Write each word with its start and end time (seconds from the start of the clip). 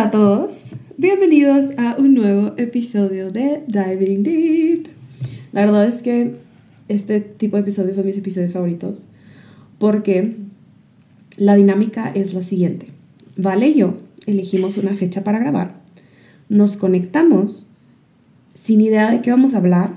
Hola 0.00 0.08
a 0.08 0.12
todos, 0.12 0.70
bienvenidos 0.96 1.72
a 1.76 1.96
un 1.98 2.14
nuevo 2.14 2.54
episodio 2.56 3.28
de 3.28 3.62
Diving 3.66 4.22
Deep. 4.22 4.88
La 5.52 5.60
verdad 5.60 5.86
es 5.86 6.00
que 6.00 6.36
este 6.88 7.20
tipo 7.20 7.58
de 7.58 7.64
episodios 7.64 7.96
son 7.96 8.06
mis 8.06 8.16
episodios 8.16 8.54
favoritos 8.54 9.04
porque 9.78 10.36
la 11.36 11.54
dinámica 11.54 12.08
es 12.14 12.32
la 12.32 12.42
siguiente. 12.42 12.86
Vale 13.36 13.68
y 13.68 13.74
yo 13.74 13.98
elegimos 14.24 14.78
una 14.78 14.94
fecha 14.94 15.22
para 15.22 15.38
grabar, 15.38 15.82
nos 16.48 16.78
conectamos 16.78 17.68
sin 18.54 18.80
idea 18.80 19.10
de 19.10 19.20
qué 19.20 19.30
vamos 19.30 19.52
a 19.52 19.58
hablar, 19.58 19.96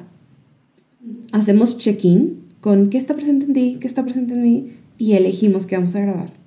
hacemos 1.32 1.78
check-in 1.78 2.42
con 2.60 2.90
qué 2.90 2.98
está 2.98 3.14
presente 3.14 3.46
en 3.46 3.54
ti, 3.54 3.78
qué 3.80 3.88
está 3.88 4.04
presente 4.04 4.34
en 4.34 4.42
mí 4.42 4.74
y 4.98 5.14
elegimos 5.14 5.66
qué 5.66 5.78
vamos 5.78 5.96
a 5.96 6.02
grabar. 6.02 6.43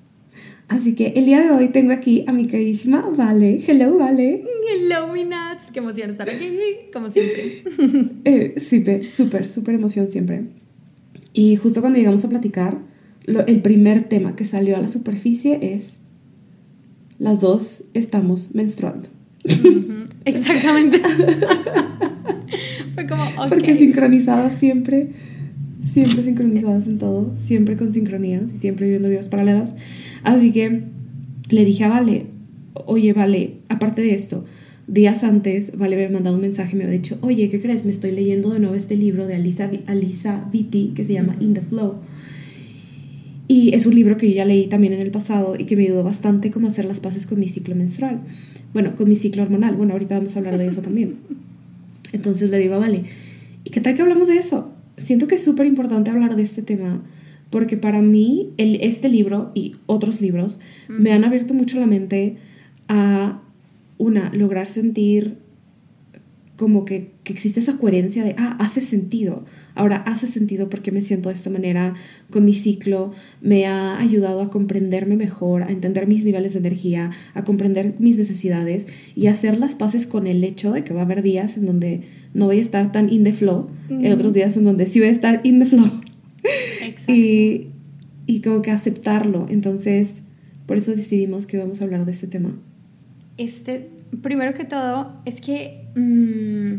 Así 0.69 0.95
que 0.95 1.09
el 1.17 1.27
día 1.27 1.43
de 1.43 1.51
hoy 1.51 1.69
tengo 1.69 1.93
aquí 1.93 2.25
a 2.27 2.33
mi 2.33 2.47
queridísima 2.47 3.09
Vale. 3.17 3.63
Hello, 3.67 3.97
Vale. 3.99 4.45
Hello, 4.69 5.13
mi 5.13 5.25
Nats. 5.25 5.67
Qué 5.73 5.79
emoción 5.79 6.11
estar 6.11 6.29
aquí, 6.29 6.59
como 6.93 7.09
siempre. 7.09 7.63
eh, 8.25 8.55
sí, 8.59 8.85
súper, 9.09 9.47
súper 9.47 9.77
emoción 9.77 10.11
siempre. 10.11 10.43
Y 11.33 11.57
justo 11.57 11.81
cuando 11.81 11.99
llegamos 11.99 12.25
a 12.25 12.29
platicar, 12.29 12.79
el 13.27 13.63
primer 13.63 14.05
tema 14.05 14.35
que 14.35 14.45
salió 14.45 14.77
a 14.77 14.81
la 14.81 14.89
superficie 14.89 15.59
es, 15.75 15.99
las 17.19 17.41
dos 17.41 17.85
estamos 17.95 18.55
menstruando. 18.55 19.09
Exactamente. 20.25 20.99
Fue 22.95 23.07
como, 23.07 23.23
okay. 23.23 23.49
Porque 23.49 23.77
sincronizadas 23.77 24.57
siempre, 24.57 25.11
siempre 25.83 26.23
sincronizadas 26.23 26.87
en 26.87 26.99
todo, 26.99 27.33
siempre 27.37 27.77
con 27.77 27.93
sincronías 27.93 28.53
y 28.53 28.57
siempre 28.57 28.87
viviendo 28.87 29.09
vidas 29.09 29.29
paralelas. 29.29 29.75
Así 30.27 30.51
que 30.51 30.83
le 31.51 31.65
dije 31.65 31.85
a 31.85 31.89
Vale, 31.89 32.27
oye, 32.87 33.13
Vale, 33.13 33.59
aparte 33.69 34.03
de 34.03 34.13
esto, 34.13 34.45
días 34.89 35.23
antes, 35.23 35.79
Vale 35.79 35.95
me 35.95 36.03
había 36.03 36.15
mandado 36.15 36.35
un 36.35 36.43
mensaje 36.43 36.73
y 36.75 36.79
me 36.79 36.85
había 36.85 36.97
dicho, 36.97 37.17
oye, 37.21 37.49
¿qué 37.49 37.63
crees? 37.63 37.85
Me 37.85 37.93
estoy 37.93 38.11
leyendo 38.11 38.51
de 38.51 38.59
nuevo 38.59 38.75
este 38.75 38.97
libro 38.97 39.29
de 39.29 39.37
Alisa, 39.37 39.71
Alisa 39.87 40.49
Vitti 40.51 40.93
que 40.97 41.05
se 41.05 41.13
llama 41.13 41.37
In 41.39 41.55
the 41.55 41.61
Flow. 41.61 42.01
Y 43.47 43.73
es 43.77 43.87
un 43.87 43.95
libro 43.95 44.17
que 44.17 44.29
yo 44.29 44.35
ya 44.35 44.45
leí 44.45 44.67
también 44.67 44.95
en 44.95 45.01
el 45.01 45.13
pasado 45.13 45.55
y 45.57 45.63
que 45.63 45.77
me 45.77 45.85
ayudó 45.85 46.03
bastante 46.03 46.51
como 46.51 46.67
hacer 46.67 46.87
las 46.87 46.99
paces 46.99 47.25
con 47.25 47.39
mi 47.39 47.47
ciclo 47.47 47.77
menstrual. 47.77 48.19
Bueno, 48.73 48.97
con 48.97 49.09
mi 49.09 49.15
ciclo 49.15 49.45
hormonal. 49.45 49.77
Bueno, 49.77 49.93
ahorita 49.93 50.17
vamos 50.17 50.35
a 50.35 50.41
hablar 50.41 50.59
de 50.59 50.67
eso 50.67 50.83
también. 50.83 51.15
Entonces 52.13 52.51
le 52.51 52.59
digo 52.59 52.75
a 52.75 52.79
Vale, 52.79 53.05
¿y 53.63 53.71
qué 53.71 53.81
tal 53.81 53.95
que 53.95 54.03
hablamos 54.03 54.27
de 54.27 54.39
eso? 54.39 54.73
Siento 54.97 55.29
que 55.29 55.37
es 55.37 55.45
súper 55.45 55.67
importante 55.67 56.11
hablar 56.11 56.35
de 56.35 56.43
este 56.43 56.63
tema 56.63 57.01
porque 57.51 57.77
para 57.77 58.03
mí 58.03 58.51
el, 58.57 58.79
este 58.83 59.09
libro 59.09 59.53
y 59.55 59.77
otros 59.87 60.21
libros 60.21 60.61
me 60.89 61.13
han 61.13 61.25
abierto 61.25 61.55
mucho 61.55 61.79
la 61.79 61.87
mente 61.87 62.37
a, 62.89 63.43
una, 63.99 64.33
lograr 64.33 64.69
sentir 64.69 65.39
como 66.57 66.87
que, 66.87 67.11
que, 67.23 67.35
existe 67.35 67.61
esa 67.61 67.77
coherencia 67.77 68.25
de, 68.25 68.35
ah, 68.39 68.57
hace 68.59 68.81
sentido. 68.81 69.45
Ahora 69.75 69.97
hace 69.99 70.27
sentido 70.27 70.71
porque 70.71 70.91
me 70.91 71.03
siento 71.03 71.29
de 71.29 71.35
esta 71.35 71.51
manera 71.51 71.95
con 72.31 72.47
mi 72.47 72.55
ciclo, 72.55 73.13
me 73.43 73.67
ha 73.67 73.99
ayudado 73.99 74.41
a 74.41 74.49
comprenderme 74.49 75.17
mejor, 75.17 75.63
a 75.63 75.71
entender 75.71 76.07
mis 76.07 76.25
niveles 76.25 76.55
de 76.55 76.61
energía, 76.61 77.11
a 77.35 77.45
comprender 77.45 77.95
mis 77.99 78.17
necesidades 78.17 78.87
y 79.15 79.27
hacer 79.27 79.59
las 79.59 79.75
paces 79.75 80.07
con 80.07 80.27
el 80.27 80.43
hecho 80.45 80.73
de 80.73 80.83
que 80.83 80.95
va 80.95 81.01
a 81.01 81.05
haber 81.05 81.23
días 81.23 81.59
en 81.59 81.67
donde 81.67 82.03
no 82.33 82.47
voy 82.47 82.59
a 82.59 82.63
estar 82.63 82.91
tan 82.91 83.13
in 83.13 83.25
the 83.25 83.33
flow, 83.33 83.69
y 83.91 84.09
otros 84.09 84.33
días 84.33 84.57
en 84.57 84.65
donde 84.65 84.87
sí 84.87 84.99
voy 84.99 85.09
a 85.09 85.13
estar 85.13 85.41
in 85.45 85.59
the 85.59 85.67
flow. 85.67 85.91
Y, 87.09 87.69
y 88.27 88.41
como 88.41 88.63
que 88.63 88.71
aceptarlo. 88.71 89.47
Entonces, 89.49 90.23
por 90.67 90.77
eso 90.77 90.95
decidimos 90.95 91.47
que 91.47 91.59
vamos 91.59 91.81
a 91.81 91.85
hablar 91.85 92.05
de 92.05 92.13
este 92.13 92.27
tema. 92.27 92.57
Este, 93.37 93.91
primero 94.23 94.55
que 94.55 94.65
todo, 94.65 95.21
es 95.25 95.41
que 95.41 95.87
mm, 95.95 96.73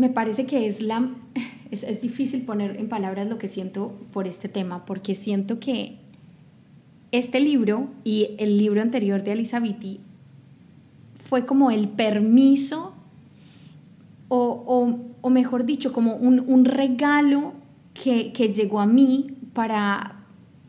me 0.00 0.08
parece 0.10 0.46
que 0.46 0.66
es 0.66 0.80
la... 0.80 1.10
Es, 1.70 1.82
es, 1.82 2.00
difícil 2.00 2.42
poner 2.42 2.76
en 2.76 2.88
palabras 2.88 3.26
lo 3.26 3.36
que 3.36 3.48
siento 3.48 3.98
por 4.12 4.28
este 4.28 4.48
tema, 4.48 4.84
porque 4.84 5.16
siento 5.16 5.58
que 5.58 5.96
este 7.10 7.40
libro 7.40 7.88
y 8.04 8.36
el 8.38 8.58
libro 8.58 8.80
anterior 8.80 9.24
de 9.24 9.34
Vitti 9.34 9.98
fue 11.24 11.46
como 11.46 11.72
el 11.72 11.88
permiso 11.88 12.94
o, 14.36 14.64
o 14.66 15.14
o 15.26 15.30
mejor 15.30 15.64
dicho, 15.64 15.90
como 15.94 16.16
un, 16.16 16.66
regalo 16.66 17.54
que, 17.94 18.30
llegó 18.54 18.78
a 18.78 18.86
mí 18.86 19.38
para, 19.54 20.26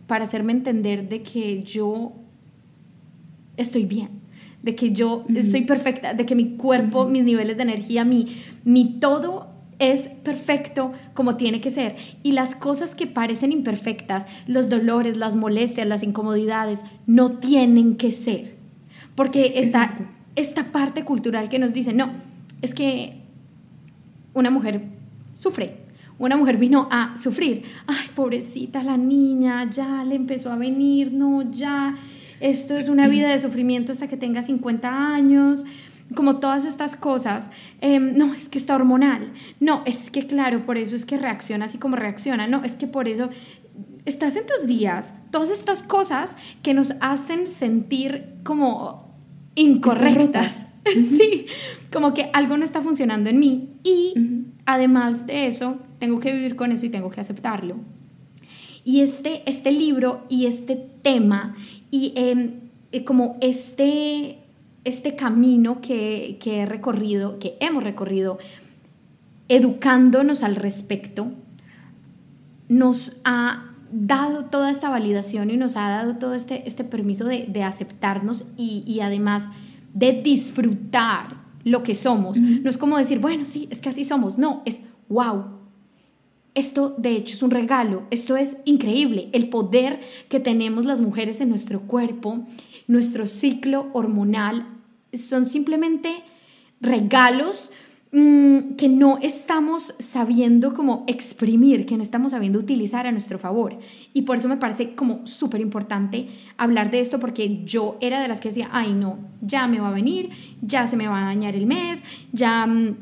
para 0.08 0.24
hacerme 0.24 0.54
entender 0.54 1.10
de 1.10 1.24
que 1.24 1.62
yo 1.62 2.14
estoy 3.58 3.84
bien, 3.84 4.12
de 4.64 4.76
que 4.76 4.94
yo 4.94 5.26
soy 5.52 5.64
perfecta, 5.64 6.14
de 6.14 6.26
que 6.26 6.36
mi 6.36 6.56
cuerpo, 6.56 7.06
mis 7.06 7.26
niveles 7.26 7.58
de 7.58 7.64
energía, 7.64 8.06
mi, 8.06 8.38
mi 8.64 8.98
todo 9.02 9.50
es 9.78 10.04
perfecto 10.24 10.94
como 11.14 11.36
tiene 11.36 11.60
que 11.60 11.70
ser. 11.70 11.98
Y 12.24 12.32
las 12.32 12.56
cosas 12.56 12.96
que 12.96 13.06
parecen 13.06 13.52
imperfectas, 13.52 14.28
los 14.48 14.70
dolores, 14.70 15.18
las 15.18 15.36
molestias, 15.36 15.86
las 15.86 16.02
incomodidades, 16.02 16.86
no 17.08 17.40
tienen 17.40 17.98
que 17.98 18.14
ser. 18.14 18.56
Porque 19.16 19.56
está 19.58 19.96
esta 20.38 20.72
parte 20.72 21.04
cultural 21.04 21.50
que 21.50 21.60
nos 21.60 21.74
dice, 21.74 21.94
no, 21.94 22.14
es 22.62 22.74
que 22.74 23.25
una 24.36 24.52
mujer 24.52 24.84
sufre. 25.34 25.86
Una 26.18 26.38
mujer 26.38 26.58
vino 26.58 26.88
a 26.92 27.18
sufrir. 27.18 27.64
Ay, 27.88 28.10
pobrecita 28.16 28.84
la 28.84 28.96
niña, 28.96 29.70
ya 29.72 30.04
le 30.04 30.16
empezó 30.16 30.52
a 30.52 30.56
venir, 30.56 31.12
no, 31.12 31.52
ya. 31.52 31.96
Esto 32.40 32.78
es 32.78 32.88
una 32.88 33.08
vida 33.08 33.30
de 33.30 33.40
sufrimiento 33.40 33.92
hasta 33.92 34.08
que 34.08 34.16
tenga 34.16 34.42
50 34.44 34.88
años 34.88 35.66
como 36.14 36.36
todas 36.36 36.66
estas 36.66 36.96
cosas, 36.96 37.50
em, 37.82 38.16
no, 38.16 38.36
es 38.36 38.48
que 38.48 38.60
está 38.60 38.76
hormonal, 38.76 39.34
no, 39.60 39.82
es 39.86 40.12
que 40.12 40.28
claro, 40.28 40.64
por 40.66 40.78
eso 40.78 40.96
es 40.96 41.06
que 41.06 41.18
reacciona 41.18 41.66
así 41.66 41.80
como 41.80 41.96
reacciona, 41.96 42.46
no, 42.46 42.64
es 42.64 42.74
que 42.74 42.86
por 42.86 43.08
eso 43.08 43.30
estás 44.06 44.36
en 44.36 44.46
tus 44.46 44.68
días, 44.68 45.14
todas 45.32 45.50
estas 45.50 45.82
cosas 45.82 46.36
que 46.62 46.76
nos 46.76 46.94
hacen 47.02 47.48
sentir 47.48 48.36
como 48.44 49.18
incorrectas. 49.56 50.68
sí, 51.18 51.48
como 51.92 52.14
que 52.14 52.30
algo 52.34 52.58
no 52.58 52.64
está 52.64 52.82
funcionando 52.82 53.30
en 53.30 53.40
mí 53.40 53.70
y 53.84 54.14
además 54.66 55.26
de 55.26 55.48
eso, 55.48 55.78
tengo 56.00 56.20
que 56.20 56.32
vivir 56.32 56.56
con 56.56 56.72
eso 56.72 56.86
y 56.86 56.90
tengo 56.90 57.10
que 57.10 57.22
aceptarlo. 57.22 57.78
Y 58.84 59.02
este, 59.02 59.42
este 59.50 59.72
libro 59.72 60.26
y 60.30 60.46
este 60.46 60.76
tema 61.02 61.56
y 61.90 62.14
em, 62.16 62.52
eh, 62.92 63.04
como 63.04 63.38
este, 63.42 64.40
este 64.84 65.16
camino 65.16 65.82
que, 65.82 66.38
que 66.40 66.60
he 66.60 66.66
recorrido, 66.66 67.40
que 67.40 67.58
hemos 67.60 67.84
recorrido, 67.84 68.38
educándonos 69.48 70.44
al 70.44 70.56
respecto, 70.56 71.32
nos 72.68 73.22
ha 73.24 73.72
dado 73.92 74.46
toda 74.46 74.70
esta 74.72 74.90
validación 74.90 75.50
y 75.50 75.58
nos 75.58 75.78
ha 75.78 75.90
dado 75.90 76.18
todo 76.18 76.34
este, 76.34 76.68
este 76.68 76.84
permiso 76.84 77.26
de, 77.26 77.46
de 77.48 77.64
aceptarnos 77.64 78.46
y, 78.58 78.84
y 78.86 79.00
además 79.00 79.50
de 79.96 80.12
disfrutar 80.22 81.44
lo 81.64 81.82
que 81.82 81.96
somos. 81.96 82.38
No 82.38 82.70
es 82.70 82.78
como 82.78 82.98
decir, 82.98 83.18
bueno, 83.18 83.46
sí, 83.46 83.68
es 83.72 83.82
que 83.82 83.90
así 83.90 84.06
somos. 84.06 84.38
No, 84.38 84.62
es 84.66 84.84
wow. 85.10 85.46
esto 86.54 86.94
de 86.98 87.12
hecho 87.16 87.34
es 87.34 87.42
un 87.42 87.50
regalo, 87.50 88.04
esto 88.12 88.38
es 88.38 88.58
increíble, 88.66 89.30
el 89.34 89.50
poder 89.50 90.02
que 90.30 90.40
tenemos 90.40 90.86
las 90.86 91.02
mujeres 91.02 91.42
en 91.42 91.50
nuestro 91.50 91.82
cuerpo, 91.82 92.46
nuestro 92.88 93.26
ciclo 93.26 93.88
hormonal, 93.94 94.68
son 95.14 95.46
simplemente 95.46 96.24
regalos 96.82 97.72
mm, 98.12 98.76
que 98.76 98.88
no 98.90 99.18
estamos 99.22 99.96
sabiendo 100.00 100.74
como 100.74 101.04
exprimir, 101.08 101.86
que 101.86 101.98
no 101.98 102.04
estamos 102.04 102.32
sabiendo 102.32 102.60
utilizar 102.60 103.08
a 103.08 103.12
nuestro 103.12 103.40
favor. 103.40 103.78
Y 104.14 104.24
por 104.24 104.38
eso 104.38 104.48
me 104.48 104.58
parece 104.58 104.96
como 104.96 105.26
súper 105.26 105.62
importante 105.62 106.28
hablar 106.58 106.92
de 106.92 107.00
esto, 107.00 107.20
porque 107.20 107.64
yo 107.66 107.98
era 108.02 108.22
de 108.22 108.28
las 108.28 108.40
que 108.40 108.50
decía, 108.50 108.70
ay 108.72 108.94
no, 108.94 109.20
ya 109.42 109.68
me 109.68 109.80
va 109.80 109.90
a 109.90 109.94
venir, 109.94 110.30
ya 110.62 110.88
se 110.88 110.98
me 110.98 111.08
va 111.08 111.22
a 111.22 111.26
dañar 111.26 111.56
el 111.56 111.66
mes, 111.66 112.04
ya... 112.32 112.66
Mm, 112.66 112.96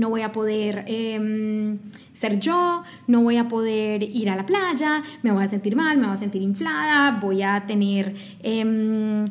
no 0.00 0.08
voy 0.08 0.22
a 0.22 0.32
poder 0.32 0.84
em, 0.86 1.78
ser 2.12 2.40
yo, 2.40 2.82
no 3.06 3.22
voy 3.22 3.36
a 3.36 3.48
poder 3.48 4.02
ir 4.02 4.30
a 4.30 4.36
la 4.36 4.46
playa, 4.46 5.02
me 5.22 5.30
voy 5.30 5.44
a 5.44 5.46
sentir 5.46 5.76
mal, 5.76 5.98
me 5.98 6.06
voy 6.06 6.14
a 6.14 6.18
sentir 6.18 6.42
inflada, 6.42 7.18
voy 7.20 7.42
a 7.42 7.66
tener, 7.66 8.14
em, 8.42 9.24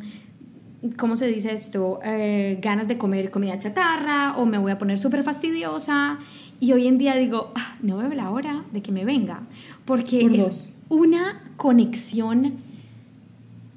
¿cómo 0.97 1.15
se 1.15 1.27
dice 1.27 1.53
esto? 1.53 1.99
Eh, 2.03 2.59
ganas 2.61 2.87
de 2.87 2.97
comer 2.97 3.31
comida 3.31 3.59
chatarra 3.59 4.37
o 4.37 4.45
me 4.45 4.57
voy 4.57 4.71
a 4.71 4.77
poner 4.77 4.99
súper 4.99 5.23
fastidiosa. 5.23 6.19
Y 6.59 6.73
hoy 6.73 6.87
en 6.87 6.97
día 6.97 7.15
digo, 7.15 7.51
ah, 7.55 7.77
no 7.81 7.97
veo 7.97 8.09
la 8.09 8.29
hora 8.31 8.63
de 8.71 8.81
que 8.81 8.91
me 8.91 9.05
venga, 9.05 9.41
porque 9.85 10.25
es 10.25 10.73
una 10.89 11.41
conexión 11.55 12.57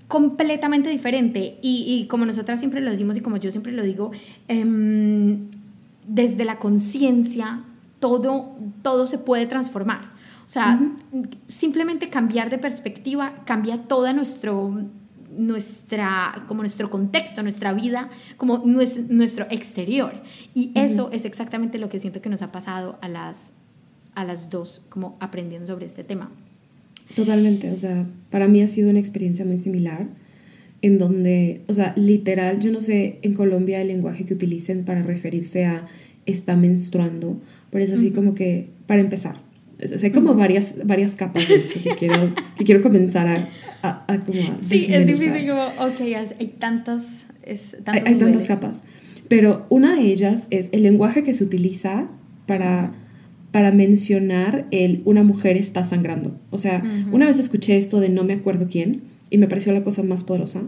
completamente 0.09 0.91
diferente. 0.91 1.59
Y, 1.63 2.07
como 2.09 2.27
nosotras 2.27 2.59
siempre 2.59 2.81
lo 2.81 2.91
decimos 2.91 3.17
y 3.17 3.21
como 3.21 3.37
yo 3.37 3.51
siempre 3.51 3.73
lo 3.73 3.83
digo, 3.83 4.11
em, 4.49 5.49
desde 6.07 6.45
la 6.45 6.59
conciencia 6.59 7.63
todo, 8.01 8.57
todo 8.83 9.07
se 9.07 9.19
puede 9.19 9.47
transformar. 9.47 10.11
O 10.45 10.51
sea, 10.53 10.79
simplemente 11.47 12.11
cambiar 12.11 12.51
de 12.51 12.59
perspectiva 12.59 13.33
cambia 13.47 13.85
toda 13.85 14.13
nuestro, 14.13 14.83
nuestra, 15.37 16.45
como 16.49 16.63
nuestro 16.63 16.91
contexto, 16.91 17.43
nuestra 17.43 17.73
vida, 17.73 18.11
como 18.37 18.59
nuestro 18.65 19.47
exterior. 19.51 20.15
Y 20.55 20.73
eso 20.75 21.11
es 21.13 21.25
exactamente 21.25 21.79
lo 21.79 21.89
que 21.89 21.99
siento 21.99 22.21
que 22.21 22.29
nos 22.29 22.43
ha 22.43 22.53
pasado 22.53 22.99
a 23.03 23.09
las, 23.09 23.53
a 24.15 24.25
las 24.25 24.51
dos, 24.51 24.87
como 24.89 25.17
aprendiendo 25.21 25.67
sobre 25.67 25.87
este 25.87 26.05
tema. 26.05 26.31
Totalmente, 27.15 27.71
o 27.71 27.77
sea, 27.77 28.07
para 28.31 28.49
mí 28.49 28.63
ha 28.63 28.69
sido 28.69 28.91
una 28.91 28.99
experiencia 28.99 29.45
muy 29.45 29.59
similar, 29.59 30.07
en 30.81 30.99
donde, 30.99 31.63
o 31.69 31.75
sea, 31.75 31.93
literal, 31.97 32.59
yo 32.59 32.73
no 32.73 32.81
sé 32.81 33.19
en 33.23 33.35
Colombia 33.35 33.81
el 33.81 33.89
lenguaje 33.89 34.25
que 34.25 34.35
utilicen 34.35 34.85
para 34.85 35.03
referirse 35.03 35.65
a 35.65 35.87
está 36.27 36.57
menstruando, 36.57 37.41
pero 37.71 37.85
es 37.85 37.93
así 37.93 38.11
como 38.11 38.35
que, 38.35 38.71
para 38.87 39.01
empezar, 39.01 39.41
hay 40.03 40.11
como 40.11 40.35
varias, 40.35 40.75
varias 40.85 41.17
capas 41.17 41.45
que, 41.47 41.91
quiero, 41.99 42.35
que 42.57 42.65
quiero 42.65 42.83
comenzar 42.83 43.27
a, 43.27 43.49
a, 43.83 44.05
a 44.07 44.21
como 44.21 44.41
Sí, 44.61 44.87
es 44.91 45.07
difícil 45.07 45.49
como, 45.49 45.67
ok, 45.79 46.01
hay 46.39 46.47
tantas, 46.59 47.27
es, 47.43 47.77
hay, 47.87 48.03
hay 48.07 48.15
tantas 48.17 48.45
capas, 48.45 48.83
pero 49.29 49.67
una 49.69 49.97
de 49.97 50.03
ellas 50.03 50.47
es 50.51 50.69
el 50.73 50.83
lenguaje 50.83 51.23
que 51.23 51.35
se 51.35 51.45
utiliza 51.45 52.09
para 52.47 52.95
para 53.53 53.71
mencionar 53.71 54.67
el 54.71 55.03
una 55.05 55.23
mujer 55.23 55.57
está 55.57 55.85
sangrando. 55.85 56.35
O 56.51 56.59
sea, 56.59 56.83
una 57.13 57.27
vez 57.27 57.39
escuché 57.39 57.77
esto 57.77 58.01
de 58.01 58.09
no 58.09 58.25
me 58.25 58.33
acuerdo 58.33 58.67
quién 58.69 59.03
y 59.31 59.39
me 59.39 59.47
pareció 59.47 59.73
la 59.73 59.85
cosa 59.85 60.03
más 60.03 60.25
poderosa. 60.25 60.63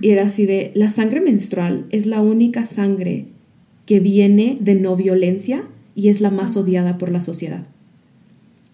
Y 0.00 0.10
era 0.10 0.26
así 0.26 0.46
de, 0.46 0.70
la 0.74 0.90
sangre 0.90 1.20
menstrual 1.20 1.86
es 1.90 2.06
la 2.06 2.20
única 2.20 2.64
sangre 2.64 3.26
que 3.84 3.98
viene 3.98 4.56
de 4.60 4.76
no 4.76 4.94
violencia 4.94 5.64
y 5.96 6.08
es 6.08 6.20
la 6.20 6.30
más 6.30 6.56
odiada 6.56 6.98
por 6.98 7.10
la 7.10 7.20
sociedad. 7.20 7.66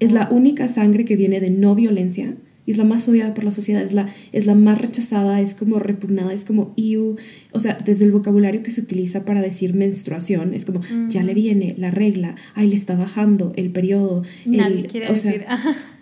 Es 0.00 0.12
la 0.12 0.28
única 0.30 0.68
sangre 0.68 1.06
que 1.06 1.16
viene 1.16 1.40
de 1.40 1.50
no 1.50 1.74
violencia 1.74 2.36
y 2.66 2.72
es 2.72 2.78
la 2.78 2.84
más 2.84 3.06
odiada 3.08 3.34
por 3.34 3.44
la 3.44 3.52
sociedad, 3.52 3.82
es 3.82 3.92
la, 3.92 4.08
es 4.32 4.46
la 4.46 4.54
más 4.54 4.80
rechazada, 4.80 5.40
es 5.40 5.54
como 5.54 5.78
repugnada, 5.78 6.32
es 6.32 6.44
como 6.44 6.72
iu, 6.76 7.16
o 7.52 7.60
sea, 7.60 7.76
desde 7.84 8.04
el 8.04 8.12
vocabulario 8.12 8.62
que 8.62 8.70
se 8.70 8.80
utiliza 8.80 9.24
para 9.24 9.42
decir 9.42 9.74
menstruación, 9.74 10.54
es 10.54 10.64
como 10.64 10.80
ya 11.08 11.22
le 11.22 11.34
viene 11.34 11.74
la 11.78 11.90
regla, 11.90 12.36
ay, 12.54 12.68
le 12.68 12.74
está 12.74 12.94
bajando 12.94 13.52
el 13.56 13.70
periodo. 13.70 14.22
Nadie 14.46 14.84
quiere 14.84 15.08
decir, 15.08 15.44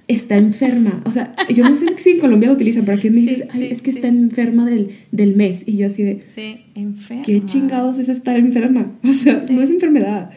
está 0.09 0.37
enferma. 0.37 1.03
O 1.05 1.11
sea, 1.11 1.35
yo 1.49 1.65
no 1.65 1.75
sé 1.75 1.87
si 1.97 2.11
en 2.11 2.19
Colombia 2.21 2.49
lo 2.49 2.55
utilizan, 2.55 2.85
pero 2.85 2.99
aquí 2.99 3.11
me 3.11 3.21
dicen, 3.21 3.49
es 3.55 3.83
que 3.83 3.91
está 3.91 4.09
enferma 4.09 4.69
del, 4.69 4.91
del, 5.11 5.37
mes. 5.37 5.65
Y 5.67 5.77
yo 5.77 5.87
así 5.87 6.03
de, 6.03 6.23
sí, 6.35 6.65
enferma. 6.75 7.23
¿qué 7.23 7.45
chingados 7.45 7.99
es 7.99 8.09
estar 8.09 8.37
enferma? 8.37 8.93
O 9.05 9.13
sea, 9.13 9.45
no 9.51 9.63
es 9.63 9.71
enfermedad. 9.71 10.31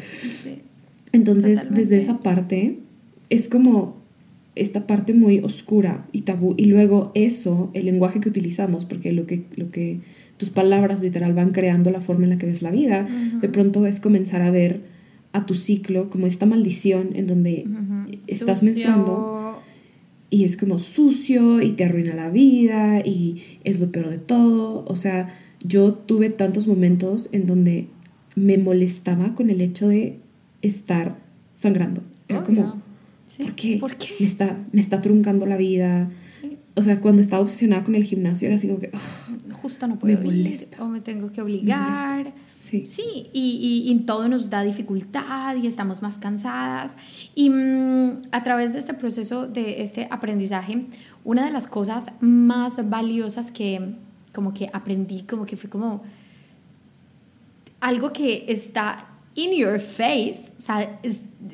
Entonces, 1.11 1.61
desde 1.71 1.97
esa 1.97 2.19
parte, 2.19 2.79
es 3.29 3.47
como 3.47 4.04
esta 4.55 4.87
parte 4.87 5.13
muy 5.13 5.39
oscura 5.39 6.05
y 6.11 6.21
tabú. 6.21 6.55
Y 6.57 6.65
luego 6.65 7.11
eso, 7.13 7.69
el 7.73 7.85
lenguaje 7.85 8.19
que 8.19 8.29
utilizamos, 8.29 8.85
porque 8.85 9.11
lo 9.13 9.27
que, 9.27 9.45
lo 9.55 9.69
que 9.69 9.99
tus 10.37 10.49
palabras 10.49 11.01
literal 11.01 11.33
van 11.33 11.51
creando 11.51 11.91
la 11.91 12.01
forma 12.01 12.23
en 12.23 12.31
la 12.31 12.37
que 12.37 12.45
ves 12.45 12.61
la 12.61 12.71
vida, 12.71 13.07
de 13.41 13.49
pronto 13.49 13.85
es 13.85 13.99
comenzar 13.99 14.41
a 14.41 14.51
ver 14.51 14.81
a 15.33 15.45
tu 15.45 15.55
ciclo 15.55 16.09
como 16.09 16.27
esta 16.27 16.45
maldición 16.45 17.09
en 17.13 17.27
donde 17.27 17.67
estás 18.27 18.63
menstruando 18.63 19.61
y 20.29 20.43
es 20.43 20.57
como 20.57 20.79
sucio 20.79 21.61
y 21.61 21.73
te 21.73 21.85
arruina 21.85 22.13
la 22.13 22.29
vida 22.29 22.99
y 22.99 23.59
es 23.63 23.79
lo 23.79 23.91
peor 23.91 24.09
de 24.09 24.17
todo. 24.17 24.83
O 24.87 24.95
sea, 24.95 25.29
yo 25.63 25.93
tuve 25.93 26.29
tantos 26.29 26.67
momentos 26.67 27.29
en 27.31 27.47
donde 27.47 27.87
me 28.35 28.57
molestaba 28.57 29.35
con 29.35 29.49
el 29.49 29.61
hecho 29.61 29.87
de 29.87 30.19
estar 30.61 31.17
sangrando. 31.53 32.01
Era 32.27 32.43
como, 32.43 32.81
¿por, 33.79 33.95
qué? 33.95 34.15
Me, 34.19 34.25
está, 34.25 34.57
me 34.71 34.81
está 34.81 35.01
truncando 35.01 35.45
la 35.45 35.57
vida. 35.57 36.09
O 36.75 36.81
sea, 36.81 36.99
cuando 36.99 37.21
estaba 37.21 37.41
obsesionada 37.41 37.83
con 37.83 37.95
el 37.95 38.03
gimnasio 38.03 38.47
era 38.47 38.55
así 38.55 38.67
como 38.67 38.79
que... 38.79 38.91
Justo 39.53 39.87
no 39.87 39.97
puedo 39.97 40.19
me 40.19 40.27
ir, 40.27 40.67
o 40.79 40.85
me 40.85 41.01
tengo 41.01 41.31
que 41.31 41.41
obligar. 41.41 42.33
Sí, 42.59 42.85
sí 42.87 43.29
y, 43.31 43.83
y, 43.85 43.99
todo 44.05 44.27
nos 44.27 44.49
da 44.49 44.63
dificultad 44.63 45.55
y 45.55 45.67
estamos 45.67 46.01
más 46.01 46.17
cansadas. 46.17 46.97
Y 47.35 47.49
mm, 47.49 48.23
a 48.31 48.43
través 48.43 48.73
de 48.73 48.79
este 48.79 48.93
proceso, 48.93 49.47
de 49.47 49.83
este 49.83 50.07
aprendizaje, 50.09 50.85
una 51.23 51.45
de 51.45 51.51
las 51.51 51.67
cosas 51.67 52.07
más 52.21 52.89
valiosas 52.89 53.51
que 53.51 53.95
como 54.33 54.53
que 54.53 54.69
aprendí, 54.73 55.21
como 55.23 55.45
que 55.45 55.57
fue 55.57 55.69
como 55.69 56.03
algo 57.79 58.11
que 58.11 58.45
está 58.47 59.14
in 59.35 59.51
your 59.53 59.79
face, 59.79 60.53
o 60.57 60.61
sea, 60.61 60.99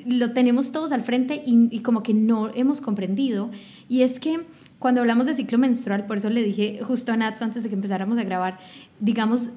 lo 0.05 0.32
tenemos 0.32 0.72
todos 0.72 0.91
al 0.91 1.01
frente 1.01 1.41
y, 1.46 1.67
y, 1.72 1.79
como 1.79 2.03
que 2.03 2.13
no 2.13 2.51
hemos 2.53 2.79
comprendido. 2.79 3.50
Y 3.89 4.03
es 4.03 4.20
que 4.20 4.41
cuando 4.79 5.01
hablamos 5.01 5.25
de 5.25 5.34
ciclo 5.34 5.58
menstrual, 5.58 6.05
por 6.05 6.17
eso 6.17 6.29
le 6.29 6.44
dije 6.44 6.79
justo 6.84 7.12
a 7.12 7.17
Nats 7.17 7.41
antes 7.41 7.63
de 7.63 7.70
que 7.70 7.75
empezáramos 7.75 8.17
a 8.17 8.24
grabar, 8.24 8.60
digamos, 9.00 9.50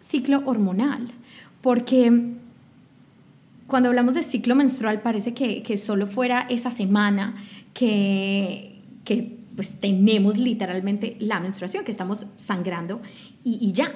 ciclo 0.00 0.42
hormonal, 0.44 1.06
porque 1.62 2.34
cuando 3.66 3.88
hablamos 3.88 4.14
de 4.14 4.22
ciclo 4.22 4.54
menstrual 4.54 5.02
parece 5.02 5.34
que, 5.34 5.62
que 5.62 5.78
solo 5.78 6.06
fuera 6.06 6.46
esa 6.48 6.70
semana 6.70 7.36
que, 7.74 8.80
que 9.04 9.38
pues 9.56 9.80
tenemos 9.80 10.38
literalmente 10.38 11.16
la 11.18 11.40
menstruación, 11.40 11.84
que 11.84 11.90
estamos 11.90 12.26
sangrando 12.38 13.00
y, 13.44 13.58
y 13.60 13.72
ya, 13.72 13.92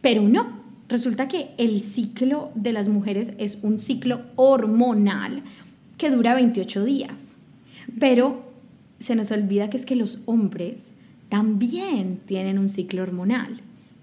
pero 0.00 0.22
no, 0.22 0.61
resulta 0.92 1.26
que 1.26 1.50
el 1.58 1.80
ciclo 1.80 2.50
de 2.54 2.72
las 2.72 2.88
mujeres 2.88 3.32
es 3.38 3.58
un 3.62 3.78
ciclo 3.78 4.20
hormonal 4.36 5.42
que 5.96 6.10
dura 6.10 6.34
28 6.34 6.84
días, 6.84 7.38
pero 7.98 8.52
se 8.98 9.16
nos 9.16 9.30
olvida 9.32 9.70
que 9.70 9.78
es 9.78 9.86
que 9.86 9.96
los 9.96 10.20
hombres 10.26 10.92
también 11.28 12.20
tienen 12.26 12.58
un 12.58 12.68
ciclo 12.68 13.02
hormonal 13.02 13.60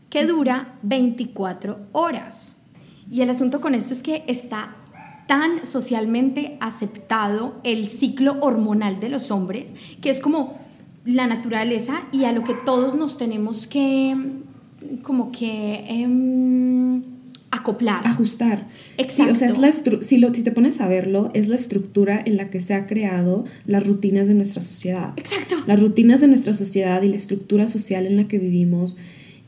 que 0.10 0.26
dura 0.26 0.80
24 0.82 1.78
horas. 1.92 2.56
Y 3.10 3.22
el 3.22 3.30
asunto 3.30 3.62
con 3.62 3.76
esto 3.76 3.94
es 3.94 4.02
que 4.02 4.24
está 4.28 4.76
tan 5.28 5.66
socialmente 5.66 6.58
aceptado 6.60 7.60
el 7.64 7.88
ciclo 7.88 8.38
hormonal 8.42 9.00
de 9.00 9.10
los 9.10 9.30
hombres, 9.30 9.76
que 10.02 10.10
es 10.10 10.20
como 10.20 10.58
la 11.06 11.28
naturaleza 11.28 12.02
y 12.12 12.26
a 12.26 12.32
lo 12.32 12.44
que 12.44 12.56
todos 12.56 12.96
nos 12.96 13.18
tenemos 13.18 13.68
que 13.68 14.16
como 15.04 15.32
que 15.32 15.86
em, 15.88 16.49
acoplar. 17.60 18.02
Ajustar. 18.06 18.68
Exacto. 18.98 19.34
o 19.34 19.36
sea, 19.36 19.48
es 19.48 19.58
la 19.58 19.72
si, 19.72 20.18
lo, 20.18 20.34
si 20.34 20.44
te 20.44 20.52
pones 20.52 20.82
a 20.82 20.88
verlo, 20.88 21.32
es 21.34 21.48
la 21.48 21.56
estructura 21.56 22.22
en 22.24 22.38
la 22.38 22.50
que 22.50 22.62
se 22.62 22.74
ha 22.74 22.88
creado 22.88 23.46
las 23.66 23.86
rutinas 23.86 24.28
de 24.28 24.34
nuestra 24.34 24.62
sociedad. 24.62 25.14
Exacto. 25.18 25.56
Las 25.68 25.80
rutinas 25.80 26.22
de 26.22 26.28
nuestra 26.28 26.54
sociedad 26.54 27.02
y 27.04 27.10
la 27.10 27.16
estructura 27.16 27.68
social 27.68 28.06
en 28.06 28.18
la 28.18 28.28
que 28.28 28.40
vivimos 28.40 28.98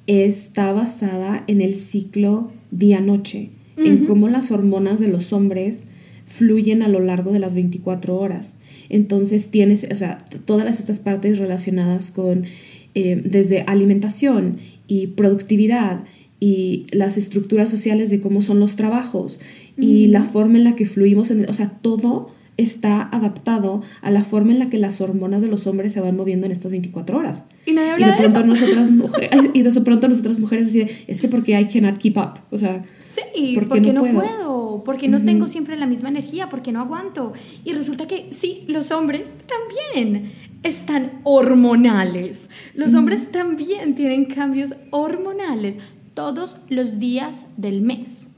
está 0.08 0.72
basada 0.72 1.44
en 1.48 1.62
el 1.62 1.76
ciclo 1.76 2.52
día-noche, 2.72 3.50
en 3.78 4.06
cómo 4.06 4.28
las 4.28 4.52
hormonas 4.52 5.00
de 5.00 5.08
los 5.08 5.34
hombres 5.34 5.84
fluyen 6.26 6.84
a 6.84 6.88
lo 6.88 7.00
largo 7.00 7.32
de 7.32 7.40
las 7.40 7.54
24 7.54 8.16
horas. 8.16 8.56
Entonces 8.90 9.50
tienes, 9.50 9.88
o 9.92 9.98
sea, 9.98 10.24
todas 10.46 10.80
estas 10.80 11.00
partes 11.00 11.38
relacionadas 11.38 12.12
con 12.12 12.46
eh, 12.94 13.22
desde 13.24 13.62
alimentación 13.62 14.58
y 14.88 15.08
productividad 15.08 16.04
y 16.42 16.88
las 16.92 17.18
estructuras 17.18 17.70
sociales 17.70 18.10
de 18.10 18.20
cómo 18.20 18.42
son 18.42 18.60
los 18.60 18.76
trabajos 18.76 19.40
y 19.78 20.08
la 20.08 20.24
forma 20.24 20.58
en 20.58 20.64
la 20.66 20.76
que 20.76 20.86
fluimos, 20.86 21.30
en 21.32 21.48
o 21.50 21.54
sea, 21.54 21.70
todo 21.82 22.32
está 22.58 23.02
adaptado 23.12 23.82
a 24.02 24.12
la 24.12 24.24
forma 24.24 24.52
en 24.52 24.60
la 24.60 24.68
que 24.68 24.78
las 24.78 25.02
hormonas 25.02 25.42
de 25.42 25.48
los 25.48 25.68
hombres 25.68 25.94
se 25.94 26.02
van 26.02 26.18
moviendo 26.18 26.48
en 26.48 26.52
estas 26.52 26.72
24 26.72 27.18
horas. 27.18 27.44
Y 27.66 27.74
nadie 27.74 27.92
habla 27.92 28.08
y 28.08 28.10
de 28.10 28.30
pronto 28.30 28.40
eso. 28.40 28.48
nosotras 28.48 28.92
mujeres 28.92 29.30
y 29.54 29.62
de 29.62 29.82
pronto 29.82 30.10
nosotras 30.10 30.40
mujeres 30.40 30.68
así 30.70 30.80
de, 30.80 30.92
es 31.08 31.22
que 31.22 31.28
porque 31.28 31.60
I 31.60 31.66
cannot 31.68 31.98
keep 32.00 32.18
up, 32.18 32.40
o 32.50 32.58
sea, 32.58 32.84
Sí, 33.00 33.54
¿por 33.56 33.68
porque 33.68 33.94
no 33.94 34.02
no 34.06 34.12
puedo? 34.12 34.16
puedo? 34.16 34.84
porque 34.84 35.08
no 35.10 35.22
tengo 35.24 35.46
siempre 35.48 35.78
la 35.78 35.86
misma 35.86 36.10
energía, 36.10 36.50
porque 36.50 36.72
no 36.72 36.80
aguanto. 36.82 37.34
Y 37.64 37.74
resulta 37.74 38.08
que 38.08 38.28
sí, 38.32 38.64
los 38.68 38.90
hombres 38.92 39.34
también 39.48 40.32
están 40.64 41.20
hormonales. 41.24 42.50
Los 42.74 42.96
hombres 42.96 43.32
también 43.32 43.94
tienen 43.96 44.26
cambios 44.26 44.74
hormonales 44.90 45.78
todos 46.14 46.58
los 46.70 47.00
días 47.00 47.48
del 47.58 47.82
mes. 47.82 48.30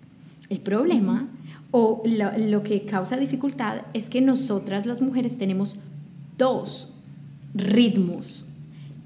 El 0.50 0.60
problema 0.60 1.28
o 1.72 2.04
lo, 2.06 2.38
lo 2.38 2.64
que 2.64 2.86
causa 2.86 3.18
dificultad 3.18 3.82
es 3.94 4.10
que 4.10 4.22
nosotras 4.22 4.86
las 4.86 5.02
mujeres 5.02 5.38
tenemos 5.38 5.78
dos 6.38 7.00
ritmos. 7.56 8.48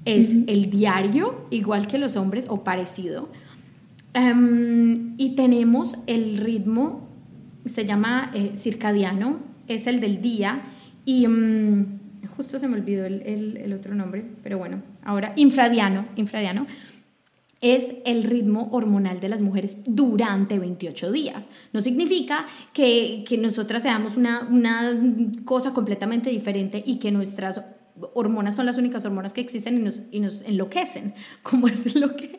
Es 0.04 0.34
el 0.46 0.70
diario, 0.70 1.46
igual 1.50 1.86
que 1.86 1.98
los 1.98 2.16
hombres, 2.16 2.46
o 2.48 2.64
parecido. 2.64 3.28
Em, 4.14 5.14
y 5.18 5.34
tenemos 5.34 5.98
el 6.06 6.38
ritmo, 6.38 7.06
se 7.66 7.84
llama 7.84 8.30
eh, 8.34 8.52
circadiano, 8.56 9.38
es 9.66 9.86
el 9.86 10.00
del 10.00 10.22
día. 10.22 10.62
Y 11.04 11.26
mm, 11.28 11.98
justo 12.36 12.58
se 12.58 12.68
me 12.68 12.76
olvidó 12.76 13.04
el, 13.04 13.22
el- 13.22 13.56
el 13.58 13.72
otro 13.72 13.94
nombre, 13.94 14.24
pero 14.42 14.58
bueno, 14.58 14.82
ahora 15.04 15.32
infradiano, 15.36 16.06
infradiano 16.16 16.66
es 17.60 17.96
el 18.04 18.22
ritmo 18.22 18.68
hormonal 18.72 19.20
de 19.20 19.28
las 19.28 19.40
mujeres 19.40 19.78
durante 19.84 20.58
28 20.58 21.10
días. 21.10 21.50
No 21.72 21.80
significa 21.80 22.46
que, 22.72 23.24
que 23.26 23.36
nosotras 23.36 23.82
seamos 23.82 24.16
una, 24.16 24.46
una 24.48 24.94
cosa 25.44 25.72
completamente 25.72 26.30
diferente 26.30 26.82
y 26.86 26.98
que 26.98 27.10
nuestras 27.10 27.62
hormonas 28.14 28.54
son 28.54 28.66
las 28.66 28.78
únicas 28.78 29.04
hormonas 29.04 29.32
que 29.32 29.40
existen 29.40 29.78
y 29.78 29.82
nos, 29.82 30.02
y 30.10 30.20
nos 30.20 30.42
enloquecen, 30.42 31.14
como 31.42 31.66
es 31.68 31.94
lo 31.96 32.16
que, 32.16 32.38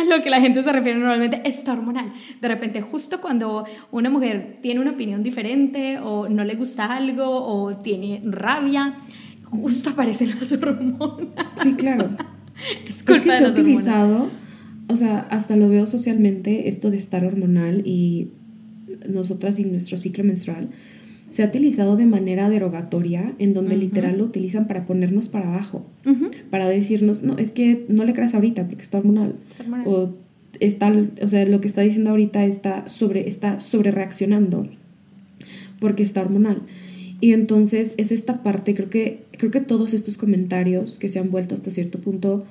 a 0.00 0.04
lo 0.04 0.22
que 0.22 0.30
la 0.30 0.40
gente 0.40 0.62
se 0.62 0.72
refiere 0.72 0.98
normalmente, 0.98 1.42
está 1.44 1.72
hormonal. 1.72 2.12
De 2.40 2.48
repente, 2.48 2.80
justo 2.80 3.20
cuando 3.20 3.64
una 3.90 4.10
mujer 4.10 4.58
tiene 4.62 4.80
una 4.80 4.92
opinión 4.92 5.22
diferente 5.22 5.98
o 5.98 6.28
no 6.28 6.44
le 6.44 6.54
gusta 6.54 6.86
algo 6.86 7.24
o 7.26 7.76
tiene 7.76 8.22
rabia, 8.24 8.94
justo 9.44 9.90
aparecen 9.90 10.30
las 10.38 10.52
hormonas. 10.62 11.46
sí, 11.56 11.74
claro. 11.74 12.10
Es 12.86 12.96
Es 12.96 13.02
que 13.02 13.14
culpa 13.14 13.32
de 13.32 13.38
se 13.38 13.44
ha 13.44 13.48
hormonas. 13.48 14.43
O 14.88 14.96
sea, 14.96 15.20
hasta 15.30 15.56
lo 15.56 15.68
veo 15.68 15.86
socialmente, 15.86 16.68
esto 16.68 16.90
de 16.90 16.96
estar 16.96 17.24
hormonal 17.24 17.82
y 17.86 18.28
nosotras 19.08 19.58
y 19.58 19.64
nuestro 19.64 19.98
ciclo 19.98 20.24
menstrual, 20.24 20.68
se 21.30 21.42
ha 21.42 21.46
utilizado 21.46 21.96
de 21.96 22.06
manera 22.06 22.48
derogatoria, 22.48 23.34
en 23.38 23.54
donde 23.54 23.76
literal 23.76 24.18
lo 24.18 24.24
utilizan 24.24 24.68
para 24.68 24.86
ponernos 24.86 25.28
para 25.28 25.48
abajo, 25.48 25.84
para 26.50 26.68
decirnos, 26.68 27.22
no, 27.22 27.38
es 27.38 27.50
que 27.50 27.84
no 27.88 28.04
le 28.04 28.12
creas 28.12 28.34
ahorita 28.34 28.68
porque 28.68 28.82
está 28.82 28.98
hormonal. 28.98 29.34
Está 29.50 29.64
hormonal. 29.64 29.88
O 29.88 30.14
está, 30.60 30.92
o 31.22 31.28
sea, 31.28 31.44
lo 31.46 31.60
que 31.60 31.66
está 31.66 31.80
diciendo 31.80 32.10
ahorita 32.10 32.44
está 32.44 32.86
sobre, 32.86 33.28
está 33.28 33.58
sobre 33.60 33.90
reaccionando 33.90 34.68
porque 35.80 36.02
está 36.02 36.20
hormonal. 36.20 36.62
Y 37.20 37.32
entonces 37.32 37.94
es 37.96 38.12
esta 38.12 38.42
parte, 38.42 38.74
creo 38.74 38.90
que, 38.90 39.24
creo 39.32 39.50
que 39.50 39.60
todos 39.60 39.94
estos 39.94 40.16
comentarios 40.16 40.98
que 40.98 41.08
se 41.08 41.18
han 41.18 41.30
vuelto 41.30 41.54
hasta 41.54 41.70
cierto 41.70 41.98
punto, 42.00 42.44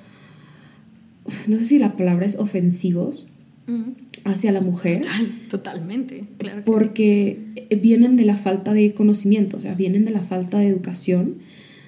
no 1.46 1.56
sé 1.58 1.64
si 1.64 1.78
la 1.78 1.96
palabra 1.96 2.26
es 2.26 2.36
ofensivos 2.36 3.26
Ujú. 3.66 3.94
hacia 4.24 4.52
la 4.52 4.60
mujer, 4.60 5.00
Total, 5.02 5.32
totalmente, 5.50 6.24
claro. 6.38 6.58
sí. 6.58 6.62
porque 6.66 7.38
vienen 7.80 8.16
de 8.16 8.24
la 8.24 8.36
falta 8.36 8.72
de 8.74 8.92
conocimiento, 8.94 9.56
o 9.56 9.60
sea, 9.60 9.74
vienen 9.74 10.04
de 10.04 10.10
la 10.12 10.20
falta 10.20 10.58
de 10.58 10.68
educación, 10.68 11.36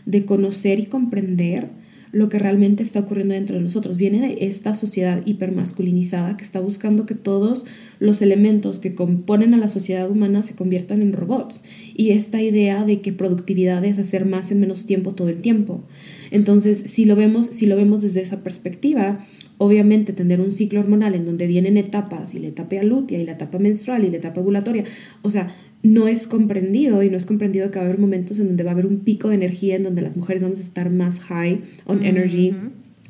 de 0.06 0.24
conocer 0.24 0.78
y 0.78 0.86
comprender 0.86 1.68
lo 2.16 2.30
que 2.30 2.38
realmente 2.38 2.82
está 2.82 3.00
ocurriendo 3.00 3.34
dentro 3.34 3.56
de 3.56 3.62
nosotros. 3.62 3.98
Viene 3.98 4.26
de 4.26 4.46
esta 4.46 4.74
sociedad 4.74 5.20
hipermasculinizada 5.26 6.38
que 6.38 6.44
está 6.44 6.60
buscando 6.60 7.04
que 7.04 7.14
todos 7.14 7.66
los 7.98 8.22
elementos 8.22 8.78
que 8.78 8.94
componen 8.94 9.52
a 9.52 9.58
la 9.58 9.68
sociedad 9.68 10.10
humana 10.10 10.42
se 10.42 10.54
conviertan 10.54 11.02
en 11.02 11.12
robots. 11.12 11.62
Y 11.94 12.12
esta 12.12 12.40
idea 12.40 12.86
de 12.86 13.02
que 13.02 13.12
productividad 13.12 13.84
es 13.84 13.98
hacer 13.98 14.24
más 14.24 14.50
en 14.50 14.60
menos 14.60 14.86
tiempo 14.86 15.14
todo 15.14 15.28
el 15.28 15.42
tiempo. 15.42 15.84
Entonces, 16.30 16.84
si 16.86 17.04
lo 17.04 17.16
vemos, 17.16 17.48
si 17.48 17.66
lo 17.66 17.76
vemos 17.76 18.00
desde 18.00 18.22
esa 18.22 18.42
perspectiva, 18.42 19.18
obviamente 19.58 20.14
tener 20.14 20.40
un 20.40 20.52
ciclo 20.52 20.80
hormonal 20.80 21.14
en 21.14 21.26
donde 21.26 21.46
vienen 21.46 21.76
etapas 21.76 22.34
y 22.34 22.38
la 22.38 22.48
etapa 22.48 22.82
lútea 22.82 23.18
y 23.18 23.26
la 23.26 23.32
etapa 23.32 23.58
menstrual 23.58 24.04
y 24.04 24.10
la 24.10 24.16
etapa 24.16 24.40
ovulatoria, 24.40 24.84
o 25.20 25.28
sea, 25.28 25.54
no 25.82 26.08
es 26.08 26.26
comprendido 26.26 27.02
y 27.02 27.10
no 27.10 27.16
es 27.16 27.26
comprendido 27.26 27.70
que 27.70 27.78
va 27.78 27.84
a 27.84 27.88
haber 27.88 27.98
momentos 27.98 28.38
en 28.38 28.48
donde 28.48 28.64
va 28.64 28.70
a 28.70 28.72
haber 28.72 28.86
un 28.86 29.00
pico 29.00 29.28
de 29.28 29.36
energía 29.36 29.76
en 29.76 29.84
donde 29.84 30.02
las 30.02 30.16
mujeres 30.16 30.42
vamos 30.42 30.58
a 30.58 30.62
estar 30.62 30.90
más 30.90 31.20
high 31.20 31.60
on 31.86 32.04
energy, 32.04 32.54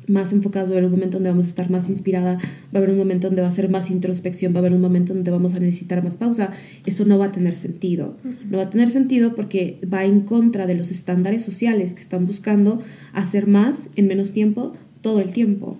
más 0.07 0.31
enfocados, 0.31 0.69
va 0.69 0.75
a 0.75 0.77
haber 0.77 0.85
un 0.85 0.91
momento 0.91 1.17
donde 1.17 1.29
vamos 1.29 1.45
a 1.45 1.49
estar 1.49 1.69
más 1.69 1.89
inspirada, 1.89 2.35
va 2.35 2.75
a 2.75 2.77
haber 2.77 2.91
un 2.91 2.97
momento 2.97 3.27
donde 3.27 3.41
va 3.41 3.49
a 3.49 3.51
ser 3.51 3.69
más 3.69 3.89
introspección, 3.89 4.53
va 4.53 4.57
a 4.57 4.59
haber 4.59 4.73
un 4.73 4.81
momento 4.81 5.13
donde 5.13 5.31
vamos 5.31 5.53
a 5.55 5.59
necesitar 5.59 6.03
más 6.03 6.17
pausa. 6.17 6.51
Eso 6.85 7.03
no 7.05 7.17
va 7.17 7.25
a 7.25 7.31
tener 7.31 7.55
sentido. 7.55 8.15
No 8.49 8.57
va 8.57 8.63
a 8.63 8.69
tener 8.69 8.89
sentido 8.89 9.35
porque 9.35 9.79
va 9.91 10.05
en 10.05 10.21
contra 10.21 10.65
de 10.65 10.75
los 10.75 10.91
estándares 10.91 11.43
sociales 11.43 11.93
que 11.93 12.01
están 12.01 12.25
buscando 12.25 12.81
hacer 13.13 13.47
más 13.47 13.89
en 13.95 14.07
menos 14.07 14.31
tiempo 14.31 14.73
todo 15.07 15.21
el 15.21 15.31
tiempo. 15.31 15.77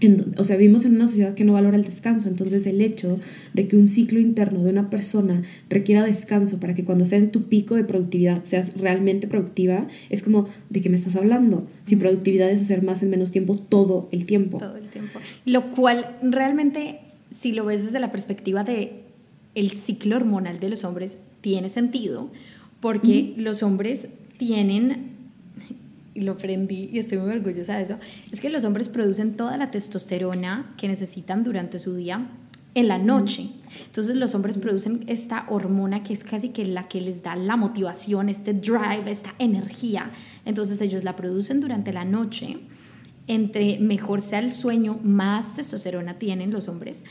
En 0.00 0.34
o 0.36 0.42
sea, 0.42 0.56
vivimos 0.56 0.84
en 0.84 0.96
una 0.96 1.06
sociedad 1.06 1.34
que 1.34 1.44
no 1.44 1.52
valora 1.52 1.76
el 1.76 1.84
descanso, 1.84 2.26
entonces 2.28 2.66
el 2.66 2.80
hecho 2.80 3.16
de 3.54 3.68
que 3.68 3.76
un 3.76 3.86
ciclo 3.86 4.18
interno 4.18 4.64
de 4.64 4.70
una 4.70 4.90
persona 4.90 5.44
requiera 5.70 6.02
descanso 6.02 6.58
para 6.58 6.74
que 6.74 6.82
cuando 6.82 7.04
estés 7.04 7.22
en 7.22 7.30
tu 7.30 7.44
pico 7.44 7.76
de 7.76 7.84
productividad 7.84 8.42
seas 8.42 8.76
realmente 8.76 9.28
productiva, 9.28 9.86
es 10.10 10.24
como, 10.24 10.48
¿de 10.68 10.80
qué 10.80 10.88
me 10.88 10.96
estás 10.96 11.14
hablando? 11.14 11.64
Si 11.84 11.94
productividad 11.94 12.50
es 12.50 12.60
hacer 12.60 12.82
más 12.82 13.04
en 13.04 13.10
menos 13.10 13.30
tiempo 13.30 13.56
todo 13.56 14.08
el 14.10 14.26
tiempo. 14.26 14.58
todo 14.58 14.76
el 14.76 14.88
tiempo. 14.88 15.20
Lo 15.44 15.70
cual 15.70 16.16
realmente, 16.22 16.98
si 17.30 17.52
lo 17.52 17.66
ves 17.66 17.84
desde 17.84 18.00
la 18.00 18.10
perspectiva 18.10 18.64
de 18.64 19.04
el 19.54 19.70
ciclo 19.70 20.16
hormonal 20.16 20.58
de 20.58 20.70
los 20.70 20.82
hombres, 20.82 21.18
tiene 21.40 21.68
sentido, 21.68 22.32
porque 22.80 23.32
los 23.36 23.62
hombres 23.62 24.08
tienen, 24.38 25.12
y 26.16 26.22
lo 26.22 26.32
aprendí 26.32 26.88
y 26.92 26.98
estoy 26.98 27.18
muy 27.18 27.30
orgullosa 27.30 27.76
de 27.76 27.82
eso, 27.82 27.98
es 28.32 28.40
que 28.40 28.50
los 28.50 28.64
hombres 28.64 28.88
producen 28.88 29.36
toda 29.36 29.56
la 29.56 29.70
testosterona 29.70 30.74
que 30.76 30.88
necesitan 30.88 31.44
durante 31.44 31.78
su 31.78 31.94
día 31.94 32.28
en 32.74 32.88
la 32.88 32.98
noche. 32.98 33.48
Entonces 33.86 34.16
los 34.16 34.34
hombres 34.34 34.58
producen 34.58 35.04
esta 35.06 35.46
hormona 35.48 36.02
que 36.02 36.12
es 36.12 36.24
casi 36.24 36.50
que 36.50 36.64
la 36.66 36.84
que 36.84 37.00
les 37.00 37.22
da 37.22 37.36
la 37.36 37.56
motivación, 37.56 38.28
este 38.28 38.52
drive, 38.52 39.10
esta 39.10 39.34
energía. 39.38 40.10
Entonces 40.44 40.80
ellos 40.80 41.04
la 41.04 41.16
producen 41.16 41.60
durante 41.60 41.92
la 41.92 42.04
noche 42.04 42.58
entre 43.26 43.78
mejor 43.80 44.20
sea 44.20 44.38
el 44.38 44.52
sueño, 44.52 45.00
más 45.02 45.54
testosterona 45.56 46.18
tienen 46.18 46.52
los 46.52 46.68
hombres. 46.68 47.04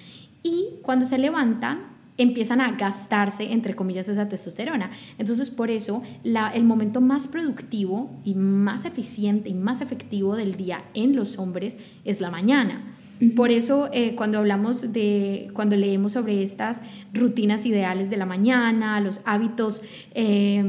Y 0.44 0.70
cuando 0.82 1.06
se 1.06 1.18
levantan, 1.18 1.95
empiezan 2.18 2.62
a 2.62 2.72
gastarse, 2.72 3.52
entre 3.52 3.76
comillas, 3.76 4.08
esa 4.08 4.30
testosterona. 4.30 4.92
Entonces, 5.18 5.52
por 5.52 5.70
eso, 5.70 6.02
la- 6.24 6.50
el 6.50 6.64
momento 6.64 7.02
más 7.02 7.28
productivo 7.28 8.10
y 8.24 8.36
más 8.36 8.86
eficiente 8.86 9.50
y 9.50 9.54
más 9.54 9.82
efectivo 9.82 10.36
del 10.36 10.56
día 10.56 10.84
en 10.94 11.16
los 11.16 11.38
hombres 11.40 11.76
es 12.06 12.22
la 12.22 12.32
mañana. 12.32 12.92
Por 13.36 13.50
eso, 13.52 13.90
eh, 13.94 14.14
cuando 14.16 14.40
hablamos 14.40 14.92
de, 14.92 15.50
cuando 15.54 15.78
leemos 15.78 16.12
sobre 16.14 16.44
estas 16.44 16.82
rutinas 17.14 17.66
ideales 17.66 18.10
de 18.10 18.18
la 18.18 18.26
mañana, 18.26 19.00
los 19.00 19.22
hábitos 19.24 19.82
eh, 20.14 20.62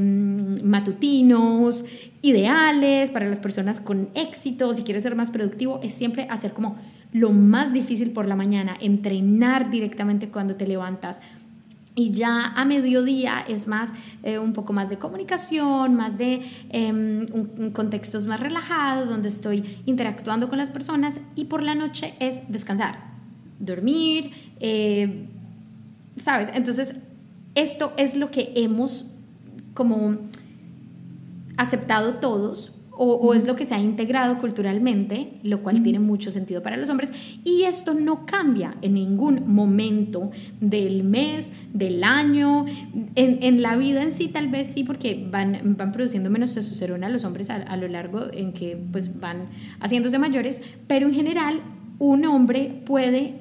matutinos, 0.62 1.84
ideales 2.22 3.10
para 3.10 3.28
las 3.28 3.40
personas 3.40 3.80
con 3.80 4.08
éxito, 4.14 4.72
si 4.74 4.82
quieres 4.82 5.02
ser 5.02 5.14
más 5.16 5.30
productivo, 5.30 5.80
es 5.82 5.92
siempre 5.92 6.26
hacer 6.30 6.52
como 6.52 6.76
lo 7.12 7.32
más 7.32 7.72
difícil 7.72 8.12
por 8.12 8.26
la 8.26 8.36
mañana, 8.36 8.76
entrenar 8.80 9.70
directamente 9.70 10.28
cuando 10.28 10.56
te 10.56 10.66
levantas. 10.66 11.20
Y 11.94 12.10
ya 12.10 12.52
a 12.54 12.66
mediodía 12.66 13.42
es 13.48 13.66
más, 13.66 13.92
eh, 14.22 14.38
un 14.38 14.52
poco 14.52 14.74
más 14.74 14.90
de 14.90 14.98
comunicación, 14.98 15.94
más 15.94 16.18
de 16.18 16.42
em, 16.68 17.72
contextos 17.72 18.26
más 18.26 18.38
relajados, 18.38 19.08
donde 19.08 19.28
estoy 19.28 19.80
interactuando 19.86 20.50
con 20.50 20.58
las 20.58 20.68
personas. 20.68 21.20
Y 21.34 21.46
por 21.46 21.62
la 21.62 21.74
noche 21.74 22.12
es 22.20 22.42
descansar, 22.52 22.98
dormir, 23.58 24.32
eh, 24.60 25.26
¿sabes? 26.18 26.50
Entonces, 26.52 26.96
esto 27.54 27.94
es 27.96 28.14
lo 28.14 28.30
que 28.30 28.52
hemos 28.56 29.14
como 29.72 30.18
aceptado 31.56 32.16
todos 32.16 32.75
o, 32.96 33.14
o 33.14 33.34
es 33.34 33.46
lo 33.46 33.56
que 33.56 33.64
se 33.64 33.74
ha 33.74 33.80
integrado 33.80 34.38
culturalmente, 34.38 35.34
lo 35.42 35.62
cual 35.62 35.82
tiene 35.82 35.98
mucho 35.98 36.30
sentido 36.30 36.62
para 36.62 36.76
los 36.76 36.90
hombres. 36.90 37.12
Y 37.44 37.62
esto 37.62 37.94
no 37.94 38.26
cambia 38.26 38.76
en 38.82 38.94
ningún 38.94 39.42
momento 39.46 40.30
del 40.60 41.04
mes, 41.04 41.52
del 41.72 42.02
año, 42.04 42.66
en, 43.14 43.38
en 43.42 43.62
la 43.62 43.76
vida 43.76 44.02
en 44.02 44.12
sí 44.12 44.28
tal 44.28 44.48
vez 44.48 44.68
sí, 44.68 44.84
porque 44.84 45.26
van, 45.30 45.76
van 45.76 45.92
produciendo 45.92 46.30
menos 46.30 46.54
testosterona 46.54 47.08
los 47.08 47.24
hombres 47.24 47.50
a, 47.50 47.56
a 47.56 47.76
lo 47.76 47.88
largo 47.88 48.32
en 48.32 48.52
que 48.52 48.78
pues 48.90 49.20
van 49.20 49.48
haciéndose 49.80 50.18
mayores, 50.18 50.62
pero 50.86 51.06
en 51.06 51.14
general 51.14 51.60
un 51.98 52.24
hombre 52.26 52.82
puede 52.84 53.34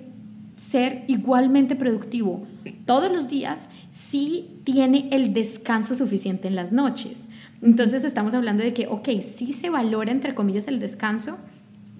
ser 0.55 1.03
igualmente 1.07 1.75
productivo 1.75 2.47
todos 2.71 3.11
los 3.11 3.27
días 3.27 3.67
si 3.89 4.59
tiene 4.63 5.09
el 5.11 5.33
descanso 5.33 5.95
suficiente 5.95 6.47
en 6.47 6.55
las 6.55 6.71
noches. 6.71 7.27
Entonces 7.61 8.03
estamos 8.03 8.33
hablando 8.33 8.63
de 8.63 8.73
que, 8.73 8.87
ok, 8.87 9.09
sí 9.21 9.53
se 9.53 9.69
valora, 9.69 10.11
entre 10.11 10.35
comillas, 10.35 10.67
el 10.67 10.79
descanso, 10.79 11.37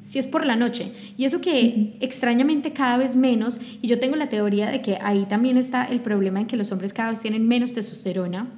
si 0.02 0.20
es 0.20 0.28
por 0.28 0.46
la 0.46 0.56
noche. 0.56 0.92
Y 1.18 1.26
eso 1.26 1.42
que 1.42 1.98
extrañamente 2.00 2.74
cada 2.74 2.98
vez 2.98 3.16
menos, 3.16 3.60
y 3.82 3.88
yo 3.88 4.00
tengo 4.00 4.16
la 4.16 4.30
teoría 4.30 4.70
de 4.70 4.82
que 4.82 4.98
ahí 5.02 5.26
también 5.26 5.58
está 5.58 5.86
el 5.86 6.02
problema 6.02 6.40
en 6.40 6.48
que 6.48 6.58
los 6.58 6.72
hombres 6.72 6.94
cada 6.94 7.10
vez 7.10 7.22
tienen 7.22 7.48
menos 7.48 7.74
testosterona 7.74 8.50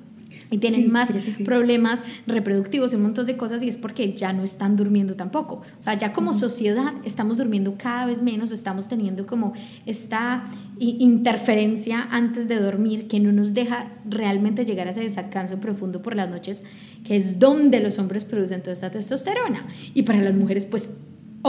y 0.50 0.58
tienen 0.58 0.92
más 0.92 1.12
problemas 1.44 2.04
reproductivos 2.26 2.94
y 2.94 2.96
un 2.96 3.04
montón 3.04 3.26
de 3.26 3.38
cosas 3.38 3.64
y 3.64 3.70
es 3.70 3.78
porque 3.78 4.14
ya 4.14 4.34
no 4.34 4.44
están 4.44 4.76
durmiendo 4.76 5.16
tampoco. 5.16 5.62
O 5.78 5.82
sea, 5.82 5.94
ya 5.96 6.14
como 6.14 6.34
sociedad 6.34 6.94
estamos 7.04 7.38
durmiendo 7.38 7.76
cada 7.78 8.06
vez 8.06 8.22
menos, 8.22 8.52
estamos 8.52 8.88
teniendo 8.88 9.26
como 9.26 9.54
esta 9.86 10.44
interferencia 10.80 12.08
antes 12.12 12.48
de 12.48 12.60
dormir 12.60 13.08
que 13.08 13.20
no 13.20 13.32
nos 13.32 13.54
deja 13.54 13.92
realmente 14.06 14.66
llegar 14.66 14.88
a 14.88 14.92
ese 14.92 15.02
descanso 15.02 15.60
profundo 15.60 16.02
por 16.02 16.16
las 16.16 16.30
noches, 16.30 16.64
que 17.04 17.16
es 17.16 17.40
donde 17.40 17.80
los 17.80 18.00
hombres 18.00 18.24
producen 18.24 18.62
toda 18.62 18.74
esta 18.74 18.92
testosterona. 18.92 19.68
Y 19.94 20.04
para 20.04 20.22
las 20.22 20.36
mujeres, 20.36 20.66
pues 20.66 20.92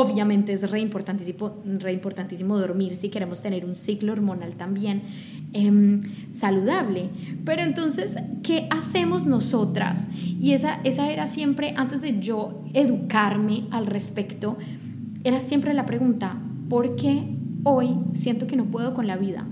obviamente 0.01 0.53
es 0.53 0.71
re 0.71 0.81
importantísimo, 0.81 2.59
dormir 2.59 2.97
si 2.97 3.09
queremos 3.09 3.43
tener 3.43 3.65
un 3.65 3.75
ciclo 3.75 4.13
hormonal 4.13 4.57
también 4.57 5.03
Em, 5.55 6.03
saludable. 6.31 7.09
Pero 7.47 7.63
entonces, 7.63 8.19
¿qué 8.43 8.67
hacemos 8.71 9.25
nosotras? 9.25 10.07
Y 10.15 10.53
esa, 10.53 10.81
esa 10.85 11.11
era 11.11 11.27
siempre, 11.27 11.73
antes 11.77 12.03
de 12.03 12.21
yo 12.21 12.65
educarme 12.75 13.65
al 13.71 13.87
respecto, 13.87 14.59
era 15.25 15.41
siempre 15.41 15.73
la 15.73 15.87
pregunta, 15.87 16.39
¿por 16.69 16.97
qué 16.97 17.25
hoy 17.65 17.97
siento 18.13 18.47
que 18.47 18.57
no 18.57 18.67
puedo 18.67 18.93
con 18.93 19.07
la 19.07 19.17
vida? 19.17 19.47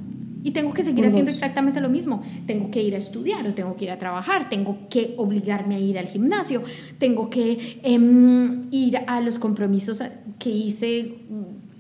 Y 0.46 0.52
tengo 0.52 0.72
que 0.72 0.84
seguir 0.84 1.04
haciendo 1.04 1.30
exactamente 1.30 1.80
lo 1.80 1.88
mismo. 1.88 2.22
Tengo 2.46 2.70
que 2.70 2.80
ir 2.82 2.94
a 2.94 2.98
estudiar 2.98 3.44
o 3.46 3.52
tengo 3.52 3.74
que 3.74 3.86
ir 3.86 3.90
a 3.90 3.98
trabajar, 3.98 4.48
tengo 4.48 4.78
que 4.88 5.14
obligarme 5.16 5.74
a 5.74 5.80
ir 5.80 5.98
al 5.98 6.06
gimnasio, 6.06 6.62
tengo 6.98 7.28
que 7.28 7.80
em, 7.82 8.68
ir 8.70 8.98
a 9.06 9.20
los 9.20 9.38
compromisos 9.38 10.02
que 10.38 10.50
hice, 10.50 11.16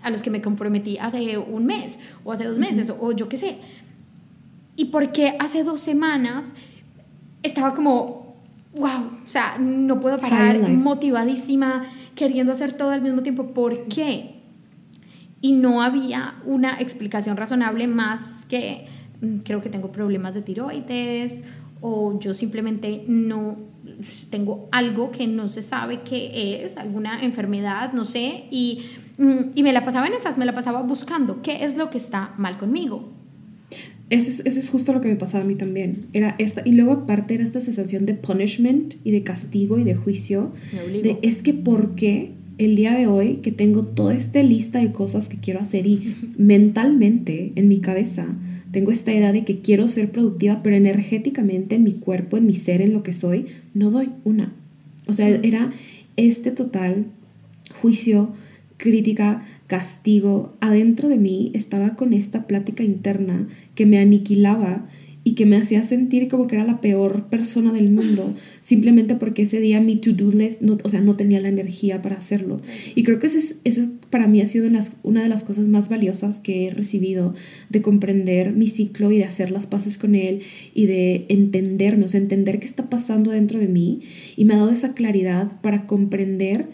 a 0.02 0.10
los 0.10 0.22
que 0.22 0.30
me 0.30 0.42
comprometí 0.42 0.98
hace 0.98 1.38
un 1.38 1.66
mes 1.66 2.00
o 2.24 2.32
hace 2.32 2.44
dos 2.44 2.58
meses 2.58 2.90
o 2.90 3.12
yo 3.12 3.28
qué 3.28 3.36
sé 3.36 3.58
y 4.76 4.86
porque 4.86 5.34
hace 5.38 5.64
dos 5.64 5.80
semanas 5.80 6.54
estaba 7.42 7.74
como, 7.74 8.36
wow, 8.74 9.10
o 9.24 9.26
sea, 9.26 9.56
no 9.58 10.00
puedo 10.00 10.18
parar, 10.18 10.68
motivadísima, 10.68 11.86
queriendo 12.14 12.52
hacer 12.52 12.74
todo 12.74 12.90
al 12.90 13.00
mismo 13.00 13.22
tiempo. 13.22 13.48
¿Por 13.48 13.88
qué? 13.88 14.35
Y 15.40 15.52
no 15.52 15.82
había 15.82 16.36
una 16.44 16.80
explicación 16.80 17.36
razonable 17.36 17.86
más 17.88 18.46
que 18.46 18.86
mm, 19.20 19.38
creo 19.38 19.62
que 19.62 19.68
tengo 19.68 19.92
problemas 19.92 20.34
de 20.34 20.42
tiroides 20.42 21.44
o 21.80 22.18
yo 22.18 22.34
simplemente 22.34 23.04
no 23.06 23.58
tengo 24.30 24.68
algo 24.72 25.10
que 25.10 25.26
no 25.26 25.48
se 25.48 25.62
sabe 25.62 26.00
qué 26.02 26.64
es, 26.64 26.76
alguna 26.76 27.22
enfermedad, 27.22 27.92
no 27.92 28.04
sé, 28.04 28.44
y, 28.50 28.82
mm, 29.18 29.52
y 29.54 29.62
me 29.62 29.72
la 29.72 29.84
pasaba 29.84 30.06
en 30.06 30.14
esas, 30.14 30.38
me 30.38 30.44
la 30.44 30.54
pasaba 30.54 30.82
buscando 30.82 31.42
qué 31.42 31.64
es 31.64 31.76
lo 31.76 31.90
que 31.90 31.98
está 31.98 32.34
mal 32.36 32.58
conmigo. 32.58 33.12
Eso 34.08 34.42
es, 34.44 34.70
justo 34.70 34.92
lo 34.92 35.00
que 35.00 35.08
me 35.08 35.16
pasaba 35.16 35.42
a 35.42 35.46
mí 35.46 35.56
también. 35.56 36.06
Era 36.12 36.36
esta, 36.38 36.62
y 36.64 36.72
luego 36.72 36.92
aparte 36.92 37.34
era 37.34 37.42
esta 37.42 37.60
sensación 37.60 38.06
de 38.06 38.14
punishment 38.14 38.94
y 39.02 39.10
de 39.10 39.24
castigo 39.24 39.78
y 39.78 39.84
de 39.84 39.96
juicio. 39.96 40.52
De 40.72 41.18
es 41.22 41.42
que 41.42 41.52
por 41.52 41.96
qué 41.96 42.35
el 42.58 42.76
día 42.76 42.94
de 42.94 43.06
hoy 43.06 43.36
que 43.36 43.52
tengo 43.52 43.84
toda 43.84 44.14
esta 44.14 44.42
lista 44.42 44.78
de 44.78 44.92
cosas 44.92 45.28
que 45.28 45.38
quiero 45.38 45.60
hacer 45.60 45.86
y 45.86 46.14
mentalmente 46.36 47.52
en 47.54 47.68
mi 47.68 47.80
cabeza 47.80 48.34
tengo 48.76 48.90
esta 48.90 49.10
idea 49.10 49.32
de 49.32 49.42
que 49.42 49.60
quiero 49.60 49.88
ser 49.88 50.10
productiva, 50.10 50.62
pero 50.62 50.76
energéticamente 50.76 51.76
en 51.76 51.84
mi 51.84 51.94
cuerpo, 51.94 52.36
en 52.36 52.44
mi 52.44 52.52
ser, 52.52 52.82
en 52.82 52.92
lo 52.92 53.02
que 53.02 53.14
soy, 53.14 53.46
no 53.72 53.90
doy 53.90 54.10
una. 54.24 54.52
O 55.06 55.14
sea, 55.14 55.28
era 55.28 55.72
este 56.16 56.50
total 56.50 57.06
juicio, 57.80 58.34
crítica, 58.76 59.46
castigo, 59.66 60.54
adentro 60.60 61.08
de 61.08 61.16
mí 61.16 61.52
estaba 61.54 61.96
con 61.96 62.12
esta 62.12 62.46
plática 62.46 62.82
interna 62.82 63.48
que 63.74 63.86
me 63.86 63.98
aniquilaba 63.98 64.86
y 65.26 65.32
que 65.34 65.44
me 65.44 65.56
hacía 65.56 65.82
sentir 65.82 66.28
como 66.28 66.46
que 66.46 66.54
era 66.54 66.64
la 66.64 66.80
peor 66.80 67.24
persona 67.28 67.72
del 67.72 67.90
mundo, 67.90 68.32
simplemente 68.62 69.16
porque 69.16 69.42
ese 69.42 69.58
día 69.60 69.80
mi 69.80 69.96
to-do 69.96 70.30
list, 70.30 70.60
no, 70.60 70.78
o 70.84 70.88
sea, 70.88 71.00
no 71.00 71.16
tenía 71.16 71.40
la 71.40 71.48
energía 71.48 72.00
para 72.00 72.16
hacerlo. 72.16 72.60
Y 72.94 73.02
creo 73.02 73.18
que 73.18 73.26
eso, 73.26 73.36
es, 73.36 73.58
eso 73.64 73.88
para 74.08 74.28
mí 74.28 74.40
ha 74.40 74.46
sido 74.46 74.68
una 75.02 75.22
de 75.24 75.28
las 75.28 75.42
cosas 75.42 75.66
más 75.66 75.88
valiosas 75.88 76.38
que 76.38 76.68
he 76.68 76.70
recibido, 76.70 77.34
de 77.70 77.82
comprender 77.82 78.52
mi 78.52 78.68
ciclo 78.68 79.10
y 79.10 79.18
de 79.18 79.24
hacer 79.24 79.50
las 79.50 79.66
paces 79.66 79.98
con 79.98 80.14
él 80.14 80.42
y 80.74 80.86
de 80.86 81.26
entenderme, 81.28 82.04
o 82.04 82.08
sea, 82.08 82.20
entender 82.20 82.60
qué 82.60 82.66
está 82.66 82.88
pasando 82.88 83.32
dentro 83.32 83.58
de 83.58 83.66
mí. 83.66 84.02
Y 84.36 84.44
me 84.44 84.54
ha 84.54 84.58
dado 84.58 84.70
esa 84.70 84.94
claridad 84.94 85.60
para 85.60 85.88
comprender 85.88 86.68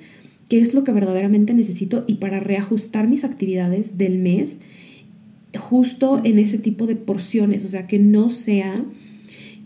qué 0.51 0.61
es 0.61 0.75
lo 0.75 0.85
que 0.85 0.93
verdaderamente 0.93 1.55
necesito 1.55 2.05
y 2.07 2.17
para 2.17 2.39
reajustar 2.39 3.09
mis 3.09 3.25
actividades 3.25 3.97
del 3.97 4.19
mes 4.19 4.59
justo 5.59 6.21
en 6.25 6.39
ese 6.39 6.59
tipo 6.59 6.87
de 6.87 6.97
porciones, 6.97 7.65
o 7.65 7.69
sea, 7.69 7.87
que 7.87 7.99
no 7.99 8.31
sea 8.31 8.75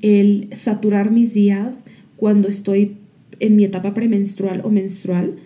el 0.03 0.49
saturar 0.53 1.11
mis 1.11 1.35
días 1.35 1.85
cuando 2.17 2.49
estoy 2.49 2.97
en 3.39 3.57
mi 3.57 3.65
etapa 3.65 3.93
premenstrual 3.93 4.63
o 4.65 4.71
menstrual, 4.71 5.37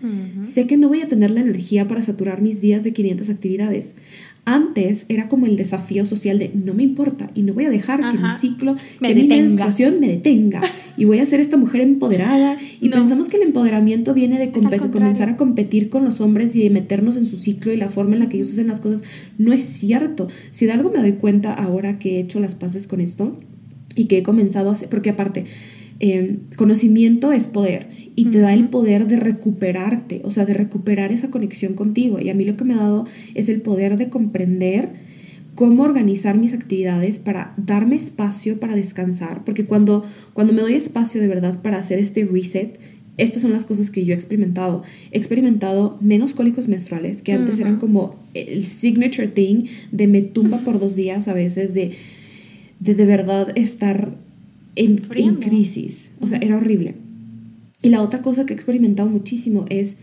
sé 0.42 0.66
que 0.66 0.76
no 0.76 0.88
voy 0.88 1.00
a 1.00 1.09
tener 1.09 1.31
la 1.31 1.40
energía 1.40 1.88
para 1.88 2.03
saturar 2.03 2.40
mis 2.40 2.61
días 2.61 2.85
de 2.85 2.92
500 2.92 3.31
actividades. 3.31 3.94
Antes 4.51 5.07
era 5.09 5.29
como 5.29 5.47
el 5.47 5.57
desafío 5.57 6.05
social 6.05 6.41
de 6.41 6.51
no 6.53 6.75
me 6.75 6.83
importa 6.83 7.31
y 7.37 7.43
no 7.43 7.55
voy 7.55 7.67
a 7.67 7.71
dejar 7.71 8.01
que 8.11 8.19
mi 8.19 8.31
ciclo, 8.41 8.75
que 9.01 9.15
mi 9.15 9.29
menstruación 9.29 10.01
me 10.01 10.09
detenga 10.09 10.61
y 10.97 11.05
voy 11.05 11.21
a 11.21 11.27
ser 11.27 11.39
esta 11.39 11.57
mujer 11.57 11.83
empoderada 11.83 12.59
y 12.81 12.89
pensamos 12.89 13.29
que 13.29 13.37
el 13.37 13.45
empoderamiento 13.45 14.13
viene 14.13 14.41
de 14.41 14.51
comenzar 14.51 15.29
a 15.29 15.37
competir 15.37 15.89
con 15.89 16.05
los 16.05 16.21
hombres 16.21 16.57
y 16.57 16.65
de 16.65 16.71
meternos 16.71 17.17
en 17.17 17.27
su 17.27 17.39
ciclo 17.39 17.73
y 17.73 17.77
la 17.77 17.91
forma 17.91 18.15
en 18.15 18.23
la 18.23 18.29
que 18.29 18.39
ellos 18.39 18.51
hacen 18.51 18.67
las 18.67 18.81
cosas. 18.81 19.05
No 19.39 19.53
es 19.53 19.63
cierto. 19.63 20.27
Si 20.51 20.67
de 20.67 20.73
algo 20.73 20.91
me 20.91 20.99
doy 20.99 21.13
cuenta 21.13 21.55
ahora 21.55 22.01
que 22.01 22.17
he 22.17 22.21
hecho 22.21 22.41
las 22.41 22.57
paces 22.57 22.89
con 22.89 23.01
esto 23.01 23.39
y 23.95 24.07
que 24.07 24.19
he 24.19 24.23
comenzado 24.25 24.71
a 24.71 24.73
hacer, 24.73 24.89
porque 24.89 25.11
aparte, 25.11 25.45
eh, 26.01 26.39
conocimiento 26.57 27.31
es 27.31 27.47
poder 27.47 27.89
y 28.17 28.27
te 28.27 28.39
da 28.39 28.53
el 28.55 28.69
poder 28.69 29.07
de 29.07 29.17
recuperarte, 29.17 30.23
o 30.25 30.31
sea, 30.31 30.45
de 30.47 30.55
recuperar 30.55 31.13
esa 31.13 31.31
conexión 31.31 31.75
contigo. 31.75 32.19
Y 32.19 32.31
a 32.31 32.35
mí 32.35 32.45
lo 32.45 32.57
que 32.57 32.65
me 32.65 32.75
ha 32.75 32.79
dado 32.79 33.07
es 33.35 33.49
el 33.49 33.61
poder 33.61 33.97
de 33.97 34.09
comprender 34.09 34.91
cómo 35.55 35.83
organizar 35.83 36.39
mis 36.39 36.55
actividades 36.55 37.19
para 37.19 37.55
darme 37.57 37.97
espacio 37.97 38.59
para 38.59 38.75
descansar, 38.75 39.45
porque 39.45 39.67
cuando, 39.67 40.05
cuando 40.33 40.53
me 40.53 40.63
doy 40.63 40.75
espacio 40.75 41.21
de 41.21 41.29
verdad 41.29 41.61
para 41.63 41.79
hacer 41.79 41.99
este 41.99 42.25
reset, 42.25 42.81
estas 43.19 43.43
son 43.43 43.53
las 43.53 43.67
cosas 43.67 43.91
que 43.91 44.05
yo 44.05 44.15
he 44.15 44.17
experimentado. 44.17 44.83
He 45.11 45.19
experimentado 45.19 45.99
menos 46.01 46.33
cólicos 46.33 46.69
menstruales, 46.69 47.21
que 47.21 47.33
antes 47.33 47.59
eran 47.59 47.77
como 47.77 48.17
el 48.33 48.63
signature 48.63 49.29
thing 49.29 49.67
de 49.93 50.07
me 50.07 50.23
tumba 50.23 50.59
por 50.59 50.81
dos 50.81 50.97
días 50.97 51.29
a 51.29 51.35
veces, 51.35 51.75
de 51.75 51.93
de, 52.81 52.95
de 52.95 53.05
verdad 53.05 53.53
estar 53.57 54.17
en, 54.81 55.01
en 55.14 55.37
crisis. 55.37 56.09
O 56.21 56.27
sea, 56.27 56.38
era 56.38 56.57
horrible. 56.57 56.95
Y 57.83 57.90
la 57.90 58.03
otra 58.03 58.23
cosa 58.23 58.47
que 58.47 58.53
he 58.53 58.57
experimentado 58.57 59.09
muchísimo 59.09 59.64
es 59.69 59.97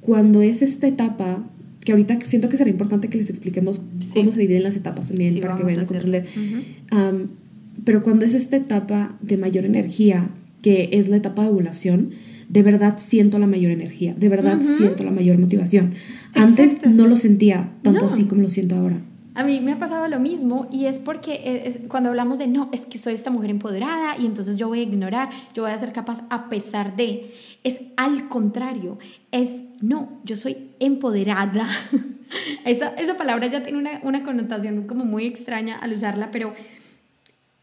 cuando 0.00 0.42
es 0.42 0.62
esta 0.62 0.86
etapa, 0.86 1.48
que 1.80 1.92
ahorita 1.92 2.18
siento 2.24 2.48
que 2.48 2.56
será 2.56 2.70
importante 2.70 3.08
que 3.08 3.18
les 3.18 3.30
expliquemos 3.30 3.80
cómo 4.12 4.32
se 4.32 4.38
dividen 4.40 4.62
las 4.62 4.76
etapas 4.76 5.08
también 5.08 5.40
para 5.40 5.54
que 5.56 5.62
vayan 5.62 5.80
a 5.80 5.86
controlar. 5.86 6.24
pero 7.84 8.02
cuando 8.02 8.24
es 8.24 8.34
esta 8.34 8.56
etapa 8.56 9.16
de 9.20 9.36
mayor 9.36 9.64
energía, 9.64 10.30
que 10.62 10.88
es 10.92 11.08
la 11.08 11.16
etapa 11.16 11.42
de 11.42 11.48
ovulación, 11.48 12.10
de 12.48 12.62
verdad 12.62 12.98
siento 12.98 13.38
la 13.38 13.46
mayor 13.46 13.70
energía, 13.70 14.14
de 14.14 14.28
verdad 14.28 14.60
siento 14.60 15.02
la 15.02 15.10
mayor 15.10 15.38
motivación. 15.38 15.92
Antes 16.34 16.78
no 16.86 17.06
lo 17.06 17.16
sentía 17.16 17.72
tanto 17.82 18.06
así 18.06 18.24
como 18.24 18.42
lo 18.42 18.48
siento 18.48 18.76
ahora. 18.76 19.00
A 19.34 19.42
mí 19.42 19.60
me 19.60 19.72
ha 19.72 19.78
pasado 19.80 20.06
lo 20.06 20.20
mismo 20.20 20.68
y 20.70 20.86
es 20.86 21.00
porque 21.00 21.62
es, 21.66 21.80
cuando 21.88 22.10
hablamos 22.10 22.38
de 22.38 22.46
no, 22.46 22.68
es 22.72 22.86
que 22.86 22.98
soy 22.98 23.14
esta 23.14 23.30
mujer 23.30 23.50
empoderada 23.50 24.16
y 24.16 24.26
entonces 24.26 24.54
yo 24.54 24.68
voy 24.68 24.78
a 24.78 24.82
ignorar, 24.84 25.30
yo 25.54 25.64
voy 25.64 25.72
a 25.72 25.78
ser 25.78 25.92
capaz 25.92 26.22
a 26.30 26.48
pesar 26.48 26.94
de, 26.94 27.34
es 27.64 27.80
al 27.96 28.28
contrario, 28.28 28.98
es 29.32 29.64
no, 29.80 30.20
yo 30.22 30.36
soy 30.36 30.70
empoderada. 30.78 31.66
esa, 32.64 32.90
esa 32.94 33.16
palabra 33.16 33.48
ya 33.48 33.64
tiene 33.64 33.78
una, 33.78 34.00
una, 34.04 34.22
connotación 34.22 34.86
como 34.86 35.04
muy 35.04 35.26
extraña 35.26 35.78
al 35.78 35.92
usarla, 35.92 36.30
pero 36.30 36.54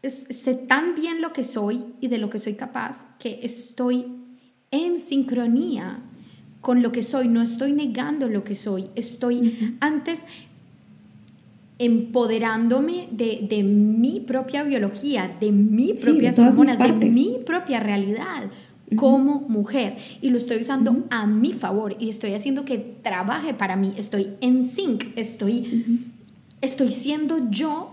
sé 0.02 0.54
tan 0.54 0.94
bien 0.94 1.22
lo 1.22 1.32
que 1.32 1.42
soy 1.42 1.86
y 2.00 2.08
de 2.08 2.18
lo 2.18 2.28
que 2.28 2.38
soy 2.38 2.54
capaz 2.54 3.06
que 3.18 3.40
estoy 3.42 4.06
en 4.70 5.00
sincronía 5.00 6.00
con 6.60 6.82
lo 6.82 6.92
que 6.92 7.02
soy, 7.02 7.28
no 7.28 7.40
estoy 7.40 7.72
negando 7.72 8.28
lo 8.28 8.44
que 8.44 8.54
soy, 8.54 8.90
estoy 8.94 9.76
antes 9.80 10.26
empoderándome 11.84 13.08
de, 13.10 13.46
de, 13.48 13.62
mi 13.64 14.20
propia 14.20 14.62
biología, 14.62 15.36
de 15.40 15.50
mi 15.50 15.94
propia 15.94 16.30
hormonas, 16.30 16.78
de 16.78 17.10
mi 17.10 17.38
propia 17.44 17.80
realidad 17.80 18.44
como 18.94 19.40
mujer. 19.40 19.96
Y 20.20 20.30
lo 20.30 20.38
estoy 20.38 20.58
usando 20.58 21.04
a 21.10 21.26
mi 21.26 21.52
favor 21.52 21.96
y 21.98 22.08
estoy 22.08 22.34
haciendo 22.34 22.64
que 22.64 22.78
trabaje 22.78 23.52
para 23.52 23.76
mí, 23.76 23.94
estoy 23.96 24.28
en 24.40 24.64
sync, 24.64 25.06
estoy 25.16 26.12
estoy 26.60 26.92
siendo 26.92 27.50
yo 27.50 27.90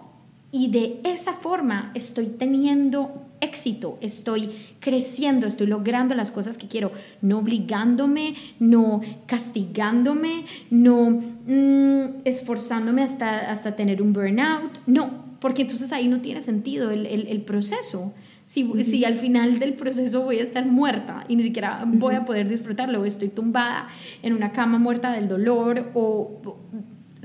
y 0.51 0.69
de 0.69 1.01
esa 1.03 1.33
forma 1.33 1.91
estoy 1.95 2.27
teniendo 2.27 3.28
éxito, 3.41 3.97
estoy 4.01 4.51
creciendo, 4.79 5.47
estoy 5.47 5.67
logrando 5.67 6.15
las 6.15 6.31
cosas 6.31 6.57
que 6.57 6.67
quiero, 6.67 6.91
no 7.21 7.39
obligándome, 7.39 8.35
no 8.59 9.01
castigándome, 9.25 10.45
no 10.69 11.09
mm, 11.09 12.21
esforzándome 12.25 13.03
hasta, 13.03 13.51
hasta 13.51 13.75
tener 13.75 14.01
un 14.01 14.13
burnout, 14.13 14.79
no, 14.85 15.29
porque 15.39 15.63
entonces 15.63 15.91
ahí 15.91 16.07
no 16.07 16.19
tiene 16.21 16.41
sentido 16.41 16.91
el, 16.91 17.05
el, 17.05 17.41
proceso. 17.41 18.13
Si, 18.45 18.83
si, 18.83 19.05
al 19.05 19.13
final 19.13 19.59
del 19.59 19.73
proceso 19.73 20.23
voy 20.23 20.39
a 20.39 20.43
estar 20.43 20.65
muerta 20.65 21.23
y 21.27 21.35
ni 21.35 21.43
siquiera 21.43 21.85
voy 21.85 22.15
a 22.15 22.25
poder 22.25 22.49
disfrutarlo, 22.49 23.05
estoy 23.05 23.29
tumbada 23.29 23.87
en 24.23 24.33
una 24.33 24.51
cama 24.51 24.79
muerta 24.79 25.13
del 25.13 25.27
dolor 25.27 25.91
o 25.93 26.41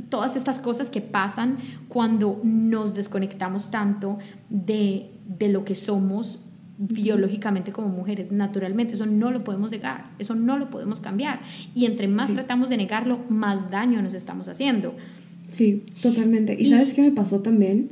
todas 0.09 0.37
estas 0.37 0.59
cosas 0.59 0.90
que 0.90 1.00
pasan 1.00 1.59
cuando 1.88 2.40
nos 2.44 2.94
desconectamos 2.94 3.70
tanto 3.70 4.18
de, 4.48 5.11
de 5.27 5.49
lo 5.49 5.65
que 5.65 5.75
somos 5.75 6.41
biológicamente 6.77 7.73
como 7.73 7.89
mujeres, 7.89 8.33
naturalmente, 8.33 8.95
eso 8.95 9.07
no 9.07 9.31
lo 9.31 9.45
podemos 9.45 9.71
negar, 9.71 10.11
eso 10.19 10.35
no 10.35 10.59
lo 10.59 10.71
podemos 10.71 11.01
cambiar. 11.01 11.41
Y 11.75 11.87
entre 11.87 12.09
más 12.09 12.33
tratamos 12.33 12.69
de 12.69 12.77
negarlo, 12.77 13.21
más 13.29 13.71
daño 13.71 14.03
nos 14.03 14.15
estamos 14.15 14.49
haciendo. 14.49 14.95
Sí, 15.49 15.83
totalmente. 16.01 16.57
¿Y, 16.59 16.71
sabes 16.71 16.95
qué 16.95 17.03
me 17.03 17.13
pasó 17.13 17.41
también? 17.41 17.91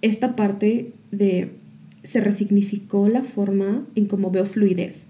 Esta 0.00 0.36
parte 0.36 0.92
de 1.10 1.52
se 2.04 2.20
resignificó 2.20 3.08
la 3.08 3.24
forma 3.24 3.86
en 3.94 4.06
cómo 4.06 4.30
veo 4.30 4.46
fluidez. 4.46 5.08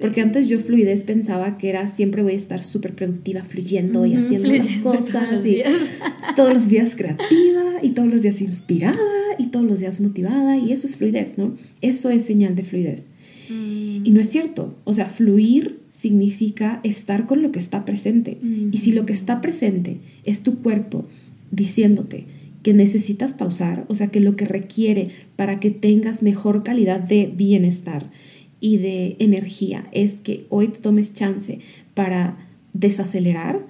Porque 0.00 0.20
antes 0.20 0.48
yo 0.48 0.58
fluidez 0.58 1.04
pensaba 1.04 1.56
que 1.58 1.68
era 1.68 1.88
siempre 1.88 2.22
voy 2.22 2.34
a 2.34 2.36
estar 2.36 2.64
súper 2.64 2.94
productiva, 2.94 3.42
fluyendo 3.42 4.06
y 4.06 4.14
haciendo 4.14 4.48
las 4.52 4.66
cosas. 4.82 5.12
Todos 5.12 5.32
los, 5.32 5.46
y 5.46 5.62
todos 6.36 6.54
los 6.54 6.68
días 6.68 6.94
creativa 6.96 7.62
y 7.82 7.90
todos 7.90 8.08
los 8.08 8.22
días 8.22 8.40
inspirada 8.40 8.98
y 9.38 9.46
todos 9.46 9.66
los 9.66 9.80
días 9.80 10.00
motivada. 10.00 10.56
Y 10.56 10.72
eso 10.72 10.86
es 10.86 10.96
fluidez, 10.96 11.38
¿no? 11.38 11.54
Eso 11.80 12.10
es 12.10 12.24
señal 12.24 12.54
de 12.54 12.64
fluidez. 12.64 13.06
Y 13.48 14.10
no 14.10 14.20
es 14.20 14.28
cierto. 14.28 14.76
O 14.84 14.92
sea, 14.92 15.06
fluir 15.06 15.80
significa 15.90 16.80
estar 16.82 17.26
con 17.26 17.42
lo 17.42 17.52
que 17.52 17.58
está 17.58 17.84
presente. 17.84 18.38
Y 18.72 18.78
si 18.78 18.92
lo 18.92 19.06
que 19.06 19.12
está 19.12 19.40
presente 19.40 20.00
es 20.24 20.42
tu 20.42 20.58
cuerpo 20.58 21.06
diciéndote 21.50 22.26
que 22.62 22.72
necesitas 22.72 23.34
pausar, 23.34 23.84
o 23.88 23.94
sea, 23.94 24.08
que 24.08 24.20
lo 24.20 24.36
que 24.36 24.46
requiere 24.46 25.10
para 25.36 25.60
que 25.60 25.70
tengas 25.70 26.22
mejor 26.22 26.62
calidad 26.62 26.98
de 26.98 27.30
bienestar 27.34 28.10
y 28.60 28.78
de 28.78 29.16
energía 29.18 29.88
es 29.92 30.20
que 30.20 30.46
hoy 30.48 30.68
te 30.68 30.80
tomes 30.80 31.12
chance 31.12 31.60
para 31.94 32.36
desacelerar, 32.72 33.66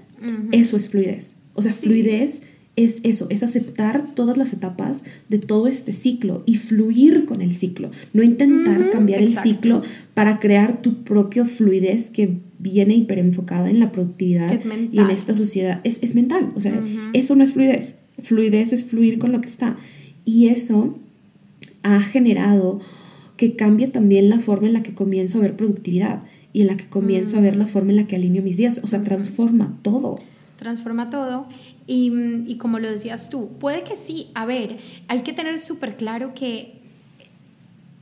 eso 0.53 0.77
es 0.77 0.89
fluidez. 0.89 1.37
O 1.55 1.61
sea, 1.61 1.75
fluidez 1.75 2.43
es 2.77 3.01
eso, 3.05 3.27
es 3.31 3.43
aceptar 3.43 4.15
todas 4.15 4.37
las 4.37 4.53
etapas 4.53 5.05
de 5.29 5.39
todo 5.39 5.67
este 5.67 5.93
ciclo 5.93 6.43
y 6.47 6.57
fluir 6.57 7.25
con 7.27 7.41
el 7.43 7.55
ciclo, 7.55 7.91
no 8.13 8.23
intentar 8.23 8.91
cambiar 8.91 9.23
el 9.23 9.37
ciclo 9.37 9.83
para 10.15 10.41
crear 10.41 10.83
tu 10.83 11.05
propio 11.05 11.45
fluidez 11.45 12.11
que 12.11 12.39
viene 12.59 12.97
hiper 12.97 13.19
enfocada 13.19 13.71
en 13.71 13.79
la 13.79 13.93
productividad 13.93 14.59
y 14.91 14.99
en 14.99 15.11
esta 15.11 15.35
sociedad. 15.35 15.81
Es, 15.85 15.99
es 16.03 16.15
mental, 16.15 16.53
o 16.57 16.61
sea, 16.61 16.83
eso 17.13 17.37
no 17.37 17.45
es 17.45 17.53
fluidez. 17.53 17.95
Fluidez 18.19 18.73
es 18.73 18.85
fluir 18.85 19.19
con 19.19 19.33
lo 19.33 19.41
que 19.41 19.49
está. 19.49 19.77
Y 20.25 20.49
eso 20.49 20.99
ha 21.83 22.01
generado 22.01 22.81
que 23.37 23.57
cambie 23.57 23.89
también 23.89 24.29
la 24.29 24.39
forma 24.39 24.69
en 24.69 24.75
la 24.75 24.83
que 24.83 24.95
comienzo 24.95 25.39
a 25.39 25.43
ver 25.43 25.57
productividad 25.57 26.23
y 26.53 26.63
en 26.63 26.69
la 26.69 26.77
que 26.77 26.89
comienzo 26.89 27.37
a 27.37 27.41
ver 27.41 27.57
la 27.57 27.67
forma 27.67 27.91
en 27.91 27.97
la 27.97 28.07
que 28.07 28.17
alineo 28.17 28.43
mis 28.43 28.57
días. 28.57 28.81
O 28.85 28.87
sea, 28.87 29.03
transforma 29.03 29.77
todo. 29.83 30.17
Transforma 30.57 31.11
todo. 31.11 31.49
Y, 31.87 32.13
y 32.47 32.57
como 32.59 32.79
lo 32.79 32.91
decías 32.91 33.29
tú, 33.29 33.51
puede 33.59 33.83
que 33.83 33.97
sí. 33.97 34.29
A 34.35 34.47
ver, 34.47 34.79
hay 35.09 35.23
que 35.23 35.33
tener 35.33 35.59
súper 35.59 35.97
claro 35.97 36.33
que 36.33 36.81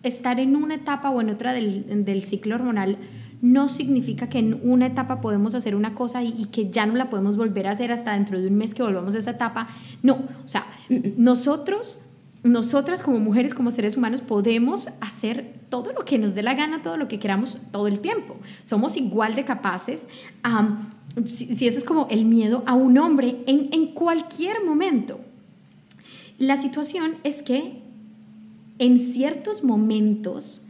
estar 0.02 0.38
en 0.38 0.54
una 0.54 0.74
etapa 0.74 1.10
o 1.10 1.20
en 1.20 1.30
otra 1.30 1.52
del, 1.54 2.04
del, 2.04 2.22
ciclo 2.24 2.56
hormonal 2.56 2.98
no 3.40 3.68
significa 3.68 4.28
que 4.28 4.38
en 4.38 4.60
una 4.62 4.86
etapa 4.86 5.20
podemos 5.20 5.54
hacer 5.54 5.74
una 5.74 5.94
cosa 5.94 6.22
y, 6.22 6.34
y, 6.36 6.46
que 6.46 6.70
ya 6.70 6.86
no 6.86 6.94
la 6.94 7.08
podemos 7.08 7.36
volver 7.36 7.66
a 7.66 7.70
hacer 7.70 7.90
hasta 7.90 8.12
dentro 8.12 8.40
de 8.40 8.48
un 8.48 8.56
mes 8.56 8.74
que 8.74 8.82
volvamos 8.82 9.14
a 9.14 9.18
esa 9.18 9.30
etapa. 9.30 9.68
No, 10.02 10.14
o 10.44 10.48
sea, 10.48 10.66
nosotros 11.16 12.00
nosotras 12.42 13.02
como 13.02 13.20
mujeres, 13.20 13.54
como 13.54 13.70
seres 13.70 13.96
humanos, 13.96 14.20
podemos 14.20 14.88
hacer 15.00 15.54
todo 15.68 15.92
lo 15.92 16.04
que 16.04 16.18
nos 16.18 16.34
dé 16.34 16.42
la 16.42 16.54
gana, 16.54 16.82
todo 16.82 16.96
lo 16.96 17.06
que 17.06 17.20
queramos, 17.20 17.58
todo 17.70 17.86
el 17.86 18.00
tiempo. 18.00 18.36
Somos 18.64 18.96
igual 18.96 19.36
de 19.36 19.44
capaces, 19.44 20.08
si, 21.24 21.66
ese 21.66 21.78
es 21.78 21.84
como 21.84 22.08
el 22.10 22.24
miedo 22.24 22.64
a 22.66 22.74
un 22.74 22.98
hombre 22.98 23.42
en, 23.46 23.68
en 23.72 23.88
cualquier 23.88 24.64
momento. 24.64 25.20
La 26.38 26.56
situación 26.56 27.16
es 27.22 27.42
que 27.42 27.80
en 28.78 28.98
ciertos 28.98 29.62
momentos 29.62 30.64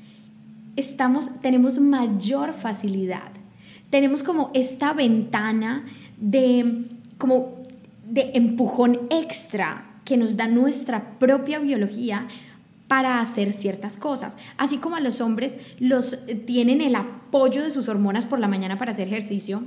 estamos, 0.77 1.41
tenemos 1.41 1.79
mayor 1.79 2.53
facilidad. 2.53 3.31
Tenemos 3.89 4.23
como 4.23 4.51
esta 4.53 4.93
ventana 4.93 5.87
de, 6.19 6.85
como 7.17 7.63
de 8.07 8.33
empujón 8.35 9.01
extra 9.09 9.91
que 10.12 10.18
nos 10.18 10.37
da 10.37 10.46
nuestra 10.46 11.18
propia 11.18 11.59
biología 11.59 12.29
para 12.87 13.18
hacer 13.18 13.55
ciertas 13.55 13.96
cosas. 13.96 14.37
Así 14.59 14.77
como 14.77 14.96
a 14.96 15.01
los 15.01 15.22
hombres 15.22 15.57
los 15.79 16.29
eh, 16.29 16.35
tienen 16.35 16.83
el 16.83 16.96
apoyo 16.96 17.64
de 17.64 17.70
sus 17.70 17.88
hormonas 17.88 18.27
por 18.27 18.38
la 18.38 18.46
mañana 18.46 18.77
para 18.77 18.90
hacer 18.90 19.09
ejercicio 19.09 19.62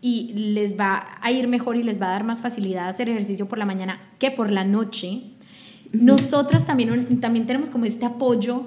y 0.00 0.52
les 0.54 0.78
va 0.78 1.18
a 1.20 1.32
ir 1.32 1.48
mejor 1.48 1.76
y 1.76 1.82
les 1.82 2.00
va 2.00 2.06
a 2.06 2.10
dar 2.10 2.22
más 2.22 2.40
facilidad 2.40 2.88
hacer 2.88 3.08
ejercicio 3.08 3.48
por 3.48 3.58
la 3.58 3.66
mañana 3.66 4.00
que 4.20 4.30
por 4.30 4.52
la 4.52 4.62
noche. 4.62 5.22
Nosotras 5.90 6.64
también, 6.64 7.18
también 7.18 7.44
tenemos 7.44 7.68
como 7.68 7.84
este 7.84 8.06
apoyo 8.06 8.64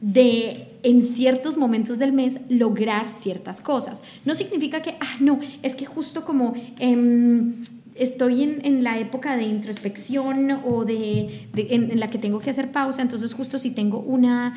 de 0.00 0.68
en 0.84 1.02
ciertos 1.02 1.56
momentos 1.56 1.98
del 1.98 2.12
mes 2.12 2.42
lograr 2.48 3.08
ciertas 3.08 3.60
cosas. 3.60 4.04
No 4.24 4.36
significa 4.36 4.82
que, 4.82 4.90
ah, 5.00 5.16
no, 5.18 5.40
es 5.64 5.74
que 5.74 5.84
justo 5.84 6.24
como... 6.24 6.54
Em, 6.78 7.54
estoy 7.94 8.42
en, 8.42 8.64
en, 8.64 8.84
la 8.84 8.98
época 8.98 9.36
de 9.36 9.44
introspección 9.44 10.50
o 10.64 10.84
de, 10.84 11.48
en, 11.54 11.90
en, 11.90 12.00
la 12.00 12.10
que 12.10 12.18
tengo 12.18 12.40
que 12.40 12.50
hacer 12.50 12.72
pausa, 12.72 13.02
entonces 13.02 13.34
justo 13.34 13.58
si 13.58 13.70
tengo 13.70 13.98
una, 13.98 14.54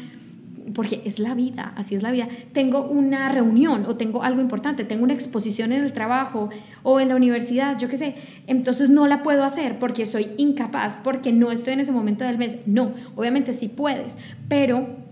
porque 0.73 1.01
es 1.05 1.19
la 1.19 1.33
vida, 1.33 1.73
así 1.75 1.95
es 1.95 2.03
la 2.03 2.11
vida, 2.11 2.27
tengo 2.53 2.87
una 2.87 3.29
reunión 3.29 3.85
o 3.85 3.95
tengo 3.95 4.23
algo 4.23 4.41
importante, 4.41 4.83
tengo 4.83 5.03
una 5.03 5.13
exposición 5.13 5.71
en 5.71 5.83
el 5.83 5.93
trabajo 5.93 6.49
o 6.83 6.99
en 6.99 7.09
la 7.09 7.15
universidad, 7.15 7.77
yo 7.77 7.89
qué 7.89 7.97
sé, 7.97 8.15
entonces 8.47 8.89
no 8.89 9.07
la 9.07 9.23
puedo 9.23 9.43
hacer 9.43 9.79
porque 9.79 10.05
soy 10.05 10.29
incapaz, 10.37 10.97
porque 11.03 11.31
no 11.31 11.51
estoy 11.51 11.73
en 11.73 11.79
ese 11.81 11.91
momento 11.91 12.23
del 12.23 12.37
mes. 12.37 12.59
No, 12.65 12.93
obviamente 13.15 13.53
sí 13.53 13.67
puedes, 13.67 14.17
pero 14.47 15.02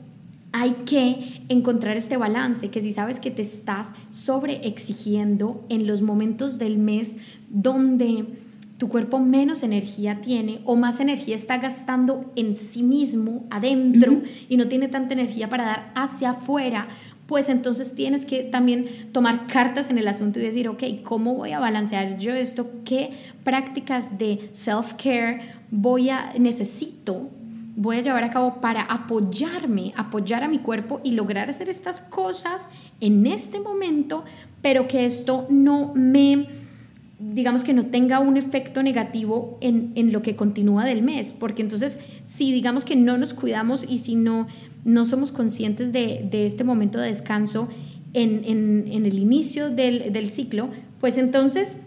hay 0.53 0.71
que 0.85 1.43
encontrar 1.49 1.97
este 1.97 2.17
balance, 2.17 2.69
que 2.69 2.81
si 2.81 2.91
sabes 2.91 3.19
que 3.19 3.31
te 3.31 3.41
estás 3.41 3.93
sobre 4.11 4.67
exigiendo 4.67 5.65
en 5.69 5.87
los 5.87 6.01
momentos 6.01 6.57
del 6.57 6.77
mes 6.77 7.17
donde 7.49 8.25
tu 8.77 8.89
cuerpo 8.89 9.19
menos 9.19 9.61
energía 9.63 10.21
tiene 10.21 10.61
o 10.65 10.75
más 10.75 10.99
energía 10.99 11.35
está 11.35 11.59
gastando 11.59 12.31
en 12.35 12.55
sí 12.55 12.81
mismo, 12.81 13.45
adentro, 13.51 14.23
y 14.49 14.57
no 14.57 14.67
tiene 14.67 14.87
tanta 14.87 15.13
energía 15.13 15.49
para 15.49 15.65
dar 15.65 15.91
hacia 15.95 16.31
afuera, 16.31 16.87
pues 17.27 17.47
entonces 17.47 17.95
tienes 17.95 18.25
que 18.25 18.43
también 18.43 19.09
tomar 19.13 19.47
cartas 19.47 19.89
en 19.89 19.97
el 19.97 20.07
asunto 20.07 20.39
y 20.39 20.41
decir, 20.41 20.67
ok, 20.67 20.83
¿cómo 21.03 21.35
voy 21.35 21.51
a 21.51 21.59
balancear 21.59 22.17
yo 22.17 22.33
esto? 22.33 22.71
¿Qué 22.83 23.11
prácticas 23.43 24.17
de 24.17 24.49
self-care 24.53 25.41
voy 25.69 26.09
a, 26.09 26.33
necesito 26.39 27.29
voy 27.81 27.97
a 27.97 28.01
llevar 28.01 28.23
a 28.23 28.29
cabo 28.29 28.61
para 28.61 28.83
apoyarme, 28.83 29.91
apoyar 29.97 30.43
a 30.43 30.47
mi 30.47 30.59
cuerpo 30.59 31.01
y 31.03 31.11
lograr 31.11 31.49
hacer 31.49 31.67
estas 31.67 31.99
cosas 31.99 32.69
en 32.99 33.25
este 33.25 33.59
momento, 33.59 34.23
pero 34.61 34.87
que 34.87 35.07
esto 35.07 35.47
no 35.49 35.91
me, 35.95 36.45
digamos 37.17 37.63
que 37.63 37.73
no 37.73 37.87
tenga 37.87 38.19
un 38.19 38.37
efecto 38.37 38.83
negativo 38.83 39.57
en, 39.61 39.93
en 39.95 40.11
lo 40.11 40.21
que 40.21 40.35
continúa 40.35 40.85
del 40.85 41.01
mes, 41.01 41.33
porque 41.33 41.63
entonces 41.63 41.97
si 42.23 42.51
digamos 42.51 42.85
que 42.85 42.95
no 42.95 43.17
nos 43.17 43.33
cuidamos 43.33 43.83
y 43.89 43.97
si 43.97 44.15
no, 44.15 44.47
no 44.85 45.05
somos 45.05 45.31
conscientes 45.31 45.91
de, 45.91 46.27
de 46.29 46.45
este 46.45 46.63
momento 46.63 46.99
de 46.99 47.07
descanso 47.07 47.67
en, 48.13 48.43
en, 48.45 49.05
el 49.07 49.17
inicio 49.17 49.71
del, 49.71 50.13
del 50.13 50.29
ciclo, 50.29 50.69
pues 50.99 51.17
entonces 51.17 51.79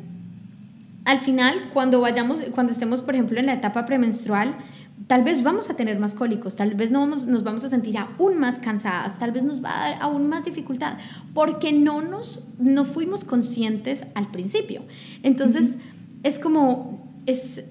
al 1.05 1.21
final, 1.21 1.55
cuando 1.73 2.01
vayamos, 2.01 2.41
cuando 2.53 2.73
estemos, 2.73 3.01
por 3.01 3.15
ejemplo, 3.15 3.39
en 3.39 3.47
la 3.47 3.53
etapa 3.53 3.87
premenstrual, 3.87 4.57
tal 5.07 5.23
vez 5.23 5.43
vamos 5.43 5.69
a 5.69 5.75
tener 5.75 5.99
más 5.99 6.15
cólicos, 6.15 6.57
tal 6.57 6.75
vez 6.75 6.91
no 6.91 7.01
vamos, 7.01 7.27
nos 7.27 7.45
vamos 7.45 7.65
a 7.65 7.69
sentir 7.69 7.99
aún 7.99 8.39
más 8.39 8.59
cansadas, 8.59 9.19
tal 9.19 9.33
vez 9.33 9.43
nos 9.43 9.63
va 9.63 9.77
a 9.77 9.91
dar 9.91 10.03
aún 10.03 10.29
más 10.29 10.45
dificultad, 10.45 10.97
porque 11.35 11.73
no 11.73 12.01
nos 12.01 12.49
no 12.59 12.85
fuimos 12.85 13.25
conscientes 13.25 14.07
al 14.15 14.31
principio. 14.31 14.83
Entonces, 15.23 15.77
es 16.23 16.39
como, 16.39 17.13
es, 17.27 17.65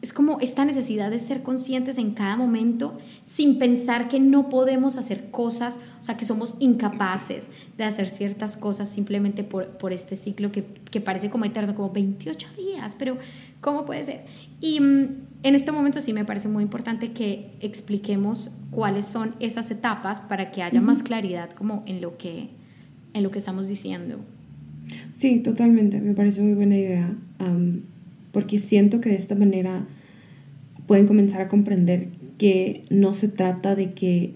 es 0.00 0.12
como 0.14 0.40
esta 0.40 0.64
necesidad 0.64 1.10
de 1.10 1.18
ser 1.18 1.42
conscientes 1.42 1.98
en 1.98 2.12
cada 2.12 2.36
momento 2.36 2.96
sin 3.24 3.58
pensar 3.58 4.08
que 4.08 4.18
no 4.18 4.48
podemos 4.48 4.96
hacer 4.96 5.30
cosas, 5.30 5.78
o 6.00 6.04
sea, 6.04 6.16
que 6.16 6.24
somos 6.24 6.56
incapaces 6.58 7.48
de 7.76 7.84
hacer 7.84 8.08
ciertas 8.08 8.56
cosas 8.56 8.88
simplemente 8.88 9.44
por, 9.44 9.76
por 9.76 9.92
este 9.92 10.16
ciclo 10.16 10.50
que, 10.52 10.64
que, 10.90 11.02
parece 11.02 11.28
como 11.28 11.44
eterno, 11.44 11.74
como 11.74 11.90
28 11.90 12.48
días, 12.56 12.96
pero 12.98 13.18
¿cómo 13.60 13.84
puede 13.84 14.04
ser? 14.04 14.24
Y 14.60 14.80
mm, 14.80 15.33
en 15.44 15.54
este 15.54 15.72
momento 15.72 16.00
sí 16.00 16.14
me 16.14 16.24
parece 16.24 16.48
muy 16.48 16.62
importante 16.62 17.12
que 17.12 17.50
expliquemos 17.60 18.50
cuáles 18.70 19.04
son 19.04 19.34
esas 19.40 19.70
etapas 19.70 20.18
para 20.20 20.50
que 20.50 20.62
haya 20.62 20.80
más 20.80 21.02
claridad 21.02 21.50
como 21.50 21.84
en 21.86 22.00
lo 22.00 22.16
que, 22.16 22.48
en 23.12 23.22
lo 23.22 23.30
que 23.30 23.40
estamos 23.40 23.68
diciendo. 23.68 24.16
Sí, 25.12 25.40
totalmente, 25.40 26.00
me 26.00 26.14
parece 26.14 26.40
muy 26.40 26.54
buena 26.54 26.78
idea, 26.78 27.14
porque 28.32 28.58
siento 28.58 29.02
que 29.02 29.10
de 29.10 29.16
esta 29.16 29.34
manera 29.34 29.86
pueden 30.86 31.06
comenzar 31.06 31.42
a 31.42 31.48
comprender 31.48 32.08
que 32.38 32.82
no 32.88 33.12
se 33.12 33.28
trata 33.28 33.76
de 33.76 33.92
que 33.92 34.32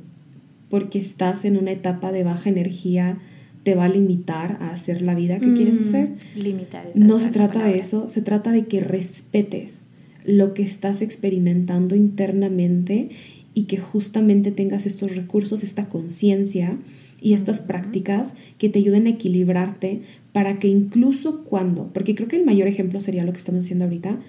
porque 0.69 0.99
estás 0.99 1.47
en 1.47 1.57
una 1.57 1.73
etapa 1.73 2.13
de 2.13 2.23
baja 2.23 2.51
energía 2.51 3.19
te 3.63 3.75
va 3.75 3.87
a 3.87 3.89
limitar 3.89 4.59
a 4.61 4.71
hacer 4.71 5.01
la 5.01 5.15
vida 5.15 5.41
que 5.41 5.55
quieres 5.55 5.81
mm, 5.81 5.89
hacer. 5.89 6.11
Limitar. 6.37 6.87
No 6.95 7.19
se 7.19 7.31
trata 7.31 7.65
de 7.65 7.79
eso, 7.79 8.11
se 8.11 8.21
trata 8.21 8.53
de 8.53 8.67
que 8.67 8.81
respetes 8.81 9.88
lo 10.29 10.53
que 10.53 10.63
estás 10.63 11.01
experimentando 11.01 11.97
internamente 11.97 13.09
y 13.55 13.63
que 13.63 13.79
justamente 13.79 14.51
tengas 14.51 14.85
estos 14.85 15.17
recursos, 15.17 15.65
esta 15.65 15.89
conciencia 15.89 16.77
y 17.19 17.33
estas 17.33 17.61
prácticas 17.61 18.35
que 18.59 18.69
te 18.69 18.79
ayuden 18.79 19.07
a 19.07 19.11
equilibrarte 19.11 20.03
para 20.33 20.59
que 20.59 20.69
incluso 20.69 21.45
cuando, 21.45 21.91
porque 21.95 22.15
creo 22.15 22.29
que 22.29 22.37
el 22.37 22.45
mayor 22.45 22.69
ejemplo 22.69 23.01
sería 23.01 23.25
lo 23.25 23.33
que 23.33 23.39
estamos 23.39 23.65
haciendo 23.65 23.87
ahorita, 23.87 24.21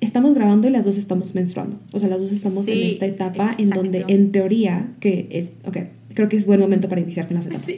estamos 0.00 0.34
grabando 0.34 0.68
y 0.68 0.70
las 0.70 0.84
dos 0.84 0.96
estamos 0.96 1.34
menstruando. 1.34 1.80
O 1.92 1.98
sea, 1.98 2.08
las 2.08 2.22
dos 2.22 2.30
estamos 2.30 2.68
en 2.68 2.78
esta 2.78 3.06
etapa 3.06 3.52
en 3.58 3.70
donde 3.70 4.04
en 4.06 4.30
teoría, 4.30 4.94
que 5.00 5.26
es, 5.30 5.50
ok, 5.66 5.78
creo 6.14 6.28
que 6.28 6.36
es 6.36 6.46
buen 6.46 6.60
momento 6.60 6.88
para 6.88 7.00
iniciar 7.00 7.26
con 7.26 7.34
las 7.34 7.46
etapas. 7.46 7.68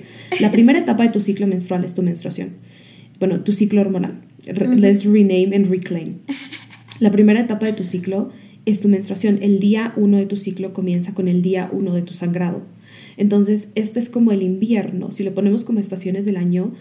La 0.41 0.53
primera 0.53 0.79
etapa 0.79 1.05
de 1.05 1.09
tu 1.09 1.21
ciclo 1.21 1.47
menstrual 1.47 1.87
es 1.87 1.95
tu 1.95 2.03
menstruación. 2.03 2.51
Bueno, 3.19 3.41
tu 3.41 3.53
ciclo 3.53 3.81
hormonal. 3.81 4.21
Let's 4.47 5.05
rename 5.05 5.57
and 5.57 5.71
reclaim. 5.71 6.19
La 7.03 7.11
primera 7.11 7.41
etapa 7.41 7.67
de 7.67 7.73
tu 7.73 7.83
ciclo 7.83 8.31
es 8.65 8.81
tu 8.81 8.87
menstruación. 8.87 9.41
El 9.43 9.59
día 9.59 9.93
uno 9.97 10.19
de 10.19 10.27
tu 10.27 10.37
ciclo 10.37 10.73
comienza 10.73 11.15
con 11.15 11.27
el 11.27 11.43
día 11.43 11.69
uno 11.73 11.95
de 11.95 12.03
tu 12.03 12.15
sangrado. 12.15 12.63
Entonces, 13.17 13.67
este 13.75 13.99
es 13.99 14.09
como 14.09 14.31
el 14.31 14.41
invierno. 14.41 15.11
Si 15.11 15.25
lo 15.25 15.35
ponemos 15.35 15.65
como 15.65 15.81
estaciones 15.81 16.27
del 16.27 16.37
año, 16.37 16.73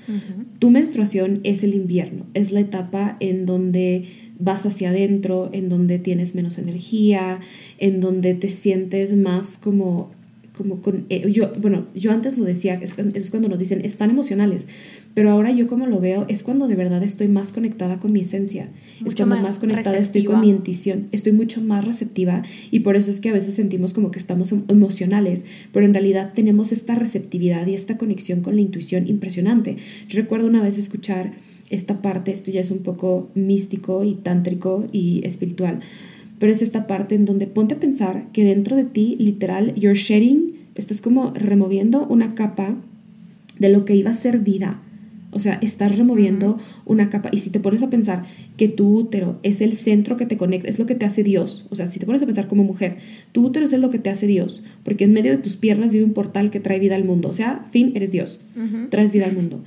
tu 0.60 0.70
menstruación 0.70 1.40
es 1.44 1.64
el 1.64 1.74
invierno. 1.74 2.28
Es 2.36 2.52
la 2.52 2.60
etapa 2.60 3.18
en 3.20 3.48
donde 3.48 4.06
vas 4.38 4.64
hacia 4.68 4.92
adentro, 4.92 5.50
en 5.54 5.70
donde 5.70 5.98
tienes 5.98 6.36
menos 6.36 6.60
energía, 6.60 7.40
en 7.80 8.00
donde 8.00 8.36
te 8.36 8.50
sientes 8.50 9.18
más 9.18 9.58
como 9.58 10.12
como 10.54 10.82
con 10.82 11.06
eh, 11.10 11.32
yo 11.32 11.54
bueno 11.60 11.88
yo 11.96 12.12
antes 12.12 12.38
lo 12.38 12.44
decía 12.44 12.76
es, 12.76 12.94
es, 13.16 13.30
cuando 13.30 13.48
nos 13.48 13.58
dicen 13.58 13.84
están 13.86 14.10
emocionales 14.10 14.68
pero 15.13 15.32
ahora 15.32 15.52
yo 15.52 15.67
como 15.67 15.88
lo 15.88 16.00
veo 16.00 16.26
es 16.30 16.43
cuando 16.43 16.67
de 16.67 16.76
verdad 16.76 17.04
estoy 17.04 17.28
más 17.28 17.52
conectada 17.52 18.00
con 18.00 18.12
mi 18.13 18.21
esencia. 18.21 18.69
Es 19.06 19.15
cuando 19.15 19.38
más, 19.38 19.60
conectada 19.60 19.97
estoy 19.97 20.24
con 20.24 20.39
mi 20.39 20.50
intuición. 20.50 21.08
Estoy 21.12 21.34
mucho 21.34 21.62
más 21.62 21.86
receptiva 21.86 22.43
y 22.71 22.80
por 22.80 22.95
eso 22.95 23.12
es 23.12 23.19
que 23.19 23.30
a 23.30 23.34
veces 23.34 23.56
sentimos 23.56 23.93
como 23.93 24.12
que 24.12 24.19
estamos 24.19 24.52
em, 24.52 24.63
emocionales 24.69 25.45
pero 25.71 25.86
en 25.86 25.93
realidad 25.93 26.32
tenemos 26.34 26.71
esta 26.71 26.95
receptividad 26.95 27.67
y 27.67 27.74
esta 27.74 27.97
conexión 27.97 28.41
con 28.41 28.56
la 28.56 28.62
intuición 28.62 29.08
impresionante. 29.08 29.78
Yo 30.08 30.21
recuerdo 30.21 30.47
una 30.47 30.62
vez 30.62 30.78
escuchar 30.78 31.34
esta 31.69 32.02
parte, 32.02 32.32
esto 32.32 32.52
ya 32.52 32.62
es 32.62 32.71
un 32.71 32.80
poco 32.80 33.30
místico 33.34 34.04
y 34.04 34.15
tántrico 34.15 34.86
y 34.91 35.21
espiritual, 35.26 35.80
pero 36.39 36.52
es 36.52 36.62
esta 36.62 36.88
parte 36.88 37.15
en 37.15 37.26
donde 37.26 37.47
ponte 37.47 37.76
a 37.76 37.80
pensar 37.80 38.28
que 38.34 38.43
dentro 38.43 38.76
de 38.76 38.84
ti, 38.84 39.15
literal, 39.19 39.74
you're 39.76 39.97
shedding, 39.97 40.56
estás 40.76 41.02
como 41.02 41.32
removiendo 41.32 42.06
una 42.08 42.36
capa 42.36 42.76
de 43.60 43.69
lo 43.69 43.86
que 43.86 43.95
iba 43.95 44.12
a 44.12 44.15
ser 44.15 44.39
vida. 44.39 44.82
O 45.32 45.39
sea, 45.39 45.58
estás 45.62 45.98
removiendo 45.98 46.58
una 46.86 47.10
capa. 47.10 47.30
Y 47.32 47.39
si 47.39 47.50
te 47.50 47.60
pones 47.60 47.82
a 47.84 47.89
pensar 47.89 48.26
que 48.58 48.67
tu 48.67 48.98
útero 48.98 49.39
es 49.44 49.62
el 49.62 49.74
centro 49.74 50.17
que 50.17 50.26
te 50.26 50.38
conecta, 50.38 50.70
es 50.70 50.78
lo 50.78 50.86
que 50.86 50.96
te 50.96 51.06
hace 51.06 51.24
Dios. 51.24 51.65
O 51.70 51.76
sea, 51.76 51.88
si 51.88 52.00
te 52.00 52.06
pones 52.06 52.22
a 52.22 52.26
pensar 52.26 52.48
como 52.48 52.63
mujer, 52.63 52.98
tu 53.32 53.46
útero 53.46 53.65
es 53.65 53.74
lo 53.74 53.89
que 53.89 54.00
te 54.00 54.10
hace 54.10 54.28
Dios. 54.28 54.62
Porque 54.84 55.06
en 55.06 55.13
medio 55.13 55.32
de 55.32 55.38
tus 55.38 55.56
piernas 55.56 55.91
vive 55.91 56.04
un 56.04 56.13
portal 56.13 56.52
que 56.52 56.60
trae 56.60 56.80
vida 56.80 56.96
al 56.96 57.06
mundo. 57.06 57.30
O 57.30 57.34
sea, 57.34 57.65
fin, 57.72 57.94
eres 57.96 58.12
Dios. 58.12 58.39
Traes 58.89 59.12
vida 59.12 59.26
al 59.26 59.34
mundo. 59.34 59.63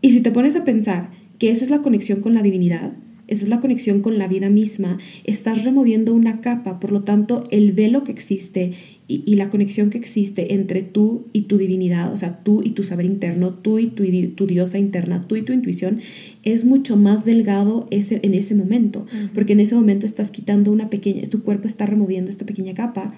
Y 0.00 0.10
si 0.10 0.20
te 0.20 0.32
pones 0.32 0.56
a 0.56 0.64
pensar 0.64 1.10
que 1.38 1.50
esa 1.50 1.64
es 1.64 1.70
la 1.70 1.80
conexión 1.80 2.20
con 2.20 2.34
la 2.34 2.42
divinidad, 2.42 2.92
esa 3.26 3.44
es 3.44 3.48
la 3.48 3.60
conexión 3.60 4.00
con 4.00 4.18
la 4.18 4.28
vida 4.28 4.50
misma, 4.50 4.98
estás 5.24 5.64
removiendo 5.64 6.14
una 6.14 6.40
capa, 6.40 6.80
por 6.80 6.92
lo 6.92 7.02
tanto 7.02 7.44
el 7.50 7.72
velo 7.72 8.04
que 8.04 8.12
existe 8.12 8.72
y, 9.06 9.34
la 9.36 9.50
conexión 9.50 9.90
que 9.90 9.98
existe 9.98 10.54
entre 10.54 10.82
tú 10.82 11.24
y 11.32 11.42
tu 11.42 11.58
divinidad, 11.58 12.12
o 12.12 12.16
sea, 12.16 12.42
tú 12.42 12.62
y 12.62 12.70
tu 12.70 12.82
saber 12.82 13.04
interno, 13.04 13.52
tú 13.52 13.78
y 13.78 13.88
tu, 13.88 14.04
diosa 14.46 14.78
interna, 14.78 15.26
tú 15.26 15.36
y 15.36 15.42
tu 15.42 15.52
intuición, 15.52 16.00
es 16.42 16.64
mucho 16.64 16.96
más 16.96 17.24
delgado 17.24 17.86
ese, 17.90 18.20
en 18.22 18.34
ese 18.34 18.54
momento, 18.54 19.06
porque 19.34 19.52
en 19.52 19.60
ese 19.60 19.74
momento 19.74 20.06
estás 20.06 20.30
quitando 20.30 20.72
una 20.72 20.88
pequeña, 20.88 21.28
tu 21.28 21.42
cuerpo 21.42 21.68
está 21.68 21.84
removiendo 21.86 22.30
esta 22.30 22.46
pequeña 22.46 22.72
capa, 22.74 23.14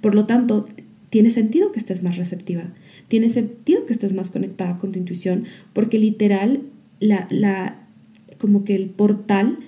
por 0.00 0.14
lo 0.14 0.26
tanto 0.26 0.66
tiene 1.10 1.30
sentido 1.30 1.72
que 1.72 1.78
estés 1.78 2.02
más 2.02 2.16
receptiva, 2.16 2.72
tiene 3.08 3.28
sentido 3.28 3.86
que 3.86 3.92
estés 3.92 4.12
más 4.12 4.30
conectada 4.30 4.78
con 4.78 4.92
tu 4.92 4.98
intuición, 4.98 5.44
porque 5.72 5.98
literal 5.98 6.62
la, 7.00 7.26
la, 7.30 7.83
como 8.44 8.62
que 8.62 8.74
el 8.74 8.90
portal, 8.90 9.60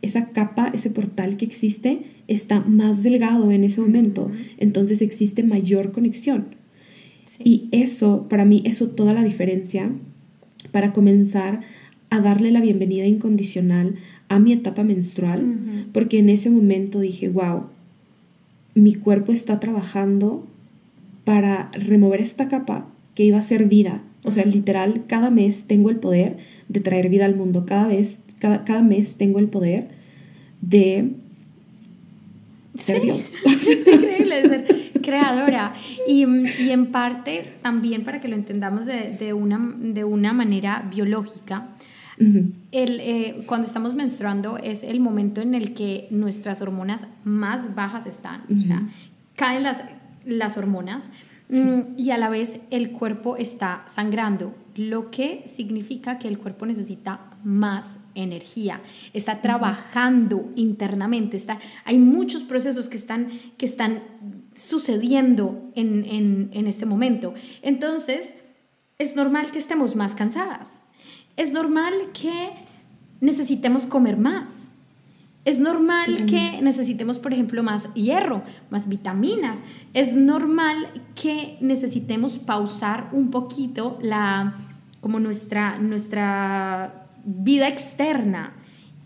esa 0.00 0.30
capa, 0.30 0.70
ese 0.72 0.88
portal 0.88 1.36
que 1.36 1.44
existe, 1.44 2.06
está 2.26 2.60
más 2.60 3.02
delgado 3.02 3.52
en 3.52 3.64
ese 3.64 3.82
momento. 3.82 4.30
Entonces 4.56 5.02
existe 5.02 5.42
mayor 5.42 5.92
conexión. 5.92 6.46
Y 7.38 7.68
eso, 7.70 8.26
para 8.30 8.46
mí, 8.46 8.62
eso 8.64 8.88
toda 8.88 9.12
la 9.12 9.22
diferencia 9.22 9.92
para 10.72 10.94
comenzar 10.94 11.60
a 12.08 12.20
darle 12.20 12.50
la 12.50 12.62
bienvenida 12.62 13.04
incondicional 13.04 13.96
a 14.30 14.38
mi 14.38 14.54
etapa 14.54 14.84
menstrual, 14.84 15.86
porque 15.92 16.18
en 16.18 16.30
ese 16.30 16.48
momento 16.48 17.00
dije, 17.00 17.28
wow, 17.28 17.64
mi 18.74 18.94
cuerpo 18.94 19.32
está 19.32 19.60
trabajando 19.60 20.46
para 21.24 21.70
remover 21.74 22.22
esta 22.22 22.48
capa 22.48 22.88
que 23.14 23.24
iba 23.26 23.36
a 23.36 23.42
ser 23.42 23.66
vida. 23.68 24.02
O 24.24 24.30
sea, 24.30 24.46
literal, 24.46 25.04
cada 25.08 25.28
mes 25.28 25.64
tengo 25.64 25.90
el 25.90 25.96
poder 25.96 26.38
de 26.68 26.80
traer 26.80 27.08
vida 27.08 27.24
al 27.24 27.36
mundo. 27.36 27.66
Cada 27.66 27.88
vez, 27.88 28.20
cada, 28.38 28.64
cada 28.64 28.82
mes 28.82 29.16
tengo 29.16 29.38
el 29.38 29.48
poder 29.48 29.88
de 30.60 31.12
ser 32.74 33.02
Dios. 33.02 33.30
Es 33.44 33.66
increíble 33.66 34.42
ser 34.42 34.92
creadora. 35.02 35.74
Y, 36.06 36.24
y, 36.24 36.70
en 36.70 36.86
parte 36.86 37.52
también 37.62 38.04
para 38.04 38.20
que 38.20 38.28
lo 38.28 38.34
entendamos 38.34 38.86
de, 38.86 39.16
de, 39.18 39.32
una, 39.32 39.74
de 39.78 40.04
una 40.04 40.32
manera 40.32 40.88
biológica, 40.90 41.68
el, 42.16 43.00
eh, 43.00 43.42
cuando 43.46 43.66
estamos 43.66 43.96
menstruando 43.96 44.56
es 44.58 44.84
el 44.84 45.00
momento 45.00 45.40
en 45.40 45.54
el 45.54 45.74
que 45.74 46.06
nuestras 46.10 46.62
hormonas 46.62 47.08
más 47.24 47.74
bajas 47.74 48.06
están. 48.06 48.42
O 48.56 48.60
sea, 48.60 48.88
caen 49.34 49.64
las, 49.64 49.82
las 50.24 50.56
hormonas 50.56 51.10
mm, 51.48 51.98
y 51.98 52.10
a 52.10 52.18
la 52.18 52.28
vez 52.28 52.60
el 52.70 52.92
cuerpo 52.92 53.36
está 53.36 53.84
sangrando 53.88 54.54
lo 54.74 55.10
que 55.10 55.42
significa 55.46 56.18
que 56.18 56.28
el 56.28 56.38
cuerpo 56.38 56.66
necesita 56.66 57.30
más 57.44 58.00
energía, 58.14 58.80
está 59.12 59.40
trabajando 59.40 60.50
internamente, 60.56 61.36
está, 61.36 61.60
hay 61.84 61.98
muchos 61.98 62.42
procesos 62.42 62.88
que 62.88 62.96
están, 62.96 63.28
que 63.56 63.66
están 63.66 64.02
sucediendo 64.54 65.70
en, 65.74 66.50
en 66.52 66.66
este 66.66 66.86
momento. 66.86 67.34
Entonces, 67.62 68.36
es 68.98 69.16
normal 69.16 69.50
que 69.50 69.58
estemos 69.58 69.96
más 69.96 70.14
cansadas, 70.14 70.80
es 71.36 71.52
normal 71.52 71.92
que 72.12 72.50
necesitemos 73.20 73.86
comer 73.86 74.16
más. 74.16 74.70
Es 75.44 75.58
normal 75.58 76.24
que 76.26 76.60
necesitemos, 76.62 77.18
por 77.18 77.34
ejemplo, 77.34 77.62
más 77.62 77.92
hierro, 77.92 78.42
más 78.70 78.88
vitaminas. 78.88 79.60
Es 79.92 80.14
normal 80.14 80.88
que 81.14 81.58
necesitemos 81.60 82.38
pausar 82.38 83.10
un 83.12 83.30
poquito 83.30 83.98
la, 84.00 84.56
como 85.02 85.20
nuestra, 85.20 85.78
nuestra 85.78 87.08
vida 87.24 87.68
externa 87.68 88.54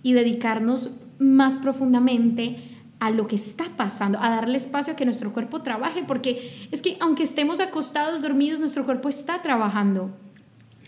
y 0.03 0.13
dedicarnos 0.13 0.91
más 1.19 1.57
profundamente 1.57 2.69
a 3.01 3.11
lo 3.11 3.27
que 3.27 3.37
está 3.37 3.65
pasando, 3.77 4.19
a 4.21 4.31
darle 4.31 4.59
espacio 4.59 4.93
a 4.93 4.97
que 4.97 5.05
nuestro 5.05 5.33
cuerpo 5.33 5.63
trabaje, 5.63 6.03
porque 6.07 6.69
es 6.71 6.83
que 6.83 6.97
aunque 7.01 7.23
estemos 7.23 7.61
acostados, 7.61 8.23
dormidos, 8.23 8.59
nuestro 8.59 8.85
cuerpo 8.85 9.09
está 9.09 9.43
trabajando. 9.43 10.17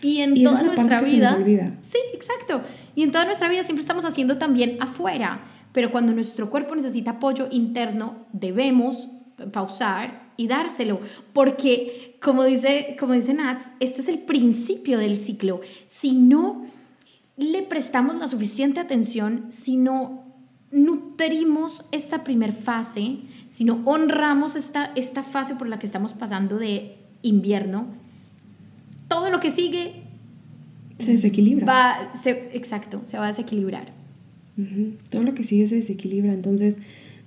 Y 0.01 0.21
en 0.21 0.43
toda 0.43 0.63
nuestra 0.63 1.01
vida... 1.01 1.37
Sí, 1.81 1.99
exacto. 2.13 2.61
Y 2.95 3.03
en 3.03 3.11
toda 3.11 3.25
nuestra 3.25 3.49
vida 3.49 3.63
siempre 3.63 3.81
estamos 3.81 4.05
haciendo 4.05 4.37
también 4.37 4.77
afuera, 4.81 5.41
pero 5.71 5.91
cuando 5.91 6.13
nuestro 6.13 6.49
cuerpo 6.49 6.75
necesita 6.75 7.11
apoyo 7.11 7.47
interno, 7.51 8.25
debemos 8.33 9.09
pausar 9.51 10.31
y 10.37 10.47
dárselo, 10.47 10.99
porque 11.33 12.17
como 12.21 12.43
dice, 12.43 12.95
como 12.99 13.13
dice 13.13 13.33
Nats, 13.33 13.69
este 13.79 14.01
es 14.01 14.07
el 14.07 14.19
principio 14.19 14.97
del 14.97 15.17
ciclo. 15.17 15.61
Si 15.87 16.13
no 16.13 16.63
le 17.37 17.63
prestamos 17.63 18.15
la 18.17 18.27
suficiente 18.27 18.79
atención, 18.79 19.47
si 19.49 19.77
no 19.77 20.25
nutrimos 20.71 21.85
esta 21.91 22.23
primer 22.23 22.53
fase, 22.53 23.17
si 23.49 23.63
no 23.63 23.81
honramos 23.85 24.55
esta, 24.55 24.91
esta 24.95 25.23
fase 25.23 25.55
por 25.55 25.67
la 25.67 25.79
que 25.79 25.85
estamos 25.85 26.13
pasando 26.13 26.57
de 26.57 26.97
invierno, 27.21 27.87
todo 29.07 29.29
lo 29.29 29.39
que 29.39 29.51
sigue 29.51 30.00
se 31.01 31.11
desequilibra. 31.11 31.65
Va, 31.65 32.11
exacto, 32.53 33.01
se 33.05 33.17
va 33.17 33.25
a 33.25 33.27
desequilibrar. 33.29 33.93
Todo 35.09 35.23
lo 35.23 35.33
que 35.33 35.43
sigue 35.43 35.65
se 35.67 35.75
desequilibra. 35.75 36.33
Entonces, 36.33 36.77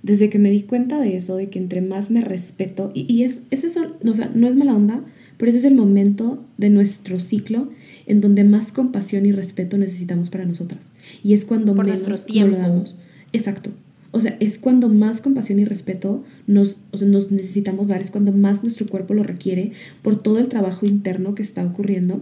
desde 0.03 0.29
que 0.29 0.39
me 0.39 0.51
di 0.51 0.61
cuenta 0.61 0.99
de 0.99 1.17
eso, 1.17 1.35
de 1.35 1.49
que 1.49 1.59
entre 1.59 1.81
más 1.81 2.11
me 2.11 2.21
respeto, 2.21 2.91
y, 2.93 3.23
es, 3.23 3.39
eso, 3.51 3.95
no, 4.03 4.11
o 4.11 4.15
sea, 4.15 4.31
no 4.33 4.47
es 4.47 4.55
mala 4.55 4.75
onda, 4.75 5.03
pero 5.37 5.49
ese 5.49 5.59
es 5.59 5.65
el 5.65 5.75
momento 5.75 6.43
de 6.57 6.69
nuestro 6.69 7.19
ciclo 7.19 7.69
en 8.05 8.21
donde 8.21 8.43
más 8.43 8.71
compasión 8.71 9.25
y 9.25 9.31
respeto 9.31 9.77
necesitamos 9.77 10.29
para 10.29 10.45
nosotras. 10.45 10.89
Y 11.23 11.33
es 11.33 11.43
cuando 11.43 11.75
Por 11.75 11.87
nuestro 11.87 12.17
tiempo. 12.17 12.55
lo 12.55 12.61
damos. 12.61 12.95
Exacto. 13.33 13.71
O 14.11 14.21
sea, 14.21 14.37
es 14.39 14.59
cuando 14.59 14.87
más 14.87 15.19
compasión 15.19 15.59
y 15.59 15.65
respeto 15.65 16.23
nos, 16.47 16.77
nos 17.05 17.31
necesitamos 17.31 17.89
dar, 17.89 17.99
es 17.99 18.11
cuando 18.11 18.31
más 18.31 18.63
nuestro 18.63 18.85
cuerpo 18.85 19.13
lo 19.13 19.23
requiere 19.23 19.71
por 20.01 20.21
todo 20.21 20.39
el 20.39 20.47
trabajo 20.47 20.85
interno 20.85 21.35
que 21.35 21.41
está 21.41 21.65
ocurriendo. 21.65 22.21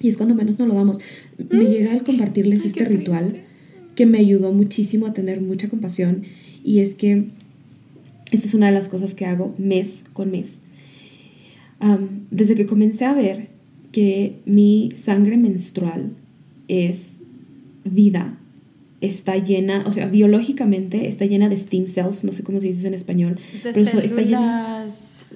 Y 0.00 0.08
es 0.08 0.16
cuando 0.16 0.34
menos 0.34 0.58
nos 0.58 0.68
lo 0.68 0.74
damos. 0.74 0.98
Me 1.38 1.64
mm, 1.64 1.70
llega 1.70 1.92
al 1.92 2.02
compartirles 2.02 2.64
este 2.64 2.84
ritual 2.84 3.42
que 3.94 4.06
me 4.06 4.18
ayudó 4.18 4.52
muchísimo 4.52 5.06
a 5.06 5.12
tener 5.12 5.40
mucha 5.40 5.68
compasión 5.68 6.22
y 6.62 6.80
es 6.80 6.94
que 6.94 7.28
esta 8.30 8.46
es 8.46 8.54
una 8.54 8.66
de 8.66 8.72
las 8.72 8.88
cosas 8.88 9.14
que 9.14 9.24
hago 9.24 9.54
mes 9.58 10.02
con 10.12 10.30
mes. 10.30 10.60
desde 12.30 12.54
que 12.54 12.66
comencé 12.66 13.04
a 13.04 13.14
ver 13.14 13.48
que 13.92 14.40
mi 14.44 14.90
sangre 14.94 15.36
menstrual 15.36 16.12
es 16.68 17.16
vida 17.84 18.38
está 19.00 19.36
llena, 19.36 19.84
o 19.86 19.92
sea, 19.92 20.06
biológicamente 20.08 21.08
está 21.08 21.26
llena 21.26 21.48
de 21.48 21.56
stem 21.56 21.86
cells, 21.86 22.24
no 22.24 22.32
sé 22.32 22.42
cómo 22.42 22.60
se 22.60 22.68
dice 22.68 22.86
en 22.86 22.94
español, 22.94 23.38
pero 23.62 23.80
está 23.80 24.22
llena, 24.22 24.86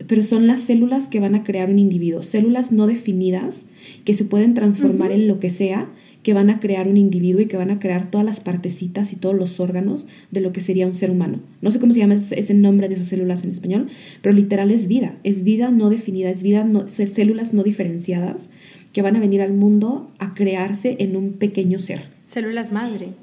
pero 0.07 0.23
son 0.23 0.47
las 0.47 0.63
células 0.63 1.09
que 1.09 1.21
van 1.21 1.35
a 1.35 1.45
crear 1.45 1.71
un 1.71 1.79
individuo, 1.79 2.23
células 2.23 2.73
no 2.73 2.87
definidas 2.87 3.67
que 4.05 4.15
se 4.15 4.25
pueden 4.25 4.55
transformar 4.55 5.13
en 5.13 5.29
lo 5.29 5.41
que 5.41 5.51
sea, 5.51 5.91
que 6.23 6.35
van 6.35 6.51
a 6.51 6.61
crear 6.61 6.87
un 6.87 6.97
individuo 6.97 7.41
y 7.41 7.47
que 7.47 7.57
van 7.57 7.71
a 7.71 7.79
crear 7.79 8.11
todas 8.11 8.27
las 8.27 8.41
partecitas 8.41 9.13
y 9.13 9.17
todos 9.17 9.35
los 9.35 9.59
órganos 9.59 10.07
de 10.31 10.41
lo 10.41 10.53
que 10.53 10.61
sería 10.61 10.87
un 10.87 10.93
ser 10.93 11.11
humano. 11.11 11.41
No 11.63 11.71
sé 11.71 11.81
cómo 11.81 11.95
se 11.95 12.01
llama 12.01 12.15
ese, 12.15 12.55
nombre 12.55 12.89
de 12.89 12.95
esas 12.95 13.07
células 13.07 13.43
en 13.43 13.51
español, 13.51 13.89
pero 14.21 14.35
literal 14.35 14.71
es 14.71 14.87
vida, 14.87 15.17
es 15.25 15.45
vida 15.45 15.71
no 15.71 15.89
definida, 15.89 16.31
es 16.31 16.43
vida, 16.43 16.65
no, 16.65 16.89
células 16.89 17.55
no 17.55 17.63
diferenciadas 17.63 18.51
que 18.93 19.03
van 19.03 19.17
a 19.17 19.21
venir 19.21 19.41
al 19.41 19.53
mundo 19.53 20.09
a 20.19 20.35
crearse 20.35 20.97
en 20.99 21.17
un 21.17 21.35
pequeño 21.35 21.79
ser. 21.79 22.03
Células 22.27 22.71
madre 22.71 23.15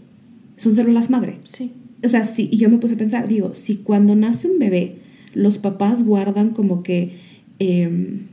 son 0.57 0.75
células 0.75 1.09
madre. 1.09 1.37
Sí. 1.45 1.71
O 2.03 2.07
sea, 2.07 2.25
sí, 2.25 2.49
y 2.51 2.57
yo 2.57 2.69
me 2.69 2.77
puse 2.77 2.95
a 2.95 2.97
pensar, 2.97 3.27
digo, 3.27 3.55
si 3.55 3.77
cuando 3.77 4.15
nace 4.15 4.47
un 4.49 4.59
bebé 4.59 4.97
los 5.33 5.57
papás 5.57 6.03
guardan 6.03 6.51
como 6.51 6.83
que 6.83 7.17
em, 7.59 8.27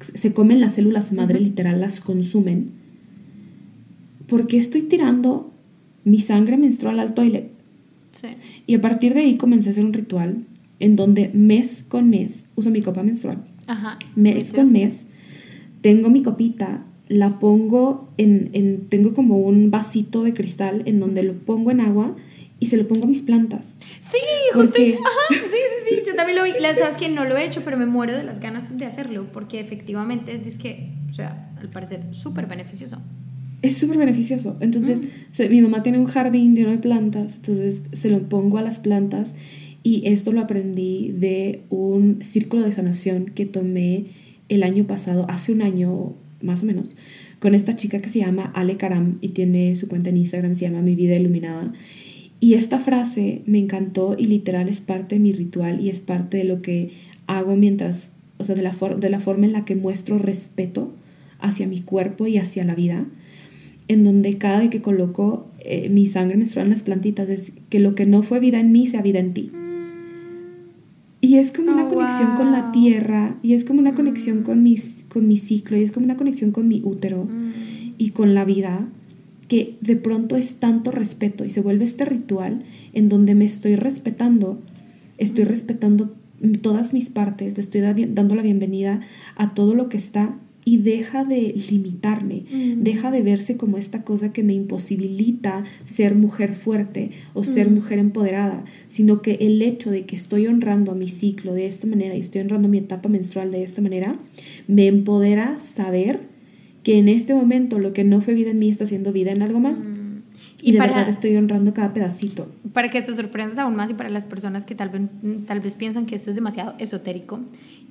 se 0.00 0.32
comen 0.32 0.60
las 0.60 0.74
células 0.74 1.12
madre, 1.12 1.40
literal, 1.40 1.80
las 1.80 2.00
consumen, 2.00 2.70
¿por 4.26 4.46
qué 4.46 4.56
estoy 4.56 4.82
tirando 4.82 5.52
mi 6.04 6.20
sangre 6.20 6.56
menstrual 6.56 6.98
al 6.98 7.14
toilet? 7.14 7.50
Sí. 8.12 8.28
Y 8.66 8.74
a 8.74 8.80
partir 8.80 9.14
de 9.14 9.20
ahí 9.20 9.36
comencé 9.36 9.68
a 9.68 9.72
hacer 9.72 9.84
un 9.84 9.92
ritual 9.92 10.44
en 10.78 10.96
donde 10.96 11.30
mes 11.34 11.84
con 11.86 12.10
mes 12.10 12.44
uso 12.56 12.70
mi 12.70 12.80
copa 12.80 13.02
menstrual. 13.02 13.44
Ajá. 13.66 13.98
Mes 14.16 14.52
con 14.52 14.72
mes 14.72 15.06
tengo 15.80 16.10
mi 16.10 16.22
copita 16.22 16.84
la 17.10 17.40
pongo 17.40 18.08
en, 18.18 18.50
en, 18.52 18.88
tengo 18.88 19.12
como 19.14 19.38
un 19.38 19.72
vasito 19.72 20.22
de 20.22 20.32
cristal 20.32 20.82
en 20.86 21.00
donde 21.00 21.24
lo 21.24 21.34
pongo 21.34 21.72
en 21.72 21.80
agua 21.80 22.14
y 22.60 22.66
se 22.66 22.76
lo 22.76 22.86
pongo 22.86 23.04
a 23.04 23.08
mis 23.08 23.22
plantas. 23.22 23.76
Sí, 23.98 24.18
justo. 24.54 24.80
Ajá, 24.80 25.28
sí, 25.30 25.36
sí, 25.40 25.96
sí. 25.96 26.02
Yo 26.06 26.14
también 26.14 26.38
lo 26.38 26.44
vi. 26.44 26.52
Sabes 26.78 26.96
que 26.96 27.08
no 27.08 27.24
lo 27.24 27.36
he 27.36 27.44
hecho, 27.44 27.62
pero 27.64 27.76
me 27.76 27.86
muero 27.86 28.16
de 28.16 28.22
las 28.22 28.38
ganas 28.38 28.78
de 28.78 28.84
hacerlo 28.84 29.26
porque 29.32 29.58
efectivamente 29.58 30.32
es, 30.32 30.56
que, 30.56 30.92
o 31.08 31.12
sea, 31.12 31.52
al 31.58 31.68
parecer, 31.70 32.00
súper 32.12 32.46
beneficioso. 32.46 32.98
Es 33.62 33.76
súper 33.76 33.98
beneficioso. 33.98 34.56
Entonces, 34.60 35.00
mm. 35.00 35.50
mi 35.50 35.62
mamá 35.62 35.82
tiene 35.82 35.98
un 35.98 36.04
jardín 36.06 36.54
lleno 36.54 36.70
de 36.70 36.78
plantas, 36.78 37.34
entonces 37.34 37.82
se 37.92 38.08
lo 38.08 38.28
pongo 38.28 38.58
a 38.58 38.62
las 38.62 38.78
plantas 38.78 39.34
y 39.82 40.08
esto 40.08 40.30
lo 40.30 40.40
aprendí 40.40 41.10
de 41.10 41.64
un 41.70 42.22
círculo 42.22 42.62
de 42.62 42.70
sanación 42.70 43.26
que 43.26 43.46
tomé 43.46 44.06
el 44.48 44.62
año 44.62 44.86
pasado, 44.86 45.26
hace 45.28 45.52
un 45.52 45.62
año 45.62 46.14
más 46.42 46.62
o 46.62 46.66
menos, 46.66 46.94
con 47.38 47.54
esta 47.54 47.76
chica 47.76 48.00
que 48.00 48.08
se 48.08 48.20
llama 48.20 48.52
Ale 48.54 48.76
Karam 48.76 49.18
y 49.20 49.30
tiene 49.30 49.74
su 49.74 49.88
cuenta 49.88 50.10
en 50.10 50.18
Instagram, 50.18 50.54
se 50.54 50.66
llama 50.66 50.82
Mi 50.82 50.94
Vida 50.94 51.16
Iluminada. 51.16 51.72
Y 52.40 52.54
esta 52.54 52.78
frase 52.78 53.42
me 53.46 53.58
encantó 53.58 54.16
y 54.18 54.24
literal 54.24 54.68
es 54.68 54.80
parte 54.80 55.16
de 55.16 55.20
mi 55.20 55.32
ritual 55.32 55.80
y 55.80 55.90
es 55.90 56.00
parte 56.00 56.38
de 56.38 56.44
lo 56.44 56.62
que 56.62 56.90
hago 57.26 57.56
mientras, 57.56 58.10
o 58.38 58.44
sea, 58.44 58.54
de 58.54 58.62
la, 58.62 58.74
de 58.98 59.10
la 59.10 59.20
forma 59.20 59.46
en 59.46 59.52
la 59.52 59.64
que 59.64 59.76
muestro 59.76 60.18
respeto 60.18 60.92
hacia 61.38 61.66
mi 61.66 61.80
cuerpo 61.80 62.26
y 62.26 62.38
hacia 62.38 62.64
la 62.64 62.74
vida, 62.74 63.06
en 63.88 64.04
donde 64.04 64.38
cada 64.38 64.60
vez 64.60 64.70
que 64.70 64.82
coloco 64.82 65.48
eh, 65.60 65.88
mi 65.90 66.06
sangre 66.06 66.36
menstrual 66.36 66.66
en 66.66 66.72
las 66.72 66.82
plantitas 66.82 67.28
es 67.28 67.52
que 67.68 67.80
lo 67.80 67.94
que 67.94 68.06
no 68.06 68.22
fue 68.22 68.40
vida 68.40 68.60
en 68.60 68.72
mí 68.72 68.86
sea 68.86 69.02
vida 69.02 69.18
en 69.18 69.34
ti. 69.34 69.50
Y 71.20 71.36
es 71.36 71.52
como 71.52 71.72
una 71.72 71.84
oh, 71.84 71.88
conexión 71.88 72.36
con 72.36 72.52
la 72.52 72.72
tierra, 72.72 73.36
y 73.42 73.54
es 73.54 73.64
como 73.64 73.80
una 73.80 73.94
conexión 73.94 74.42
con, 74.42 74.62
mis, 74.62 75.04
con 75.08 75.28
mi 75.28 75.36
ciclo, 75.36 75.76
y 75.76 75.82
es 75.82 75.92
como 75.92 76.04
una 76.04 76.16
conexión 76.16 76.50
con 76.50 76.66
mi 76.66 76.80
útero 76.82 77.24
mm. 77.24 77.94
y 77.98 78.10
con 78.10 78.34
la 78.34 78.44
vida, 78.44 78.88
que 79.48 79.76
de 79.80 79.96
pronto 79.96 80.36
es 80.36 80.54
tanto 80.54 80.90
respeto 80.90 81.44
y 81.44 81.50
se 81.50 81.60
vuelve 81.60 81.84
este 81.84 82.04
ritual 82.04 82.62
en 82.92 83.08
donde 83.08 83.34
me 83.34 83.44
estoy 83.44 83.76
respetando, 83.76 84.60
estoy 85.18 85.44
mm. 85.44 85.48
respetando 85.48 86.14
todas 86.62 86.94
mis 86.94 87.10
partes, 87.10 87.58
estoy 87.58 87.80
dando 87.80 88.34
la 88.34 88.42
bienvenida 88.42 89.00
a 89.36 89.52
todo 89.52 89.74
lo 89.74 89.88
que 89.88 89.98
está 89.98 90.38
y 90.70 90.76
deja 90.76 91.24
de 91.24 91.52
limitarme, 91.68 92.44
mm. 92.48 92.84
deja 92.84 93.10
de 93.10 93.22
verse 93.22 93.56
como 93.56 93.76
esta 93.76 94.04
cosa 94.04 94.32
que 94.32 94.44
me 94.44 94.54
imposibilita 94.54 95.64
ser 95.84 96.14
mujer 96.14 96.54
fuerte 96.54 97.10
o 97.34 97.42
ser 97.42 97.68
mm. 97.68 97.74
mujer 97.74 97.98
empoderada, 97.98 98.64
sino 98.86 99.20
que 99.20 99.32
el 99.40 99.60
hecho 99.62 99.90
de 99.90 100.04
que 100.04 100.14
estoy 100.14 100.46
honrando 100.46 100.92
a 100.92 100.94
mi 100.94 101.08
ciclo 101.08 101.54
de 101.54 101.66
esta 101.66 101.88
manera 101.88 102.14
y 102.14 102.20
estoy 102.20 102.42
honrando 102.42 102.68
mi 102.68 102.78
etapa 102.78 103.08
menstrual 103.08 103.50
de 103.50 103.64
esta 103.64 103.82
manera, 103.82 104.16
me 104.68 104.86
empodera 104.86 105.58
saber 105.58 106.20
que 106.84 106.98
en 106.98 107.08
este 107.08 107.34
momento 107.34 107.80
lo 107.80 107.92
que 107.92 108.04
no 108.04 108.20
fue 108.20 108.34
vida 108.34 108.52
en 108.52 108.60
mí 108.60 108.68
está 108.68 108.86
siendo 108.86 109.12
vida 109.12 109.32
en 109.32 109.42
algo 109.42 109.58
más. 109.58 109.84
Mm. 109.84 109.99
Y, 110.62 110.72
de 110.72 110.78
verdad 110.78 111.08
estoy 111.08 111.36
honrando 111.36 111.72
cada 111.72 111.92
pedacito. 111.92 112.48
Para 112.72 112.90
que 112.90 113.00
te 113.02 113.14
sorprendas 113.14 113.58
aún 113.58 113.76
más 113.76 113.90
y 113.90 113.94
para 113.94 114.10
las 114.10 114.24
personas 114.24 114.64
que 114.64 114.74
tal 114.74 114.90
vez, 114.90 115.02
tal 115.46 115.60
vez 115.60 115.74
piensan 115.74 116.06
que 116.06 116.14
esto 116.14 116.30
es 116.30 116.36
demasiado 116.36 116.74
esotérico, 116.78 117.40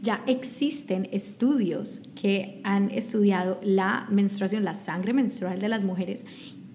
ya 0.02 0.22
existen 0.28 1.10
estudios 1.12 2.02
que 2.20 2.62
han 2.64 2.92
estudiado 2.92 3.60
la 3.64 4.08
menstruación, 4.10 4.64
la 4.64 4.76
sangre 4.76 5.14
menstrual 5.14 5.60
de 5.60 5.70
las 5.70 5.84
mujeres 5.84 6.26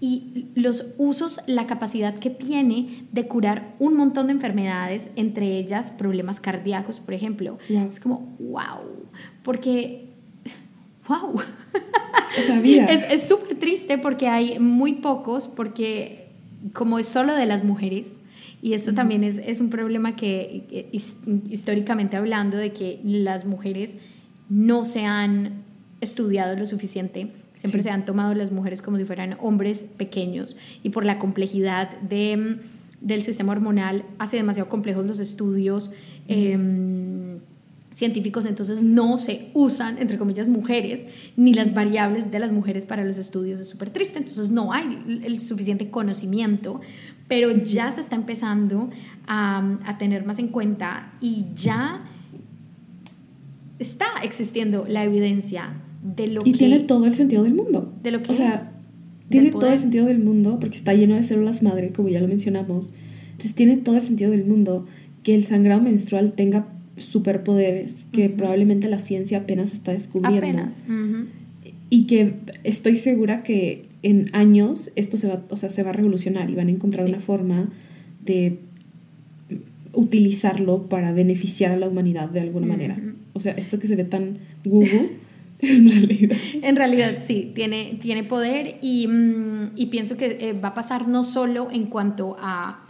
y 0.00 0.48
los 0.54 0.94
usos, 0.98 1.40
la 1.46 1.66
capacidad 1.66 2.14
que 2.14 2.28
tiene 2.28 3.06
de 3.12 3.26
curar 3.26 3.74
un 3.78 3.94
montón 3.94 4.26
de 4.26 4.34
enfermedades, 4.34 5.08
entre 5.16 5.56
ellas 5.56 5.90
problemas 5.90 6.40
cardíacos, 6.40 7.00
por 7.00 7.14
ejemplo. 7.14 7.58
Es 7.70 8.00
como, 8.00 8.36
wow, 8.38 9.08
porque, 9.42 10.13
wow. 11.08 11.40
Es 12.88 13.28
súper 13.28 13.58
triste 13.58 13.98
porque 13.98 14.28
hay 14.28 14.58
muy 14.58 14.94
pocos, 14.94 15.46
porque 15.46 16.28
como 16.72 16.98
es 16.98 17.06
solo 17.06 17.34
de 17.34 17.46
las 17.46 17.62
mujeres, 17.62 18.20
y 18.60 18.72
esto 18.72 18.94
también 18.94 19.24
es, 19.24 19.38
es, 19.38 19.60
un 19.60 19.68
problema 19.68 20.16
que 20.16 20.88
históricamente 21.50 22.16
hablando 22.16 22.56
de 22.56 22.72
que 22.72 22.98
las 23.04 23.44
mujeres 23.44 23.96
no 24.48 24.84
se 24.84 25.04
han 25.04 25.64
estudiado 26.00 26.56
lo 26.56 26.64
suficiente, 26.64 27.30
siempre 27.52 27.82
se 27.82 27.90
han 27.90 28.04
tomado 28.04 28.34
las 28.34 28.52
mujeres 28.52 28.82
como 28.82 28.98
si 28.98 29.04
fueran 29.04 29.36
hombres 29.40 29.86
pequeños 29.96 30.56
y 30.82 30.90
por 30.90 31.04
la 31.04 31.18
complejidad 31.18 32.00
de, 32.00 32.58
del 33.00 33.22
sistema 33.22 33.52
hormonal 33.52 34.04
hace 34.18 34.36
demasiado 34.36 34.68
complejos 34.68 35.06
los 35.06 35.18
estudios. 35.20 35.90
Em, 36.26 37.38
científicos 37.94 38.44
entonces 38.44 38.82
no 38.82 39.16
se 39.18 39.50
usan, 39.54 39.98
entre 39.98 40.18
comillas, 40.18 40.48
mujeres, 40.48 41.04
ni 41.36 41.54
las 41.54 41.72
variables 41.72 42.30
de 42.30 42.40
las 42.40 42.52
mujeres 42.52 42.84
para 42.84 43.04
los 43.04 43.16
estudios. 43.16 43.60
Es 43.60 43.68
súper 43.68 43.90
triste, 43.90 44.18
entonces 44.18 44.50
no 44.50 44.72
hay 44.72 44.98
el 45.24 45.38
suficiente 45.38 45.90
conocimiento 45.90 46.80
pero 47.28 47.50
ya 47.64 47.90
se 47.90 48.00
está 48.00 48.16
empezando 48.16 48.90
a, 49.26 49.96
tener 49.98 50.24
más 50.24 50.38
en 50.38 50.48
cuenta 50.48 51.14
y 51.20 51.46
ya 51.56 52.04
está 53.78 54.06
existiendo 54.22 54.84
la 54.86 55.04
evidencia 55.04 55.80
de 56.02 56.28
lo 56.28 56.40
y 56.40 56.44
que... 56.44 56.50
Y 56.50 56.52
tiene 56.54 56.78
todo 56.80 57.06
el 57.06 57.14
sentido 57.14 57.44
del 57.44 57.54
mundo. 57.54 57.92
De 58.02 58.10
lo 58.10 58.22
que 58.22 58.32
o 58.32 58.34
sea, 58.34 58.72
tiene 59.28 59.50
todo 59.50 59.72
el 59.72 59.78
sentido 59.78 60.06
del 60.06 60.18
mundo 60.18 60.58
porque 60.60 60.76
está 60.76 60.92
lleno 60.92 61.14
de 61.14 61.22
células 61.22 61.62
madre, 61.62 61.92
como 61.92 62.08
ya 62.08 62.20
lo 62.20 62.28
mencionamos. 62.28 62.92
Entonces 63.24 63.54
tiene 63.54 63.78
todo 63.78 63.96
el 63.96 64.02
sentido 64.02 64.30
del 64.30 64.44
mundo 64.44 64.86
que 65.22 65.34
el 65.34 65.44
sangrado 65.44 65.80
menstrual 65.80 66.32
tenga 66.32 66.66
superpoderes 66.96 68.04
que 68.12 68.28
probablemente 68.28 68.88
la 68.88 68.98
ciencia 68.98 69.38
apenas 69.38 69.72
está 69.72 69.92
descubriendo. 69.92 70.38
Apenas. 70.38 70.82
y 71.90 72.06
que 72.06 72.34
estoy 72.64 72.96
segura 72.96 73.42
que 73.42 73.86
en 74.02 74.30
años 74.32 74.90
esto 74.96 75.16
se 75.16 75.28
va, 75.28 75.42
o 75.48 75.56
sea, 75.56 75.70
se 75.70 75.82
va 75.82 75.90
a 75.90 75.92
revolucionar 75.92 76.50
y 76.50 76.54
van 76.54 76.68
a 76.68 76.72
encontrar 76.72 77.06
una 77.06 77.20
forma 77.20 77.70
de 78.24 78.58
utilizarlo 79.92 80.88
para 80.88 81.12
beneficiar 81.12 81.72
a 81.72 81.76
la 81.76 81.88
humanidad 81.88 82.28
de 82.28 82.40
alguna 82.40 82.66
manera. 82.66 82.98
O 83.32 83.40
sea, 83.40 83.52
esto 83.52 83.78
que 83.78 83.86
se 83.86 83.96
ve 83.96 84.04
tan 84.04 84.38
woo 84.64 84.84
en 85.60 85.88
realidad. 85.88 86.36
En 86.62 86.76
realidad 86.76 87.18
sí, 87.24 87.52
tiene, 87.54 87.98
tiene 88.00 88.24
poder 88.24 88.76
y, 88.82 89.06
mm, 89.06 89.72
y 89.76 89.86
pienso 89.86 90.16
que 90.16 90.36
eh, 90.40 90.52
va 90.52 90.68
a 90.68 90.74
pasar 90.74 91.08
no 91.08 91.24
solo 91.24 91.68
en 91.70 91.86
cuanto 91.86 92.36
a, 92.38 92.83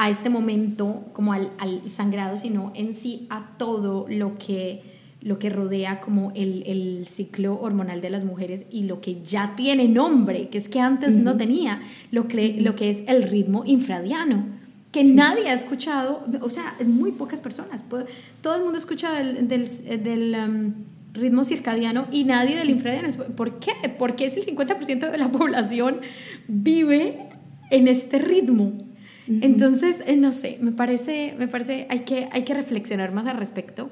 a 0.00 0.08
este 0.08 0.30
momento, 0.30 1.04
como 1.12 1.34
al, 1.34 1.50
al, 1.58 1.86
sangrado, 1.86 2.38
sino 2.38 2.72
en 2.74 2.94
sí 2.94 3.26
a 3.28 3.50
todo 3.58 4.06
lo 4.08 4.38
que, 4.38 4.82
lo 5.20 5.38
que 5.38 5.50
rodea 5.50 6.00
como 6.00 6.32
el, 6.34 6.62
el, 6.66 7.04
ciclo 7.06 7.60
hormonal 7.60 8.00
de 8.00 8.08
las 8.08 8.24
mujeres 8.24 8.64
y 8.70 8.84
lo 8.84 9.02
que 9.02 9.22
ya 9.22 9.56
tiene 9.56 9.88
nombre, 9.88 10.48
que 10.48 10.56
es 10.56 10.70
que 10.70 10.80
antes 10.80 11.16
no 11.16 11.36
tenía, 11.36 11.82
lo 12.12 12.28
que, 12.28 12.62
lo 12.62 12.76
que 12.76 12.88
es 12.88 13.02
el 13.08 13.24
ritmo 13.24 13.62
infradiano 13.66 14.46
que 14.90 15.04
nadie 15.04 15.50
ha 15.50 15.52
escuchado, 15.52 16.24
o 16.40 16.48
sea, 16.48 16.74
muy 16.86 17.12
pocas 17.12 17.42
personas. 17.42 17.84
Todo 18.40 18.56
el 18.56 18.62
mundo 18.62 18.78
escucha 18.78 19.12
del, 19.12 19.46
del, 19.46 20.34
um, 20.34 20.72
ritmo 21.12 21.44
circadiano 21.44 22.06
y 22.10 22.24
nadie 22.24 22.56
del 22.56 22.70
infradiano. 22.70 23.08
¿Por 23.36 23.60
qué? 23.60 23.72
Porque 23.98 24.24
es 24.24 24.36
el 24.38 24.46
50% 24.46 25.10
de 25.10 25.18
la 25.18 25.30
población 25.32 26.00
vive 26.48 27.28
en 27.70 27.86
este 27.86 28.18
ritmo. 28.18 28.72
Entonces, 29.42 30.02
eh, 30.06 30.16
no 30.16 30.32
sé, 30.32 30.58
me 30.60 30.72
parece, 30.72 31.34
me 31.38 31.46
parece, 31.46 31.86
hay 31.88 32.00
que, 32.00 32.28
hay 32.32 32.42
que 32.42 32.54
reflexionar 32.54 33.12
más 33.12 33.26
al 33.26 33.36
respecto. 33.36 33.90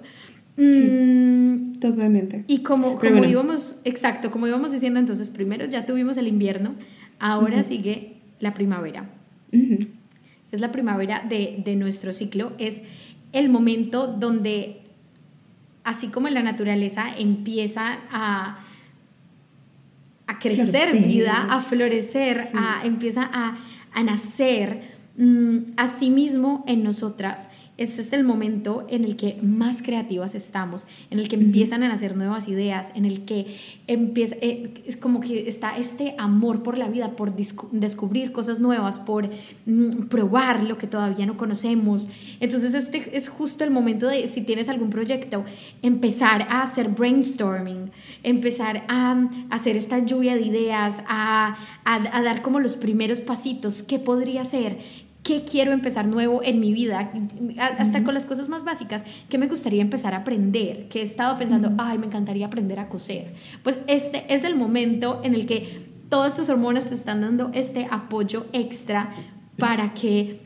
Mm, 0.57 1.75
totalmente. 1.79 2.45
Y 2.49 2.65
como, 2.65 2.99
como 2.99 3.25
íbamos, 3.25 3.77
exacto, 3.85 4.33
como 4.33 4.49
íbamos 4.49 4.73
diciendo, 4.73 4.99
entonces 4.99 5.31
primero 5.31 5.65
ya 5.67 5.87
tuvimos 5.87 6.17
el 6.17 6.27
invierno, 6.27 6.75
ahora 7.21 7.63
sigue 7.63 8.17
la 8.41 8.55
primavera. 8.55 9.09
Es 10.51 10.61
la 10.61 10.73
primavera 10.73 11.23
de, 11.29 11.77
nuestro 11.77 12.13
ciclo, 12.13 12.53
es 12.59 12.83
el 13.33 13.49
momento 13.49 14.09
donde, 14.09 14.81
así 15.85 16.09
como 16.09 16.27
en 16.27 16.35
la 16.35 16.43
naturaleza, 16.43 17.17
empieza 17.17 17.99
a, 18.11 18.65
a 20.27 20.39
crecer 20.41 20.97
vida, 20.97 21.47
a 21.51 21.63
florecer, 21.63 22.49
a, 22.55 22.81
empieza 22.85 23.31
a, 23.33 23.59
a 23.93 24.03
nacer, 24.03 24.98
mm, 25.19 25.75
a 25.77 25.89
sí 25.89 26.09
mismo 26.09 26.65
en 26.67 26.83
nosotras. 26.83 27.49
Ese 27.79 28.03
es 28.03 28.13
el 28.13 28.25
momento 28.25 28.85
en 28.91 29.05
el 29.05 29.15
que 29.15 29.39
más 29.41 29.83
creativas 29.83 30.35
estamos, 30.35 30.85
en 31.11 31.21
el 31.21 31.29
que 31.29 31.37
empiezan 31.37 31.85
a 31.85 31.89
nacer 31.89 32.17
nuevas 32.17 32.49
ideas, 32.49 32.91
en 32.97 33.05
el 33.05 33.25
que 33.25 33.57
empieza, 33.87 34.35
eh, 34.41 34.75
es 34.85 34.97
como 34.97 35.21
que 35.21 35.49
está 35.49 35.79
este 35.79 36.17
amor 36.19 36.65
por 36.65 36.77
la 36.77 36.89
vida, 36.89 37.13
por 37.13 37.37
descubrir 37.37 38.33
cosas 38.33 38.59
nuevas, 38.59 38.99
por 38.99 39.31
mm, 39.67 40.09
probar 40.09 40.65
lo 40.65 40.77
que 40.77 40.89
todavía 40.89 41.25
no 41.25 41.37
conocemos. 41.37 42.09
Entonces 42.41 42.75
este 42.75 43.17
es 43.17 43.29
justo 43.29 43.63
el 43.63 43.71
momento 43.71 44.09
de, 44.09 44.27
si 44.27 44.43
tienes 44.43 44.69
algún 44.69 44.91
proyecto, 44.91 45.45
empezar 45.81 46.49
a 46.51 46.63
hacer 46.63 46.89
brainstorming, 46.89 47.93
empezar 48.25 48.87
a, 48.89 49.29
hacer 49.51 49.77
esta 49.77 50.01
lluvia 50.01 50.35
de 50.35 50.43
ideas, 50.43 51.01
a, 51.07 51.57
a 51.85 52.23
dar 52.23 52.43
como 52.43 52.59
los 52.59 52.75
primeros 52.75 53.21
pasitos, 53.21 53.85
qué 53.85 54.01
podría 54.01 54.45
ser, 54.45 54.79
qué 55.23 55.45
quiero 55.45 55.73
empezar 55.73 56.07
nuevo 56.07 56.43
en 56.43 56.61
mi 56.61 56.73
vida, 56.73 57.13
hasta 57.79 58.03
con 58.03 58.15
las 58.15 58.25
cosas 58.25 58.49
más 58.49 58.65
básicas, 58.65 59.05
qué 59.29 59.39
me 59.39 59.47
gustaría 59.47 59.83
empezar 59.83 60.15
a 60.15 60.19
aprender, 60.19 60.89
que 60.89 61.01
he 61.01 61.03
estado 61.03 61.39
pensando, 61.39 61.73
ay, 61.79 61.99
me 61.99 62.07
encantaría 62.07 62.47
aprender 62.47 62.81
a 62.81 62.89
coser. 62.89 63.35
Pues 63.63 63.79
este 63.87 64.25
es 64.33 64.45
el 64.45 64.57
momento 64.57 65.21
en 65.25 65.35
el 65.35 65.47
que 65.47 65.87
todas 66.09 66.37
tus 66.37 66.49
hormonas 66.49 66.89
te 66.89 66.95
están 66.95 67.21
dando 67.21 67.51
este 67.53 67.87
apoyo 67.91 68.47
extra 68.53 69.15
para 69.59 69.93
que 69.95 70.41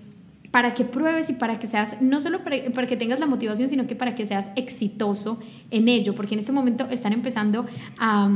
para 0.51 0.75
que 0.75 0.85
pruebes 0.85 1.31
y 1.31 1.33
para 1.33 1.59
que 1.59 1.67
seas, 1.67 2.03
no 2.03 2.21
solo 2.21 2.45
para, 2.45 2.59
para, 2.75 2.87
que 2.87 2.99
tengas 2.99 3.19
la 3.19 3.27
motivación, 3.27 3.71
sino 3.71 3.87
que 3.87 3.97
para 3.97 4.15
que 4.15 4.27
seas 4.27 4.51
exitoso 4.55 5.41
en 5.71 5.89
ello, 5.89 6.15
porque 6.15 6.35
en 6.35 6.41
este 6.41 6.53
momento 6.53 6.87
están 6.91 7.15
empezando 7.15 7.65
a, 7.99 8.27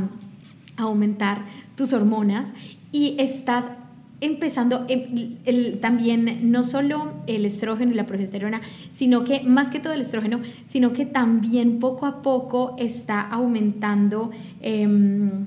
a 0.79 0.83
aumentar 0.83 1.43
tus 1.77 1.93
hormonas 1.93 2.55
y 2.91 3.17
estás 3.19 3.71
empezando 4.21 4.87
el, 4.89 5.79
también 5.81 6.51
no 6.51 6.65
solo 6.65 7.13
el 7.27 7.45
estrógeno 7.45 7.93
y 7.93 7.95
la 7.95 8.07
progesterona, 8.07 8.61
sino 8.91 9.25
que 9.25 9.43
más 9.43 9.69
que 9.69 9.79
todo 9.79 9.93
el 9.93 10.01
estrógeno, 10.01 10.41
sino 10.65 10.93
que 10.93 11.05
también 11.05 11.79
poco 11.79 12.07
a 12.07 12.23
poco 12.23 12.77
está 12.79 13.21
aumentando, 13.21 14.31
em, 14.61 15.47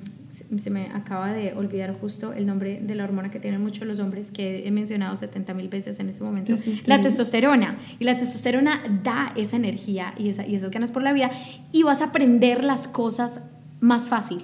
se 0.58 0.70
me 0.70 0.86
acaba 0.94 1.34
de 1.34 1.54
olvidar 1.54 1.96
justo 2.00 2.34
el 2.34 2.46
nombre 2.46 2.80
de 2.82 2.96
la 2.96 3.04
hormona 3.04 3.32
que 3.32 3.40
tienen 3.40 3.62
muchos 3.62 3.88
los 3.88 4.00
hombres, 4.00 4.32
que 4.32 4.68
he 4.68 4.72
mencionado 4.72 5.16
70 5.16 5.54
mil 5.54 5.68
veces 5.68 6.00
en 6.00 6.10
este 6.10 6.24
momento, 6.24 6.54
la 6.86 7.02
testosterona. 7.02 7.78
Y 8.00 8.04
la 8.04 8.18
testosterona 8.18 8.82
da 9.04 9.34
esa 9.36 9.56
energía 9.56 10.14
y, 10.18 10.30
esa, 10.30 10.46
y 10.46 10.56
esas 10.56 10.70
ganas 10.70 10.92
por 10.92 11.02
la 11.02 11.14
vida 11.14 11.32
y 11.72 11.84
vas 11.84 12.02
a 12.02 12.06
aprender 12.06 12.64
las 12.64 12.88
cosas 12.88 13.44
más 13.82 14.08
fácil 14.08 14.44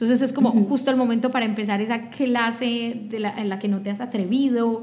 entonces 0.00 0.22
es 0.22 0.32
como 0.32 0.52
justo 0.52 0.90
el 0.90 0.96
momento 0.96 1.30
para 1.30 1.44
empezar 1.44 1.82
esa 1.82 2.08
clase 2.08 3.02
de 3.10 3.20
la, 3.20 3.38
en 3.38 3.50
la 3.50 3.58
que 3.58 3.68
no 3.68 3.82
te 3.82 3.90
has 3.90 4.00
atrevido. 4.00 4.82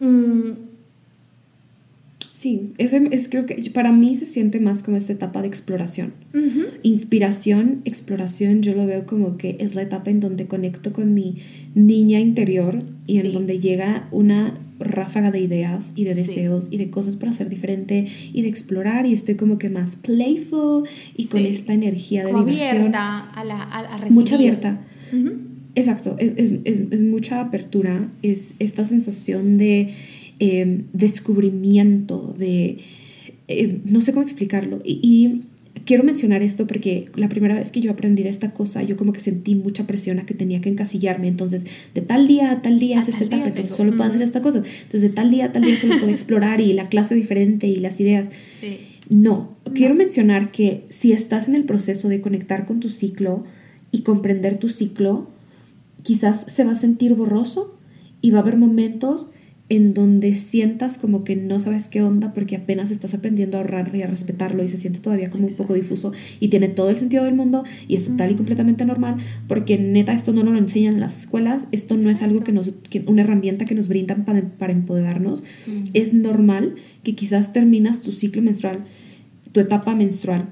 Mm. 0.00 0.75
Sí, 2.46 2.70
es, 2.78 2.92
es, 2.92 3.28
creo 3.28 3.44
que 3.44 3.56
para 3.72 3.90
mí 3.90 4.14
se 4.14 4.24
siente 4.24 4.60
más 4.60 4.84
como 4.84 4.96
esta 4.96 5.12
etapa 5.12 5.42
de 5.42 5.48
exploración. 5.48 6.12
Inspiración, 6.84 7.80
exploración, 7.84 8.62
yo 8.62 8.72
lo 8.76 8.86
veo 8.86 9.04
como 9.04 9.36
que 9.36 9.56
es 9.58 9.74
la 9.74 9.82
etapa 9.82 10.12
en 10.12 10.20
donde 10.20 10.46
conecto 10.46 10.92
con 10.92 11.12
mi 11.12 11.38
niña 11.74 12.20
interior 12.20 12.84
y 13.04 13.18
en 13.18 13.32
donde 13.32 13.58
llega 13.58 14.06
una 14.12 14.60
ráfaga 14.78 15.32
de 15.32 15.40
ideas 15.40 15.90
y 15.96 16.04
de 16.04 16.14
deseos 16.14 16.68
y 16.70 16.76
de 16.76 16.88
cosas 16.88 17.16
para 17.16 17.32
hacer 17.32 17.48
diferente 17.48 18.06
y 18.32 18.42
de 18.42 18.48
explorar 18.48 19.06
y 19.06 19.12
estoy 19.12 19.34
como 19.34 19.58
que 19.58 19.68
más 19.68 19.96
playful 19.96 20.88
y 21.16 21.24
con 21.24 21.44
esta 21.44 21.74
energía 21.74 22.24
de 22.24 22.32
diversión. 22.32 22.76
abierta 22.76 23.28
a, 23.28 23.44
la, 23.44 23.60
a, 23.60 23.96
recibir. 23.96 24.12
Mucha 24.12 24.36
abierta. 24.36 24.84
Exacto, 25.74 26.14
es, 26.18 26.32
es, 26.36 26.52
es, 26.64 27.02
mucha 27.02 27.40
apertura, 27.40 28.08
es 28.22 28.54
esta 28.60 28.84
sensación 28.84 29.58
de 29.58 29.90
em, 30.38 30.84
descubrimiento, 30.92 32.34
de... 32.38 32.78
Eh, 33.48 33.80
no 33.84 34.00
sé 34.00 34.12
cómo 34.12 34.22
explicarlo. 34.24 34.80
y 34.84 35.42
quiero 35.84 36.02
mencionar 36.02 36.42
esto 36.42 36.66
porque 36.66 37.06
la 37.16 37.28
primera 37.28 37.54
vez 37.54 37.70
que 37.70 37.80
yo 37.80 37.90
aprendí 37.90 38.22
de 38.22 38.28
esta 38.28 38.52
cosa, 38.52 38.82
yo 38.82 38.96
como 38.96 39.12
que 39.12 39.20
sentí 39.20 39.54
mucha 39.54 39.86
presión 39.86 40.18
a 40.18 40.26
que 40.26 40.34
tenía 40.34 40.60
que 40.60 40.68
encasillarme. 40.68 41.28
Entonces, 41.28 41.64
de 41.94 42.00
tal 42.00 42.26
día 42.26 42.50
a 42.50 42.62
tal 42.62 42.78
día 42.78 43.00
es 43.00 43.08
esta 43.08 43.24
etapa, 43.24 43.46
entonces 43.46 43.74
solo 43.74 43.96
puedo 43.96 44.10
hacer 44.10 44.22
esta 44.22 44.40
cosa. 44.42 44.58
Entonces, 44.58 45.02
de 45.02 45.10
tal 45.10 45.30
día 45.30 45.46
a 45.46 45.52
tal 45.52 45.62
día 45.62 45.76
solo 45.76 45.98
puedo 45.98 46.08
explorar 46.12 46.60
y 46.60 46.72
la 46.72 46.88
clase 46.88 47.14
diferente 47.14 47.66
y 47.66 47.76
las 47.76 48.00
ideas. 48.00 48.28
No, 49.08 49.56
quiero 49.74 49.94
mencionar 49.94 50.50
que 50.50 50.84
si 50.90 51.12
estás 51.12 51.46
en 51.46 51.54
el 51.54 51.64
proceso 51.64 52.08
de 52.08 52.20
conectar 52.20 52.66
con 52.66 52.80
tu 52.80 52.88
ciclo 52.88 53.44
y 53.92 54.00
comprender 54.00 54.58
tu 54.58 54.68
ciclo, 54.68 55.30
quizás 56.02 56.44
se 56.48 56.64
va 56.64 56.72
a 56.72 56.76
sentir 56.76 57.14
borroso 57.14 57.78
y 58.20 58.32
va 58.32 58.38
a 58.38 58.42
haber 58.42 58.56
momentos 58.56 59.30
en 59.68 59.94
donde 59.94 60.36
sientas 60.36 60.96
como 60.96 61.24
que 61.24 61.34
no 61.34 61.58
sabes 61.58 61.88
qué 61.88 62.00
onda 62.00 62.32
porque 62.32 62.56
apenas 62.56 62.90
estás 62.90 63.14
aprendiendo 63.14 63.56
a 63.56 63.60
ahorrar 63.60 63.94
y 63.94 64.02
a 64.02 64.06
respetarlo 64.06 64.62
y 64.62 64.68
se 64.68 64.76
siente 64.76 65.00
todavía 65.00 65.30
como 65.30 65.48
un 65.48 65.56
poco 65.56 65.74
difuso 65.74 66.12
y 66.38 66.48
tiene 66.48 66.68
todo 66.68 66.88
el 66.88 66.96
sentido 66.96 67.24
del 67.24 67.34
mundo 67.34 67.64
y 67.88 67.96
es 67.96 68.06
total 68.06 68.30
y 68.30 68.34
completamente 68.36 68.84
normal 68.84 69.16
porque 69.48 69.76
neta 69.76 70.12
esto 70.12 70.32
no 70.32 70.44
nos 70.44 70.52
lo 70.52 70.58
enseñan 70.58 70.94
en 70.94 71.00
las 71.00 71.18
escuelas, 71.18 71.66
esto 71.72 71.96
no 71.96 72.10
es 72.10 72.22
algo 72.22 72.44
que 72.44 72.52
nos, 72.52 72.72
una 73.06 73.22
herramienta 73.22 73.64
que 73.64 73.74
nos 73.74 73.88
brindan 73.88 74.24
para, 74.24 74.42
para 74.42 74.72
empoderarnos, 74.72 75.42
es 75.94 76.14
normal 76.14 76.76
que 77.02 77.14
quizás 77.14 77.52
terminas 77.52 78.02
tu 78.02 78.12
ciclo 78.12 78.42
menstrual, 78.42 78.84
tu 79.52 79.60
etapa 79.60 79.96
menstrual 79.96 80.48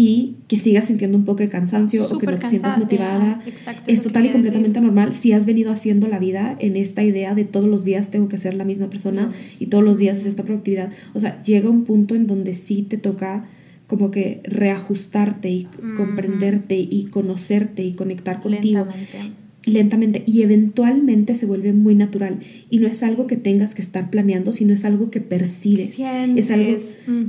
y 0.00 0.36
que 0.46 0.56
sigas 0.56 0.84
sintiendo 0.84 1.18
un 1.18 1.24
poco 1.24 1.40
de 1.40 1.48
cansancio 1.48 2.06
o 2.06 2.18
que 2.18 2.26
no 2.28 2.38
te 2.38 2.48
sientas 2.48 2.78
motivada. 2.78 3.40
es 3.88 4.00
total 4.00 4.26
y 4.26 4.30
completamente 4.30 4.80
normal 4.80 5.12
si 5.12 5.32
has 5.32 5.44
venido 5.44 5.72
haciendo 5.72 6.06
la 6.06 6.20
vida 6.20 6.56
en 6.60 6.76
esta 6.76 7.02
idea 7.02 7.34
de 7.34 7.42
todos 7.44 7.66
los 7.66 7.84
días 7.84 8.08
tengo 8.08 8.28
que 8.28 8.38
ser 8.38 8.54
la 8.54 8.64
misma 8.64 8.88
persona 8.90 9.32
y 9.58 9.66
todos 9.66 9.82
los 9.82 9.98
días 9.98 10.18
es 10.18 10.26
esta 10.26 10.44
productividad. 10.44 10.92
O 11.14 11.20
sea, 11.20 11.42
llega 11.42 11.68
un 11.68 11.82
punto 11.82 12.14
en 12.14 12.28
donde 12.28 12.54
sí 12.54 12.82
te 12.82 12.96
toca 12.96 13.46
como 13.88 14.12
que 14.12 14.40
reajustarte 14.44 15.50
y 15.50 15.66
comprenderte 15.96 16.78
y 16.78 17.06
conocerte 17.06 17.82
y 17.82 17.94
conectar 17.94 18.40
contigo. 18.40 18.84
lentamente 18.84 19.47
y 19.64 20.42
eventualmente 20.42 21.34
se 21.34 21.44
vuelve 21.44 21.72
muy 21.72 21.94
natural 21.94 22.38
y 22.70 22.78
no 22.78 22.86
es 22.86 23.02
algo 23.02 23.26
que 23.26 23.36
tengas 23.36 23.74
que 23.74 23.82
estar 23.82 24.08
planeando, 24.08 24.52
sino 24.52 24.72
es 24.72 24.84
algo 24.84 25.10
que 25.10 25.20
percibes. 25.20 25.98
Es 25.98 26.50
algo, 26.50 26.76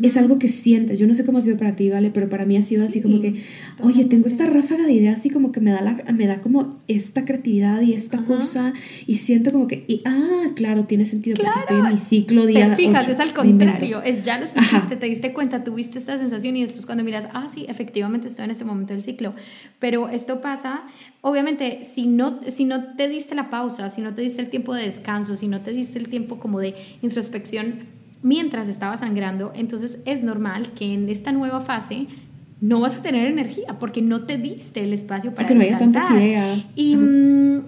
es 0.01 0.17
algo 0.17 0.39
que 0.39 0.47
sientes. 0.47 0.99
Yo 0.99 1.07
no 1.07 1.15
sé 1.15 1.25
cómo 1.25 1.39
ha 1.39 1.41
sido 1.41 1.57
para 1.57 1.75
ti, 1.75 1.89
¿vale? 1.89 2.11
Pero 2.11 2.29
para 2.29 2.45
mí 2.45 2.55
ha 2.55 2.63
sido 2.63 2.85
así 2.85 3.01
como 3.01 3.19
que, 3.19 3.33
oye, 3.81 4.05
tengo 4.05 4.27
esta 4.27 4.45
ráfaga 4.45 4.85
de 4.85 4.93
ideas 4.93 5.19
así 5.19 5.29
como 5.29 5.51
que 5.51 5.59
me 5.59 5.71
da, 5.71 5.81
la, 5.81 6.03
me 6.13 6.27
da 6.27 6.39
como 6.39 6.79
esta 6.87 7.25
creatividad 7.25 7.81
y 7.81 7.93
esta 7.93 8.23
cosa 8.23 8.73
y 9.05 9.15
siento 9.17 9.51
como 9.51 9.67
que, 9.67 9.83
y, 9.87 10.01
ah, 10.05 10.51
claro, 10.55 10.85
tiene 10.85 11.05
sentido 11.05 11.35
porque 11.35 11.59
estoy 11.59 11.79
en 11.79 11.89
mi 11.89 11.97
ciclo 11.97 12.45
día 12.45 12.69
Te 12.69 12.75
fijas, 12.75 13.09
es 13.09 13.19
al 13.19 13.33
contrario, 13.33 14.01
es 14.01 14.23
ya 14.23 14.39
lo 14.39 14.45
sentiste, 14.45 14.95
te 14.95 15.05
diste 15.07 15.33
cuenta, 15.33 15.63
tuviste 15.63 15.99
esta 15.99 16.17
sensación 16.17 16.55
y 16.55 16.61
después 16.61 16.85
cuando 16.85 17.03
miras, 17.03 17.27
ah, 17.33 17.47
sí, 17.53 17.65
efectivamente 17.67 18.27
estoy 18.27 18.45
en 18.45 18.51
este 18.51 18.65
momento 18.65 18.93
del 18.93 19.03
ciclo. 19.03 19.33
Pero 19.79 20.09
esto 20.09 20.41
pasa, 20.41 20.83
obviamente, 21.21 21.83
si 21.83 22.07
no, 22.07 22.39
si 22.47 22.65
no 22.65 22.95
te 22.95 23.07
diste 23.07 23.35
la 23.35 23.49
pausa, 23.49 23.89
si 23.89 24.01
no 24.01 24.13
te 24.13 24.21
diste 24.21 24.41
el 24.41 24.49
tiempo 24.49 24.73
de 24.73 24.83
descanso, 24.83 25.35
si 25.35 25.47
no 25.47 25.61
te 25.61 25.71
diste 25.71 25.99
el 25.99 26.09
tiempo 26.09 26.39
como 26.39 26.59
de 26.59 26.75
introspección 27.01 27.99
mientras 28.21 28.67
estaba 28.67 28.97
sangrando, 28.97 29.51
entonces 29.55 29.99
es 30.05 30.23
normal 30.23 30.69
que 30.71 30.93
en 30.93 31.09
esta 31.09 31.31
nueva 31.31 31.61
fase 31.61 32.07
no 32.61 32.81
vas 32.81 32.95
a 32.97 33.01
tener 33.01 33.27
energía 33.27 33.77
porque 33.79 34.01
no 34.01 34.23
te 34.25 34.37
diste 34.37 34.83
el 34.83 34.93
espacio 34.93 35.33
para 35.33 35.47
porque 35.47 35.63
descansar. 35.63 36.03
no 36.03 36.09
tantas 36.09 36.17
ideas. 36.17 36.73
Y, 36.75 36.95
mm, 36.97 37.61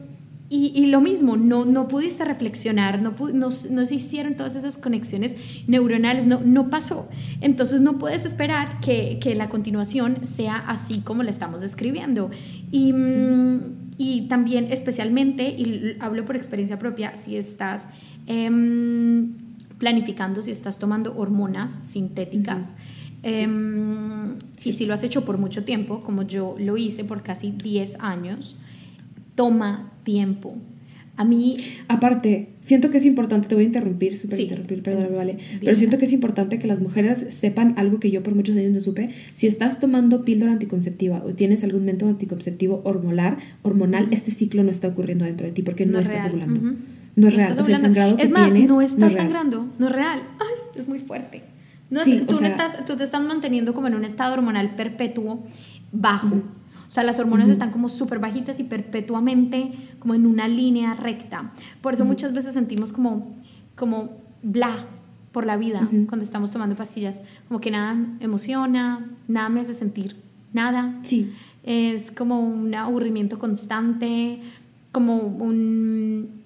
y, 0.49 0.73
y, 0.75 0.87
lo 0.87 0.99
mismo, 0.99 1.37
no, 1.37 1.63
no 1.63 1.87
pudiste 1.87 2.25
reflexionar, 2.25 3.01
no, 3.01 3.15
no, 3.33 3.49
no, 3.69 3.85
se 3.85 3.95
hicieron 3.95 4.35
todas 4.35 4.57
esas 4.57 4.77
conexiones 4.77 5.37
neuronales, 5.65 6.25
no, 6.25 6.41
no 6.43 6.69
pasó. 6.69 7.07
Entonces 7.39 7.79
no 7.79 7.97
puedes 7.97 8.25
esperar 8.25 8.81
que, 8.81 9.17
que 9.21 9.33
la 9.33 9.47
continuación 9.47 10.25
sea 10.25 10.57
así 10.57 10.99
como 10.99 11.23
la 11.23 11.29
estamos 11.29 11.61
describiendo. 11.61 12.31
Y, 12.72 12.93
mm, 12.93 13.93
y 13.97 14.28
también 14.28 14.67
especialmente, 14.72 15.43
y 15.43 15.97
hablo 15.99 16.26
por 16.26 16.36
experiencia 16.36 16.80
propia, 16.80 17.17
si 17.17 17.38
estás... 17.38 17.88
Eh, 18.28 18.49
planificando 19.82 20.43
si 20.43 20.51
estás 20.51 20.78
tomando 20.78 21.17
hormonas 21.17 21.80
sintéticas. 21.82 22.76
Em, 23.24 24.38
y 24.63 24.72
si 24.74 24.86
lo 24.86 24.93
has 24.93 25.03
hecho 25.03 25.26
por 25.26 25.39
mucho 25.39 25.63
tiempo, 25.63 26.03
como 26.03 26.22
yo 26.22 26.55
lo 26.59 26.78
hice 26.78 27.03
por 27.03 27.24
casi 27.24 27.51
10 27.51 27.99
años, 27.99 28.55
toma 29.34 29.91
tiempo. 30.03 30.55
A 31.22 31.24
mí... 31.24 31.55
Aparte, 31.88 32.49
siento 32.61 32.89
que 32.89 32.97
es 32.97 33.05
importante, 33.05 33.47
te 33.47 33.53
voy 33.53 33.63
a 33.63 33.67
interrumpir, 33.67 34.17
súper 34.17 34.39
interrumpir, 34.39 34.82
perdóname, 34.82 35.15
vale, 35.15 35.38
pero 35.59 35.76
siento 35.76 35.99
que 35.99 36.05
es 36.05 36.13
importante 36.13 36.57
que 36.57 36.65
las 36.65 36.80
mujeres 36.80 37.28
sepan 37.30 37.76
algo 37.78 37.99
que 37.99 38.09
yo 38.09 38.24
por 38.24 38.34
muchos 38.34 38.57
años 38.57 38.72
no 38.72 38.82
supe. 38.82 39.09
Si 39.34 39.45
estás 39.45 39.80
tomando 39.80 40.26
píldora 40.26 40.51
anticonceptiva 40.51 41.22
o 41.24 41.36
tienes 41.36 41.63
algún 41.63 41.86
método 41.86 42.09
anticonceptivo 42.09 42.82
hormonal, 42.86 43.38
hormonal 43.61 44.07
este 44.09 44.32
ciclo 44.32 44.63
no 44.63 44.72
está 44.72 44.88
ocurriendo 44.88 45.26
dentro 45.26 45.45
de 45.45 45.53
ti 45.53 45.61
porque 45.61 45.86
no, 45.86 45.99
estás 45.99 46.26
ovulando. 46.26 46.74
No 47.15 47.28
es 47.28 47.36
real. 47.36 47.59
O 47.59 47.63
sea, 47.63 47.76
el 47.76 47.82
sangrado 47.82 48.17
es 48.17 48.32
más, 48.32 48.51
no 48.51 48.82
estás 48.82 49.13
sangrando, 49.13 49.67
no 49.78 49.88
es 49.88 49.93
real. 49.93 50.24
Ay, 50.39 50.80
es 50.80 50.88
muy 50.88 50.97
fuerte. 50.97 51.43
No, 51.91 52.01
tú, 52.03 52.43
estás, 52.43 52.84
tú 52.86 52.95
te 52.95 53.03
estás 53.03 53.22
manteniendo 53.22 53.76
como 53.76 53.86
en 53.88 53.93
un 53.93 54.05
estado 54.05 54.34
hormonal 54.34 54.74
perpetuo 54.76 55.43
bajo. 55.91 56.41
O 56.91 56.93
sea, 56.93 57.05
las 57.05 57.19
hormonas 57.19 57.49
están 57.49 57.71
como 57.71 57.87
súper 57.87 58.19
bajitas 58.19 58.59
y 58.59 58.65
perpetuamente 58.65 59.71
como 59.97 60.13
en 60.13 60.25
una 60.25 60.49
línea 60.49 60.93
recta. 60.93 61.53
Por 61.79 61.93
eso 61.93 62.03
muchas 62.03 62.33
veces 62.33 62.53
sentimos 62.53 62.91
como, 62.91 63.33
como 63.77 64.09
bla 64.43 64.87
por 65.31 65.45
la 65.45 65.55
vida 65.55 65.87
cuando 66.09 66.25
estamos 66.25 66.51
tomando 66.51 66.75
pastillas. 66.75 67.21
Como 67.47 67.61
que 67.61 67.71
nada 67.71 67.95
emociona, 68.19 69.09
nada 69.29 69.47
me 69.47 69.61
hace 69.61 69.73
sentir 69.73 70.17
nada. 70.51 70.99
Sí. 71.03 71.31
Es 71.63 72.11
como 72.11 72.41
un 72.41 72.75
aburrimiento 72.75 73.39
constante, 73.39 74.41
como 74.91 75.15
un 75.15 76.40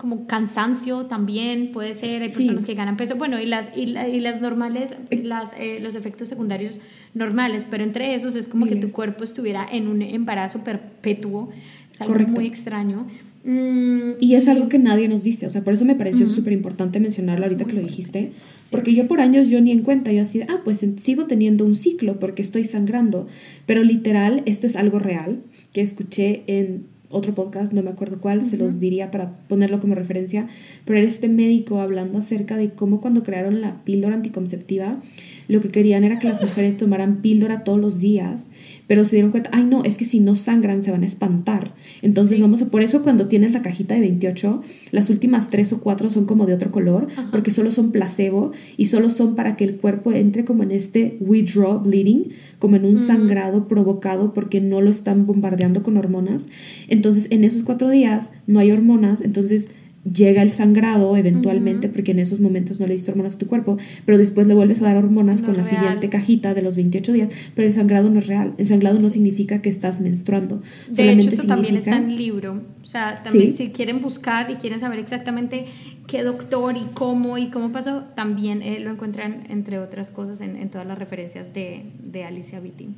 como 0.00 0.26
cansancio 0.26 1.04
también 1.04 1.72
puede 1.72 1.92
ser, 1.92 2.22
hay 2.22 2.30
personas 2.30 2.64
que 2.64 2.72
ganan 2.72 2.96
peso, 2.96 3.16
bueno, 3.16 3.38
y 3.38 3.44
las, 3.44 3.70
y, 3.76 3.84
las 3.84 4.40
normales, 4.40 4.96
eh. 5.10 5.20
las, 5.22 5.52
eh, 5.58 5.78
los 5.82 5.94
efectos 5.94 6.28
secundarios 6.28 6.78
normales, 7.12 7.66
pero 7.70 7.84
entre 7.84 8.14
esos 8.14 8.34
es 8.34 8.48
como 8.48 8.64
que 8.64 8.76
tu 8.76 8.90
cuerpo 8.90 9.24
estuviera 9.24 9.68
en 9.70 9.88
un 9.88 10.00
embarazo 10.00 10.64
perpetuo, 10.64 11.50
es 11.92 12.00
algo 12.00 12.18
muy 12.28 12.46
extraño. 12.46 13.08
Mm, 13.44 14.12
y 14.20 14.36
es 14.36 14.48
algo 14.48 14.70
que 14.70 14.78
nadie 14.78 15.06
nos 15.06 15.22
dice, 15.22 15.46
o 15.46 15.50
sea, 15.50 15.62
por 15.62 15.74
eso 15.74 15.84
me 15.84 15.94
pareció 15.94 16.26
súper 16.26 16.54
importante 16.54 16.98
mencionarlo 16.98 17.44
ahorita 17.44 17.66
que 17.66 17.74
lo 17.74 17.82
dijiste, 17.82 18.32
porque 18.70 18.94
yo 18.94 19.06
por 19.06 19.20
años 19.20 19.50
yo 19.50 19.60
ni 19.60 19.70
en 19.70 19.82
cuenta, 19.82 20.12
yo 20.12 20.22
así, 20.22 20.40
ah, 20.48 20.62
pues 20.64 20.82
sigo 20.96 21.26
teniendo 21.26 21.66
un 21.66 21.74
ciclo 21.74 22.18
porque 22.18 22.40
estoy 22.40 22.64
sangrando, 22.64 23.28
pero 23.66 23.84
literal, 23.84 24.42
esto 24.46 24.66
es 24.66 24.76
algo 24.76 24.98
real 24.98 25.42
que 25.74 25.82
escuché 25.82 26.42
en 26.46 26.86
otro 27.10 27.34
podcast, 27.34 27.72
no 27.72 27.82
me 27.82 27.90
acuerdo 27.90 28.20
cuál, 28.20 28.44
se 28.44 28.56
los 28.56 28.78
diría 28.78 29.10
para 29.10 29.32
ponerlo 29.48 29.80
como 29.80 29.96
referencia, 29.96 30.48
pero 30.84 30.98
era 30.98 31.08
este 31.08 31.28
médico 31.28 31.80
hablando 31.80 32.18
acerca 32.18 32.56
de 32.56 32.70
cómo 32.70 33.00
cuando 33.00 33.24
crearon 33.24 33.60
la 33.60 33.82
píldora 33.84 34.14
anticonceptiva, 34.14 35.00
lo 35.48 35.60
que 35.60 35.70
querían 35.70 36.04
era 36.04 36.20
que 36.20 36.28
las 36.28 36.40
mujeres 36.40 36.76
tomaran 36.76 37.20
píldora 37.20 37.64
todos 37.64 37.80
los 37.80 37.98
días, 37.98 38.50
pero 38.90 39.04
se 39.04 39.14
dieron 39.14 39.30
cuenta, 39.30 39.50
ay 39.52 39.62
no, 39.62 39.84
es 39.84 39.96
que 39.96 40.04
si 40.04 40.18
no 40.18 40.34
sangran 40.34 40.82
se 40.82 40.90
van 40.90 41.04
a 41.04 41.06
espantar. 41.06 41.74
Entonces 42.02 42.40
vamos 42.40 42.60
a, 42.60 42.70
por 42.70 42.82
eso 42.82 43.04
cuando 43.04 43.28
tienes 43.28 43.52
la 43.52 43.62
cajita 43.62 43.94
de 43.94 44.00
28, 44.00 44.62
las 44.90 45.10
últimas 45.10 45.48
tres 45.48 45.72
o 45.72 45.78
cuatro 45.78 46.10
son 46.10 46.24
como 46.24 46.44
de 46.44 46.54
otro 46.54 46.72
color, 46.72 47.06
porque 47.30 47.52
solo 47.52 47.70
son 47.70 47.92
placebo 47.92 48.50
y 48.76 48.86
solo 48.86 49.08
son 49.08 49.36
para 49.36 49.54
que 49.54 49.62
el 49.62 49.76
cuerpo 49.76 50.10
entre 50.10 50.44
como 50.44 50.64
en 50.64 50.72
este 50.72 51.18
withdraw 51.20 51.78
bleeding, 51.78 52.30
como 52.58 52.74
en 52.74 52.84
un 52.84 52.98
sangrado 52.98 53.68
provocado 53.68 54.34
porque 54.34 54.60
no 54.60 54.80
lo 54.80 54.90
están 54.90 55.24
bombardeando 55.24 55.84
con 55.84 55.96
hormonas. 55.96 56.48
Entonces 56.88 57.28
en 57.30 57.44
esos 57.44 57.62
cuatro 57.62 57.90
días 57.90 58.32
no 58.48 58.58
hay 58.58 58.72
hormonas, 58.72 59.20
entonces 59.20 59.68
llega 60.04 60.42
el 60.42 60.50
sangrado 60.50 61.16
eventualmente, 61.16 61.88
porque 61.88 62.12
en 62.12 62.20
esos 62.20 62.40
momentos 62.40 62.80
no 62.80 62.86
le 62.86 62.94
diste 62.94 63.10
hormonas 63.10 63.34
a 63.34 63.38
tu 63.38 63.46
cuerpo, 63.46 63.76
pero 64.06 64.16
después 64.16 64.46
le 64.46 64.54
vuelves 64.54 64.80
a 64.80 64.86
dar 64.86 64.96
hormonas 64.96 65.42
con 65.42 65.56
la 65.56 65.64
siguiente 65.64 66.08
cajita 66.08 66.54
de 66.54 66.62
los 66.62 66.76
28 66.76 67.12
días, 67.12 67.28
pero 67.54 67.68
el 67.68 67.74
sangrado 67.74 68.08
no 68.08 68.18
es 68.18 68.26
real, 68.26 68.54
el 68.56 68.64
sangrado 68.64 68.98
no 68.98 69.10
significa 69.10 69.60
que 69.60 69.68
estás 69.68 70.00
menstruando. 70.00 70.62
De 70.90 71.12
hecho, 71.12 71.28
eso 71.28 71.46
también 71.46 71.76
está 71.76 71.96
en 71.96 72.10
el 72.10 72.16
libro, 72.16 72.62
o 72.82 72.86
sea, 72.86 73.22
también 73.22 73.54
si 73.54 73.70
quieren 73.70 74.00
buscar 74.00 74.50
y 74.50 74.54
quieren 74.54 74.80
saber 74.80 74.98
exactamente 74.98 75.66
qué 76.06 76.22
doctor 76.22 76.76
y 76.76 76.86
cómo 76.94 77.36
y 77.36 77.48
cómo 77.48 77.70
pasó, 77.70 78.04
también 78.14 78.62
eh, 78.62 78.80
lo 78.80 78.90
encuentran, 78.90 79.44
entre 79.50 79.78
otras 79.78 80.10
cosas, 80.10 80.40
en, 80.40 80.68
todas 80.70 80.86
las 80.86 80.98
referencias 80.98 81.52
de, 81.52 81.82
de 82.02 82.24
Alicia 82.24 82.60
Vitti. 82.60 82.88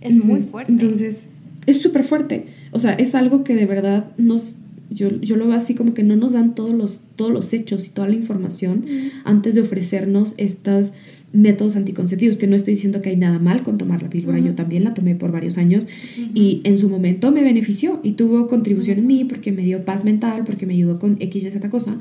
Es 0.00 0.14
muy 0.16 0.42
fuerte. 0.42 0.72
Entonces, 0.72 1.28
es 1.66 1.82
súper 1.82 2.02
fuerte, 2.02 2.46
o 2.72 2.78
sea, 2.78 2.92
es 2.94 3.14
algo 3.14 3.44
que 3.44 3.54
de 3.54 3.66
verdad 3.66 4.10
nos 4.16 4.56
yo, 4.90 5.20
yo, 5.20 5.36
lo 5.36 5.46
veo 5.46 5.56
así 5.56 5.74
como 5.74 5.94
que 5.94 6.02
no 6.02 6.16
nos 6.16 6.32
dan 6.32 6.54
todos 6.54 6.72
los, 6.72 7.00
todos 7.16 7.30
los 7.30 7.52
hechos 7.52 7.86
y 7.86 7.90
toda 7.90 8.08
la 8.08 8.14
información 8.14 8.86
antes 9.24 9.54
de 9.54 9.60
ofrecernos 9.60 10.34
estos 10.36 10.94
métodos 11.32 11.76
anticonceptivos, 11.76 12.38
que 12.38 12.46
no 12.46 12.56
estoy 12.56 12.74
diciendo 12.74 13.00
que 13.00 13.10
hay 13.10 13.16
nada 13.16 13.38
mal 13.38 13.62
con 13.62 13.76
tomar 13.76 14.02
la 14.02 14.08
píldora, 14.08 14.38
yo 14.38 14.54
también 14.54 14.84
la 14.84 14.94
tomé 14.94 15.14
por 15.14 15.30
varios 15.30 15.58
años 15.58 15.86
y 16.34 16.60
en 16.64 16.78
su 16.78 16.88
momento 16.88 17.30
me 17.30 17.42
benefició 17.42 18.00
y 18.02 18.12
tuvo 18.12 18.48
contribución 18.48 18.98
en 18.98 19.06
mí 19.06 19.24
porque 19.24 19.52
me 19.52 19.62
dio 19.62 19.84
paz 19.84 20.04
mental, 20.04 20.44
porque 20.44 20.64
me 20.64 20.72
ayudó 20.74 20.98
con 20.98 21.16
X 21.20 21.44
y 21.44 21.50
Z 21.50 21.68
cosa, 21.68 21.98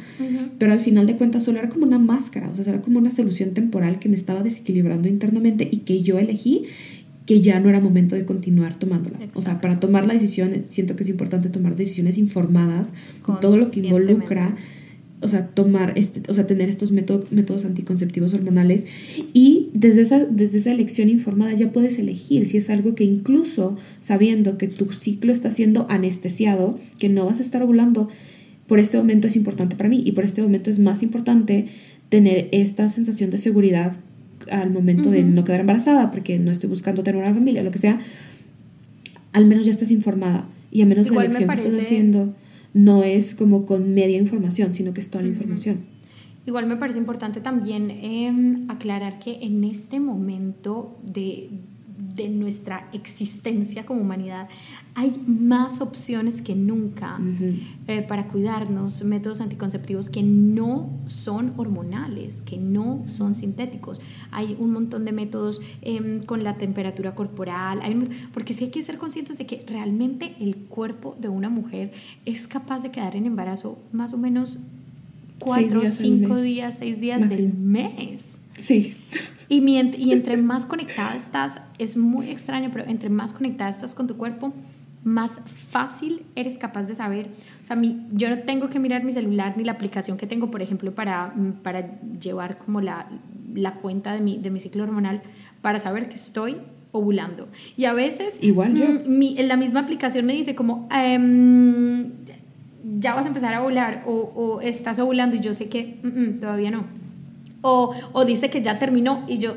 pero 0.57 0.71
al 0.71 0.79
final 0.79 1.07
de 1.07 1.17
cuentas 1.17 1.43
solo 1.43 1.59
era 1.59 1.69
como 1.69 1.85
una 1.85 1.99
máscara, 1.99 2.49
o 2.49 2.55
sea, 2.55 2.63
era 2.73 2.81
como 2.81 2.99
una 2.99 3.11
solución 3.11 3.53
temporal 3.53 3.99
que 3.99 4.07
me 4.07 4.15
estaba 4.15 4.43
desequilibrando 4.43 5.09
internamente 5.09 5.67
y 5.69 5.79
que 5.79 6.01
yo 6.03 6.19
elegí 6.19 6.63
que 7.27 7.41
ya 7.41 7.59
no 7.59 7.69
era 7.69 7.81
momento 7.81 8.15
de 8.15 8.25
continuar 8.25 8.79
tomándola. 8.79 9.19
O 9.35 9.41
sea, 9.41 9.59
para 9.59 9.81
tomar 9.81 10.07
la 10.07 10.13
decisión, 10.13 10.53
siento 10.67 10.95
que 10.95 11.03
es 11.03 11.09
importante 11.09 11.49
tomar 11.49 11.75
decisiones 11.75 12.17
informadas 12.17 12.93
con 13.21 13.41
todo 13.41 13.57
lo 13.57 13.69
que 13.69 13.81
involucra, 13.81 14.55
o 15.19 15.27
sea, 15.27 15.47
tomar 15.47 15.91
este, 15.97 16.21
o 16.31 16.33
sea, 16.33 16.47
tener 16.47 16.69
estos 16.69 16.93
métodos, 16.93 17.29
métodos 17.29 17.65
anticonceptivos 17.65 18.33
hormonales. 18.33 18.85
Y 19.33 19.67
desde 19.73 20.03
esa, 20.03 20.23
desde 20.23 20.59
esa 20.59 20.71
elección 20.71 21.09
informada 21.09 21.53
ya 21.53 21.73
puedes 21.73 21.99
elegir 21.99 22.47
si 22.47 22.57
es 22.57 22.69
algo 22.69 22.95
que 22.95 23.03
incluso 23.03 23.75
sabiendo 23.99 24.57
que 24.57 24.69
tu 24.69 24.93
ciclo 24.93 25.33
está 25.33 25.51
siendo 25.51 25.85
anestesiado, 25.89 26.79
que 26.97 27.09
no 27.09 27.25
vas 27.25 27.39
a 27.39 27.41
estar 27.41 27.61
ovulando, 27.61 28.07
por 28.67 28.79
este 28.79 28.97
momento 28.97 29.27
es 29.27 29.35
importante 29.35 29.75
para 29.75 29.89
mí 29.89 30.01
y 30.05 30.13
por 30.13 30.23
este 30.23 30.41
momento 30.41 30.69
es 30.69 30.79
más 30.79 31.03
importante 31.03 31.65
tener 32.07 32.47
esta 32.53 32.87
sensación 32.87 33.31
de 33.31 33.37
seguridad 33.37 33.97
al 34.51 34.71
momento 34.71 35.11
de 35.11 35.23
no 35.23 35.43
quedar 35.43 35.61
embarazada, 35.61 36.11
porque 36.11 36.39
no 36.39 36.51
estoy 36.51 36.69
buscando 36.69 37.03
tener 37.03 37.21
una 37.21 37.33
familia, 37.33 37.63
lo 37.63 37.71
que 37.71 37.79
sea, 37.79 37.99
al 39.33 39.45
menos 39.45 39.65
ya 39.65 39.71
estás 39.71 39.91
informada. 39.91 40.47
Y 40.71 40.81
al 40.81 40.87
menos 40.87 41.09
la 41.09 41.21
elección 41.23 41.49
que 41.49 41.55
estás 41.55 41.77
haciendo 41.77 42.35
no 42.73 43.03
es 43.03 43.35
como 43.35 43.65
con 43.65 43.93
media 43.93 44.17
información, 44.17 44.73
sino 44.73 44.93
que 44.93 45.01
es 45.01 45.09
toda 45.09 45.23
la 45.23 45.29
información. 45.29 45.79
Igual 46.45 46.65
me 46.65 46.77
parece 46.77 46.99
importante 46.99 47.41
también 47.41 47.91
em, 47.91 48.69
aclarar 48.69 49.19
que 49.19 49.39
en 49.41 49.63
este 49.63 49.99
momento 49.99 50.97
de, 51.03 51.49
de 51.97 52.29
nuestra 52.29 52.87
existencia 52.93 53.85
como 53.85 54.01
humanidad, 54.01 54.47
hay 54.93 55.13
más 55.27 55.81
opciones 55.81 56.41
que 56.41 56.55
nunca 56.55 57.19
eh, 57.87 58.01
para 58.01 58.27
cuidarnos, 58.27 59.03
métodos 59.03 59.41
anticonceptivos 59.41 60.09
que 60.09 60.23
no 60.23 60.89
son 61.05 61.53
hormonales, 61.57 62.41
que 62.41 62.57
no 62.57 63.03
son 63.05 63.35
sintéticos. 63.35 64.01
Hay 64.31 64.55
un 64.59 64.71
montón 64.71 65.05
de 65.05 65.11
métodos 65.11 65.61
em, 65.81 66.23
con 66.23 66.43
la 66.43 66.57
temperatura 66.57 67.13
corporal, 67.13 67.79
hay 67.83 68.09
porque 68.33 68.53
sí 68.53 68.65
hay 68.65 68.71
que 68.71 68.81
ser 68.81 68.97
conscientes 68.97 69.37
de 69.37 69.45
que 69.45 69.63
realmente 69.67 70.35
el 70.39 70.55
cuerpo 70.55 71.15
de 71.19 71.29
una 71.29 71.49
mujer 71.49 71.91
es 72.25 72.47
capaz 72.47 72.81
de 72.81 72.91
quedar 72.91 73.15
en 73.15 73.25
embarazo 73.25 73.77
más 73.91 74.13
o 74.13 74.17
menos 74.17 74.59
cuatro, 75.39 75.81
cinco 75.89 76.41
días, 76.41 76.77
seis 76.79 76.99
días 76.99 77.27
del 77.29 77.53
mes. 77.53 78.39
Sí. 78.59 78.95
Y, 79.49 79.59
y 79.59 80.11
entre 80.11 80.37
más 80.37 80.65
conectada 80.65 81.15
estás, 81.15 81.61
es 81.77 81.95
muy 81.95 82.29
extraño, 82.29 82.69
pero 82.71 82.85
entre 82.85 83.09
más 83.09 83.33
conectada 83.33 83.69
estás 83.69 83.93
con 83.93 84.07
tu 84.07 84.17
cuerpo, 84.17 84.53
más 85.03 85.39
fácil 85.69 86.23
eres 86.35 86.57
capaz 86.57 86.83
de 86.83 86.95
saber. 86.95 87.27
O 87.61 87.65
sea, 87.65 87.75
mi, 87.75 88.05
yo 88.11 88.29
no 88.29 88.39
tengo 88.39 88.69
que 88.69 88.79
mirar 88.79 89.03
mi 89.03 89.11
celular 89.11 89.55
ni 89.55 89.63
la 89.63 89.71
aplicación 89.71 90.17
que 90.17 90.27
tengo, 90.27 90.51
por 90.51 90.61
ejemplo, 90.61 90.93
para, 90.93 91.27
mm, 91.27 91.63
para 91.63 91.99
llevar 92.19 92.57
como 92.57 92.81
la, 92.81 93.07
la 93.53 93.75
cuenta 93.75 94.11
de 94.11 94.21
mi, 94.21 94.37
de 94.37 94.49
mi 94.49 94.59
ciclo 94.59 94.83
hormonal, 94.83 95.21
para 95.61 95.79
saber 95.79 96.09
que 96.09 96.15
estoy 96.15 96.57
ovulando. 96.91 97.47
Y 97.77 97.85
a 97.85 97.93
veces, 97.93 98.37
igual 98.41 98.75
yo. 98.75 98.85
Mm, 98.85 99.17
mi, 99.17 99.37
en 99.39 99.47
la 99.47 99.55
misma 99.55 99.81
aplicación 99.81 100.25
me 100.25 100.33
dice 100.33 100.55
como, 100.55 100.89
em, 100.91 102.11
ya 102.99 103.15
vas 103.15 103.25
a 103.25 103.27
empezar 103.29 103.53
a 103.53 103.61
ovular 103.61 104.03
o, 104.05 104.11
o, 104.13 104.61
estás 104.61 104.99
ovulando 104.99 105.35
y 105.35 105.39
yo 105.39 105.53
sé 105.53 105.69
que 105.69 105.99
mm, 106.03 106.39
todavía 106.39 106.71
no. 106.71 106.83
O, 107.61 107.93
o, 108.13 108.25
dice 108.25 108.49
que 108.49 108.61
ya 108.61 108.77
terminó 108.79 109.23
y 109.27 109.39
yo, 109.39 109.55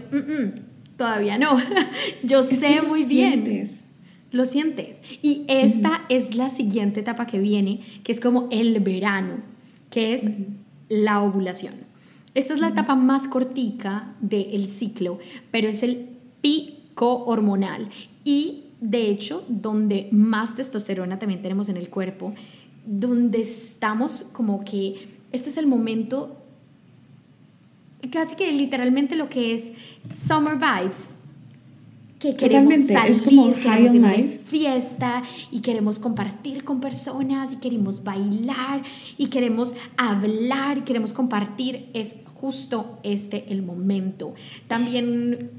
todavía 0.97 1.39
no. 1.39 1.59
yo 2.23 2.43
sé 2.43 2.83
muy 2.83 3.05
bien. 3.05 3.67
Lo 4.33 4.47
sientes. 4.47 5.03
Y 5.23 5.45
esta 5.49 6.03
es 6.09 6.37
la 6.37 6.49
siguiente 6.49 7.01
etapa 7.01 7.27
que 7.27 7.39
viene, 7.41 7.81
que 8.05 8.13
es 8.13 8.21
como 8.21 8.49
el 8.51 8.79
verano, 8.81 9.39
que 9.91 10.15
es 10.15 10.25
la 10.89 11.23
ovulación. 11.23 11.75
Esta 12.35 12.55
es 12.55 12.61
la 12.61 12.69
etapa 12.69 12.95
más 12.95 13.27
cortica 13.27 14.15
del 14.21 14.69
ciclo, 14.69 15.19
pero 15.51 15.69
es 15.69 15.83
el 15.83 16.09
pico 16.41 17.25
hormonal. 17.25 17.89
Y 18.25 18.65
de 18.81 19.11
hecho, 19.11 19.45
donde 19.49 20.09
más 20.13 20.55
testosterona 20.55 21.19
también 21.19 21.43
tenemos 21.43 21.69
en 21.69 21.77
el 21.77 21.91
cuerpo, 21.91 22.35
donde 22.87 23.43
estamos 23.43 24.25
como 24.33 24.65
que 24.65 25.09
este 25.33 25.51
es 25.51 25.57
el 25.57 25.67
momento, 25.67 26.40
casi 28.09 28.37
que 28.37 28.51
literalmente 28.53 29.17
lo 29.17 29.29
que 29.29 29.55
es 29.55 29.73
summer 30.15 30.57
vibes, 30.57 31.11
que 32.19 32.37
queremos 32.37 32.77
salir, 32.87 33.13
es 33.13 33.23
como 33.23 33.51
fiesta 33.51 35.23
y 35.51 35.61
queremos 35.61 35.99
compartir 35.99 36.65
con 36.65 36.81
personas 36.81 37.53
y 37.53 37.57
queremos 37.57 38.05
bailar 38.05 38.83
y 39.17 39.29
queremos 39.29 39.75
hablar 39.97 40.79
y 40.79 40.81
queremos 40.83 41.13
compartir, 41.15 41.87
es 41.95 42.17
justo 42.35 42.99
este 43.03 43.47
el 43.49 43.63
momento. 43.63 44.35
También, 44.69 45.51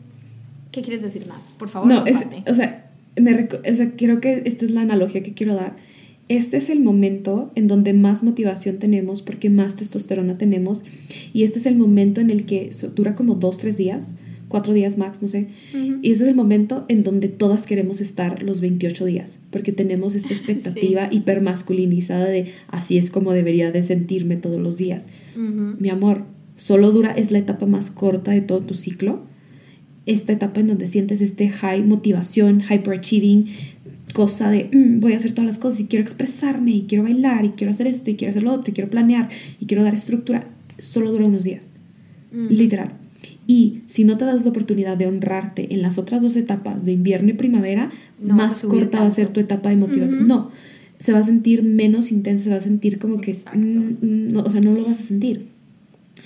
¿qué 0.72 0.82
quieres 0.82 1.02
decir 1.02 1.28
más? 1.28 1.54
Por 1.54 1.70
favor. 1.70 1.88
No, 1.88 2.06
es, 2.06 2.24
o, 2.48 2.54
sea, 2.54 2.92
me, 3.16 3.50
o 3.70 3.76
sea, 3.76 3.92
creo 3.96 4.22
que 4.22 4.44
esta 4.46 4.66
es 4.66 4.72
la 4.72 4.82
analogía 4.82 5.24
que 5.24 5.34
quiero 5.34 5.56
dar. 5.56 5.76
Este 6.32 6.58
es 6.58 6.70
el 6.70 6.80
momento 6.80 7.52
en 7.56 7.68
donde 7.68 7.92
más 7.92 8.24
motivación 8.24 8.78
tenemos 8.78 9.22
porque 9.22 9.50
más 9.50 9.76
testosterona 9.76 10.38
tenemos 10.38 10.84
y 11.34 11.44
este 11.44 11.60
es 11.60 11.66
el 11.66 11.76
momento 11.76 12.22
en 12.22 12.30
el 12.30 12.46
que 12.46 12.72
dura 12.96 13.16
como 13.16 13.36
dos, 13.36 13.58
tres 13.58 13.76
días 13.76 14.16
cuatro 14.52 14.74
días 14.74 14.98
max, 14.98 15.20
no 15.22 15.28
sé. 15.28 15.48
Y 15.74 16.12
ese 16.12 16.24
es 16.24 16.30
el 16.30 16.36
momento 16.36 16.86
en 16.90 17.04
donde 17.04 17.30
todas 17.30 17.66
queremos 17.66 18.02
estar 18.02 18.44
los 18.44 18.62
28 18.62 19.06
días, 19.06 19.40
porque 19.50 19.72
tenemos 19.72 20.14
esta 20.14 20.34
expectativa 20.34 21.08
hipermasculinizada 21.10 22.26
de 22.26 22.52
así 22.68 22.98
es 22.98 23.10
como 23.10 23.32
debería 23.32 23.72
de 23.72 23.84
sentirme 23.84 24.36
todos 24.36 24.60
los 24.60 24.78
días. 24.78 25.08
Mi 25.36 25.90
amor, 25.90 26.26
solo 26.58 26.92
dura, 26.92 27.12
es 27.12 27.32
la 27.32 27.40
etapa 27.40 27.66
más 27.66 27.90
corta 27.90 28.32
de 28.32 28.42
todo 28.42 28.60
tu 28.60 28.76
ciclo. 28.76 29.24
Esta 30.06 30.34
etapa 30.34 30.60
en 30.60 30.68
donde 30.68 30.88
sientes 30.88 31.22
este 31.22 31.50
high 31.50 31.84
motivación, 31.84 32.62
hyperachieving, 32.62 33.46
cosa 34.14 34.50
de 34.50 34.70
mm, 34.72 35.00
voy 35.00 35.14
a 35.14 35.18
hacer 35.18 35.32
todas 35.32 35.48
las 35.48 35.58
cosas 35.58 35.80
y 35.82 35.86
quiero 35.86 36.04
expresarme 36.04 36.72
y 36.72 36.82
quiero 36.84 37.04
bailar 37.04 37.46
y 37.46 37.50
quiero 37.50 37.72
hacer 37.72 37.88
esto 37.88 38.10
y 38.10 38.16
quiero 38.16 38.32
hacer 38.32 38.44
lo 38.44 38.54
otro 38.54 38.72
y 38.72 38.74
quiero 38.74 38.90
planear 38.90 39.30
y 39.60 39.66
quiero 39.66 39.84
dar 39.84 39.94
estructura, 39.94 40.48
solo 40.78 41.12
dura 41.12 41.26
unos 41.26 41.44
días. 41.44 41.68
Literal. 42.32 42.94
Y 43.46 43.82
si 43.88 44.06
no 44.06 44.18
te 44.18 44.24
das 44.24 44.44
la 44.44 44.50
oportunidad 44.52 44.98
de 44.98 45.08
honrarte 45.08 45.74
en 45.74 45.82
las 45.82 45.98
otras 45.98 46.22
dos 46.22 46.38
etapas 46.38 46.86
de 46.86 46.94
invierno 46.94 47.30
y 47.30 47.34
primavera, 47.34 47.92
más 48.22 48.62
corta 48.62 49.02
va 49.02 49.08
a 49.08 49.12
ser 49.12 49.28
tu 49.28 49.40
etapa 49.42 49.70
de 49.70 49.76
motivación. 49.76 50.28
No, 50.28 50.52
se 51.00 51.12
va 51.12 51.20
a 51.20 51.24
sentir 51.24 51.64
menos 51.64 52.12
intensa, 52.12 52.46
se 52.46 52.50
va 52.52 52.58
a 52.58 52.62
sentir 52.62 53.00
como 53.00 53.20
que, 53.20 53.34
mm, 53.34 54.34
no, 54.34 54.44
o 54.44 54.50
sea, 54.50 54.62
no 54.62 54.74
lo 54.74 54.86
vas 54.86 55.00
a 55.00 55.04
sentir. 55.04 55.48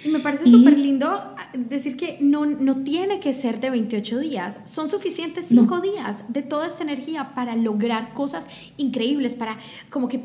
Y 0.06 0.10
me 0.10 0.20
parece 0.20 0.46
súper 0.46 0.78
lindo 0.78 1.08
ah, 1.10 1.50
decir 1.58 1.98
que 1.98 2.20
no, 2.22 2.46
no 2.46 2.84
tiene 2.84 3.20
que 3.20 3.34
ser 3.34 3.60
de 3.60 3.72
28 3.72 4.20
días, 4.20 4.60
son 4.66 4.88
suficientes 4.88 5.48
5 5.48 5.82
días 5.82 6.26
de 6.30 6.44
toda 6.44 6.68
esta 6.68 6.84
energía 6.84 7.34
para 7.34 7.56
lograr 7.56 8.14
cosas 8.14 8.48
increíbles, 8.78 9.34
para 9.34 9.58
como 9.90 10.08
que 10.08 10.24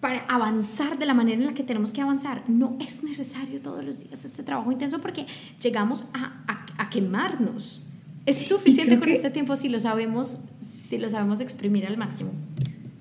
para 0.00 0.24
avanzar 0.28 0.98
de 0.98 1.06
la 1.06 1.14
manera 1.14 1.38
en 1.38 1.46
la 1.46 1.54
que 1.54 1.62
tenemos 1.62 1.92
que 1.92 2.02
avanzar. 2.02 2.42
No 2.46 2.76
es 2.78 3.02
necesario 3.02 3.62
todos 3.62 3.82
los 3.82 3.98
días 3.98 4.22
este 4.24 4.42
trabajo 4.42 4.70
intenso 4.70 5.00
porque 5.00 5.26
llegamos 5.62 6.04
a, 6.12 6.44
a, 6.76 6.90
quemarnos. 6.90 7.80
Es 8.26 8.48
suficiente 8.48 8.98
con 8.98 9.08
este 9.08 9.30
tiempo 9.30 9.56
si 9.56 9.70
lo 9.70 9.80
sabemos, 9.80 10.38
si 10.60 10.98
lo 10.98 11.08
sabemos 11.08 11.40
exprimir 11.40 11.86
al 11.86 11.96
máximo. 11.96 12.32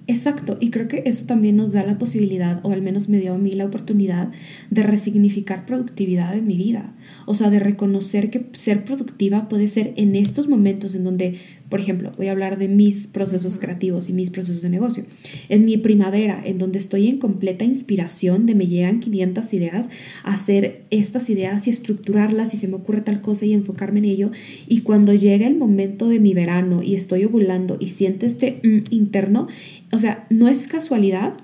Exacto, 0.09 0.57
y 0.59 0.71
creo 0.71 0.87
que 0.87 1.03
eso 1.05 1.27
también 1.27 1.55
nos 1.55 1.71
da 1.71 1.85
la 1.85 1.99
posibilidad, 1.99 2.61
o 2.63 2.71
al 2.71 2.81
menos 2.81 3.09
me 3.09 3.19
dio 3.19 3.35
a 3.35 3.37
mí 3.37 3.51
la 3.51 3.65
oportunidad, 3.65 4.31
de 4.71 4.81
resignificar 4.81 5.67
productividad 5.67 6.35
en 6.35 6.47
mi 6.47 6.57
vida. 6.57 6.95
O 7.27 7.35
sea, 7.35 7.51
de 7.51 7.59
reconocer 7.59 8.31
que 8.31 8.47
ser 8.53 8.83
productiva 8.85 9.47
puede 9.47 9.67
ser 9.67 9.93
en 9.97 10.15
estos 10.15 10.47
momentos 10.47 10.95
en 10.95 11.03
donde 11.03 11.35
por 11.69 11.79
ejemplo, 11.79 12.11
voy 12.17 12.27
a 12.27 12.31
hablar 12.31 12.57
de 12.57 12.67
mis 12.67 13.07
procesos 13.07 13.59
creativos 13.59 14.09
y 14.09 14.13
mis 14.13 14.31
procesos 14.31 14.61
de 14.61 14.69
negocio. 14.69 15.05
En 15.49 15.65
mi 15.65 15.77
primavera, 15.77 16.41
en 16.43 16.57
donde 16.57 16.79
estoy 16.79 17.07
en 17.07 17.19
completa 17.19 17.63
inspiración, 17.63 18.45
de 18.45 18.55
me 18.55 18.67
llegan 18.67 18.99
500 18.99 19.53
ideas, 19.53 19.89
hacer 20.23 20.83
estas 20.89 21.29
ideas 21.29 21.67
y 21.67 21.69
estructurarlas 21.69 22.53
y 22.53 22.57
se 22.57 22.67
me 22.67 22.75
ocurre 22.75 23.01
tal 23.01 23.21
cosa 23.21 23.45
y 23.45 23.53
enfocarme 23.53 23.99
en 23.99 24.05
ello. 24.05 24.31
Y 24.67 24.81
cuando 24.81 25.13
llega 25.13 25.45
el 25.45 25.55
momento 25.55 26.09
de 26.09 26.19
mi 26.19 26.33
verano 26.33 26.81
y 26.81 26.95
estoy 26.95 27.25
ovulando 27.25 27.77
y 27.79 27.89
siento 27.89 28.25
este 28.25 28.59
mm, 28.63 28.93
interno, 28.93 29.47
o 29.91 29.99
sea, 29.99 30.25
no 30.29 30.47
es 30.47 30.67
casualidad 30.67 31.35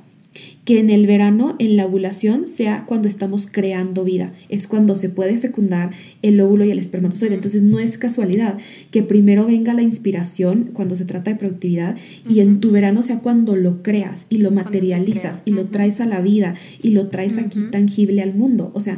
que 0.66 0.80
en 0.80 0.90
el 0.90 1.08
verano, 1.08 1.56
en 1.60 1.78
la 1.78 1.86
ovulación, 1.86 2.48
sea 2.48 2.86
cuando 2.86 3.08
estamos 3.08 3.48
creando 3.50 4.04
vida. 4.04 4.34
Es 4.50 4.68
cuando 4.68 4.96
se 4.96 5.10
puede 5.10 5.38
fecundar 5.38 5.92
el 6.22 6.42
óvulo 6.42 6.66
y 6.66 6.72
el 6.72 6.80
espermatozoide. 6.80 7.36
Entonces 7.36 7.62
no 7.62 7.80
es 7.80 7.98
casualidad 7.98 8.58
que 8.92 9.04
primero 9.04 9.46
venga 9.46 9.74
la 9.74 9.84
inspiración 9.84 10.72
cuando 10.74 10.96
se 10.96 11.06
trata 11.06 11.32
de 11.32 11.38
productividad 11.38 11.96
y 12.28 12.40
en 12.40 12.60
tu 12.60 12.72
verano 12.72 13.04
sea 13.04 13.20
cuando 13.20 13.56
lo 13.56 13.84
creas 13.84 14.26
y 14.30 14.40
lo 14.40 14.52
materializas 14.52 15.44
y 15.46 15.52
lo 15.52 15.66
traes 15.66 16.02
a 16.02 16.06
la 16.06 16.22
vida 16.22 16.56
y 16.82 16.90
lo 16.92 17.08
traes 17.08 17.38
aquí 17.38 17.60
tangible 17.72 18.22
al 18.22 18.34
mundo. 18.34 18.72
O 18.74 18.82
sea, 18.82 18.98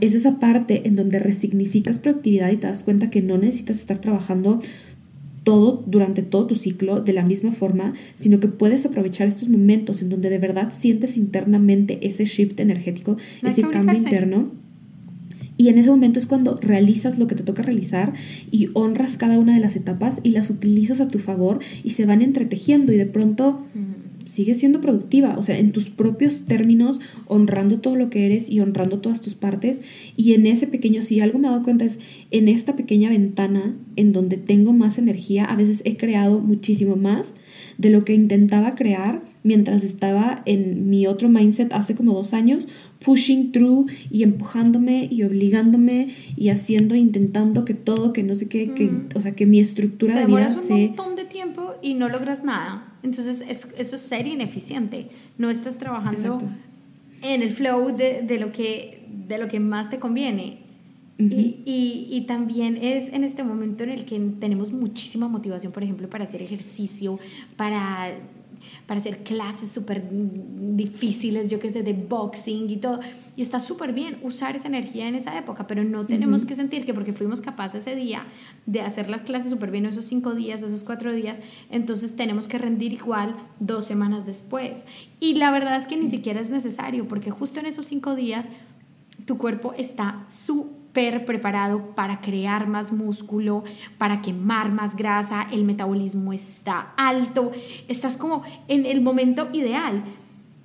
es 0.00 0.14
esa 0.14 0.38
parte 0.38 0.82
en 0.86 0.96
donde 0.96 1.18
resignificas 1.18 1.98
productividad 1.98 2.50
y 2.50 2.56
te 2.56 2.66
das 2.66 2.82
cuenta 2.82 3.10
que 3.10 3.22
no 3.22 3.38
necesitas 3.38 3.78
estar 3.78 3.98
trabajando 3.98 4.60
todo 5.46 5.84
durante 5.86 6.22
todo 6.24 6.48
tu 6.48 6.56
ciclo 6.56 7.00
de 7.00 7.12
la 7.12 7.22
misma 7.22 7.52
forma, 7.52 7.94
sino 8.16 8.40
que 8.40 8.48
puedes 8.48 8.84
aprovechar 8.84 9.28
estos 9.28 9.48
momentos 9.48 10.02
en 10.02 10.08
donde 10.08 10.28
de 10.28 10.40
verdad 10.40 10.72
sientes 10.76 11.16
internamente 11.16 12.00
ese 12.02 12.24
shift 12.24 12.58
energético, 12.58 13.16
ese 13.44 13.62
cambio 13.62 13.96
interno. 13.96 14.50
Y 15.56 15.68
en 15.68 15.78
ese 15.78 15.88
momento 15.88 16.18
es 16.18 16.26
cuando 16.26 16.58
realizas 16.60 17.20
lo 17.20 17.28
que 17.28 17.36
te 17.36 17.44
toca 17.44 17.62
realizar 17.62 18.12
y 18.50 18.70
honras 18.72 19.16
cada 19.16 19.38
una 19.38 19.54
de 19.54 19.60
las 19.60 19.76
etapas 19.76 20.18
y 20.24 20.32
las 20.32 20.50
utilizas 20.50 21.00
a 21.00 21.06
tu 21.06 21.20
favor 21.20 21.60
y 21.84 21.90
se 21.90 22.06
van 22.06 22.22
entretejiendo 22.22 22.92
y 22.92 22.96
de 22.96 23.06
pronto 23.06 23.62
sigue 24.26 24.54
siendo 24.54 24.80
productiva, 24.80 25.36
o 25.38 25.42
sea, 25.42 25.58
en 25.58 25.72
tus 25.72 25.88
propios 25.88 26.44
términos, 26.44 27.00
honrando 27.26 27.78
todo 27.78 27.96
lo 27.96 28.10
que 28.10 28.26
eres 28.26 28.50
y 28.50 28.60
honrando 28.60 28.98
todas 28.98 29.22
tus 29.22 29.34
partes. 29.34 29.80
Y 30.16 30.34
en 30.34 30.46
ese 30.46 30.66
pequeño, 30.66 31.02
si 31.02 31.20
algo 31.20 31.38
me 31.38 31.48
he 31.48 31.50
dado 31.50 31.62
cuenta 31.62 31.84
es, 31.84 31.98
en 32.30 32.48
esta 32.48 32.76
pequeña 32.76 33.08
ventana 33.08 33.74
en 33.96 34.12
donde 34.12 34.36
tengo 34.36 34.72
más 34.72 34.98
energía, 34.98 35.44
a 35.44 35.56
veces 35.56 35.80
he 35.84 35.96
creado 35.96 36.40
muchísimo 36.40 36.96
más 36.96 37.32
de 37.78 37.90
lo 37.90 38.04
que 38.04 38.14
intentaba 38.14 38.74
crear 38.74 39.22
mientras 39.42 39.84
estaba 39.84 40.42
en 40.44 40.90
mi 40.90 41.06
otro 41.06 41.28
mindset 41.28 41.72
hace 41.72 41.94
como 41.94 42.12
dos 42.12 42.34
años, 42.34 42.66
pushing 43.04 43.52
through 43.52 43.86
y 44.10 44.24
empujándome 44.24 45.08
y 45.10 45.22
obligándome 45.22 46.08
y 46.36 46.48
haciendo, 46.48 46.96
intentando 46.96 47.64
que 47.64 47.74
todo, 47.74 48.12
que 48.12 48.24
no 48.24 48.34
sé 48.34 48.48
qué, 48.48 48.72
que, 48.74 48.86
mm. 48.86 49.08
o 49.14 49.20
sea, 49.20 49.36
que 49.36 49.46
mi 49.46 49.60
estructura 49.60 50.18
de 50.18 50.26
vida 50.26 50.56
se... 50.56 50.72
un 50.72 50.86
montón 50.88 51.16
de 51.16 51.24
tiempo 51.24 51.74
y 51.80 51.94
no 51.94 52.08
logras 52.08 52.42
nada. 52.42 52.85
Entonces 53.06 53.44
eso 53.48 53.96
es 53.96 54.02
ser 54.02 54.26
ineficiente. 54.26 55.08
No 55.38 55.48
estás 55.48 55.78
trabajando 55.78 56.38
en 57.22 57.42
el 57.42 57.50
flow 57.50 57.96
de, 57.96 58.22
de, 58.22 58.38
lo 58.38 58.52
que, 58.52 59.06
de 59.28 59.38
lo 59.38 59.48
que 59.48 59.60
más 59.60 59.90
te 59.90 59.98
conviene. 59.98 60.58
y, 61.18 61.62
y, 61.64 62.08
y, 62.10 62.20
también 62.26 62.76
es 62.76 63.08
en 63.08 63.24
este 63.24 63.42
momento 63.42 63.84
en 63.84 63.90
el 63.90 64.04
que 64.04 64.18
tenemos 64.38 64.70
muchísima 64.72 65.28
motivación, 65.28 65.72
por 65.72 65.82
ejemplo, 65.82 66.10
para 66.10 66.24
hacer 66.24 66.42
ejercicio, 66.42 67.18
para 67.56 68.12
para 68.86 69.00
hacer 69.00 69.24
clases 69.24 69.70
súper 69.70 70.08
difíciles, 70.10 71.50
yo 71.50 71.60
que 71.60 71.70
sé, 71.70 71.82
de 71.82 71.92
boxing 71.92 72.70
y 72.70 72.76
todo. 72.76 73.00
Y 73.36 73.42
está 73.42 73.60
súper 73.60 73.92
bien 73.92 74.18
usar 74.22 74.56
esa 74.56 74.68
energía 74.68 75.08
en 75.08 75.14
esa 75.14 75.36
época, 75.38 75.66
pero 75.66 75.84
no 75.84 76.06
tenemos 76.06 76.44
que 76.44 76.54
sentir 76.54 76.84
que 76.84 76.94
porque 76.94 77.12
fuimos 77.12 77.40
capaces 77.40 77.86
ese 77.86 77.96
día 77.96 78.24
de 78.66 78.80
hacer 78.80 79.10
las 79.10 79.22
clases 79.22 79.50
súper 79.50 79.70
bien 79.70 79.86
esos 79.86 80.04
cinco 80.04 80.34
días, 80.34 80.62
esos 80.62 80.84
cuatro 80.84 81.12
días, 81.12 81.40
entonces 81.70 82.16
tenemos 82.16 82.48
que 82.48 82.58
rendir 82.58 82.92
igual 82.92 83.36
dos 83.60 83.84
semanas 83.86 84.26
después. 84.26 84.84
Y 85.20 85.34
la 85.34 85.50
verdad 85.50 85.76
es 85.76 85.86
que 85.86 85.96
ni 85.96 86.08
siquiera 86.08 86.40
es 86.40 86.50
necesario, 86.50 87.08
porque 87.08 87.30
justo 87.30 87.60
en 87.60 87.66
esos 87.66 87.86
cinco 87.86 88.14
días 88.14 88.46
tu 89.26 89.38
cuerpo 89.38 89.74
está 89.76 90.24
súper 90.28 90.85
preparado 91.26 91.94
para 91.94 92.20
crear 92.20 92.66
más 92.66 92.90
músculo, 92.90 93.64
para 93.98 94.22
quemar 94.22 94.72
más 94.72 94.96
grasa, 94.96 95.46
el 95.52 95.64
metabolismo 95.64 96.32
está 96.32 96.92
alto, 96.96 97.52
estás 97.86 98.16
como 98.16 98.42
en 98.68 98.86
el 98.86 99.02
momento 99.02 99.48
ideal. 99.52 100.02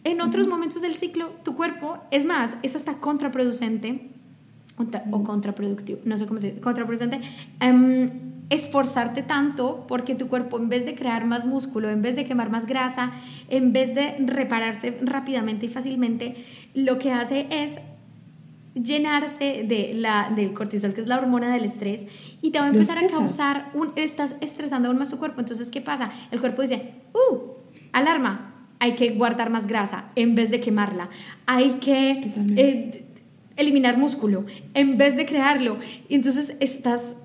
En 0.04 0.22
otros 0.22 0.48
momentos 0.48 0.82
del 0.82 0.94
ciclo, 0.94 1.32
tu 1.44 1.56
cuerpo, 1.56 1.98
es 2.12 2.26
más, 2.26 2.56
es 2.64 2.76
hasta 2.76 2.96
contraproducente 2.96 4.10
o 5.12 5.24
contraproductivo, 5.24 6.00
no 6.06 6.18
sé 6.18 6.26
cómo 6.26 6.40
se 6.40 6.48
dice, 6.48 6.62
contraproducente, 6.62 7.22
em, 7.60 8.10
esforzarte 8.50 9.22
tanto 9.22 9.86
porque 9.88 10.16
tu 10.16 10.28
cuerpo 10.28 10.58
en 10.58 10.70
vez 10.70 10.86
de 10.86 10.96
crear 10.96 11.26
más 11.26 11.46
músculo, 11.46 11.90
en 11.90 12.02
vez 12.02 12.16
de 12.16 12.26
quemar 12.26 12.50
más 12.50 12.66
grasa, 12.66 13.12
en 13.50 13.74
vez 13.74 13.94
de 13.94 14.16
repararse 14.26 14.98
rápidamente 15.02 15.68
y 15.68 15.70
fácilmente, 15.70 16.36
lo 16.74 17.00
que 17.00 17.12
hace 17.12 17.48
es 17.50 17.80
llenarse 18.74 19.64
de 19.68 19.94
la, 19.96 20.32
del 20.36 20.54
cortisol, 20.54 20.94
que 20.94 21.02
es 21.02 21.08
la 21.08 21.18
hormona 21.18 21.54
del 21.54 21.66
estrés, 21.66 22.08
y 22.42 22.52
te 22.52 22.60
va 22.60 22.66
a 22.66 22.70
empezar 22.70 22.98
a 22.98 23.08
causar, 23.08 23.72
un, 23.74 23.92
estás 23.96 24.36
estresando 24.42 24.88
aún 24.88 24.98
más 24.98 25.10
tu 25.10 25.18
cuerpo. 25.18 25.42
Entonces, 25.42 25.70
¿qué 25.70 25.82
pasa? 25.82 26.12
El 26.32 26.40
cuerpo 26.40 26.62
dice, 26.62 26.94
¡uh! 27.14 27.38
Alarma, 27.92 28.68
hay 28.80 28.96
que 28.96 29.12
guardar 29.12 29.50
más 29.50 29.68
grasa 29.68 30.06
en 30.16 30.36
vez 30.36 30.50
de 30.50 30.60
quemarla. 30.60 31.10
Hay 31.46 31.74
que 31.74 32.22
eh, 32.56 33.06
eliminar 33.56 33.98
músculo 33.98 34.46
en 34.74 34.98
vez 34.98 35.16
de 35.16 35.26
crearlo. 35.26 35.78
Entonces 36.10 36.56
estás 36.60 37.16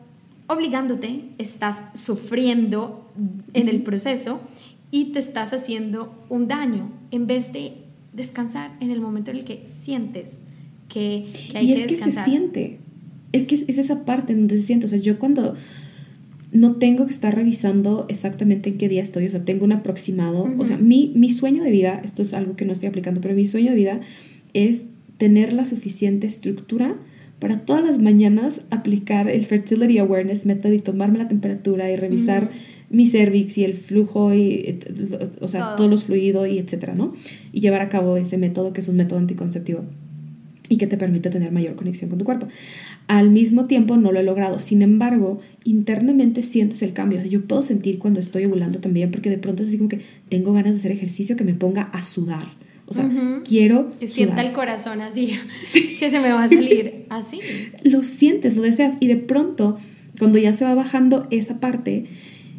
obligándote, 0.48 1.30
estás 1.38 1.82
sufriendo 1.94 3.10
en 3.54 3.68
el 3.68 3.82
proceso 3.82 4.40
y 4.90 5.12
te 5.12 5.18
estás 5.18 5.52
haciendo 5.52 6.14
un 6.28 6.46
daño 6.46 6.90
en 7.10 7.26
vez 7.26 7.52
de 7.52 7.78
descansar 8.12 8.72
en 8.80 8.90
el 8.90 9.00
momento 9.00 9.30
en 9.30 9.38
el 9.38 9.44
que 9.44 9.66
sientes 9.66 10.40
que, 10.88 11.26
hay 11.54 11.70
y 11.70 11.72
es 11.74 11.86
que 11.86 11.96
se 11.96 12.12
siente. 12.12 12.78
Es 13.32 13.46
que 13.46 13.56
es, 13.56 13.78
esa 13.78 14.04
parte 14.04 14.34
donde 14.34 14.56
se 14.56 14.62
siente. 14.62 14.86
O 14.86 14.88
sea, 14.88 14.98
yo 14.98 15.18
cuando 15.18 15.54
no 16.52 16.76
tengo 16.76 17.06
que 17.06 17.12
estar 17.12 17.34
revisando 17.34 18.06
exactamente 18.08 18.70
en 18.70 18.78
qué 18.78 18.88
día 18.88 19.02
estoy, 19.02 19.26
o 19.26 19.30
sea, 19.30 19.44
tengo 19.44 19.64
un 19.64 19.72
aproximado. 19.72 20.48
O 20.58 20.64
sea, 20.64 20.78
mi, 20.78 21.12
mi 21.14 21.30
sueño 21.30 21.62
de 21.62 21.70
vida, 21.70 22.00
esto 22.04 22.22
es 22.22 22.32
algo 22.34 22.56
que 22.56 22.64
no 22.64 22.72
estoy 22.72 22.88
aplicando, 22.88 23.20
pero 23.20 23.34
mi 23.34 23.46
sueño 23.46 23.70
de 23.70 23.76
vida 23.76 24.00
es 24.54 24.84
tener 25.18 25.52
la 25.52 25.64
suficiente 25.64 26.26
estructura 26.26 26.96
para 27.38 27.60
todas 27.60 27.84
las 27.84 28.00
mañanas 28.00 28.62
aplicar 28.70 29.28
el 29.28 29.44
Fertility 29.44 29.98
Awareness 29.98 30.46
Method 30.46 30.72
y 30.72 30.78
tomarme 30.78 31.18
la 31.18 31.28
temperatura 31.28 31.90
y 31.90 31.96
revisar 31.96 32.50
mi 32.88 33.06
cervix 33.06 33.58
y 33.58 33.64
el 33.64 33.74
flujo 33.74 34.32
y, 34.32 34.78
o 35.40 35.48
sea, 35.48 35.76
todos 35.76 35.90
los 35.90 36.04
fluidos 36.04 36.48
y 36.48 36.58
etcétera, 36.58 36.94
¿no? 36.94 37.12
Y 37.52 37.60
llevar 37.60 37.82
a 37.82 37.88
cabo 37.88 38.16
ese 38.16 38.38
método 38.38 38.72
que 38.72 38.80
es 38.80 38.88
un 38.88 38.96
método 38.96 39.18
anticonceptivo 39.18 39.84
y 40.68 40.76
que 40.76 40.86
te 40.86 40.96
permite 40.96 41.30
tener 41.30 41.52
mayor 41.52 41.76
conexión 41.76 42.10
con 42.10 42.18
tu 42.18 42.24
cuerpo. 42.24 42.48
Al 43.06 43.30
mismo 43.30 43.66
tiempo 43.66 43.96
no 43.96 44.12
lo 44.12 44.20
he 44.20 44.22
logrado, 44.22 44.58
sin 44.58 44.82
embargo, 44.82 45.40
internamente 45.64 46.42
sientes 46.42 46.82
el 46.82 46.92
cambio. 46.92 47.18
O 47.18 47.22
sea, 47.22 47.30
yo 47.30 47.44
puedo 47.44 47.62
sentir 47.62 47.98
cuando 47.98 48.20
estoy 48.20 48.44
ovulando 48.44 48.80
también, 48.80 49.10
porque 49.10 49.30
de 49.30 49.38
pronto 49.38 49.62
es 49.62 49.68
así 49.68 49.78
como 49.78 49.88
que 49.88 50.00
tengo 50.28 50.52
ganas 50.52 50.72
de 50.72 50.78
hacer 50.78 50.92
ejercicio 50.92 51.36
que 51.36 51.44
me 51.44 51.54
ponga 51.54 51.82
a 51.82 52.02
sudar. 52.02 52.46
O 52.88 52.94
sea, 52.94 53.10
quiero. 53.44 53.92
Que 53.98 54.06
sienta 54.06 54.42
el 54.42 54.52
corazón 54.52 55.00
así, 55.00 55.32
que 55.98 56.10
se 56.10 56.20
me 56.20 56.30
va 56.30 56.44
a 56.44 56.48
salir 56.48 57.06
así. 57.08 57.40
Lo 57.82 58.02
sientes, 58.02 58.56
lo 58.56 58.62
deseas, 58.62 58.96
y 59.00 59.08
de 59.08 59.16
pronto, 59.16 59.76
cuando 60.18 60.38
ya 60.38 60.52
se 60.52 60.64
va 60.64 60.74
bajando 60.74 61.26
esa 61.30 61.58
parte, 61.58 62.06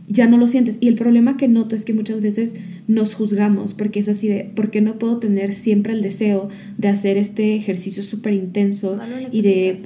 ya 0.07 0.27
no 0.27 0.37
lo 0.37 0.47
sientes. 0.47 0.77
Y 0.79 0.87
el 0.87 0.95
problema 0.95 1.37
que 1.37 1.47
noto 1.47 1.75
es 1.75 1.83
que 1.83 1.93
muchas 1.93 2.21
veces 2.21 2.55
nos 2.87 3.13
juzgamos 3.13 3.73
porque 3.73 3.99
es 3.99 4.07
así 4.07 4.27
de, 4.27 4.51
¿por 4.55 4.71
qué 4.71 4.81
no 4.81 4.97
puedo 4.97 5.17
tener 5.17 5.53
siempre 5.53 5.93
el 5.93 6.01
deseo 6.01 6.49
de 6.77 6.87
hacer 6.87 7.17
este 7.17 7.55
ejercicio 7.55 8.03
súper 8.03 8.33
intenso 8.33 8.99
y 9.31 9.41
de... 9.41 9.81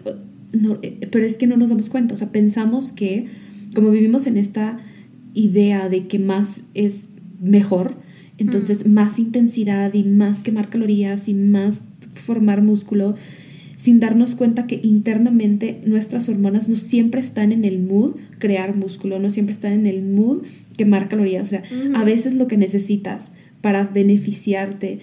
No, 0.54 0.80
eh, 0.82 1.08
pero 1.10 1.26
es 1.26 1.38
que 1.38 1.48
no 1.48 1.56
nos 1.56 1.70
damos 1.70 1.88
cuenta, 1.88 2.14
o 2.14 2.18
sea, 2.18 2.34
pensamos 2.34 2.92
que 2.92 3.28
como 3.74 3.90
vivimos 3.90 4.28
en 4.28 4.36
esta 4.36 4.80
idea 5.34 5.88
de 5.88 6.08
que 6.08 6.20
más 6.20 6.64
es 6.74 7.08
mejor, 7.40 7.96
entonces 8.38 8.86
más 8.86 9.18
intensidad 9.18 9.94
y 9.94 10.04
más 10.04 10.44
quemar 10.44 10.70
calorías 10.70 11.30
y 11.30 11.34
más 11.34 11.84
formar 12.14 12.62
músculo, 12.62 13.16
sin 13.82 14.00
darnos 14.00 14.36
cuenta 14.36 14.68
que 14.68 14.80
internamente 14.84 15.82
nuestras 15.88 16.30
hormonas 16.30 16.70
no 16.70 16.76
siempre 16.76 17.20
están 17.20 17.52
en 17.52 17.66
el 17.66 17.80
mood 17.80 18.12
crear 18.38 18.76
músculo, 18.76 19.18
no 19.18 19.32
siempre 19.32 19.54
están 19.54 19.74
en 19.74 19.88
el 19.88 20.04
mood 20.04 20.44
quemar 20.78 21.10
calorías. 21.10 21.48
O 21.48 21.50
sea, 21.50 21.64
a 21.96 22.04
veces 22.04 22.36
lo 22.36 22.48
que 22.48 22.58
necesitas 22.58 23.32
para 23.62 23.86
beneficiarte 23.86 25.00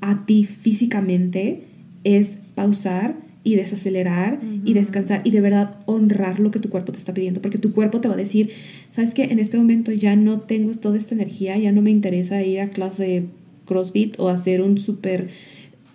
a 0.00 0.24
ti 0.24 0.44
físicamente 0.44 1.64
es 2.04 2.38
pausar 2.54 3.16
y 3.44 3.56
desacelerar 3.56 4.40
y 4.64 4.72
descansar 4.72 5.20
y 5.22 5.30
de 5.30 5.42
verdad 5.42 5.76
honrar 5.84 6.40
lo 6.40 6.50
que 6.50 6.58
tu 6.58 6.70
cuerpo 6.70 6.92
te 6.92 6.98
está 6.98 7.12
pidiendo, 7.12 7.42
porque 7.42 7.58
tu 7.58 7.74
cuerpo 7.74 8.00
te 8.00 8.08
va 8.08 8.14
a 8.14 8.16
decir, 8.16 8.48
sabes 8.92 9.12
que 9.12 9.24
en 9.24 9.38
este 9.38 9.58
momento 9.58 9.92
ya 9.92 10.16
no 10.16 10.40
tengo 10.40 10.72
toda 10.72 10.96
esta 10.96 11.14
energía, 11.14 11.58
ya 11.58 11.70
no 11.70 11.82
me 11.82 11.90
interesa 11.90 12.42
ir 12.42 12.60
a 12.60 12.70
clase 12.70 13.02
de 13.02 13.26
CrossFit 13.66 14.18
o 14.18 14.30
hacer 14.30 14.62
un 14.62 14.78
super 14.78 15.28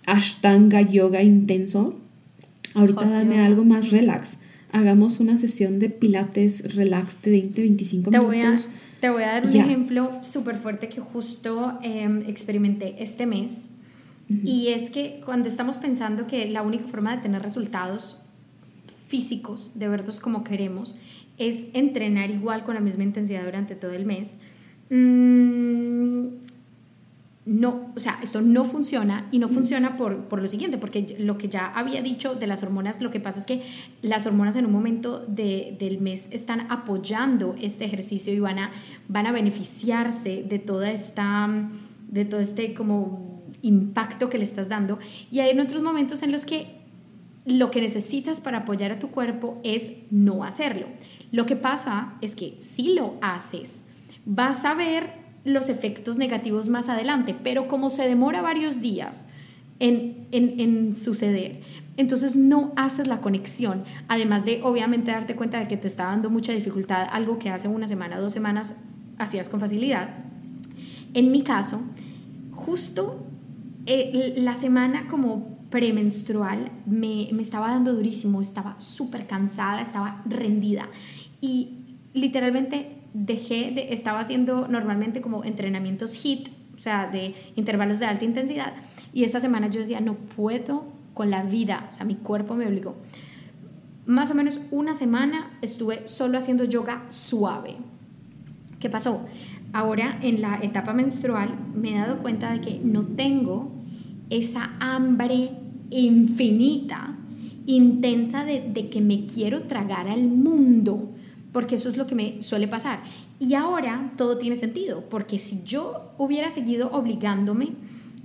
ashtanga 0.06 0.82
yoga 0.82 1.24
intenso, 1.24 1.98
Ahorita 2.74 3.06
dame 3.06 3.40
algo 3.40 3.64
más 3.64 3.90
relax. 3.90 4.36
Hagamos 4.72 5.20
una 5.20 5.36
sesión 5.36 5.78
de 5.78 5.90
pilates 5.90 6.74
relax 6.74 7.20
de 7.22 7.30
20, 7.30 7.60
25 7.60 8.10
te 8.10 8.18
minutos. 8.18 8.30
Voy 8.30 8.40
a, 8.40 8.58
te 9.00 9.10
voy 9.10 9.22
a 9.22 9.26
dar 9.26 9.46
un 9.46 9.54
ejemplo 9.54 10.18
súper 10.22 10.56
fuerte 10.56 10.88
que 10.88 11.00
justo 11.00 11.78
em, 11.82 12.22
experimenté 12.26 13.02
este 13.02 13.26
mes. 13.26 13.68
Y 14.44 14.68
es 14.68 14.88
que 14.88 15.20
cuando 15.26 15.46
estamos 15.46 15.76
pensando 15.76 16.26
que 16.26 16.48
la 16.48 16.62
única 16.62 16.86
forma 16.86 17.14
de 17.14 17.20
tener 17.20 17.42
resultados 17.42 18.22
físicos, 19.06 19.72
de 19.74 19.88
verlos 19.88 20.20
como 20.20 20.42
queremos, 20.42 20.96
es 21.36 21.66
entrenar 21.74 22.30
igual 22.30 22.64
con 22.64 22.74
la 22.74 22.80
misma 22.80 23.04
intensidad 23.04 23.44
durante 23.44 23.74
todo 23.74 23.92
el 23.92 24.06
mes, 24.06 24.36
mmm, 24.88 26.41
no, 27.44 27.92
o 27.96 28.00
sea, 28.00 28.20
esto 28.22 28.40
no 28.40 28.64
funciona 28.64 29.26
y 29.32 29.40
no 29.40 29.48
funciona 29.48 29.96
por, 29.96 30.40
lo 30.40 30.48
siguiente, 30.48 30.78
porque 30.78 31.16
lo 31.18 31.38
que 31.38 31.48
ya 31.48 31.66
había 31.66 32.00
dicho 32.00 32.36
de 32.36 32.46
las 32.46 32.62
hormonas, 32.62 33.00
lo 33.00 33.10
que 33.10 33.18
pasa 33.18 33.40
es 33.40 33.46
que 33.46 33.62
las 34.00 34.26
hormonas 34.26 34.54
en 34.54 34.66
un 34.66 34.72
momento 34.72 35.18
del 35.26 36.00
mes 36.00 36.28
están 36.30 36.70
apoyando 36.70 37.56
este 37.60 37.84
ejercicio 37.84 38.32
y 38.32 38.38
van 38.38 38.60
a, 38.60 38.70
van 39.08 39.26
a 39.26 39.32
beneficiarse 39.32 40.44
de 40.48 40.58
toda 40.60 40.92
esta, 40.92 41.50
de 42.08 42.24
todo 42.24 42.38
este 42.38 42.74
como 42.74 43.42
impacto 43.60 44.30
que 44.30 44.38
le 44.38 44.44
estás 44.44 44.68
dando. 44.68 45.00
Y 45.32 45.40
hay 45.40 45.50
en 45.50 45.60
otros 45.60 45.82
momentos 45.82 46.22
en 46.22 46.30
los 46.30 46.44
que 46.44 46.82
lo 47.44 47.72
que 47.72 47.80
necesitas 47.80 48.40
para 48.40 48.58
apoyar 48.58 48.92
a 48.92 48.98
tu 49.00 49.10
cuerpo 49.10 49.60
es 49.64 49.94
no 50.10 50.44
hacerlo. 50.44 50.86
Lo 51.32 51.44
que 51.46 51.56
pasa 51.56 52.14
es 52.20 52.36
que 52.36 52.56
si 52.60 52.94
lo 52.94 53.16
haces, 53.20 53.88
vas 54.24 54.64
a 54.64 54.74
ver 54.74 55.21
los 55.44 55.68
efectos 55.68 56.16
negativos 56.16 56.68
más 56.68 56.88
adelante, 56.88 57.34
pero 57.42 57.68
como 57.68 57.90
se 57.90 58.06
demora 58.06 58.42
varios 58.42 58.80
días 58.80 59.26
en, 59.78 60.94
suceder, 60.94 61.60
entonces 61.96 62.36
no 62.36 62.72
haces 62.76 63.08
la 63.08 63.20
conexión, 63.20 63.82
además 64.08 64.44
de 64.44 64.60
obviamente 64.62 65.10
darte 65.10 65.34
cuenta 65.34 65.58
de 65.58 65.66
que 65.66 65.76
te 65.76 65.88
está 65.88 66.04
dando 66.04 66.30
mucha 66.30 66.52
dificultad, 66.52 67.08
algo 67.10 67.38
que 67.38 67.50
hace 67.50 67.66
una 67.68 67.88
semana, 67.88 68.20
dos 68.20 68.32
semanas 68.32 68.76
hacías 69.18 69.48
con 69.48 69.58
facilidad. 69.58 70.10
En 71.14 71.32
mi 71.32 71.42
caso, 71.42 71.82
justo 72.52 73.26
eh, 73.86 74.34
la 74.38 74.54
semana 74.54 75.08
como 75.08 75.58
premenstrual 75.68 76.70
me, 76.86 77.28
me 77.32 77.42
estaba 77.42 77.70
dando 77.70 77.92
durísimo, 77.92 78.40
estaba 78.40 78.78
súper 78.78 79.26
cansada, 79.26 79.80
estaba 79.82 80.22
rendida 80.26 80.88
y 81.40 81.96
literalmente 82.14 83.01
dejé 83.14 83.72
de, 83.72 83.92
estaba 83.92 84.20
haciendo 84.20 84.68
normalmente 84.68 85.20
como 85.20 85.44
entrenamientos 85.44 86.14
HIT, 86.14 86.48
o 86.74 86.78
sea, 86.78 87.06
de 87.08 87.34
intervalos 87.56 87.98
de 87.98 88.06
alta 88.06 88.24
intensidad, 88.24 88.72
y 89.12 89.24
esta 89.24 89.40
semana 89.40 89.68
yo 89.68 89.80
decía, 89.80 90.00
no 90.00 90.14
puedo 90.14 90.86
con 91.14 91.30
la 91.30 91.42
vida, 91.42 91.88
o 91.90 91.92
sea, 91.92 92.04
mi 92.04 92.14
cuerpo 92.14 92.54
me 92.54 92.66
obligó. 92.66 92.96
Más 94.06 94.30
o 94.30 94.34
menos 94.34 94.60
una 94.70 94.94
semana 94.94 95.58
estuve 95.62 96.08
solo 96.08 96.38
haciendo 96.38 96.64
yoga 96.64 97.04
suave. 97.10 97.76
¿Qué 98.80 98.90
pasó? 98.90 99.26
Ahora 99.72 100.18
en 100.22 100.40
la 100.40 100.58
etapa 100.60 100.92
menstrual 100.92 101.50
me 101.74 101.92
he 101.92 101.98
dado 101.98 102.18
cuenta 102.18 102.50
de 102.50 102.60
que 102.60 102.80
no 102.82 103.02
tengo 103.02 103.70
esa 104.28 104.72
hambre 104.80 105.50
infinita 105.90 107.16
intensa 107.66 108.44
de, 108.44 108.60
de 108.72 108.90
que 108.90 109.00
me 109.00 109.26
quiero 109.26 109.62
tragar 109.62 110.08
al 110.08 110.24
mundo, 110.24 111.12
porque 111.52 111.76
eso 111.76 111.88
es 111.88 111.96
lo 111.96 112.06
que 112.06 112.14
me 112.14 112.42
suele 112.42 112.68
pasar. 112.68 113.02
Y 113.38 113.54
ahora 113.54 114.10
todo 114.16 114.38
tiene 114.38 114.56
sentido, 114.56 115.04
porque 115.08 115.38
si 115.38 115.62
yo 115.64 116.14
hubiera 116.18 116.50
seguido 116.50 116.90
obligándome 116.92 117.72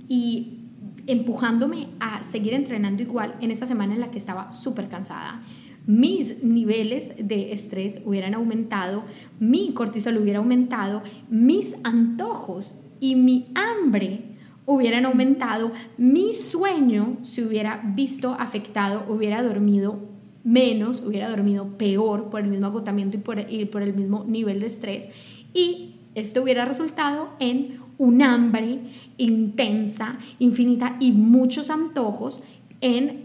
y 0.08 0.58
empujándome 1.06 1.88
a 2.00 2.22
seguir 2.22 2.54
entrenando 2.54 3.02
igual 3.02 3.36
en 3.40 3.50
esta 3.50 3.66
semana 3.66 3.94
en 3.94 4.00
la 4.00 4.10
que 4.10 4.18
estaba 4.18 4.52
súper 4.52 4.88
cansada, 4.88 5.42
mis 5.86 6.44
niveles 6.44 7.12
de 7.18 7.52
estrés 7.52 8.02
hubieran 8.04 8.34
aumentado, 8.34 9.04
mi 9.40 9.72
cortisol 9.72 10.18
hubiera 10.18 10.38
aumentado, 10.38 11.02
mis 11.30 11.76
antojos 11.82 12.80
y 13.00 13.16
mi 13.16 13.46
hambre 13.54 14.36
hubieran 14.66 15.06
aumentado, 15.06 15.72
mi 15.96 16.34
sueño 16.34 17.16
se 17.22 17.42
hubiera 17.42 17.80
visto 17.94 18.36
afectado, 18.38 19.06
hubiera 19.08 19.42
dormido 19.42 19.98
menos, 20.44 21.02
hubiera 21.02 21.28
dormido 21.28 21.78
peor 21.78 22.30
por 22.30 22.40
el 22.40 22.48
mismo 22.48 22.66
agotamiento 22.66 23.16
y 23.16 23.20
por, 23.64 23.82
el 23.82 23.94
mismo 23.94 24.24
nivel 24.26 24.60
de 24.60 24.66
estrés. 24.66 25.08
Y 25.52 25.96
esto 26.14 26.42
hubiera 26.42 26.64
resultado 26.64 27.30
en 27.38 27.80
un 27.98 28.22
hambre 28.22 28.80
intensa, 29.16 30.18
infinita 30.38 30.96
y 31.00 31.12
muchos 31.12 31.70
antojos 31.70 32.42
en, 32.80 33.24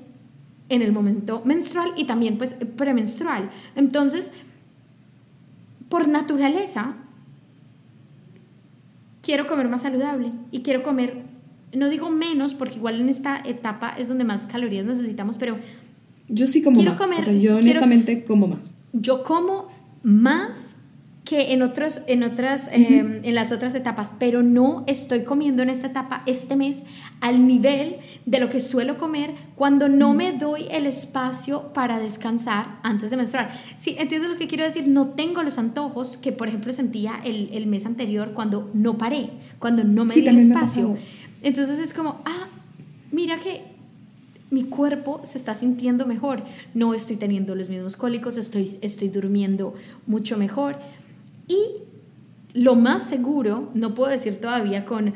en 0.70 0.82
el 0.82 0.92
momento 0.92 1.42
menstrual 1.46 1.94
y 1.96 2.06
también 2.06 2.38
pues 2.38 2.56
premenstrual. 2.76 3.52
Entonces, 3.76 4.34
por 5.90 6.08
naturaleza, 6.08 6.96
quiero 9.22 9.46
comer 9.46 9.70
más 9.70 9.82
saludable 9.82 10.32
y 10.52 10.62
quiero 10.62 10.82
comer, 10.82 11.24
no 11.74 11.90
digo 11.90 12.10
menos, 12.10 12.56
porque 12.56 12.78
igual 12.78 13.00
en 13.00 13.10
esta 13.10 13.42
etapa 13.46 13.90
es 13.98 14.08
donde 14.08 14.24
más 14.24 14.48
calorías 14.48 14.86
necesitamos, 14.86 15.38
pero... 15.38 15.58
Yo 16.30 16.48
sí 16.48 16.62
como 16.62 16.82
más. 16.82 17.00
o 17.00 17.22
sea, 17.22 17.34
yo 17.34 17.58
honestamente 17.58 18.24
como 18.24 18.48
más. 18.48 18.76
Yo 18.94 19.24
como 19.24 19.68
más 20.04 20.78
que 21.24 21.54
en, 21.54 21.62
otros, 21.62 22.02
en, 22.08 22.24
otras, 22.24 22.70
em, 22.74 23.22
en 23.24 23.36
las 23.36 23.52
otras 23.54 23.74
etapas, 23.76 24.14
pero 24.20 24.44
no 24.44 24.84
estoy 24.88 25.24
comiendo 25.24 25.64
en 25.64 25.70
esta 25.70 25.88
etapa 25.88 26.22
este 26.26 26.58
mes 26.58 26.84
al 27.22 27.48
nivel 27.48 27.98
de 28.26 28.40
lo 28.40 28.50
que 28.50 28.60
suelo 28.60 28.98
comer 28.98 29.34
cuando 29.56 29.88
no 29.88 30.14
me 30.14 30.34
doy 30.34 30.66
el 30.70 30.86
espacio 30.86 31.72
para 31.74 32.00
descansar 32.00 32.80
antes 32.84 33.10
de 33.10 33.18
menstruar. 33.18 33.52
Sí, 33.78 33.96
¿entiendes 33.98 34.32
lo 34.32 34.38
que 34.38 34.48
quiero 34.48 34.66
decir? 34.66 34.88
No 34.88 35.08
tengo 35.10 35.44
los 35.44 35.58
antojos 35.58 36.18
que, 36.18 36.34
por 36.34 36.50
ejemplo, 36.50 36.74
sentía 36.74 37.22
el, 37.24 37.50
el 37.54 37.68
mes 37.68 37.86
anterior 37.86 38.34
cuando 38.34 38.70
no 38.74 38.98
paré, 38.98 39.30
cuando 39.60 39.86
no 39.86 40.04
me 40.04 40.16
di 40.16 40.28
el 40.28 40.38
espacio. 40.40 40.98
Entonces 41.42 41.80
es 41.80 41.94
como, 41.94 42.22
ah, 42.26 42.48
mira 43.12 43.38
que 43.38 43.73
mi 44.54 44.64
cuerpo 44.66 45.22
se 45.24 45.38
está 45.38 45.56
sintiendo 45.56 46.06
mejor, 46.06 46.44
no 46.74 46.94
estoy 46.94 47.16
teniendo 47.16 47.56
los 47.56 47.70
mismos 47.70 47.96
cólicos, 47.98 48.38
estoy, 48.38 48.78
estoy 48.82 49.10
durmiendo 49.10 49.74
mucho 50.06 50.38
mejor. 50.38 50.78
Y 51.48 51.83
lo 52.54 52.76
más 52.76 53.10
seguro, 53.10 53.72
no 53.74 53.96
puedo 53.96 54.12
decir 54.12 54.40
todavía 54.40 54.86
con, 54.86 55.14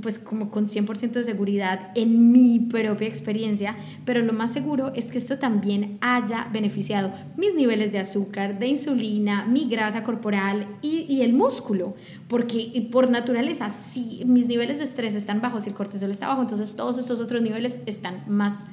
pues 0.00 0.20
como 0.20 0.50
con 0.50 0.66
100% 0.66 1.10
de 1.10 1.24
seguridad 1.24 1.90
en 1.96 2.30
mi 2.30 2.60
propia 2.60 3.08
experiencia, 3.08 3.76
pero 4.04 4.22
lo 4.22 4.32
más 4.32 4.52
seguro 4.52 4.92
es 4.94 5.10
que 5.10 5.18
esto 5.18 5.38
también 5.38 5.98
haya 6.00 6.48
beneficiado 6.52 7.12
mis 7.36 7.54
niveles 7.56 7.90
de 7.90 7.98
azúcar, 7.98 8.60
de 8.60 8.68
insulina, 8.68 9.46
mi 9.46 9.68
grasa 9.68 10.04
corporal 10.04 10.78
y, 10.80 11.06
y 11.08 11.22
el 11.22 11.32
músculo, 11.32 11.96
porque 12.28 12.88
por 12.92 13.10
naturaleza, 13.10 13.70
si 13.70 14.22
mis 14.24 14.46
niveles 14.46 14.78
de 14.78 14.84
estrés 14.84 15.16
están 15.16 15.40
bajos 15.40 15.66
y 15.66 15.70
el 15.70 15.74
cortisol 15.74 16.12
está 16.12 16.28
bajo, 16.28 16.42
entonces 16.42 16.76
todos 16.76 16.98
estos 16.98 17.20
otros 17.20 17.42
niveles 17.42 17.82
están 17.86 18.22
más 18.28 18.68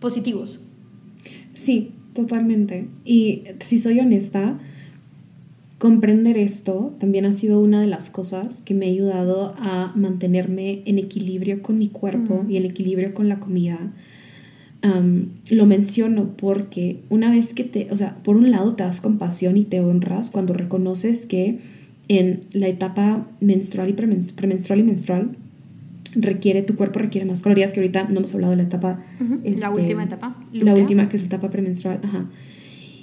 positivos. 0.00 0.60
Sí, 1.54 1.94
totalmente. 2.12 2.88
Y 3.04 3.44
si 3.60 3.78
soy 3.78 4.00
honesta, 4.00 4.58
comprender 5.78 6.38
esto 6.38 6.94
también 6.98 7.26
ha 7.26 7.32
sido 7.32 7.60
una 7.60 7.80
de 7.80 7.86
las 7.86 8.08
cosas 8.08 8.60
que 8.64 8.74
me 8.74 8.86
ha 8.86 8.88
ayudado 8.88 9.54
a 9.58 9.92
mantenerme 9.94 10.82
en 10.86 10.98
equilibrio 10.98 11.60
con 11.62 11.78
mi 11.78 11.88
cuerpo 11.88 12.44
y 12.48 12.56
en 12.56 12.64
equilibrio 12.64 13.12
con 13.12 13.28
la 13.28 13.38
comida. 13.40 13.92
lo 15.50 15.66
menciono 15.66 16.36
porque 16.36 17.00
una 17.10 17.30
vez 17.30 17.52
que 17.52 17.64
te, 17.64 17.88
o 17.90 17.96
sea, 17.96 18.16
por 18.22 18.36
un 18.36 18.50
lado 18.50 18.74
te 18.74 18.84
das 18.84 19.00
compasión 19.00 19.56
y 19.56 19.64
te 19.64 19.80
honras 19.80 20.30
cuando 20.30 20.54
reconoces 20.54 21.26
que 21.26 21.58
en 22.08 22.40
la 22.52 22.68
etapa 22.68 23.26
menstrual 23.40 23.90
y 23.90 23.92
premenstrual 23.92 24.78
y 24.78 24.82
menstrual 24.82 25.36
requiere, 26.14 26.62
tu 26.62 26.76
cuerpo 26.76 27.00
requiere 27.00 27.26
más 27.26 27.42
calorías, 27.42 27.72
que 27.72 27.80
ahorita 27.80 28.04
no 28.04 28.18
hemos 28.18 28.32
hablado 28.34 28.52
de 28.52 28.56
la 28.56 28.62
etapa... 28.62 29.00
la 29.20 29.36
este, 29.44 29.68
última 29.68 30.04
etapa. 30.04 30.36
La 30.52 30.74
última, 30.74 31.08
que 31.08 31.16
es 31.16 31.22
la 31.22 31.26
etapa 31.26 31.50
premenstrual, 31.50 32.00
ajá. 32.02 32.26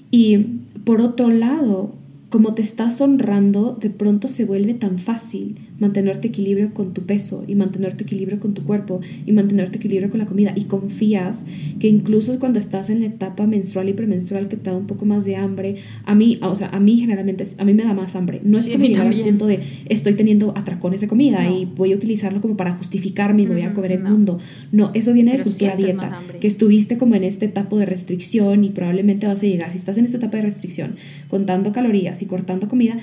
Y 0.09 0.37
por 0.83 1.01
otro 1.01 1.29
lado, 1.29 1.93
como 2.33 2.55
te 2.55 2.63
estás 2.63 2.99
honrando, 2.99 3.77
de 3.79 3.91
pronto 3.91 4.27
se 4.27 4.43
vuelve 4.43 4.73
tan 4.73 4.97
fácil 4.97 5.69
mantenerte 5.79 6.27
equilibrio 6.27 6.73
con 6.73 6.93
tu 6.93 7.03
peso 7.03 7.43
y 7.47 7.55
mantenerte 7.55 8.03
equilibrio 8.03 8.39
con 8.39 8.53
tu 8.53 8.63
cuerpo 8.63 9.01
y 9.25 9.31
mantenerte 9.31 9.77
equilibrio 9.77 10.09
con 10.09 10.19
la 10.19 10.25
comida. 10.25 10.53
Y 10.55 10.65
confías 10.65 11.43
que 11.79 11.87
incluso 11.87 12.39
cuando 12.39 12.59
estás 12.59 12.89
en 12.89 13.01
la 13.01 13.07
etapa 13.07 13.47
menstrual 13.47 13.89
y 13.89 13.93
premenstrual 13.93 14.47
que 14.47 14.57
te 14.57 14.69
da 14.69 14.77
un 14.77 14.87
poco 14.87 15.05
más 15.05 15.25
de 15.25 15.35
hambre, 15.35 15.75
a 16.05 16.15
mí, 16.15 16.39
o 16.41 16.55
sea, 16.55 16.69
a 16.69 16.79
mí 16.79 16.97
generalmente, 16.97 17.45
a 17.57 17.65
mí 17.65 17.73
me 17.73 17.83
da 17.83 17.93
más 17.93 18.15
hambre. 18.15 18.41
No 18.43 18.57
es 18.57 18.67
como 18.67 18.85
llegar 18.85 19.07
al 19.07 19.15
punto 19.15 19.47
de 19.47 19.59
estoy 19.89 20.13
teniendo 20.13 20.53
atracones 20.55 21.01
de 21.01 21.07
comida 21.07 21.49
y 21.49 21.65
voy 21.65 21.93
a 21.93 21.95
utilizarlo 21.95 22.41
como 22.41 22.57
para 22.57 22.73
justificarme 22.73 23.43
y 23.43 23.45
voy 23.45 23.61
a 23.61 23.73
comer 23.73 23.93
el 23.93 24.03
mundo. 24.03 24.39
No, 24.71 24.91
eso 24.93 25.13
viene 25.13 25.37
de 25.37 25.43
cultura 25.43 25.75
dieta, 25.75 26.21
que 26.39 26.47
estuviste 26.47 26.97
como 26.97 27.15
en 27.15 27.23
este 27.23 27.45
etapa 27.45 27.77
de 27.77 27.85
restricción 27.85 28.63
y 28.63 28.69
probablemente 28.69 29.27
vas 29.27 29.43
a 29.43 29.45
llegar, 29.45 29.71
si 29.71 29.77
estás 29.77 29.97
en 29.97 30.05
esta 30.05 30.17
etapa 30.17 30.37
de 30.37 30.43
restricción, 30.43 30.95
contando 31.27 31.71
calorías 31.71 32.21
y 32.21 32.25
cortando 32.25 32.67
comida, 32.67 32.97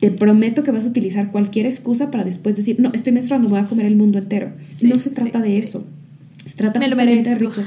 te 0.00 0.10
prometo 0.10 0.62
que 0.62 0.70
vas 0.70 0.84
a 0.84 0.88
utilizar 0.88 1.32
cualquier 1.32 1.66
excusa 1.66 2.10
para 2.10 2.24
después 2.24 2.56
decir, 2.56 2.76
no, 2.78 2.92
estoy 2.92 3.12
menstruando, 3.12 3.48
voy 3.48 3.60
a 3.60 3.66
comer 3.66 3.86
el 3.86 3.96
mundo 3.96 4.18
entero. 4.18 4.52
no 4.82 4.98
se 4.98 5.10
trata 5.10 5.40
de 5.40 5.58
eso. 5.58 5.86
Se 6.44 6.54
trata 6.54 6.78
Me 6.78 6.88
de 6.88 7.34
rico. 7.34 7.62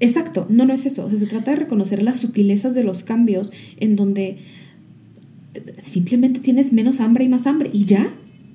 Exacto, 0.00 0.46
no, 0.48 0.66
no 0.66 0.72
es 0.72 0.86
eso. 0.86 1.04
O 1.04 1.08
sea, 1.08 1.18
se 1.18 1.26
trata 1.26 1.52
de 1.52 1.58
reconocer 1.58 2.02
las 2.02 2.16
sutilezas 2.16 2.74
de 2.74 2.82
los 2.82 3.04
cambios 3.04 3.52
en 3.78 3.96
donde 3.96 4.38
simplemente 5.80 6.40
tienes 6.40 6.72
menos 6.72 7.00
hambre 7.00 7.24
y 7.24 7.28
más 7.28 7.46
hambre 7.46 7.70
y 7.72 7.84
ya. 7.84 8.12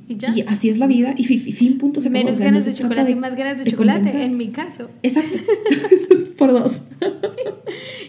Y, 0.08 0.18
ya? 0.18 0.36
y 0.36 0.42
así 0.42 0.70
es 0.70 0.80
la 0.80 0.88
vida 0.88 1.14
y 1.16 1.24
fin, 1.24 1.78
punto 1.78 2.02
se 2.02 2.10
Menos 2.10 2.40
ganas 2.40 2.66
de 2.66 2.74
chocolate 2.74 3.12
y 3.12 3.16
más 3.16 3.36
ganas 3.36 3.64
de, 3.64 3.70
chocolate, 3.70 4.24
en 4.24 4.38
mi 4.38 4.48
caso. 4.48 4.90
Exacto, 5.04 5.38
por 6.38 6.52
dos. 6.52 6.82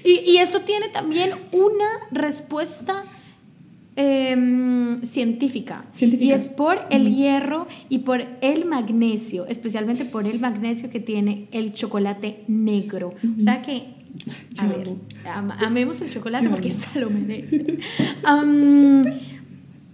Y, 0.03 0.31
y 0.31 0.39
esto 0.39 0.63
tiene 0.63 0.89
también 0.89 1.31
una 1.53 1.91
respuesta 2.11 3.05
Em, 4.03 5.03
científica. 5.03 5.85
Y 6.01 6.31
es 6.31 6.49
por 6.49 6.79
el 6.91 7.15
hierro 7.15 7.67
y 7.91 7.99
por 7.99 8.25
el 8.41 8.65
magnesio, 8.65 9.45
especialmente 9.47 10.07
por 10.07 10.25
el 10.27 10.41
magnesio 10.41 10.89
que 10.89 11.01
tiene 11.01 11.49
el 11.53 11.75
chocolate 11.75 12.45
negro. 12.49 13.13
O 13.37 13.41
sea 13.41 13.61
que, 13.61 13.89
a 14.57 14.67
ver, 14.67 14.95
amemos 15.59 16.01
el 16.01 16.09
chocolate 16.09 16.49
porque 16.49 16.71
se 16.71 16.99
lo 16.99 17.11
merece. 17.11 17.77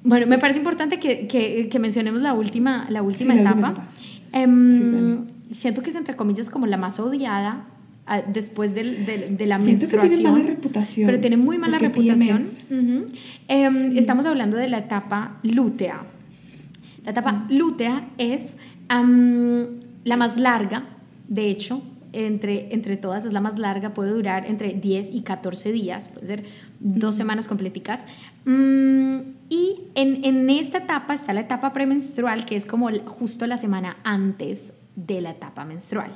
bueno, 0.04 0.26
me 0.28 0.38
parece 0.38 0.60
importante 0.60 1.00
que, 1.00 1.26
que, 1.26 1.78
mencionemos 1.80 2.22
la 2.22 2.32
última, 2.32 2.86
la 2.88 3.02
última 3.02 3.34
etapa. 3.34 3.88
Em, 4.32 5.24
siento 5.50 5.82
que 5.82 5.90
es 5.90 5.96
entre 5.96 6.14
comillas 6.14 6.48
como 6.48 6.66
la 6.66 6.76
más 6.76 7.00
odiada 7.00 7.66
después 8.32 8.74
del, 8.74 9.04
de 9.04 9.46
la 9.46 9.60
Siento 9.60 9.86
menstruación. 9.86 10.00
Que 10.00 10.16
tiene 10.16 10.30
mala 10.30 10.46
reputación. 10.46 11.06
Pero 11.06 11.20
tiene 11.20 11.36
muy 11.36 11.58
mala 11.58 11.78
reputación. 11.78 12.46
Em, 13.48 13.98
estamos 13.98 14.26
hablando 14.26 14.56
de 14.56 14.68
la 14.68 14.78
etapa 14.78 15.38
lútea. 15.42 16.02
La 17.04 17.10
etapa 17.10 17.46
lútea 17.48 18.08
es 18.18 18.54
la 18.88 20.16
más 20.16 20.36
larga, 20.36 20.84
de 21.28 21.50
hecho, 21.50 21.82
entre, 22.12 22.72
entre 22.72 22.96
todas 22.96 23.24
es 23.26 23.32
la 23.32 23.40
más 23.40 23.58
larga, 23.58 23.92
puede 23.92 24.12
durar 24.12 24.46
entre 24.48 24.72
10 24.72 25.10
y 25.12 25.20
14 25.22 25.72
días, 25.72 26.08
puede 26.08 26.26
ser 26.26 26.44
dos 26.80 27.14
semanas 27.14 27.46
completicas. 27.46 28.04
Mm, 28.44 29.18
y 29.50 29.80
en, 29.94 30.24
en, 30.24 30.48
esta 30.48 30.78
etapa 30.78 31.14
está 31.14 31.34
la 31.34 31.40
etapa 31.40 31.72
premenstrual, 31.72 32.46
que 32.46 32.56
es 32.56 32.64
como 32.64 32.88
justo 33.04 33.46
la 33.46 33.56
semana 33.56 33.98
antes 34.02 34.74
de 34.94 35.20
la 35.20 35.30
etapa 35.30 35.64
menstrual. 35.64 36.12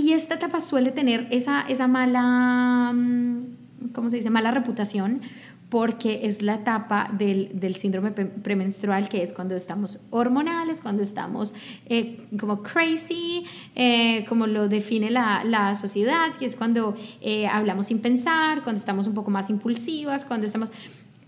Y 0.00 0.14
esta 0.14 0.36
etapa 0.36 0.62
suele 0.62 0.92
tener 0.92 1.28
esa, 1.30 1.60
esa 1.68 1.86
mala, 1.86 2.90
mm, 2.94 3.90
¿cómo 3.92 4.08
se 4.08 4.16
dice? 4.16 4.30
Mala 4.30 4.50
reputación 4.50 5.20
porque 5.68 6.20
es 6.22 6.40
la 6.40 6.54
etapa 6.54 7.10
del, 7.12 7.50
del, 7.60 7.76
síndrome 7.76 8.10
premenstrual, 8.10 9.10
que 9.10 9.22
es 9.22 9.34
cuando 9.34 9.54
estamos 9.54 10.00
hormonales, 10.08 10.80
cuando 10.80 11.02
estamos 11.02 11.52
eh, 11.84 12.26
como 12.40 12.62
crazy, 12.62 13.44
eh, 13.76 14.24
como 14.26 14.46
lo 14.46 14.68
define 14.68 15.10
la, 15.10 15.44
la, 15.44 15.74
sociedad, 15.74 16.32
que 16.38 16.46
es 16.46 16.56
cuando 16.56 16.96
eh, 17.20 17.46
hablamos 17.46 17.86
sin 17.86 18.00
pensar, 18.00 18.64
cuando 18.64 18.80
estamos 18.80 19.06
un 19.06 19.12
poco 19.14 19.30
más 19.30 19.50
impulsivas, 19.50 20.24
cuando 20.24 20.46
estamos... 20.46 20.72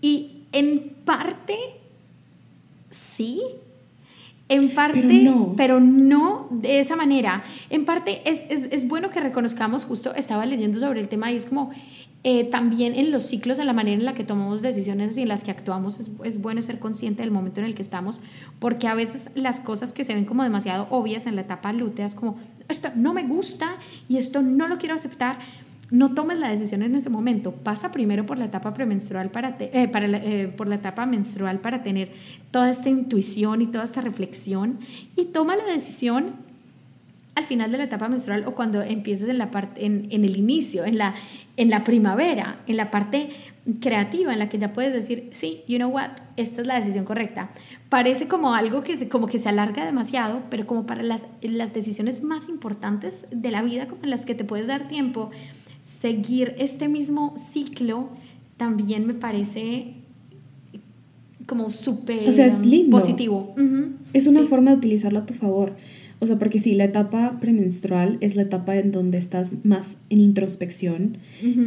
Y 0.01 0.47
en 0.51 0.89
parte, 1.05 1.55
sí, 2.89 3.39
En 4.49 4.71
parte, 4.71 5.01
pero 5.55 5.79
no, 5.79 6.47
de 6.51 6.79
esa 6.79 6.95
manera. 6.95 7.43
En 7.69 7.85
parte 7.85 8.21
es, 8.29 8.41
es, 8.49 8.67
es, 8.71 8.87
bueno 8.87 9.09
que 9.09 9.19
reconozcamos, 9.19 9.85
justo 9.85 10.13
estaba 10.15 10.45
leyendo 10.45 10.79
sobre 10.79 10.99
el 10.99 11.07
tema 11.07 11.31
y 11.31 11.37
es 11.37 11.45
como 11.45 11.71
eh, 12.25 12.43
también 12.45 12.93
en 12.95 13.11
los 13.11 13.23
ciclos, 13.23 13.57
en 13.59 13.67
la 13.67 13.73
manera 13.73 13.97
en 13.97 14.05
la 14.05 14.13
que 14.13 14.23
tomamos 14.23 14.61
decisiones 14.61 15.17
y 15.17 15.21
en 15.21 15.29
las 15.29 15.43
que 15.43 15.51
actuamos, 15.51 15.99
es, 15.99 16.09
es, 16.23 16.41
bueno 16.41 16.61
ser 16.61 16.79
consciente 16.79 17.21
del 17.21 17.31
momento 17.31 17.61
en 17.61 17.65
el 17.65 17.75
que 17.75 17.81
estamos, 17.81 18.21
porque 18.59 18.87
a 18.87 18.95
veces 18.95 19.29
las 19.35 19.59
cosas 19.59 19.91
que 19.91 20.05
se 20.05 20.13
ven 20.13 20.25
como 20.25 20.43
demasiado 20.43 20.87
obvias 20.89 21.25
en 21.25 21.35
la 21.35 21.41
etapa 21.41 21.73
lútea 21.73 22.05
es 22.05 22.15
como, 22.15 22.37
esto 22.67 22.89
no 22.95 23.13
me 23.13 23.23
gusta 23.23 23.75
y 24.07 24.17
esto 24.17 24.41
no 24.41 24.67
lo 24.67 24.77
quiero 24.77 24.95
aceptar, 24.95 25.39
no 25.93 26.15
tomes 26.15 26.39
la 26.39 26.49
decisión 26.49 26.81
en 26.81 26.95
ese 26.95 27.11
momento. 27.11 27.51
Pasa 27.51 27.91
primero 27.91 28.25
por 28.25 28.39
la 28.39 28.45
etapa 28.45 28.73
premenstrual 28.73 29.29
para, 29.29 29.55
eh, 29.59 29.87
para 29.87 30.07
eh, 30.07 30.47
por 30.47 30.67
la 30.67 30.75
etapa 30.75 31.05
menstrual 31.05 31.59
para 31.59 31.83
tener 31.83 32.11
toda 32.49 32.71
esta 32.71 32.89
intuición 32.89 33.61
y 33.61 33.67
toda 33.67 33.83
esta 33.83 34.01
reflexión 34.01 34.79
y 35.15 35.25
toma 35.25 35.55
la 35.55 35.65
decisión 35.65 36.31
al 37.35 37.43
final 37.43 37.71
de 37.71 37.77
la 37.77 37.83
etapa 37.83 38.09
menstrual 38.09 38.45
o 38.47 38.55
cuando 38.55 38.81
empieces 38.81 39.29
en 39.29 39.37
la 39.37 39.51
parte 39.51 39.85
en, 39.85 40.07
en, 40.09 40.25
el 40.25 40.35
inicio, 40.35 40.83
en 40.83 40.97
la 40.97 41.13
en 41.57 41.69
la 41.69 41.83
primavera, 41.83 42.57
en 42.65 42.77
la 42.77 42.89
parte 42.89 43.29
creativa 43.79 44.33
en 44.33 44.39
la 44.39 44.49
que 44.49 44.57
ya 44.57 44.73
puedes 44.73 44.91
decir, 44.91 45.29
sí, 45.31 45.63
you 45.67 45.77
know 45.77 45.89
what, 45.89 46.09
esta 46.35 46.61
es 46.61 46.67
la 46.67 46.79
decisión 46.79 47.05
correcta. 47.05 47.51
Parece 47.89 48.27
como 48.27 48.55
algo 48.55 48.83
que 48.83 48.97
se, 48.97 49.07
como 49.07 49.27
que 49.27 49.37
se 49.37 49.49
alarga 49.49 49.85
demasiado, 49.85 50.41
pero 50.49 50.65
como 50.65 50.85
para 50.85 51.03
las, 51.03 51.27
las 51.41 51.73
decisiones 51.73 52.23
más 52.23 52.49
importantes 52.49 53.27
de 53.31 53.51
la 53.51 53.61
vida, 53.61 53.87
como 53.87 54.03
en 54.03 54.09
las 54.09 54.25
que 54.25 54.33
te 54.33 54.43
puedes 54.43 54.67
dar 54.67 54.87
tiempo, 54.87 55.29
seguir 55.83 56.55
este 56.57 56.87
mismo 56.87 57.35
ciclo 57.37 58.09
también 58.57 59.05
me 59.05 59.13
parece 59.13 59.93
como 61.45 61.69
súper 61.69 62.29
o 62.29 62.31
sea, 62.31 62.45
es 62.47 62.65
lindo. 62.65 62.97
positivo. 62.97 63.53
Es 64.13 64.27
una 64.27 64.43
forma 64.43 64.71
de 64.71 64.77
utilizarlo 64.77 65.19
a 65.19 65.25
tu 65.25 65.33
favor. 65.33 65.73
O 66.23 66.25
sea, 66.25 66.39
porque 66.39 66.57
sí, 66.57 66.73
la 66.73 66.85
etapa 66.85 67.37
premenstrual 67.41 68.17
es 68.21 68.37
la 68.37 68.43
etapa 68.43 68.77
en 68.77 68.91
donde 68.91 69.17
estás 69.17 69.65
más 69.65 69.97
en 70.09 70.21
introspección. 70.21 71.17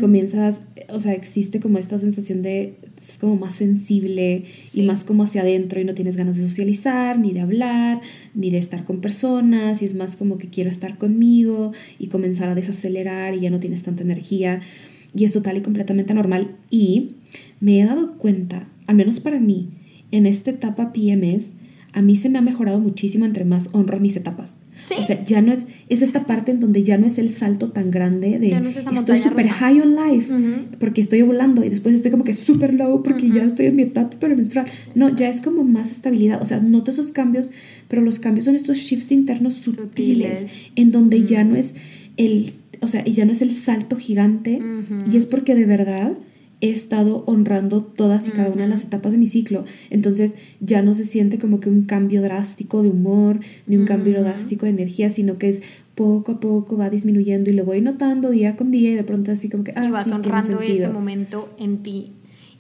Comienzas, 0.01 0.63
o 0.89 0.99
sea, 0.99 1.13
existe 1.13 1.61
como 1.61 1.77
esta 1.77 1.99
sensación 1.99 2.41
de, 2.41 2.77
es 2.99 3.19
como 3.19 3.37
más 3.37 3.55
sensible 3.55 4.45
y 4.73 4.83
más 4.85 5.05
como 5.05 5.25
hacia 5.25 5.43
adentro 5.43 5.79
y 5.79 5.85
no 5.85 5.93
tienes 5.93 6.17
ganas 6.17 6.39
de 6.39 6.49
socializar, 6.49 7.19
ni 7.19 7.35
de 7.35 7.41
hablar, 7.41 8.01
ni 8.35 8.49
de 8.49 8.57
estar 8.57 8.85
con 8.85 9.03
personas. 9.03 9.83
Y 9.83 9.85
es 9.85 9.95
más 9.95 10.17
como 10.17 10.39
que 10.39 10.49
quiero 10.49 10.71
estar 10.71 10.97
conmigo 10.97 11.73
y 11.99 12.07
comenzar 12.07 12.49
a 12.49 12.55
desacelerar 12.55 13.35
y 13.35 13.41
ya 13.41 13.51
no 13.51 13.61
tienes 13.61 13.83
tanta 13.83 14.05
energía. 14.05 14.63
Y 15.15 15.25
es 15.25 15.35
total 15.35 15.59
y 15.59 15.61
completamente 15.61 16.15
normal. 16.15 16.57
Y 16.71 17.17
me 17.61 17.79
he 17.79 17.85
dado 17.85 18.17
cuenta, 18.17 18.67
al 18.87 18.97
menos 18.97 19.21
para 19.21 19.39
mí, 19.39 19.69
en 20.13 20.25
esta 20.25 20.51
etapa 20.51 20.95
PMS, 20.95 21.51
a 21.97 22.03
mí 22.03 22.15
se 22.15 22.29
me 22.29 22.39
ha 22.39 22.43
mejorado 22.43 22.79
muchísimo 22.79 23.25
entre 23.25 23.47
más 23.47 23.71
honro 23.73 23.99
mis 23.99 24.17
etapas. 24.17 24.55
O 24.99 25.03
sea, 25.03 25.25
ya 25.25 25.41
no 25.41 25.51
es, 25.51 25.67
es 25.89 26.03
esta 26.03 26.27
parte 26.27 26.53
en 26.53 26.61
donde 26.61 26.83
ya 26.83 26.99
no 26.99 27.07
es 27.07 27.17
el 27.17 27.31
salto 27.31 27.71
tan 27.73 27.91
grande 27.91 28.39
de 28.39 28.49
estoy 28.93 29.17
súper 29.17 29.49
high 29.49 29.81
on 29.81 29.97
life 29.97 30.31
porque 30.79 31.01
estoy 31.01 31.23
volando 31.23 31.65
y 31.65 31.71
después 31.71 31.95
estoy 31.95 32.11
como 32.11 32.25
que 32.25 32.35
súper 32.35 32.75
low 32.75 33.03
porque 33.03 33.31
ya 33.31 33.45
estoy 33.45 33.67
en 33.67 33.77
mi 33.77 33.85
etapa 33.85 34.29
menstrual. 34.29 34.67
No, 34.95 35.09
ya 35.09 35.31
es 35.31 35.41
como 35.41 35.65
más 35.65 35.91
estabilidad. 35.91 36.43
O 36.43 36.45
sea, 36.45 36.61
noto 36.61 36.91
esos 36.91 37.13
cambios, 37.13 37.51
pero 37.89 38.03
los 38.03 38.19
cambios 38.19 38.45
son 38.45 38.55
estos 38.55 38.77
shifts 38.77 39.11
internos 39.11 39.55
sutiles, 39.55 40.71
en 40.77 40.93
donde 40.93 41.25
ya 41.25 41.45
no 41.45 41.57
es 41.57 41.75
el, 42.19 42.53
o 42.83 42.89
sea, 42.89 43.03
ya 43.05 43.25
no 43.25 43.33
es 43.33 43.41
el 43.41 43.53
salto 43.53 43.97
gigante 43.97 44.61
y 45.11 45.17
es 45.17 45.25
porque 45.25 45.55
de 45.55 45.65
verdad 45.65 46.13
he 46.61 46.71
estado 46.71 47.23
honrando 47.27 47.83
todas 47.83 48.27
y 48.29 48.31
cada 48.31 48.51
una 48.51 48.63
de 48.63 48.69
las 48.69 48.85
etapas 48.85 49.13
de 49.13 49.19
mi 49.19 49.27
ciclo. 49.27 49.65
Entonces 49.91 50.37
ya 50.61 50.83
no 50.83 50.95
se 50.95 51.05
siente 51.05 51.39
como 51.39 51.61
que 51.61 51.69
un 51.69 51.83
cambio 51.83 52.23
drástico 52.23 52.83
de 52.83 52.91
humor, 52.91 53.41
ni 53.67 53.77
un 53.77 53.85
cambio 53.85 54.21
drástico 54.21 54.65
de 54.67 54.71
energía, 54.71 55.11
sino 55.11 55.39
que 55.39 55.49
es 55.49 55.63
poco 55.95 56.33
a 56.33 56.41
poco 56.41 56.77
va 56.77 56.91
disminuyendo 56.91 57.51
y 57.51 57.55
lo 57.55 57.65
voy 57.65 57.81
notando 57.81 58.31
día 58.31 58.57
con 58.57 58.71
día 58.71 58.91
y 58.91 58.95
de 58.95 59.05
pronto 59.05 59.33
así 59.33 59.49
como 59.49 59.65
que... 59.65 59.73
Ah, 59.77 59.85
y 59.85 59.91
vas 59.91 60.11
honrando 60.11 60.61
ese 60.61 60.89
momento 60.89 61.49
en 61.59 61.79
ti 61.79 62.13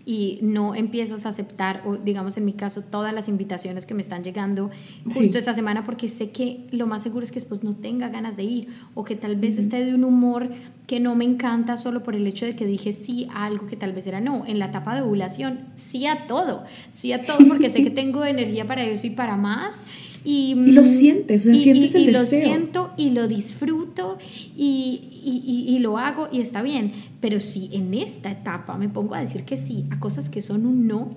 y 0.09 0.38
no 0.40 0.76
empiezas 0.76 1.26
a 1.26 1.30
aceptar, 1.30 1.82
o 1.84 1.96
digamos 1.96 2.36
en 2.36 2.44
mi 2.44 2.52
caso, 2.52 2.80
todas 2.80 3.12
las 3.12 3.28
invitaciones 3.28 3.86
que 3.86 3.92
me 3.92 4.02
están 4.02 4.22
llegando 4.22 4.70
justo 5.12 5.36
esta 5.36 5.52
semana 5.52 5.84
porque 5.84 6.09
sé 6.09 6.30
que 6.30 6.68
lo 6.70 6.86
más 6.86 7.02
seguro 7.02 7.24
es 7.24 7.32
que 7.32 7.40
después 7.40 7.64
no 7.64 7.74
tenga 7.74 8.09
ganas 8.09 8.36
de 8.36 8.44
ir 8.44 8.68
o 8.94 9.02
que 9.02 9.16
tal 9.16 9.34
vez 9.34 9.59
esté 9.59 9.84
de 9.84 9.96
un 9.96 10.04
humor 10.04 10.50
que 10.86 11.00
no 11.00 11.16
me 11.16 11.24
encanta 11.24 11.76
solo 11.76 12.04
por 12.04 12.14
el 12.14 12.24
hecho 12.28 12.46
de 12.46 12.54
que 12.54 12.64
dije 12.64 12.92
sí 12.92 13.26
a 13.34 13.46
algo 13.46 13.66
que 13.66 13.76
tal 13.76 13.92
vez 13.92 14.07
era 14.07 14.20
no. 14.20 14.46
En 14.46 14.61
la 14.61 14.66
etapa 14.66 14.94
de 14.94 15.02
ovulación, 15.02 15.59
sí 15.74 16.07
a 16.07 16.28
todo, 16.28 16.62
sí 16.92 17.12
a 17.12 17.22
todo 17.22 17.38
porque 17.48 17.68
sé 17.68 17.82
que 17.82 17.90
tengo 17.96 18.24
energía 18.24 18.64
para 18.64 18.84
eso 18.84 19.09
y 19.09 19.11
para 19.11 19.36
más 19.36 19.84
y, 20.29 20.57
lo 20.72 20.85
sientes, 20.85 21.47
o 21.47 21.53
sea, 21.53 21.62
sientes 21.62 21.95
el 21.95 22.09
y 22.09 22.11
lo 22.11 22.27
siento 22.27 22.93
y 22.97 23.11
lo 23.11 23.29
disfruto 23.29 24.18
y, 24.57 25.22
y, 25.68 25.79
lo 25.79 25.99
hago 25.99 26.29
y 26.33 26.41
está 26.41 26.62
bien. 26.62 26.93
Pero 27.20 27.39
si 27.39 27.70
en 27.72 27.95
esta 27.95 28.33
etapa 28.33 28.77
me 28.77 28.89
pongo 28.89 29.14
a 29.14 29.20
decir 29.20 29.45
que 29.45 29.57
sí 29.57 29.85
a 29.91 30.01
cosas 30.01 30.29
que 30.29 30.41
son 30.41 30.66
un 30.66 30.89
no, 30.89 31.11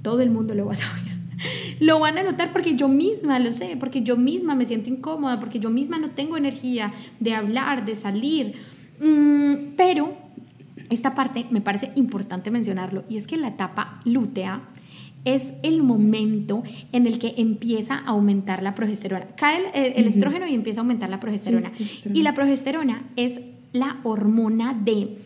todo 0.00 0.22
el 0.22 0.30
mundo 0.30 0.54
lo 0.54 0.64
va 0.64 0.72
a 0.72 0.76
saber. 0.76 1.14
Lo 1.80 1.98
van 1.98 2.16
a 2.16 2.22
notar 2.22 2.52
porque 2.52 2.76
yo 2.76 2.88
misma 2.88 3.40
lo 3.40 3.52
sé, 3.52 3.76
porque 3.78 4.02
yo 4.02 4.16
misma 4.16 4.54
me 4.54 4.64
siento 4.64 4.88
incómoda, 4.88 5.40
porque 5.40 5.58
yo 5.58 5.68
misma 5.68 5.98
no 5.98 6.10
tengo 6.10 6.36
energía 6.36 6.94
de 7.18 7.34
hablar, 7.34 7.84
de 7.84 7.96
salir. 7.96 8.54
Mm, 9.00 9.74
pero 9.76 10.16
esta 10.88 11.14
parte 11.14 11.44
me 11.50 11.60
parece 11.60 11.90
importante 11.96 12.50
mencionarlo 12.52 13.04
y 13.08 13.16
es 13.16 13.26
que 13.26 13.36
la 13.36 13.48
etapa 13.48 14.00
lútea 14.04 14.62
es 15.24 15.54
el 15.62 15.82
momento 15.82 16.62
en 16.92 17.06
el 17.06 17.18
que 17.18 17.34
empieza 17.38 17.96
a 17.96 18.08
aumentar 18.08 18.62
la 18.62 18.74
progesterona. 18.74 19.26
Cae 19.36 19.70
el, 19.98 20.06
estrógeno 20.06 20.46
y 20.46 20.54
empieza 20.54 20.80
a 20.80 20.82
aumentar 20.82 21.08
la 21.08 21.20
progesterona. 21.20 21.72
y 22.12 22.22
la 22.22 22.34
progesterona 22.34 23.08
es 23.16 23.40
la 23.72 24.00
hormona 24.04 24.74
de 24.74 25.18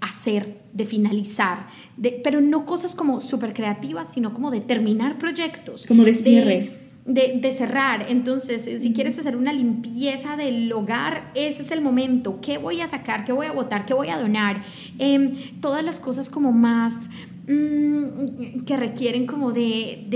hacer, 0.00 0.60
de 0.72 0.84
finalizar, 0.86 1.66
de, 1.96 2.20
pero 2.24 2.40
no 2.40 2.64
cosas 2.64 2.94
como 2.94 3.20
súper 3.20 3.52
creativas, 3.52 4.12
sino 4.12 4.32
como 4.32 4.50
de 4.50 4.60
terminar 4.60 5.18
proyectos. 5.18 5.86
Como 5.86 6.04
de 6.04 6.14
cierre. 6.14 6.76
De, 7.04 7.50
cerrar. 7.50 8.06
Entonces, 8.08 8.82
si 8.82 8.92
quieres 8.92 9.18
hacer 9.18 9.36
una 9.36 9.52
limpieza 9.52 10.36
del 10.36 10.72
hogar, 10.72 11.32
ese 11.34 11.62
es 11.62 11.72
el 11.72 11.80
momento. 11.80 12.40
¿Qué 12.40 12.56
voy 12.56 12.80
a 12.80 12.86
sacar? 12.86 13.24
¿Qué 13.24 13.32
voy 13.32 13.46
a 13.46 13.52
votar? 13.52 13.84
¿Qué 13.84 13.94
voy 13.94 14.08
a 14.08 14.18
donar? 14.18 14.62
Em, 14.98 15.32
todas 15.60 15.84
las 15.84 15.98
cosas 15.98 16.30
como 16.30 16.52
más 16.52 17.08
Mm, 17.50 18.62
que 18.64 18.76
requieren 18.76 19.26
como 19.26 19.50
de, 19.50 20.06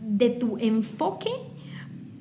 de, 0.00 0.30
tu 0.30 0.56
enfoque, 0.56 1.28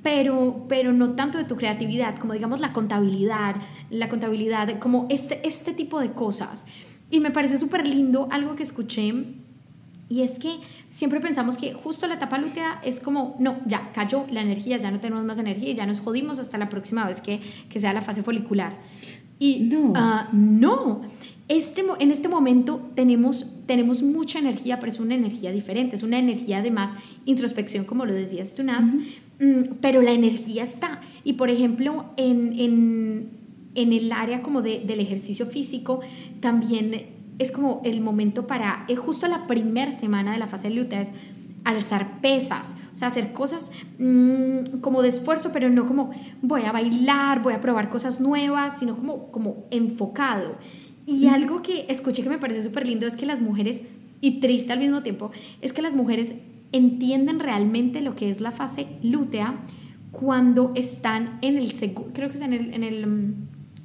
pero, 0.03 0.65
pero 0.67 0.91
no 0.91 1.11
tanto 1.11 1.37
de 1.37 1.45
tu 1.45 1.55
creatividad, 1.55 2.17
como 2.17 2.33
digamos 2.33 2.59
la 2.59 2.73
contabilidad, 2.73 3.55
la 3.89 4.09
contabilidad, 4.09 4.79
como 4.79 5.07
este, 5.09 5.47
este 5.47 5.73
tipo 5.73 6.01
de 6.01 6.11
cosas. 6.11 6.65
Y 7.09 7.21
me 7.21 7.31
pareció 7.31 7.57
súper 7.57 7.87
lindo 7.87 8.27
algo 8.31 8.55
que 8.55 8.63
escuché, 8.63 9.13
y 10.09 10.23
es 10.23 10.39
que 10.39 10.57
siempre 10.89 11.21
pensamos 11.21 11.55
que 11.55 11.73
justo 11.73 12.05
la 12.05 12.15
etapa 12.15 12.37
lútea 12.37 12.81
es 12.83 12.99
como, 12.99 13.37
no, 13.39 13.59
ya 13.65 13.93
cayó 13.93 14.25
la 14.29 14.41
energía, 14.41 14.75
ya 14.75 14.91
no 14.91 14.99
tenemos 14.99 15.23
más 15.23 15.37
energía 15.37 15.73
ya 15.73 15.85
nos 15.85 16.01
jodimos 16.01 16.37
hasta 16.37 16.57
la 16.57 16.67
próxima 16.67 17.07
vez 17.07 17.21
que, 17.21 17.39
que 17.69 17.79
sea 17.79 17.93
la 17.93 18.01
fase 18.01 18.23
folicular. 18.23 18.73
Y 19.39 19.69
no, 19.71 19.93
ah, 19.95 20.27
no 20.33 21.01
este, 21.47 21.83
en 21.99 22.11
este 22.11 22.27
momento 22.27 22.81
tenemos, 22.95 23.45
tenemos 23.65 24.03
mucha 24.03 24.39
energía, 24.39 24.79
pero 24.79 24.91
es 24.91 24.99
una 24.99 25.15
energía 25.15 25.51
diferente, 25.51 25.95
es 25.95 26.03
una 26.03 26.19
energía 26.19 26.61
de 26.61 26.71
más 26.71 26.93
introspección, 27.25 27.85
como 27.85 28.05
lo 28.05 28.13
decías 28.13 28.53
tú, 28.53 28.63
Nats, 28.63 28.93
mm, 29.39 29.75
pero 29.81 30.01
la 30.01 30.11
energía 30.11 30.63
está. 30.63 31.01
Y 31.23 31.33
por 31.33 31.49
ejemplo, 31.49 32.05
en, 32.17 32.57
en, 32.57 33.29
en 33.75 33.93
el 33.93 34.11
área 34.11 34.41
como 34.41 34.61
de, 34.61 34.79
del 34.79 34.99
ejercicio 34.99 35.45
físico, 35.45 36.01
también 36.39 37.07
es 37.37 37.51
como 37.51 37.81
el 37.83 38.01
momento 38.01 38.47
para, 38.47 38.85
es 38.87 38.99
justo 38.99 39.27
la 39.27 39.47
primera 39.47 39.91
semana 39.91 40.31
de 40.33 40.39
la 40.39 40.47
fase 40.47 40.69
lútea, 40.69 41.01
es 41.01 41.11
alzar 41.63 42.21
pesas, 42.21 42.75
o 42.93 42.95
sea, 42.95 43.07
hacer 43.07 43.33
cosas 43.33 43.71
mm, 43.99 44.79
como 44.81 45.01
de 45.01 45.09
esfuerzo, 45.09 45.51
pero 45.51 45.69
no 45.69 45.85
como 45.85 46.11
voy 46.41 46.63
a 46.63 46.71
bailar, 46.71 47.41
voy 47.41 47.53
a 47.53 47.61
probar 47.61 47.89
cosas 47.89 48.19
nuevas, 48.19 48.79
sino 48.79 48.95
como, 48.95 49.31
como 49.31 49.65
enfocado. 49.69 50.55
Y 51.05 51.27
algo 51.27 51.61
que 51.61 51.85
escuché 51.89 52.23
que 52.23 52.29
me 52.29 52.37
pareció 52.37 52.63
súper 52.63 52.87
lindo 52.87 53.07
es 53.07 53.15
que 53.15 53.25
las 53.25 53.41
mujeres, 53.41 53.81
y 54.21 54.39
triste 54.39 54.73
al 54.73 54.79
mismo 54.79 55.03
tiempo, 55.03 55.31
es 55.61 55.73
que 55.73 55.81
las 55.81 55.95
mujeres 55.95 56.35
entienden 56.71 57.39
realmente 57.39 58.01
lo 58.01 58.15
que 58.15 58.29
es 58.29 58.39
la 58.39 58.51
fase 58.51 58.87
lútea 59.01 59.59
cuando 60.11 60.71
están 60.75 61.39
en 61.41 61.57
el, 61.57 61.73
creo 62.13 62.29
que 62.29 62.35
es 62.35 62.41
en 62.41 62.53
el, 62.53 62.73
en 62.73 62.83
el 62.83 63.07
mm, 63.07 63.33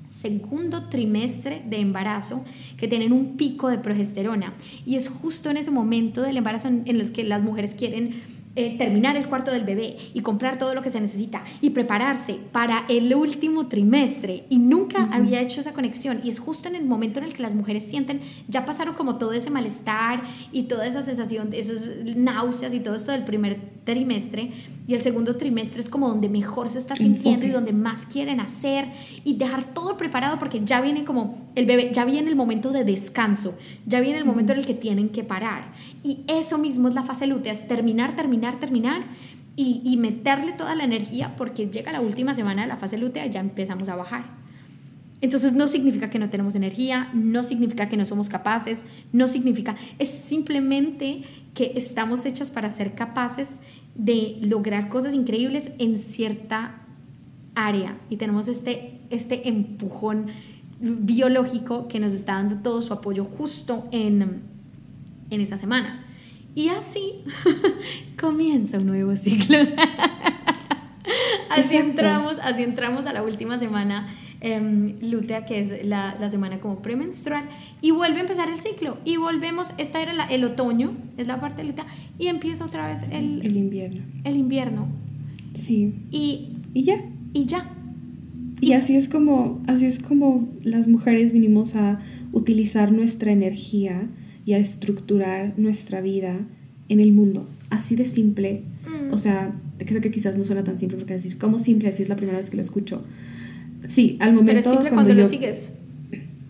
segundo 0.09 0.89
trimestre 0.89 1.62
de 1.69 1.79
embarazo 1.79 2.45
que 2.77 2.89
tienen 2.89 3.12
un 3.12 3.37
pico 3.37 3.69
de 3.69 3.79
progesterona. 3.79 4.55
Y 4.85 4.97
es 4.97 5.09
justo 5.09 5.51
en 5.51 5.57
ese 5.57 5.71
momento 5.71 6.23
del 6.23 6.37
embarazo 6.37 6.69
en, 6.69 6.83
en 6.87 7.01
el 7.01 7.12
que 7.12 7.25
las 7.25 7.43
mujeres 7.43 7.75
quieren 7.75 8.23
eh, 8.59 8.79
terminar 8.79 9.17
el 9.17 9.29
cuarto 9.29 9.51
del 9.51 9.65
bebé 9.65 9.99
y 10.15 10.21
comprar 10.21 10.59
todo 10.59 10.75
lo 10.75 10.81
que 10.81 10.89
se 10.89 10.99
necesita 10.99 11.45
y 11.61 11.71
prepararse 11.71 12.39
para 12.53 12.87
el 12.89 13.15
último 13.15 13.69
trimestre. 13.69 14.47
Y 14.49 14.57
nunca 14.57 15.11
había 15.13 15.43
hecho 15.43 15.61
esa 15.61 15.75
conexión. 15.75 16.21
Y 16.25 16.31
es 16.31 16.39
justo 16.39 16.67
en 16.67 16.75
el 16.75 16.87
momento 16.87 17.19
en 17.19 17.27
el 17.27 17.35
que 17.35 17.43
las 17.43 17.55
mujeres 17.55 17.85
sienten, 17.85 18.23
ya 18.49 18.65
pasaron 18.65 18.95
como 18.95 19.17
todo 19.17 19.33
ese 19.33 19.51
malestar 19.51 20.23
y 20.53 20.65
toda 20.65 20.87
esa 20.87 21.03
sensación, 21.03 21.51
esas 21.53 21.83
náuseas 22.17 22.73
y 22.73 22.81
todo 22.81 22.97
esto 22.97 23.13
del 23.13 23.25
primer 23.25 23.59
trimestre. 23.85 24.53
Y 24.89 24.95
el 24.95 25.01
segundo 25.01 25.37
trimestre 25.37 25.81
es 25.81 25.89
como 25.89 26.09
donde 26.09 26.29
mejor 26.29 26.69
se 26.69 26.79
está 26.79 26.95
sintiendo 26.95 27.45
y 27.45 27.51
donde 27.51 27.73
más 27.73 28.07
quieren 28.07 28.39
hacer 28.39 28.87
y 29.25 29.35
dejar 29.35 29.75
todo 29.75 29.97
preparado 29.97 30.39
porque 30.39 30.63
ya 30.65 30.81
viene 30.81 31.05
como 31.05 31.51
el 31.57 31.67
bebé, 31.67 31.91
ya 31.93 32.05
viene 32.05 32.31
el 32.31 32.37
momento 32.37 32.71
de 32.71 32.85
descanso, 32.85 33.59
ya 33.85 34.01
viene 34.01 34.19
el 34.19 34.25
momento 34.25 34.53
en 34.53 34.61
el 34.61 34.67
que 34.67 34.75
tienen 34.75 35.09
que 35.09 35.25
parar. 35.25 35.73
Y 36.03 36.20
eso 36.28 36.59
mismo 36.59 36.88
es 36.88 36.94
la 36.94 37.03
fase 37.03 37.26
lútea, 37.26 37.53
es 37.53 37.66
terminar, 37.66 38.16
terminar, 38.16 38.59
terminar 38.61 39.05
y, 39.57 39.80
y 39.84 39.97
meterle 39.97 40.53
toda 40.53 40.74
la 40.74 40.84
energía 40.84 41.34
porque 41.36 41.66
llega 41.66 41.92
la 41.92 42.01
última 42.01 42.34
semana 42.34 42.62
de 42.62 42.68
la 42.68 42.76
fase 42.76 42.99
lútea 42.99 43.26
y 43.26 43.30
ya 43.30 43.40
empezamos 43.40 43.88
a 43.88 43.97
bajar. 43.97 44.47
Entonces 45.20 45.55
no 45.55 45.66
significa 45.66 46.11
que 46.11 46.18
no 46.18 46.28
tenemos 46.28 46.55
energía, 46.55 47.11
no 47.14 47.42
significa 47.42 47.88
que 47.88 47.97
no 47.97 48.05
somos 48.05 48.28
capaces, 48.28 48.84
no 49.12 49.28
significa, 49.28 49.76
es 49.99 50.11
simplemente 50.11 51.22
que 51.55 51.72
estamos 51.74 52.26
hechas 52.26 52.51
para 52.51 52.68
ser 52.68 52.94
capaces 52.94 53.61
de 53.94 54.38
lograr 54.42 54.90
cosas 54.90 55.14
increíbles 55.14 55.70
en 55.78 55.99
cierta 55.99 56.82
área 57.55 57.99
y 58.11 58.16
tenemos 58.18 58.47
este, 58.47 59.01
este 59.09 59.49
empujón 59.49 60.26
biológico 60.78 61.88
que 61.88 61.99
nos 61.99 62.12
está 62.12 62.34
dando 62.34 62.57
todo 62.57 62.82
su 62.82 62.92
apoyo 62.92 63.24
justo 63.24 63.88
en, 63.92 64.42
en 65.31 65.41
esa 65.41 65.59
semana. 65.59 66.05
Y 66.55 66.68
así 66.68 67.24
comienza 68.20 68.79
un 68.79 68.87
nuevo 68.87 69.14
ciclo. 69.16 69.59
así 71.51 71.77
entramos, 71.77 72.39
así 72.43 72.62
entramos 72.62 73.07
a 73.07 73.12
la 73.12 73.22
última 73.22 73.59
semana 73.59 74.09
eh, 74.41 74.97
lútea, 75.03 75.45
que 75.45 75.61
es 75.61 75.87
la, 75.87 76.16
la, 76.20 76.31
semana 76.31 76.59
como 76.61 76.81
premenstrual, 76.81 77.45
y 77.81 77.91
vuelve 77.91 78.18
a 78.18 78.20
empezar 78.22 78.49
el 78.49 78.59
ciclo. 78.59 78.99
Y 79.05 79.16
volvemos, 79.16 79.72
esta 79.79 80.01
era 80.01 80.12
el 80.27 80.45
otoño, 80.45 80.97
es 81.16 81.27
la 81.27 81.41
parte 81.41 81.64
lútea, 81.64 81.87
y 82.18 82.29
empieza 82.29 82.64
otra 82.64 82.89
vez 82.89 83.03
el, 83.11 83.45
el 83.45 83.57
invierno. 83.57 84.03
El 84.24 84.37
invierno. 84.37 84.89
Sí. 85.55 85.95
Y, 86.11 86.53
y 86.74 86.85
ya. 86.85 87.05
Y 87.33 87.47
ya. 87.47 87.70
Y, 88.61 88.68
y 88.68 88.72
así 88.72 88.97
es 88.97 89.09
como 89.09 89.62
así 89.66 89.85
es 89.85 89.99
como 89.99 90.49
las 90.62 90.89
mujeres 90.89 91.33
vinimos 91.33 91.77
a 91.77 92.01
utilizar 92.33 92.91
nuestra 92.91 93.31
energía 93.31 94.09
y 94.47 94.55
a 94.55 94.59
estructurar 94.59 95.53
nuestra 95.59 96.01
vida 96.01 96.38
en 96.88 97.01
el 97.01 97.12
mundo. 97.12 97.47
Así 97.68 97.97
de 97.97 98.05
simple. 98.05 98.62
Mm. 98.86 99.12
O 99.12 99.18
sea, 99.18 99.53
creo 99.78 100.01
que 100.01 100.11
quizás 100.11 100.38
no 100.38 100.44
suena 100.44 100.64
tan 100.64 100.78
simple 100.78 100.97
porque 100.97 101.14
decir, 101.14 101.36
¿cómo 101.36 101.59
simple? 101.59 101.88
Así 101.88 102.03
es 102.03 102.09
la 102.09 102.16
primera 102.16 102.38
vez 102.38 102.49
que 102.49 102.57
lo 102.57 102.62
escucho. 102.62 103.03
Sí, 103.88 104.16
al 104.20 104.32
momento. 104.32 104.53
Pero 104.53 104.61
es 104.61 104.64
simple 104.64 104.90
cuando, 104.90 105.09
cuando 105.09 105.22
lo 105.22 105.28
sigues. 105.28 105.70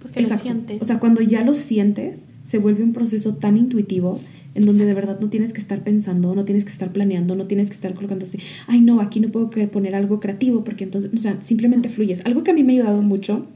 Porque 0.01 0.21
exacto, 0.21 0.45
lo 0.45 0.53
sientes. 0.53 0.83
O 0.83 0.85
sea, 0.85 1.01
cuando 1.01 1.23
ya 1.23 1.43
lo 1.43 1.55
sientes, 1.55 2.29
se 2.43 2.59
vuelve 2.59 2.85
un 2.85 2.93
proceso 2.93 3.35
tan 3.35 3.57
intuitivo 3.57 4.21
en 4.55 4.65
donde 4.65 4.85
exacto. 4.85 5.01
de 5.01 5.07
verdad 5.07 5.21
no 5.21 5.29
tienes 5.29 5.53
que 5.53 5.61
estar 5.61 5.83
pensando, 5.83 6.35
no 6.35 6.45
tienes 6.45 6.65
que 6.65 6.71
estar 6.71 6.93
planeando, 6.93 7.35
no 7.35 7.47
tienes 7.47 7.69
que 7.69 7.75
estar 7.75 7.93
colocando 7.93 8.25
así, 8.25 8.39
ay 8.67 8.81
no, 8.81 9.01
aquí 9.01 9.21
no 9.21 9.29
puedo 9.29 9.51
poner 9.51 9.95
algo 9.95 10.19
creativo 10.19 10.65
porque 10.65 10.85
entonces, 10.85 11.11
o 11.13 11.19
sea, 11.19 11.41
simplemente 11.43 11.91
fluyes. 11.91 12.23
Algo 12.25 12.43
que 12.43 12.53
a 12.53 12.55
mí 12.55 12.65
me 12.65 12.73
ha 12.73 12.77
ayudado 12.77 13.03
mucho 13.03 13.47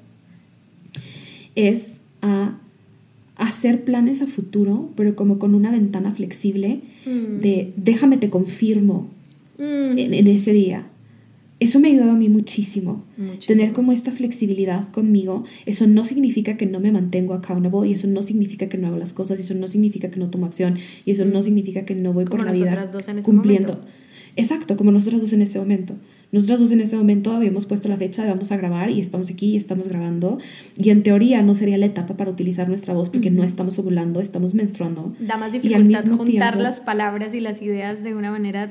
es 1.55 2.01
a 2.21 2.59
hacer 3.41 3.85
planes 3.85 4.21
a 4.21 4.27
futuro, 4.27 4.91
pero 4.97 5.17
como 5.17 5.39
con 5.39 5.55
una 5.55 5.71
ventana 5.71 6.13
flexible 6.13 6.83
mm. 7.07 7.41
de 7.41 7.73
déjame 7.77 8.19
te 8.19 8.29
confirmo 8.29 9.09
mm. 9.59 9.99
en, 9.99 10.15
en, 10.15 10.27
ese 10.27 10.53
día. 10.53 10.87
Eso 11.59 11.81
me 11.81 11.89
ha 11.89 11.91
ayudado 11.91 12.13
a 12.13 12.17
mí 12.17 12.29
muchísimo. 12.29 13.05
muchísimo. 13.17 13.47
Tener 13.47 13.73
como 13.73 13.93
esta 13.93 14.11
flexibilidad 14.11 14.91
conmigo. 14.93 15.45
Eso 15.65 15.87
no 15.87 16.05
significa 16.05 16.57
que 16.57 16.67
no 16.67 16.81
me 16.81 16.93
mantengo 16.93 17.33
accountable 17.33 17.89
y 17.89 17.95
eso 17.95 18.07
no 18.07 18.21
significa 18.21 18.69
que 18.69 18.77
no 18.77 18.89
hago 18.89 18.99
las 18.99 19.15
cosas 19.15 19.39
y 19.39 19.43
eso 19.43 19.55
no 19.55 19.69
significa 19.69 20.11
que 20.11 20.21
no 20.21 20.29
tomo 20.31 20.47
acción 20.47 20.77
y 21.07 21.11
eso 21.11 21.25
mm. 21.25 21.33
no 21.33 21.43
significa 21.43 21.85
que 21.87 21.95
no 21.95 22.13
voy 22.13 22.27
como 22.27 22.45
por 22.45 22.47
la 22.47 22.53
vida 22.53 22.87
dos 22.93 23.09
en 23.09 23.23
cumpliendo. 23.23 23.73
Momento. 23.73 23.91
Exacto, 24.37 24.77
como 24.77 24.93
nosotras 24.93 25.23
dos 25.23 25.33
en 25.33 25.43
este 25.43 25.59
momento. 25.59 25.97
Nosotras 26.33 26.61
dos 26.61 26.73
en 26.73 26.81
este 26.81 26.97
momento 26.97 27.33
habíamos 27.33 27.67
puesto 27.67 27.89
la 27.89 27.97
fecha 27.97 28.23
de 28.23 28.31
vamos 28.31 28.53
a 28.53 28.57
grabar 28.57 28.91
y 28.91 29.01
estamos 29.01 29.31
aquí 29.31 29.51
y 29.51 29.57
estamos 29.57 29.89
grabando. 29.89 30.39
Y 30.77 30.91
en 30.91 31.03
teoría 31.03 31.43
no 31.43 31.55
sería 31.55 31.77
la 31.79 31.87
etapa 31.87 32.17
para 32.17 32.31
utilizar 32.31 32.69
nuestra 32.69 32.95
voz 32.95 33.09
porque 33.11 33.29
uh 33.29 33.33
-huh. 33.33 33.37
no 33.37 33.45
estamos 33.45 33.79
ovulando, 33.79 34.21
estamos 34.21 34.55
menstruando. 34.55 35.15
Da 35.19 35.37
más 35.37 35.53
dificultad 35.53 36.05
juntar 36.07 36.27
tiempo, 36.27 36.61
las 36.61 36.81
palabras 36.81 37.35
y 37.35 37.41
las 37.41 37.63
ideas 37.63 38.05
de 38.05 38.15
una 38.15 38.31
manera 38.31 38.71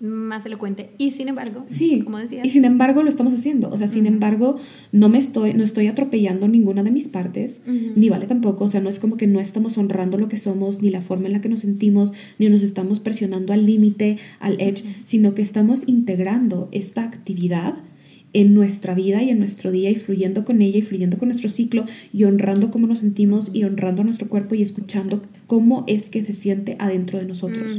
más 0.00 0.46
elocuente 0.46 0.90
y 0.96 1.10
sin 1.10 1.28
embargo 1.28 1.64
sí 1.68 2.02
como 2.04 2.18
decías 2.18 2.46
y 2.46 2.50
sin 2.50 2.64
embargo 2.64 3.02
lo 3.02 3.08
estamos 3.08 3.34
haciendo 3.34 3.68
o 3.68 3.76
sea 3.76 3.88
sin 3.88 4.02
uh 4.02 4.04
-huh. 4.04 4.08
embargo 4.08 4.56
no 4.92 5.08
me 5.08 5.18
estoy 5.18 5.54
no 5.54 5.64
estoy 5.64 5.88
atropellando 5.88 6.46
ninguna 6.46 6.84
de 6.84 6.92
mis 6.92 7.08
partes 7.08 7.62
uh 7.66 7.70
-huh. 7.70 7.92
ni 7.96 8.08
vale 8.08 8.26
tampoco 8.26 8.64
o 8.64 8.68
sea 8.68 8.80
no 8.80 8.90
es 8.90 9.00
como 9.00 9.16
que 9.16 9.26
no 9.26 9.40
estamos 9.40 9.76
honrando 9.76 10.16
lo 10.16 10.28
que 10.28 10.36
somos 10.36 10.80
ni 10.80 10.90
la 10.90 11.02
forma 11.02 11.26
en 11.26 11.32
la 11.32 11.40
que 11.40 11.48
nos 11.48 11.60
sentimos 11.60 12.12
ni 12.38 12.48
nos 12.48 12.62
estamos 12.62 13.00
presionando 13.00 13.52
al 13.52 13.66
límite 13.66 14.18
al 14.38 14.60
edge 14.60 14.82
uh 14.82 14.86
-huh. 14.86 14.94
sino 15.02 15.34
que 15.34 15.42
estamos 15.42 15.82
integrando 15.86 16.68
esta 16.70 17.02
actividad 17.02 17.74
en 18.34 18.54
nuestra 18.54 18.94
vida 18.94 19.22
y 19.22 19.30
en 19.30 19.38
nuestro 19.38 19.72
día 19.72 19.90
y 19.90 19.96
fluyendo 19.96 20.44
con 20.44 20.60
ella 20.62 20.78
y 20.78 20.82
fluyendo 20.82 21.18
con 21.18 21.28
nuestro 21.28 21.48
ciclo 21.48 21.86
y 22.12 22.24
honrando 22.24 22.70
cómo 22.70 22.86
nos 22.86 23.00
sentimos 23.00 23.50
y 23.52 23.64
honrando 23.64 24.02
a 24.02 24.04
nuestro 24.04 24.28
cuerpo 24.28 24.54
y 24.54 24.62
escuchando 24.62 25.16
Exacto. 25.16 25.40
cómo 25.46 25.84
es 25.86 26.10
que 26.10 26.24
se 26.24 26.34
siente 26.34 26.76
adentro 26.78 27.18
de 27.18 27.24
nosotros. 27.24 27.78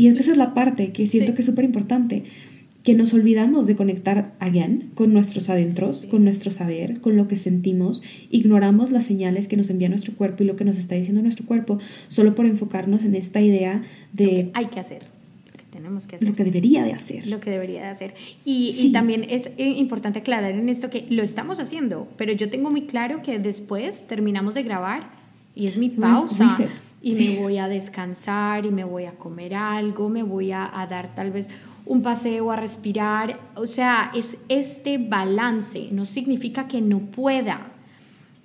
Y 0.00 0.06
es 0.06 0.14
que 0.14 0.20
esa 0.20 0.30
es 0.30 0.38
la 0.38 0.54
parte 0.54 0.92
que 0.92 1.06
siento 1.06 1.32
sí. 1.32 1.36
que 1.36 1.42
es 1.42 1.46
súper 1.46 1.66
importante, 1.66 2.24
que 2.82 2.94
nos 2.94 3.12
olvidamos 3.12 3.66
de 3.66 3.76
conectar 3.76 4.32
again 4.38 4.92
con 4.94 5.12
nuestros 5.12 5.50
adentros, 5.50 5.98
sí. 5.98 6.06
con 6.06 6.24
nuestro 6.24 6.50
saber, 6.50 7.02
con 7.02 7.18
lo 7.18 7.28
que 7.28 7.36
sentimos, 7.36 8.02
ignoramos 8.30 8.90
las 8.92 9.04
señales 9.04 9.46
que 9.46 9.58
nos 9.58 9.68
envía 9.68 9.90
nuestro 9.90 10.14
cuerpo 10.14 10.42
y 10.42 10.46
lo 10.46 10.56
que 10.56 10.64
nos 10.64 10.78
está 10.78 10.94
diciendo 10.94 11.20
nuestro 11.20 11.44
cuerpo, 11.44 11.78
solo 12.08 12.34
por 12.34 12.46
enfocarnos 12.46 13.04
en 13.04 13.14
esta 13.14 13.42
idea 13.42 13.82
de... 14.14 14.50
Hay 14.54 14.68
que 14.68 14.80
hacer. 14.80 15.02
Lo 15.44 15.52
que 15.52 15.64
tenemos 15.70 16.06
que 16.06 16.16
hacer. 16.16 16.28
Lo 16.28 16.34
que 16.34 16.44
debería 16.44 16.82
de 16.82 16.94
hacer. 16.94 17.26
Lo 17.26 17.38
que 17.38 17.50
debería 17.50 17.82
de 17.82 17.88
hacer. 17.88 18.14
Y, 18.46 18.72
sí. 18.72 18.86
y 18.86 18.92
también 18.92 19.26
es 19.28 19.50
importante 19.58 20.20
aclarar 20.20 20.52
en 20.52 20.70
esto 20.70 20.88
que 20.88 21.04
lo 21.10 21.22
estamos 21.22 21.60
haciendo, 21.60 22.08
pero 22.16 22.32
yo 22.32 22.48
tengo 22.48 22.70
muy 22.70 22.86
claro 22.86 23.20
que 23.20 23.38
después 23.38 24.06
terminamos 24.06 24.54
de 24.54 24.62
grabar 24.62 25.10
y 25.54 25.66
es 25.66 25.76
mi 25.76 25.90
pausa 25.90 26.56
y 27.02 27.12
sí. 27.12 27.34
me 27.34 27.40
voy 27.40 27.58
a 27.58 27.68
descansar 27.68 28.66
y 28.66 28.70
me 28.70 28.84
voy 28.84 29.04
a 29.04 29.12
comer 29.12 29.54
algo, 29.54 30.08
me 30.08 30.22
voy 30.22 30.52
a, 30.52 30.68
a, 30.80 30.86
dar 30.86 31.14
tal 31.14 31.30
vez 31.30 31.48
un 31.86 32.02
paseo, 32.02 32.50
a 32.50 32.56
respirar. 32.56 33.38
O 33.54 33.66
sea, 33.66 34.12
es 34.14 34.44
este 34.48 34.98
balance, 34.98 35.88
no 35.92 36.04
significa 36.04 36.68
que 36.68 36.80
no 36.80 37.00
pueda. 37.00 37.72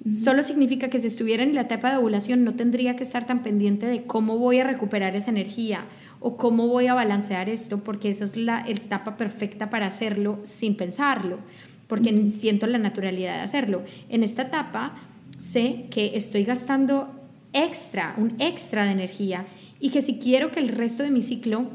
Uh 0.04 0.10
-huh. 0.10 0.14
Solo 0.14 0.44
significa 0.44 0.90
que 0.90 1.00
si 1.00 1.08
estuviera 1.08 1.44
en 1.44 1.54
la 1.54 1.62
etapa 1.62 1.92
de 1.92 1.98
ovulación 1.98 2.44
no 2.44 2.54
tendría 2.54 2.96
que 2.96 3.04
estar 3.04 3.26
tan 3.26 3.44
pendiente 3.44 3.88
de 3.88 4.04
cómo 4.04 4.38
voy 4.38 4.60
a 4.60 4.64
recuperar 4.64 5.16
esa 5.16 5.32
energía 5.32 5.86
o 6.20 6.38
cómo 6.38 6.68
voy 6.68 6.88
a 6.88 6.94
balancear 6.94 7.50
esto, 7.50 7.84
porque 7.84 8.10
esa 8.10 8.24
es 8.24 8.38
la 8.38 8.64
etapa 8.68 9.18
perfecta 9.18 9.70
para 9.70 9.88
hacerlo 9.88 10.40
sin 10.44 10.76
pensarlo, 10.76 11.40
porque 11.88 12.12
uh 12.14 12.18
-huh. 12.18 12.30
siento 12.30 12.68
la 12.68 12.78
naturalidad 12.78 13.36
de 13.36 13.42
hacerlo. 13.42 13.84
En 14.10 14.24
esta 14.24 14.44
etapa 14.44 14.96
sé 15.38 15.88
que 15.90 16.16
estoy 16.16 16.46
gastando 16.46 17.15
extra, 17.56 18.14
un 18.18 18.36
extra 18.40 18.86
de 18.86 18.92
energía 18.92 19.48
y 19.80 19.90
que 19.90 20.04
si 20.04 20.20
quiero 20.20 20.52
que 20.52 20.60
el 20.60 20.70
resto 20.70 21.02
de 21.02 21.10
mi 21.10 21.22
ciclo 21.22 21.72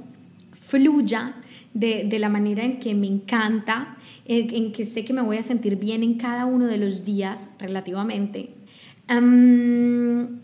fluya 0.53 1.35
de, 1.75 2.05
de 2.05 2.19
la 2.19 2.29
manera 2.29 2.63
en 2.63 2.79
que 2.79 2.95
me 2.95 3.07
encanta, 3.07 3.97
en, 4.27 4.55
en, 4.55 4.73
que 4.73 4.85
sé 4.85 5.05
que 5.05 5.13
me 5.13 5.23
voy 5.23 5.39
a 5.39 5.43
sentir 5.43 5.77
bien 5.77 6.03
en 6.03 6.15
cada 6.15 6.45
uno 6.45 6.67
de 6.67 6.79
los 6.79 7.05
días 7.05 7.51
relativamente, 7.59 8.51
um, 9.09 10.39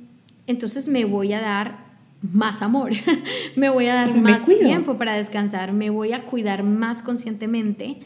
entonces 0.46 0.88
me 0.88 1.04
voy 1.04 1.32
a 1.32 1.40
dar 1.40 1.86
más 2.22 2.62
amor, 2.62 2.92
me 3.56 3.68
voy 3.68 3.86
a 3.86 3.94
dar 3.94 4.16
más 4.16 4.46
tiempo 4.46 4.96
para 4.96 5.16
descansar, 5.16 5.72
me 5.72 5.90
voy 5.90 6.12
a 6.12 6.24
cuidar 6.24 6.62
más 6.62 7.02
conscientemente 7.02 7.98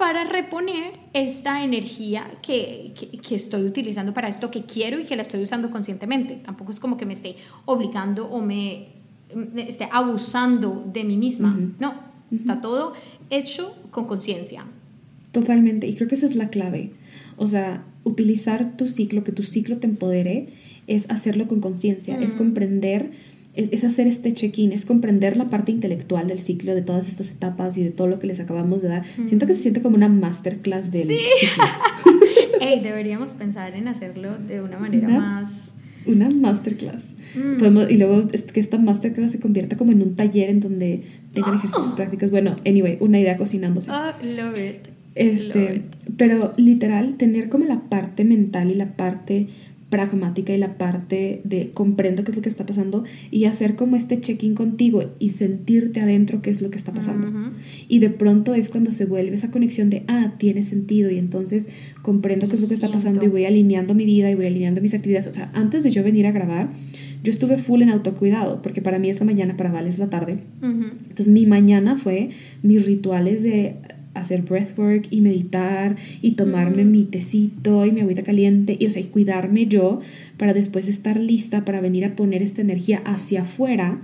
para 0.00 0.24
reponer 0.24 0.94
esta 1.12 1.62
energía 1.62 2.38
que, 2.40 2.94
que, 2.98 3.18
que, 3.18 3.34
estoy 3.34 3.66
utilizando 3.66 4.14
para 4.14 4.28
esto 4.28 4.50
que 4.50 4.62
quiero 4.62 4.98
y 4.98 5.04
que 5.04 5.14
la 5.14 5.20
estoy 5.20 5.42
usando 5.42 5.70
conscientemente. 5.70 6.36
Tampoco 6.36 6.72
es 6.72 6.80
como 6.80 6.96
que 6.96 7.04
me 7.04 7.12
esté 7.12 7.36
obligando 7.66 8.24
o 8.24 8.40
me, 8.40 8.86
me 9.34 9.68
esté 9.68 9.90
abusando 9.92 10.90
de 10.90 11.04
mí 11.04 11.18
misma. 11.18 11.50
Uh 11.54 11.60
-huh. 11.60 11.72
No, 11.78 11.90
uh 11.90 11.92
-huh. 11.92 12.34
está 12.34 12.62
todo 12.62 12.94
hecho 13.28 13.76
con 13.90 14.06
conciencia. 14.06 14.64
Totalmente, 15.32 15.86
y 15.86 15.94
creo 15.94 16.08
que 16.08 16.14
esa 16.14 16.24
es 16.24 16.34
la 16.34 16.48
clave. 16.48 16.92
O 17.36 17.46
sea, 17.46 17.84
utilizar 18.02 18.78
tu 18.78 18.88
ciclo, 18.88 19.22
que 19.22 19.32
tu 19.32 19.42
ciclo 19.42 19.76
te 19.76 19.86
empodere, 19.86 20.48
es 20.86 21.10
hacerlo 21.10 21.46
con 21.46 21.60
conciencia, 21.60 22.14
uh 22.14 22.20
-huh. 22.20 22.24
es 22.24 22.34
comprender 22.34 23.10
es 23.54 23.84
hacer 23.84 24.06
este 24.06 24.32
check-in, 24.32 24.72
es 24.72 24.84
comprender 24.84 25.36
la 25.36 25.46
parte 25.46 25.72
intelectual 25.72 26.28
del 26.28 26.38
ciclo, 26.38 26.74
de 26.74 26.82
todas 26.82 27.08
estas 27.08 27.30
etapas 27.32 27.76
y 27.76 27.82
de 27.82 27.90
todo 27.90 28.06
lo 28.06 28.18
que 28.18 28.26
les 28.26 28.38
acabamos 28.38 28.80
de 28.80 28.88
dar. 28.88 29.04
Mm. 29.18 29.26
Siento 29.26 29.46
que 29.46 29.54
se 29.54 29.62
siente 29.62 29.82
como 29.82 29.96
una 29.96 30.08
masterclass 30.08 30.90
del 30.90 31.08
sí. 31.08 31.18
ciclo. 31.40 31.64
hey, 32.60 32.80
deberíamos 32.82 33.30
pensar 33.30 33.74
en 33.74 33.88
hacerlo 33.88 34.38
de 34.38 34.62
una 34.62 34.78
manera 34.78 35.08
una, 35.08 35.18
más... 35.18 35.74
Una 36.06 36.30
masterclass. 36.30 37.02
Mm. 37.34 37.58
Podemos, 37.58 37.90
y 37.90 37.96
luego 37.96 38.28
que 38.28 38.60
esta 38.60 38.78
masterclass 38.78 39.32
se 39.32 39.40
convierta 39.40 39.76
como 39.76 39.90
en 39.90 40.02
un 40.02 40.14
taller 40.14 40.48
en 40.48 40.60
donde 40.60 41.02
tengan 41.34 41.54
oh. 41.54 41.56
ejercicios 41.56 41.92
prácticos. 41.94 42.30
Bueno, 42.30 42.54
anyway, 42.64 42.98
una 43.00 43.18
idea 43.18 43.36
cocinándose. 43.36 43.90
Oh, 43.90 44.12
love 44.22 44.58
it. 44.58 44.88
Este, 45.16 45.58
love 45.58 45.76
it. 45.76 46.14
Pero 46.16 46.52
literal, 46.56 47.16
tener 47.16 47.48
como 47.48 47.64
la 47.64 47.80
parte 47.80 48.24
mental 48.24 48.70
y 48.70 48.74
la 48.74 48.96
parte 48.96 49.48
pragmática 49.90 50.54
y 50.54 50.58
la 50.58 50.78
parte 50.78 51.42
de 51.44 51.72
comprendo 51.72 52.24
qué 52.24 52.30
es 52.30 52.36
lo 52.36 52.42
que 52.42 52.48
está 52.48 52.64
pasando 52.64 53.04
y 53.30 53.44
hacer 53.44 53.74
como 53.74 53.96
este 53.96 54.20
check-in 54.20 54.54
contigo 54.54 55.12
y 55.18 55.30
sentirte 55.30 56.00
adentro 56.00 56.42
qué 56.42 56.50
es 56.50 56.62
lo 56.62 56.70
que 56.70 56.78
está 56.78 56.92
pasando. 56.92 57.52
Y 57.88 57.98
de 57.98 58.08
pronto 58.08 58.54
es 58.54 58.68
cuando 58.68 58.92
se 58.92 59.04
vuelve 59.04 59.34
esa 59.34 59.50
conexión 59.50 59.90
de, 59.90 60.04
ah, 60.06 60.34
tiene 60.38 60.62
sentido 60.62 61.10
y 61.10 61.18
entonces 61.18 61.68
comprendo 62.02 62.48
qué 62.48 62.54
es 62.54 62.62
lo 62.62 62.68
que 62.68 62.74
está 62.74 62.90
pasando 62.90 63.24
y 63.24 63.28
voy 63.28 63.44
alineando 63.44 63.94
mi 63.94 64.06
vida 64.06 64.30
y 64.30 64.36
voy 64.36 64.46
alineando 64.46 64.80
mis 64.80 64.94
actividades. 64.94 65.26
O 65.26 65.32
sea, 65.32 65.50
antes 65.54 65.82
de 65.82 65.90
yo 65.90 66.04
venir 66.04 66.26
a 66.26 66.32
grabar, 66.32 66.70
yo 67.22 67.32
estuve 67.32 67.58
full 67.58 67.82
en 67.82 67.90
autocuidado, 67.90 68.62
porque 68.62 68.80
para 68.80 68.98
mí 68.98 69.10
es 69.10 69.18
la 69.18 69.26
mañana, 69.26 69.56
para 69.56 69.70
Val 69.70 69.86
es 69.86 69.98
la 69.98 70.08
tarde. 70.08 70.38
Entonces 70.62 71.28
mi 71.28 71.46
mañana 71.46 71.96
fue 71.96 72.30
mis 72.62 72.86
rituales 72.86 73.42
de 73.42 73.76
hacer 74.14 74.42
breathwork 74.42 75.06
y 75.10 75.20
meditar 75.20 75.96
y 76.20 76.32
tomarme 76.32 76.84
mi 76.84 77.04
tecito 77.04 77.86
y 77.86 77.92
mi 77.92 78.00
agüita 78.00 78.22
caliente 78.22 78.76
y 78.78 78.86
o 78.86 78.90
sea, 78.90 79.02
y 79.02 79.06
cuidarme 79.06 79.66
yo 79.66 80.00
para 80.36 80.52
después 80.52 80.88
estar 80.88 81.18
lista 81.18 81.64
para 81.64 81.80
venir 81.80 82.04
a 82.04 82.16
poner 82.16 82.42
esta 82.42 82.60
energía 82.60 83.02
hacia 83.04 83.42
afuera. 83.42 84.02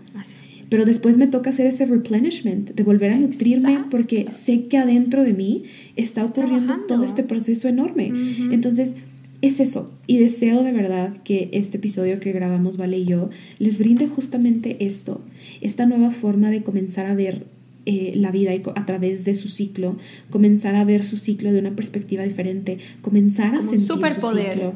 Pero 0.68 0.84
después 0.84 1.16
me 1.16 1.28
toca 1.28 1.50
hacer 1.50 1.66
ese 1.66 1.86
replenishment, 1.86 2.74
de 2.74 2.82
volver 2.82 3.12
a 3.12 3.18
nutrirme 3.18 3.84
porque 3.88 4.26
sé 4.32 4.64
que 4.64 4.78
adentro 4.78 5.22
de 5.22 5.32
mí 5.32 5.62
está 5.94 6.24
ocurriendo 6.24 6.74
todo 6.88 7.04
este 7.04 7.22
proceso 7.22 7.68
enorme. 7.68 8.12
Entonces, 8.50 8.96
es 9.42 9.60
eso. 9.60 9.92
Y 10.06 10.18
deseo 10.18 10.62
de 10.62 10.72
verdad 10.72 11.16
que 11.22 11.50
este 11.52 11.76
episodio 11.76 12.18
que 12.20 12.32
grabamos, 12.32 12.76
Vale 12.76 12.98
y 12.98 13.04
yo, 13.04 13.30
les 13.58 13.78
brinde 13.78 14.08
justamente 14.08 14.84
esto, 14.86 15.20
esta 15.60 15.86
nueva 15.86 16.10
forma 16.10 16.50
de 16.50 16.62
comenzar 16.62 17.06
a 17.06 17.14
ver 17.14 17.46
eh, 17.86 18.14
la 18.16 18.32
vida 18.32 18.50
a 18.74 18.84
través 18.84 19.24
de 19.24 19.36
su 19.36 19.46
ciclo, 19.46 19.96
comenzar 20.28 20.74
a 20.74 20.84
ver 20.84 21.04
su 21.04 21.16
ciclo 21.16 21.52
de 21.52 21.60
una 21.60 21.76
perspectiva 21.76 22.24
diferente, 22.24 22.78
comenzar 23.00 23.54
a 23.54 23.62
sentir 23.62 23.78
su 23.78 23.94
ciclo. 23.94 24.74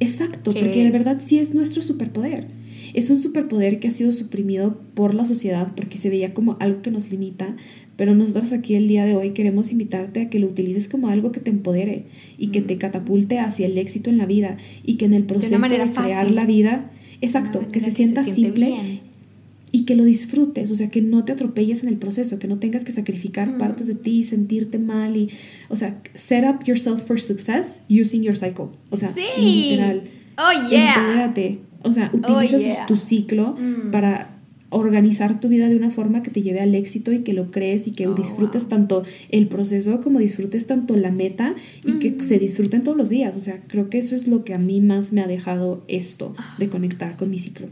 Exacto, 0.00 0.52
porque 0.52 0.84
de 0.84 0.90
verdad 0.90 1.18
sí 1.20 1.38
es 1.38 1.54
nuestro 1.54 1.82
superpoder. 1.82 2.48
Es 2.94 3.10
un 3.10 3.20
superpoder 3.20 3.78
que 3.78 3.88
ha 3.88 3.90
sido 3.90 4.10
suprimido 4.10 4.78
por 4.94 5.14
la 5.14 5.24
sociedad 5.24 5.72
porque 5.76 5.98
se 5.98 6.10
veía 6.10 6.34
como 6.34 6.56
algo 6.60 6.82
que 6.82 6.90
nos 6.90 7.10
limita, 7.10 7.56
pero 7.96 8.14
nosotros 8.14 8.52
aquí 8.52 8.74
el 8.74 8.88
día 8.88 9.04
de 9.04 9.14
hoy 9.14 9.30
queremos 9.30 9.70
invitarte 9.70 10.22
a 10.22 10.28
que 10.28 10.38
lo 10.38 10.48
utilices 10.48 10.88
como 10.88 11.08
algo 11.08 11.30
que 11.30 11.40
te 11.40 11.50
empodere 11.50 12.06
y 12.38 12.48
que 12.48 12.60
te 12.60 12.74
mm. 12.74 12.78
catapulte 12.78 13.38
hacia 13.38 13.66
el 13.66 13.78
éxito 13.78 14.10
en 14.10 14.18
la 14.18 14.26
vida 14.26 14.56
y 14.84 14.96
que 14.96 15.04
en 15.04 15.14
el 15.14 15.24
proceso 15.24 15.58
de, 15.58 15.92
crear 15.92 16.30
la 16.30 16.44
vida, 16.44 16.90
exacto, 17.20 17.64
que 17.70 17.80
se 17.80 17.92
sienta 17.92 18.24
simple 18.24 19.00
y 19.76 19.84
que 19.84 19.94
lo 19.94 20.04
disfrutes, 20.04 20.70
o 20.70 20.74
sea, 20.74 20.88
que 20.88 21.02
no 21.02 21.26
te 21.26 21.32
atropelles 21.32 21.82
en 21.82 21.90
el 21.90 21.98
proceso, 21.98 22.38
que 22.38 22.48
no 22.48 22.58
tengas 22.58 22.82
que 22.82 22.92
sacrificar 22.92 23.58
partes 23.58 23.86
de 23.86 23.94
ti, 23.94 24.24
sentirte 24.24 24.78
mal 24.78 25.18
y, 25.18 25.28
o 25.68 25.76
sea, 25.76 26.00
set 26.14 26.44
up 26.48 26.64
yourself 26.64 27.06
for 27.06 27.20
success 27.20 27.82
using 27.90 28.22
your 28.22 28.34
cycle. 28.34 28.68
O 28.88 28.96
sea, 28.96 29.12
literal. 29.36 30.04
Oh, 30.38 30.70
yeah. 30.70 31.30
O 31.82 31.92
sea, 31.92 32.10
oh, 32.10 32.16
utilizas 32.16 32.86
tu 32.86 32.96
ciclo 32.96 33.54
mm. 33.58 33.90
para 33.90 34.40
organizar 34.70 35.40
tu 35.40 35.50
vida 35.50 35.68
de 35.68 35.76
una 35.76 35.90
forma 35.90 36.22
que 36.22 36.30
te 36.30 36.40
lleve 36.40 36.60
al 36.60 36.74
éxito 36.74 37.12
y 37.12 37.18
que 37.18 37.34
lo 37.34 37.50
crees 37.50 37.86
y 37.86 37.90
que 37.90 38.06
oh, 38.06 38.14
disfrutes 38.14 38.70
tanto 38.70 39.02
el 39.28 39.46
proceso 39.46 40.00
como 40.00 40.20
disfrutes 40.20 40.66
tanto 40.66 40.96
la 40.96 41.10
meta 41.10 41.54
y 41.84 41.98
que 41.98 42.12
mm. 42.12 42.20
se 42.20 42.38
disfruten 42.38 42.82
todos 42.82 42.96
los 42.96 43.10
días. 43.10 43.36
O 43.36 43.42
sea, 43.42 43.60
creo 43.66 43.90
que 43.90 43.98
eso 43.98 44.16
es 44.16 44.26
lo 44.26 44.42
que 44.42 44.54
a 44.54 44.58
mí 44.58 44.80
más 44.80 45.12
me 45.12 45.20
ha 45.20 45.26
dejado 45.26 45.84
esto 45.86 46.34
de 46.56 46.70
conectar 46.70 47.18
con 47.18 47.30
mi 47.30 47.38
ciclo. 47.38 47.68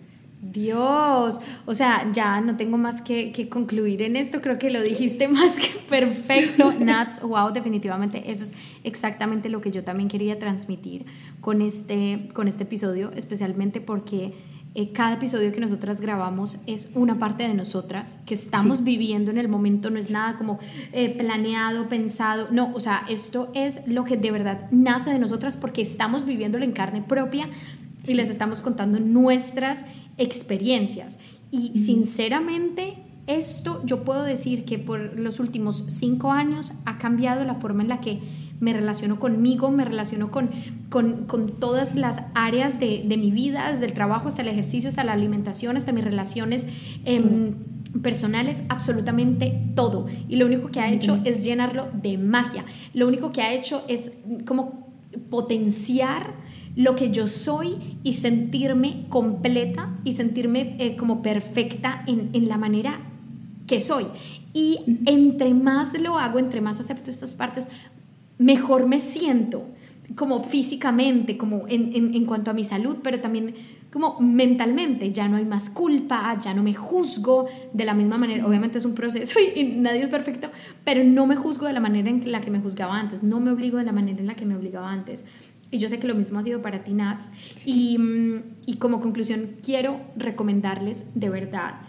Dios, 0.55 1.41
o 1.67 1.75
sea, 1.75 2.11
ya 2.13 2.41
no 2.41 2.57
tengo 2.57 2.79
más 2.79 3.03
que, 3.03 3.49
concluir 3.51 4.01
en 4.03 4.15
esto, 4.15 4.41
creo 4.41 4.57
que 4.57 4.71
lo 4.71 4.81
dijiste 4.81 5.29
más 5.29 5.53
que 5.59 5.69
perfecto, 5.89 6.73
Nats, 6.79 7.21
wow, 7.21 7.53
definitivamente 7.53 8.31
eso 8.31 8.45
es 8.45 8.55
exactamente 8.85 9.49
lo 9.49 9.61
que 9.61 9.73
yo 9.73 9.83
también 9.83 10.09
quería 10.09 10.39
transmitir 10.39 11.07
con 11.41 11.61
este, 11.61 12.29
con 12.33 12.47
este 12.47 12.63
episodio, 12.63 13.11
especialmente 13.17 13.81
porque 13.81 14.33
eh, 14.77 14.93
cada 14.93 15.15
episodio 15.15 15.53
que 15.53 15.61
nosotras 15.61 16.01
grabamos 16.01 16.57
es 16.67 16.91
una 16.95 17.19
parte 17.19 17.47
de 17.49 17.55
nosotras 17.55 18.19
que 18.25 18.35
estamos 18.35 18.85
viviendo 18.85 19.31
en 19.31 19.39
el 19.39 19.49
momento, 19.49 19.91
no 19.91 19.99
es 19.99 20.11
nada 20.11 20.37
como 20.37 20.59
eh, 20.93 21.17
planeado, 21.17 21.89
pensado, 21.89 22.49
no, 22.53 22.73
o 22.75 22.81
sea, 22.81 23.05
esto 23.09 23.51
es 23.55 23.87
lo 23.87 24.05
que 24.05 24.17
de 24.17 24.31
verdad 24.31 24.69
nace 24.71 25.11
de 25.11 25.19
nosotras 25.19 25.57
porque 25.57 25.83
estamos 25.83 26.25
viviéndolo 26.25 26.65
en 26.65 26.73
carne 26.73 27.03
propia 27.03 27.49
y 28.07 28.15
les 28.15 28.29
estamos 28.29 28.61
contando 28.61 29.01
nuestras 29.01 29.85
experiencias. 30.19 31.19
Y 31.51 31.79
sinceramente, 31.79 32.97
esto 33.27 33.83
yo 33.85 34.05
puedo 34.05 34.23
decir 34.23 34.65
que 34.65 34.79
por 34.79 35.19
los 35.19 35.41
últimos 35.41 35.85
cinco 35.89 36.33
años 36.33 36.73
ha 36.85 36.99
cambiado 36.99 37.45
la 37.45 37.57
forma 37.57 37.83
en 37.83 37.89
la 37.89 38.01
que 38.01 38.21
me 38.61 38.73
relaciono 38.73 39.19
conmigo, 39.19 39.71
me 39.71 39.85
relaciono 39.85 40.31
con, 40.31 40.51
con, 40.89 41.27
todas 41.59 41.97
las 41.97 42.23
áreas 42.35 42.81
de, 42.81 43.05
mi 43.19 43.31
vida, 43.31 43.71
desde 43.71 43.87
el 43.87 43.93
trabajo 43.93 44.29
hasta 44.29 44.43
el 44.43 44.49
ejercicio, 44.49 44.89
hasta 44.89 45.05
la 45.05 45.13
alimentación, 45.13 45.77
hasta 45.77 45.93
mis 45.93 46.05
relaciones. 46.05 46.67
Em, 47.05 47.55
personales, 48.03 48.65
absolutamente 48.69 49.71
todo. 49.77 50.07
Y 50.29 50.35
lo 50.37 50.47
único 50.47 50.69
que 50.69 50.81
ha 50.81 50.91
hecho 50.91 51.21
es 51.25 51.45
llenarlo 51.45 51.89
de 51.93 52.19
magia. 52.19 52.65
Lo 52.93 53.07
único 53.07 53.31
que 53.31 53.41
ha 53.41 53.55
hecho 53.55 53.85
es 53.87 54.11
como 54.47 54.89
potenciar 55.31 56.35
lo 56.77 56.97
que 56.97 57.11
yo 57.11 57.27
soy 57.27 57.99
y 58.03 58.15
sentirme 58.15 59.07
completa 59.09 59.97
y 60.05 60.13
sentirme 60.13 60.77
eh, 60.79 60.97
como 60.97 61.23
perfecta 61.23 62.03
en, 62.07 62.31
en, 62.33 62.49
la 62.49 62.57
manera 62.57 63.01
que 63.67 63.81
soy. 63.81 64.07
Y 64.53 64.81
entre 65.07 65.55
más 65.55 65.99
lo 65.99 66.19
hago, 66.19 66.39
entre 66.39 66.61
más 66.61 66.81
acepto 66.81 67.11
estas 67.11 67.35
partes, 67.35 67.69
mejor 68.39 68.87
me 68.87 69.01
siento, 69.01 69.67
como 70.17 70.43
físicamente, 70.43 71.37
como 71.37 71.67
en, 71.69 71.95
en, 71.95 72.15
en 72.15 72.25
cuanto 72.27 72.51
a 72.51 72.55
mi 72.55 72.65
salud, 72.65 72.97
pero 73.03 73.21
también 73.21 73.55
como 73.95 74.19
mentalmente, 74.19 75.13
ya 75.13 75.29
no 75.29 75.37
hay 75.37 75.45
más 75.45 75.71
culpa, 75.71 76.37
ya 76.41 76.53
no 76.53 76.65
me 76.65 76.75
juzgo 76.75 77.47
de 77.73 77.85
la 77.85 77.95
misma 77.95 78.19
manera, 78.19 78.45
obviamente 78.45 78.79
es 78.79 78.85
un 78.85 78.95
proceso 78.95 79.39
y, 79.55 79.61
y, 79.61 79.65
nadie 79.77 80.03
es 80.03 80.09
perfecto, 80.09 80.51
pero 80.83 81.05
no 81.05 81.27
me 81.27 81.37
juzgo 81.37 81.69
de 81.69 81.73
la 81.73 81.79
manera 81.79 82.11
en 82.11 82.33
la 82.33 82.41
que 82.41 82.51
me 82.51 82.59
juzgaba 82.59 82.99
antes, 82.99 83.23
no 83.23 83.39
me 83.39 83.53
obligo 83.53 83.79
de 83.79 83.85
la 83.85 83.93
manera 83.93 84.19
en 84.19 84.27
la 84.27 84.35
que 84.35 84.47
me 84.47 84.57
obligaba 84.57 84.91
antes. 84.91 85.25
Y 85.75 85.79
yo 85.79 85.89
sé 85.89 85.99
que 85.99 86.07
lo 86.07 86.15
mismo 86.15 86.39
ha 86.39 86.43
sido 86.45 86.63
para 86.63 86.85
ti, 86.85 86.93
Nats. 86.93 87.33
Y, 87.67 87.99
mm, 87.99 88.43
y, 88.65 88.75
como 88.77 89.01
conclusión, 89.01 89.57
quiero 89.61 90.01
recomendarles 90.15 91.07
de 91.17 91.29
verdad 91.31 91.81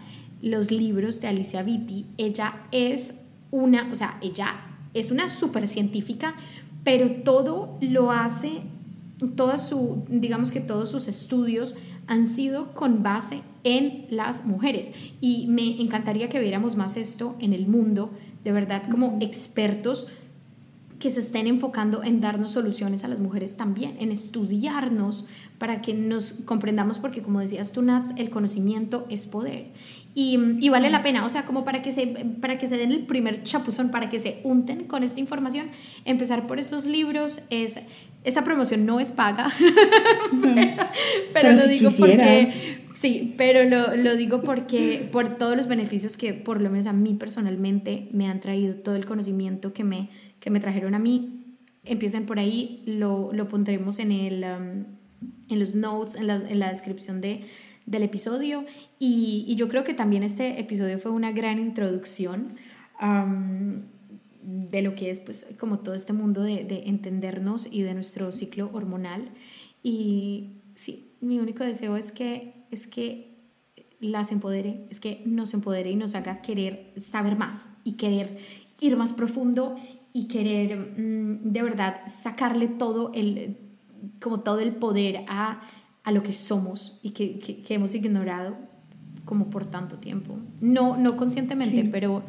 los 0.42 0.72
libros 0.72 1.20
de 1.20 1.28
Alicia 1.28 1.62
Vitti. 1.62 2.04
Ella 2.18 2.66
es 2.72 3.20
una, 3.52 3.88
o 3.92 3.94
sea, 3.94 4.18
ella 4.22 4.56
es 4.92 5.12
una 5.12 5.28
super 5.28 5.68
científica, 5.68 6.34
pero 6.82 7.22
todo 7.22 7.78
lo 7.80 8.10
hace, 8.10 8.62
toda 9.36 9.60
su, 9.60 10.02
digamos 10.08 10.50
que 10.50 10.58
todos 10.58 10.90
sus 10.90 11.06
estudios 11.06 11.76
han 12.08 12.26
sido 12.26 12.74
con 12.74 13.04
base 13.04 13.42
en 13.62 14.06
las 14.10 14.46
mujeres. 14.46 14.90
Y 15.20 15.46
me 15.46 15.80
encantaría 15.80 16.28
que 16.28 16.40
viéramos 16.40 16.74
más 16.74 16.96
esto 16.96 17.36
en 17.38 17.52
el 17.52 17.68
mundo, 17.68 18.10
de 18.42 18.50
verdad, 18.50 18.82
como 18.90 19.16
expertos 19.20 20.08
que 20.98 21.10
se 21.10 21.20
estén 21.20 21.46
enfocando 21.46 22.02
en 22.02 22.20
darnos 22.20 22.52
soluciones 22.52 23.04
a 23.04 23.08
las 23.08 23.18
mujeres 23.18 23.56
también, 23.56 23.96
en 23.98 24.12
estudiarnos 24.12 25.26
para 25.58 25.82
que 25.82 25.94
nos 25.94 26.34
comprendamos, 26.44 26.98
porque 26.98 27.22
como 27.22 27.40
decías 27.40 27.72
tú, 27.72 27.82
Nats, 27.82 28.12
el 28.16 28.30
conocimiento 28.30 29.06
es 29.10 29.26
poder. 29.26 29.66
Y, 30.14 30.38
y, 30.60 30.70
vale 30.70 30.88
la 30.88 31.02
pena, 31.02 31.26
o 31.26 31.28
sea, 31.28 31.44
como 31.44 31.62
para 31.62 31.82
que, 31.82 31.90
se, 31.90 32.06
para 32.40 32.56
que 32.56 32.66
se 32.66 32.78
den 32.78 32.90
el 32.90 33.04
primer 33.04 33.42
chapuzón, 33.42 33.90
para 33.90 34.08
que 34.08 34.18
se 34.18 34.40
unten 34.44 34.84
con 34.84 35.02
esta 35.02 35.20
información, 35.20 35.66
empezar 36.04 36.46
por 36.46 36.58
estos 36.58 36.86
libros 36.86 37.40
es... 37.50 37.80
Esta 38.24 38.42
promoción 38.42 38.86
no 38.86 38.98
es 38.98 39.12
paga, 39.12 39.52
pero, 41.32 41.52
lo 41.52 41.68
digo 41.68 41.90
porque... 41.96 42.82
Sí, 42.94 43.34
pero 43.36 43.68
lo, 43.68 43.94
lo, 43.94 44.16
digo 44.16 44.42
porque 44.42 45.06
por 45.12 45.36
todos 45.36 45.54
los 45.56 45.68
beneficios 45.68 46.16
que 46.16 46.32
por 46.32 46.62
lo 46.62 46.70
menos 46.70 46.86
a 46.86 46.94
mí 46.94 47.12
personalmente 47.12 48.08
me 48.10 48.26
han 48.26 48.40
traído, 48.40 48.74
todo 48.74 48.96
el 48.96 49.04
conocimiento 49.04 49.74
que 49.74 49.84
me, 49.84 50.08
que 50.46 50.50
me 50.52 50.60
trajeron 50.60 50.94
a 50.94 51.00
mí. 51.00 51.56
Empiecen 51.82 52.24
por 52.24 52.38
ahí, 52.38 52.84
lo, 52.86 53.32
lo 53.32 53.48
pondremos 53.48 53.98
en, 53.98 54.12
el, 54.12 54.44
um, 54.44 54.84
en 55.48 55.58
los 55.58 55.74
notes, 55.74 56.14
en 56.14 56.28
la, 56.28 56.36
en 56.36 56.60
la 56.60 56.68
descripción 56.68 57.20
de, 57.20 57.40
del 57.84 58.04
episodio. 58.04 58.64
Y, 59.00 59.44
y, 59.48 59.56
yo 59.56 59.68
creo 59.68 59.82
que 59.82 59.92
también 59.92 60.22
este 60.22 60.60
episodio 60.60 61.00
fue 61.00 61.10
una 61.10 61.32
gran 61.32 61.58
introducción 61.58 62.52
um, 63.02 63.82
de 64.40 64.82
lo 64.82 64.94
que 64.94 65.10
es 65.10 65.18
pues 65.18 65.48
como 65.58 65.80
todo 65.80 65.96
este 65.96 66.12
mundo 66.12 66.44
de, 66.44 66.62
de, 66.62 66.84
entendernos 66.86 67.66
y 67.68 67.82
de 67.82 67.94
nuestro 67.94 68.30
ciclo 68.30 68.70
hormonal. 68.72 69.32
Y 69.82 70.60
sí, 70.76 71.10
mi 71.20 71.40
único 71.40 71.64
deseo 71.64 71.96
es 71.96 72.12
que, 72.12 72.54
es 72.70 72.86
que 72.86 73.34
las 73.98 74.30
empodere, 74.30 74.86
es 74.90 75.00
que 75.00 75.24
nos 75.26 75.54
empodere 75.54 75.90
y 75.90 75.96
nos 75.96 76.14
haga 76.14 76.40
querer 76.40 76.92
saber 76.98 77.36
más 77.36 77.78
y 77.82 77.94
querer 77.94 78.38
ir 78.78 78.96
más 78.96 79.12
profundo 79.12 79.76
y 80.16 80.28
querer 80.28 80.78
mm, 80.96 81.52
de 81.52 81.62
verdad 81.62 81.96
sacarle 82.06 82.68
todo 82.68 83.12
el, 83.14 83.58
como 84.18 84.40
todo 84.40 84.60
el 84.60 84.72
poder 84.72 85.26
a, 85.28 85.60
a 86.04 86.10
lo 86.10 86.22
que 86.22 86.32
somos 86.32 86.98
y 87.02 87.10
que, 87.10 87.38
que, 87.38 87.74
hemos 87.74 87.94
ignorado 87.94 88.56
como 89.26 89.50
por 89.50 89.66
tanto 89.66 89.96
tiempo. 89.96 90.38
No, 90.62 90.96
no 90.96 91.18
conscientemente, 91.18 91.86
pero 91.92 92.22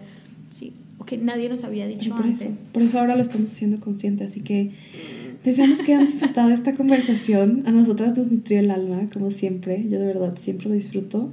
sí. 0.50 0.74
o 0.98 1.06
que 1.06 1.18
nadie 1.18 1.48
nos 1.48 1.64
había 1.64 1.88
dicho 1.88 2.14
por 2.14 2.26
antes. 2.26 2.42
Eso, 2.42 2.72
por 2.74 2.84
eso 2.84 3.00
ahora 3.00 3.16
lo 3.16 3.22
estamos 3.22 3.54
haciendo 3.54 3.80
consciente, 3.80 4.26
así 4.26 4.42
que 4.42 4.72
deseamos 5.46 5.82
que 5.82 5.94
hayan 5.94 6.08
disfrutado 6.08 6.50
esta 6.50 6.74
conversación. 6.74 7.64
A 7.68 7.72
nosotras 7.72 8.18
nos 8.18 8.30
nutrió 8.30 8.60
el 8.60 8.70
alma, 8.70 9.08
como 9.14 9.32
siempre. 9.32 9.86
Yo 9.88 9.98
de 9.98 10.08
verdad 10.08 10.36
siempre 10.38 10.68
lo 10.68 10.76
disfruto. 10.76 11.32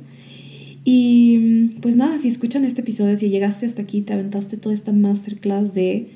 Y 0.85 1.70
pues 1.81 1.97
nada, 1.97 2.18
si 2.18 2.28
escuchan 2.28 2.64
este 2.64 2.82
episodio, 2.82 3.16
si 3.16 3.31
llegaste 3.31 3.64
hasta 3.66 3.82
aquí, 3.82 4.02
te 4.02 4.12
aventaste 4.12 4.59
toda 4.59 4.74
esta 4.74 4.93
masterclass 4.93 5.72
de 5.72 6.10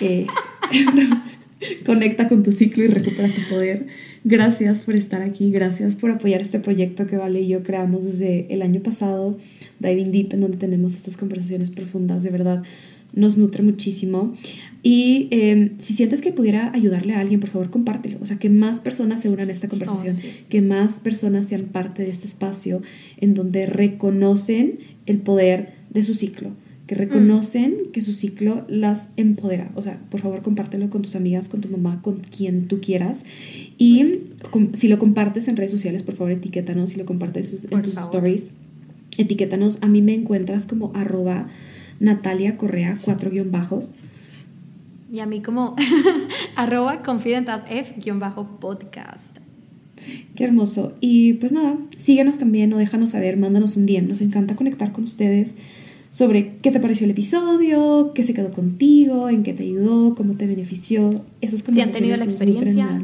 eh, 0.00 0.26
conecta 1.86 2.28
con 2.28 2.42
tu 2.42 2.52
ciclo 2.52 2.84
y 2.84 2.88
recupera 2.88 3.28
tu 3.28 3.42
poder. 3.48 3.86
Gracias 4.24 4.82
por 4.82 4.94
estar 4.94 5.22
aquí, 5.22 5.50
gracias 5.50 5.96
por 5.96 6.10
apoyar 6.10 6.40
este 6.40 6.60
proyecto 6.60 7.06
que 7.06 7.16
Vale 7.16 7.40
y 7.40 7.48
yo 7.48 7.62
creamos 7.62 8.04
desde 8.04 8.46
el 8.52 8.62
año 8.62 8.80
pasado, 8.80 9.38
Diving 9.80 10.12
Deep, 10.12 10.34
en 10.34 10.40
donde 10.40 10.58
tenemos 10.58 10.94
estas 10.94 11.16
conversaciones 11.16 11.70
profundas, 11.70 12.22
de 12.22 12.30
verdad 12.30 12.62
nos 13.14 13.36
nutre 13.36 13.62
muchísimo. 13.62 14.34
Y 14.82 15.28
em, 15.30 15.78
si 15.78 15.94
sientes 15.94 16.20
que 16.20 16.32
pudiera 16.32 16.72
ayudarle 16.74 17.14
a 17.14 17.20
alguien, 17.20 17.40
por 17.40 17.50
favor, 17.50 17.70
compártelo. 17.70 18.18
O 18.20 18.26
sea, 18.26 18.38
que 18.38 18.50
más 18.50 18.80
personas 18.80 19.22
se 19.22 19.28
unan 19.28 19.48
a 19.48 19.52
esta 19.52 19.68
conversación, 19.68 20.16
oh, 20.16 20.48
que 20.48 20.62
más 20.62 20.94
personas 20.94 21.46
sean 21.46 21.64
parte 21.64 22.02
de 22.02 22.10
este 22.10 22.26
espacio 22.26 22.82
en 23.18 23.34
donde 23.34 23.66
reconocen 23.66 24.78
el 25.06 25.18
poder 25.18 25.74
de 25.90 26.02
su 26.02 26.14
ciclo, 26.14 26.50
que 26.92 26.98
reconocen 26.98 27.90
que 27.90 28.02
su 28.02 28.12
ciclo 28.12 28.66
las 28.68 29.08
empodera. 29.16 29.70
O 29.76 29.80
sea, 29.80 29.98
por 30.10 30.20
favor, 30.20 30.42
compártelo 30.42 30.90
con 30.90 31.00
tus 31.00 31.16
amigas, 31.16 31.48
con 31.48 31.62
tu 31.62 31.70
mamá, 31.70 32.02
con 32.02 32.18
quien 32.18 32.68
tú 32.68 32.82
quieras. 32.82 33.24
Y 33.78 34.24
si 34.74 34.88
lo 34.88 34.98
compartes 34.98 35.48
en 35.48 35.56
redes 35.56 35.70
sociales, 35.70 36.02
por 36.02 36.16
favor, 36.16 36.32
etiquétanos. 36.32 36.90
Si 36.90 36.96
lo 36.96 37.06
compartes 37.06 37.66
en 37.70 37.80
tus 37.80 37.96
stories, 37.96 38.50
etiquétanos. 39.16 39.78
A 39.80 39.86
mí 39.86 40.02
me 40.02 40.12
encuentras 40.12 40.66
como 40.66 40.92
arroba 40.94 41.48
Natalia 41.98 42.58
Correa, 42.58 42.98
cuatro 43.02 43.30
guion 43.30 43.50
bajos. 43.50 43.88
Y 45.10 45.20
a 45.20 45.26
mí 45.26 45.40
como 45.40 45.74
arroba 46.56 47.02
confidentasf 47.02 47.96
guion 48.04 48.20
bajo 48.20 48.58
podcast. 48.60 49.38
Qué 50.34 50.44
hermoso. 50.44 50.92
Y 51.00 51.34
pues 51.34 51.52
nada, 51.52 51.78
síguenos 51.96 52.36
también 52.36 52.70
o 52.74 52.76
déjanos 52.76 53.10
saber, 53.10 53.38
mándanos 53.38 53.78
un 53.78 53.86
DM. 53.86 54.08
Nos 54.08 54.20
encanta 54.20 54.56
conectar 54.56 54.92
con 54.92 55.04
ustedes 55.04 55.56
sobre 56.12 56.58
qué 56.58 56.70
te 56.70 56.78
pareció 56.78 57.06
el 57.06 57.12
episodio, 57.12 58.12
qué 58.14 58.22
se 58.22 58.34
quedó 58.34 58.52
contigo, 58.52 59.30
en 59.30 59.42
qué 59.42 59.54
te 59.54 59.62
ayudó, 59.62 60.14
cómo 60.14 60.34
te 60.34 60.46
benefició. 60.46 61.24
Esas 61.40 61.60
si 61.60 61.80
han 61.80 61.90
tenido 61.90 62.18
la 62.18 62.24
experiencia. 62.24 63.00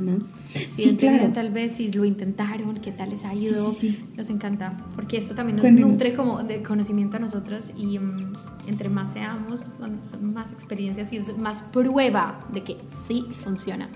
Si 0.52 0.82
sí, 0.82 0.97
claro. 0.97 1.32
tal 1.32 1.51
vez 1.51 1.72
si 1.72 1.90
lo 1.90 2.05
intentaron, 2.05 2.76
qué 2.76 2.93
tal 2.93 3.09
les 3.09 3.24
ha 3.24 3.35
ido. 3.35 3.74
nos 4.14 4.28
encanta, 4.28 4.85
porque 4.94 5.16
esto 5.16 5.35
también 5.35 5.56
nos 5.56 5.72
nutre 5.72 6.12
como 6.12 6.43
de 6.43 6.62
conocimiento 6.62 7.16
a 7.16 7.20
nosotros 7.20 7.70
y 7.78 7.98
mm, 7.98 8.35
entre 8.68 8.90
más 8.90 9.14
seamos, 9.14 9.70
son 10.05 10.35
más 10.35 10.52
experiencias 10.52 11.10
y 11.10 11.16
es 11.16 11.39
más 11.39 11.62
prueba 11.62 12.47
de 12.52 12.62
que 12.62 12.76
sí 12.89 13.24
funciona. 13.30 13.89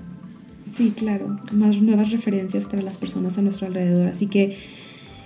Sí, 0.64 0.94
claro, 0.96 1.38
más 1.52 1.76
nuevas 1.82 2.12
referencias 2.12 2.64
para 2.64 2.80
las 2.80 2.96
personas 2.96 3.36
a 3.36 3.42
nuestro 3.42 3.66
alrededor. 3.66 4.08
Así 4.08 4.26
que 4.26 4.56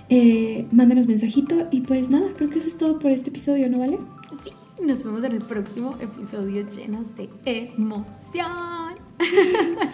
eh, 0.09 0.65
mándenos 0.71 1.07
mensajito 1.07 1.67
y 1.71 1.81
pues 1.81 2.09
nada, 2.09 2.27
creo 2.35 2.49
que 2.49 2.59
eso 2.59 2.69
es 2.69 2.77
todo 2.77 2.99
por 2.99 3.11
este 3.11 3.29
episodio, 3.29 3.69
¿no 3.69 3.79
vale? 3.79 3.99
Sí, 4.43 4.51
nos 4.83 5.03
vemos 5.03 5.23
en 5.23 5.33
el 5.33 5.41
próximo 5.41 5.95
episodio 5.99 6.67
llenas 6.69 7.15
de 7.15 7.29
emoción. 7.45 8.97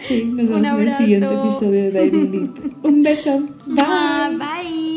Sí, 0.02 0.26
nos 0.26 0.50
vemos 0.50 0.68
en 0.68 0.88
el 0.88 0.98
siguiente 0.98 1.34
episodio 1.34 1.92
de 1.92 2.12
Deep. 2.12 2.76
Un 2.84 3.04
beso. 3.04 3.40
Bye. 3.66 4.38
Bye. 4.38 4.93